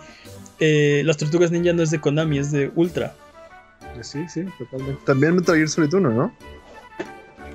eh, 0.60 1.01
las 1.05 1.18
Tortugas 1.18 1.51
Ninja 1.51 1.73
no 1.73 1.84
es 1.84 1.91
de 1.91 1.99
Konami, 1.99 2.39
es 2.39 2.51
de 2.51 2.72
Ultra. 2.76 3.14
Sí, 4.01 4.26
sí, 4.30 4.45
totalmente. 4.57 5.01
También 5.05 5.35
Metal 5.35 5.55
Gear 5.55 5.68
Solid 5.68 5.93
1, 5.93 6.10
¿no? 6.10 6.34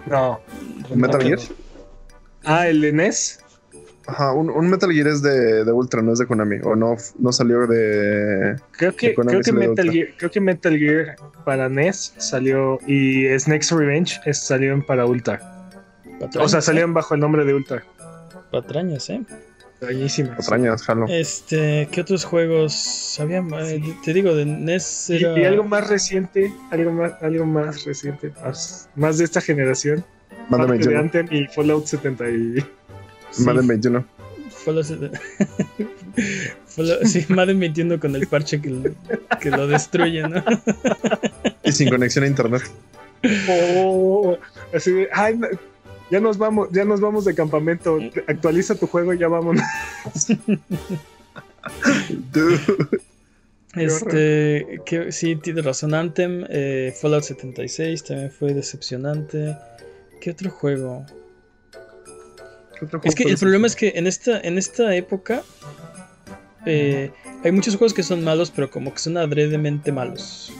No. 0.06 0.40
¿Metal 0.94 1.22
Gear? 1.22 1.38
Ah, 2.44 2.68
el 2.68 2.94
NES. 2.94 3.40
Ajá, 4.08 4.32
un, 4.32 4.70
Metal 4.70 4.90
Gear 4.90 5.06
es 5.06 5.20
de, 5.20 5.66
de, 5.66 5.70
Ultra, 5.70 6.00
no 6.00 6.14
es 6.14 6.18
de 6.18 6.26
Konami. 6.26 6.56
O 6.64 6.74
no, 6.74 6.96
no 7.18 7.30
salió 7.30 7.66
de. 7.66 8.56
Creo 8.70 8.96
que, 8.96 9.14
creo, 9.14 9.42
que 9.42 9.52
Metal 9.52 9.90
Gear, 9.90 10.08
creo 10.16 10.30
que 10.30 10.40
Metal 10.40 10.78
Gear 10.78 11.16
para 11.44 11.68
NES 11.68 12.14
salió. 12.16 12.78
Y 12.86 13.26
Snake's 13.38 13.70
Revenge 13.70 14.18
salió 14.32 14.84
para 14.86 15.04
Ultra. 15.04 15.68
o 16.40 16.48
sea, 16.48 16.62
salieron 16.62 16.94
bajo 16.94 17.14
el 17.14 17.20
nombre 17.20 17.44
de 17.44 17.52
Ultra. 17.52 17.84
Patrañas, 18.50 19.10
¿eh? 19.10 19.20
Patrañísimas. 19.78 20.36
Patrañas, 20.38 20.82
jalo. 20.84 21.04
Este, 21.06 21.86
¿qué 21.92 22.00
otros 22.00 22.24
juegos 22.24 23.18
había? 23.20 23.44
Eh, 23.60 23.94
te 24.02 24.14
digo, 24.14 24.34
de 24.34 24.46
NES 24.46 25.10
era... 25.10 25.38
y, 25.38 25.44
algo 25.44 25.64
más 25.64 25.86
reciente, 25.86 26.50
algo 26.70 26.92
más, 26.92 27.12
algo 27.22 27.44
más 27.44 27.84
reciente, 27.84 28.32
más, 28.96 29.18
de 29.18 29.24
esta 29.24 29.42
generación. 29.42 30.02
Mándame 30.48 30.78
de 30.78 30.96
Anthem 30.96 31.26
y 31.30 31.46
Fallout 31.48 31.84
70 31.84 32.30
y... 32.30 32.64
Madden 33.38 33.66
21. 33.66 34.04
Fallout... 34.48 34.86
sí, 37.04 37.24
Madden 37.28 37.60
21 37.60 38.00
con 38.00 38.14
el 38.16 38.26
parche 38.26 38.60
que, 38.60 38.92
que 39.40 39.50
lo 39.50 39.66
destruye, 39.66 40.22
¿no? 40.28 40.42
y 41.64 41.72
sin 41.72 41.88
conexión 41.88 42.24
a 42.24 42.28
internet. 42.28 42.62
Oh, 43.48 44.38
así 44.72 44.92
de, 44.92 45.08
ay, 45.12 45.38
ya 46.10 46.20
nos 46.20 46.38
vamos, 46.38 46.68
ya 46.72 46.84
nos 46.84 47.00
vamos 47.00 47.24
de 47.24 47.34
campamento. 47.34 47.98
Actualiza 48.26 48.74
tu 48.74 48.86
juego 48.86 49.12
y 49.12 49.18
ya 49.18 49.28
vámonos. 49.28 49.62
este, 53.74 54.80
que, 54.86 55.12
sí, 55.12 55.36
tiene 55.36 55.62
razón. 55.62 55.94
Anthem, 55.94 56.44
eh, 56.48 56.94
Fallout 57.00 57.24
76 57.24 58.04
también 58.04 58.30
fue 58.30 58.54
decepcionante. 58.54 59.56
¿Qué 60.20 60.30
otro 60.30 60.50
juego? 60.50 61.04
Es 63.04 63.14
que 63.14 63.24
el 63.24 63.36
problema 63.36 63.66
es 63.66 63.76
que 63.76 63.92
en 63.94 64.06
esta, 64.06 64.40
en 64.40 64.58
esta 64.58 64.94
época 64.94 65.42
eh, 66.66 67.10
hay 67.44 67.52
muchos 67.52 67.76
juegos 67.76 67.94
que 67.94 68.02
son 68.02 68.24
malos, 68.24 68.50
pero 68.50 68.70
como 68.70 68.92
que 68.92 68.98
son 68.98 69.16
adredemente 69.16 69.92
malos. 69.92 70.52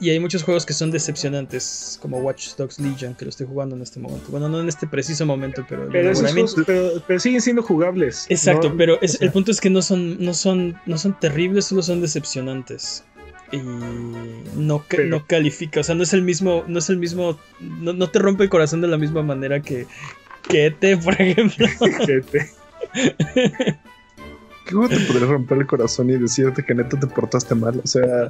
Y, 0.00 0.10
hay 0.10 0.20
muchos 0.20 0.42
juegos 0.42 0.66
que 0.66 0.74
son 0.74 0.90
decepcionantes, 0.90 1.98
como 2.02 2.18
Watch 2.18 2.54
Dogs 2.56 2.78
Legion, 2.78 3.14
que 3.14 3.24
lo 3.24 3.30
estoy 3.30 3.46
jugando 3.46 3.76
en 3.76 3.82
este 3.82 3.98
momento. 3.98 4.26
Bueno, 4.30 4.48
no 4.48 4.60
en 4.60 4.68
este 4.68 4.86
preciso 4.86 5.24
momento, 5.24 5.64
pero. 5.68 5.88
Pero, 5.90 7.18
siguen 7.18 7.40
siendo 7.40 7.62
jugables. 7.62 8.26
Exacto, 8.28 8.74
pero 8.76 8.98
el 9.00 9.32
punto 9.32 9.50
es 9.50 9.60
que 9.60 9.70
no 9.70 9.80
son, 9.80 10.22
no, 10.22 10.34
son, 10.34 10.78
no 10.86 10.98
son 10.98 11.18
terribles, 11.18 11.66
solo 11.66 11.82
son 11.82 12.00
decepcionantes. 12.00 13.04
Y 13.52 13.58
no, 13.58 14.84
no 15.08 15.26
califica, 15.26 15.80
o 15.80 15.82
sea, 15.82 15.94
no 15.94 16.04
es 16.04 16.12
el 16.12 16.22
mismo, 16.22 16.62
no 16.68 16.78
es 16.78 16.88
el 16.88 16.98
mismo, 16.98 17.36
no, 17.58 18.08
te 18.08 18.20
rompe 18.20 18.44
el 18.44 18.50
corazón 18.50 18.80
de 18.80 18.86
la 18.86 18.96
misma 18.96 19.22
manera 19.22 19.60
que, 19.60 19.86
que 20.48 20.66
ET, 20.66 21.02
por 21.02 21.14
ejemplo. 21.20 21.66
que 22.06 22.22
¿Qué 24.66 24.72
juego 24.72 24.88
te 24.88 25.00
podría 25.00 25.26
romper 25.26 25.58
el 25.58 25.66
corazón 25.66 26.10
y 26.10 26.16
decirte 26.16 26.64
que 26.64 26.74
neta 26.74 26.98
te 26.98 27.06
portaste 27.06 27.54
mal? 27.54 27.80
O 27.82 27.86
sea. 27.86 28.28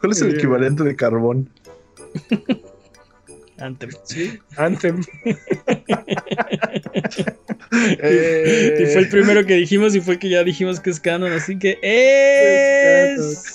¿Cuál 0.00 0.12
es 0.12 0.22
el 0.22 0.34
equivalente 0.34 0.82
de 0.82 0.96
carbón? 0.96 1.48
Anthem. 3.58 3.90
Sí, 4.04 4.38
Anthem. 4.56 5.02
y 5.24 5.32
fue 8.86 8.98
el 8.98 9.08
primero 9.08 9.46
que 9.46 9.54
dijimos 9.54 9.94
y 9.94 10.00
fue 10.00 10.18
que 10.18 10.28
ya 10.28 10.42
dijimos 10.42 10.80
que 10.80 10.90
es 10.90 10.98
canon, 10.98 11.32
así 11.32 11.58
que 11.58 11.78
es 11.82 13.54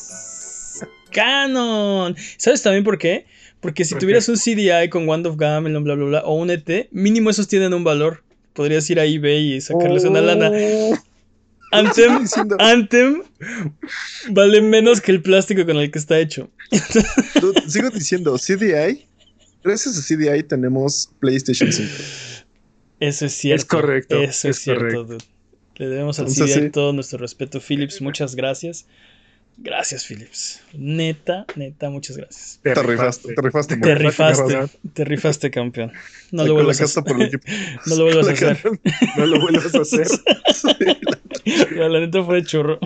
canon. 1.12 2.16
¿Sabes 2.38 2.64
también 2.64 2.84
por 2.84 2.98
qué? 2.98 3.26
Porque 3.60 3.86
si 3.86 3.96
tuvieras 3.96 4.30
un 4.30 4.36
CDI 4.36 4.90
con 4.90 5.08
Wand 5.08 5.26
of 5.28 5.38
Gamelon, 5.38 5.84
bla, 5.84 5.96
bla, 5.96 6.06
bla, 6.06 6.22
o 6.26 6.36
un 6.36 6.50
ET, 6.50 6.90
mínimo 6.92 7.30
esos 7.30 7.48
tienen 7.48 7.74
un 7.74 7.84
valor. 7.84 8.24
Podrías 8.54 8.90
ir 8.90 9.00
a 9.00 9.06
eBay 9.06 9.54
y 9.54 9.62
sacarles 9.62 10.04
una 10.04 10.22
lana. 10.22 10.52
Oh. 10.54 10.96
Anthem, 11.72 12.26
Anthem 12.60 13.24
vale 14.30 14.62
menos 14.62 15.02
que 15.02 15.12
el 15.12 15.22
plástico 15.22 15.66
con 15.66 15.78
el 15.78 15.92
que 15.92 16.00
está 16.00 16.20
hecho. 16.20 16.50
Sigo 17.68 17.90
diciendo, 17.90 18.38
CDI. 18.38 19.06
Gracias 19.64 19.98
a 19.98 20.02
CDI 20.02 20.44
tenemos 20.44 21.12
PlayStation 21.20 21.72
5. 21.72 21.92
Eso 23.00 23.26
es 23.26 23.34
cierto. 23.34 23.62
Es 23.62 23.66
correcto. 23.66 24.22
Eso 24.22 24.50
es, 24.50 24.60
cierto, 24.60 25.18
Le 25.76 25.88
debemos 25.88 26.20
al 26.20 26.28
CDI 26.28 26.70
todo 26.70 26.94
nuestro 26.94 27.20
respeto. 27.20 27.60
Philips, 27.60 28.02
muchas 28.02 28.36
gracias. 28.36 28.88
Gracias, 29.60 30.06
Philips. 30.06 30.62
Neta, 30.74 31.46
neta, 31.56 31.90
muchas 31.90 32.16
gracias. 32.16 32.60
Te, 32.62 32.76
rifaste, 32.76 33.34
te 33.34 33.42
rifaste. 33.42 33.78
Te 33.78 33.96
rifaste, 33.96 34.70
te 34.94 35.04
rifaste, 35.04 35.52
campeón. 35.52 35.92
No 36.32 36.46
lo 36.46 36.54
vuelvas 36.54 36.80
a 36.80 36.84
hacer. 36.84 37.04
No 37.88 37.96
lo 37.96 38.04
vuelvas 38.04 38.28
a 38.28 38.32
hacer. 38.34 38.60
No 39.18 39.26
lo 39.26 39.40
vuelvas 39.40 39.74
a 39.74 39.82
hacer. 39.82 40.08
La 41.72 42.00
neta 42.00 42.24
fue 42.24 42.36
de 42.36 42.44
churro. 42.44 42.80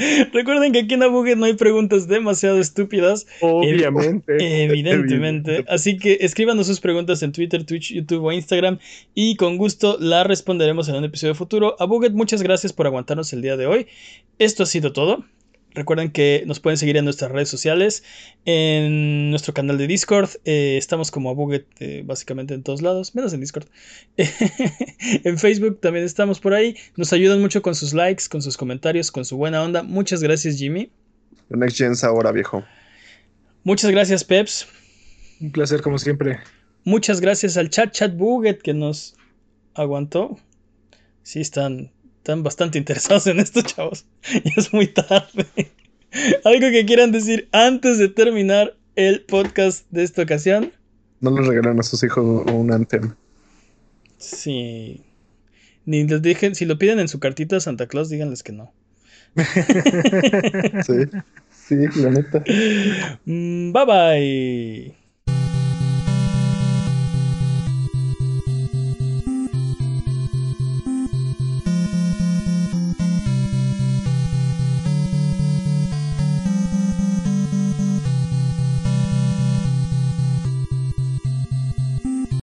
Recuerden 0.32 0.72
que 0.72 0.80
aquí 0.80 0.94
en 0.94 1.02
Abuget 1.02 1.36
no 1.36 1.46
hay 1.46 1.54
preguntas 1.54 2.08
demasiado 2.08 2.58
estúpidas. 2.58 3.26
Obviamente. 3.40 4.64
Evidentemente. 4.64 5.64
Así 5.68 5.96
que 5.96 6.18
escríbanos 6.20 6.66
sus 6.66 6.80
preguntas 6.80 7.22
en 7.22 7.32
Twitter, 7.32 7.64
Twitch, 7.64 7.92
YouTube 7.92 8.24
o 8.24 8.32
Instagram 8.32 8.78
y 9.14 9.36
con 9.36 9.56
gusto 9.56 9.96
las 10.00 10.26
responderemos 10.26 10.88
en 10.88 10.96
un 10.96 11.04
episodio 11.04 11.34
futuro. 11.34 11.76
Abuget, 11.78 12.12
muchas 12.12 12.42
gracias 12.42 12.72
por 12.72 12.86
aguantarnos 12.86 13.32
el 13.32 13.42
día 13.42 13.56
de 13.56 13.66
hoy. 13.66 13.86
Esto 14.38 14.62
ha 14.62 14.66
sido 14.66 14.92
todo. 14.92 15.24
Recuerden 15.72 16.10
que 16.10 16.42
nos 16.46 16.58
pueden 16.58 16.76
seguir 16.76 16.96
en 16.96 17.04
nuestras 17.04 17.30
redes 17.30 17.48
sociales, 17.48 18.02
en 18.44 19.30
nuestro 19.30 19.54
canal 19.54 19.78
de 19.78 19.86
Discord. 19.86 20.30
Eh, 20.44 20.76
estamos 20.76 21.10
como 21.10 21.30
a 21.30 21.56
eh, 21.78 22.02
básicamente 22.04 22.54
en 22.54 22.62
todos 22.62 22.82
lados, 22.82 23.14
menos 23.14 23.32
en 23.32 23.40
Discord. 23.40 23.66
en 24.16 25.38
Facebook 25.38 25.80
también 25.80 26.04
estamos 26.04 26.40
por 26.40 26.54
ahí. 26.54 26.76
Nos 26.96 27.12
ayudan 27.12 27.40
mucho 27.40 27.62
con 27.62 27.74
sus 27.76 27.94
likes, 27.94 28.24
con 28.28 28.42
sus 28.42 28.56
comentarios, 28.56 29.12
con 29.12 29.24
su 29.24 29.36
buena 29.36 29.62
onda. 29.62 29.82
Muchas 29.84 30.22
gracias, 30.22 30.56
Jimmy. 30.56 30.90
Next 31.48 31.78
Gen 31.78 31.94
ahora, 32.02 32.32
viejo. 32.32 32.64
Muchas 33.62 33.90
gracias, 33.90 34.24
Peps. 34.24 34.66
Un 35.40 35.52
placer, 35.52 35.82
como 35.82 35.98
siempre. 35.98 36.38
Muchas 36.84 37.20
gracias 37.20 37.56
al 37.56 37.70
chat 37.70 37.92
chat 37.92 38.16
Buget 38.16 38.62
que 38.62 38.74
nos 38.74 39.14
aguantó. 39.74 40.38
Sí, 41.22 41.40
están 41.40 41.92
están 42.30 42.42
bastante 42.44 42.78
interesados 42.78 43.26
en 43.26 43.40
esto, 43.40 43.60
chavos. 43.62 44.06
Ya 44.44 44.52
es 44.56 44.72
muy 44.72 44.86
tarde. 44.86 45.46
¿Algo 46.44 46.70
que 46.70 46.86
quieran 46.86 47.10
decir 47.10 47.48
antes 47.50 47.98
de 47.98 48.08
terminar 48.08 48.76
el 48.94 49.22
podcast 49.22 49.84
de 49.90 50.04
esta 50.04 50.22
ocasión? 50.22 50.72
No 51.20 51.36
les 51.36 51.46
regalan 51.46 51.80
a 51.80 51.82
sus 51.82 52.02
hijos 52.04 52.46
un 52.52 52.72
Anthem. 52.72 53.14
Sí. 54.18 55.02
Ni 55.86 56.06
les 56.06 56.56
si 56.56 56.66
lo 56.66 56.78
piden 56.78 57.00
en 57.00 57.08
su 57.08 57.18
cartita 57.18 57.56
a 57.56 57.60
Santa 57.60 57.88
Claus, 57.88 58.08
díganles 58.08 58.44
que 58.44 58.52
no. 58.52 58.72
Sí, 60.86 61.86
sí, 61.88 62.00
la 62.00 62.10
neta. 62.10 62.44
Mm, 63.24 63.72
bye 63.72 63.86
bye. 63.86 64.99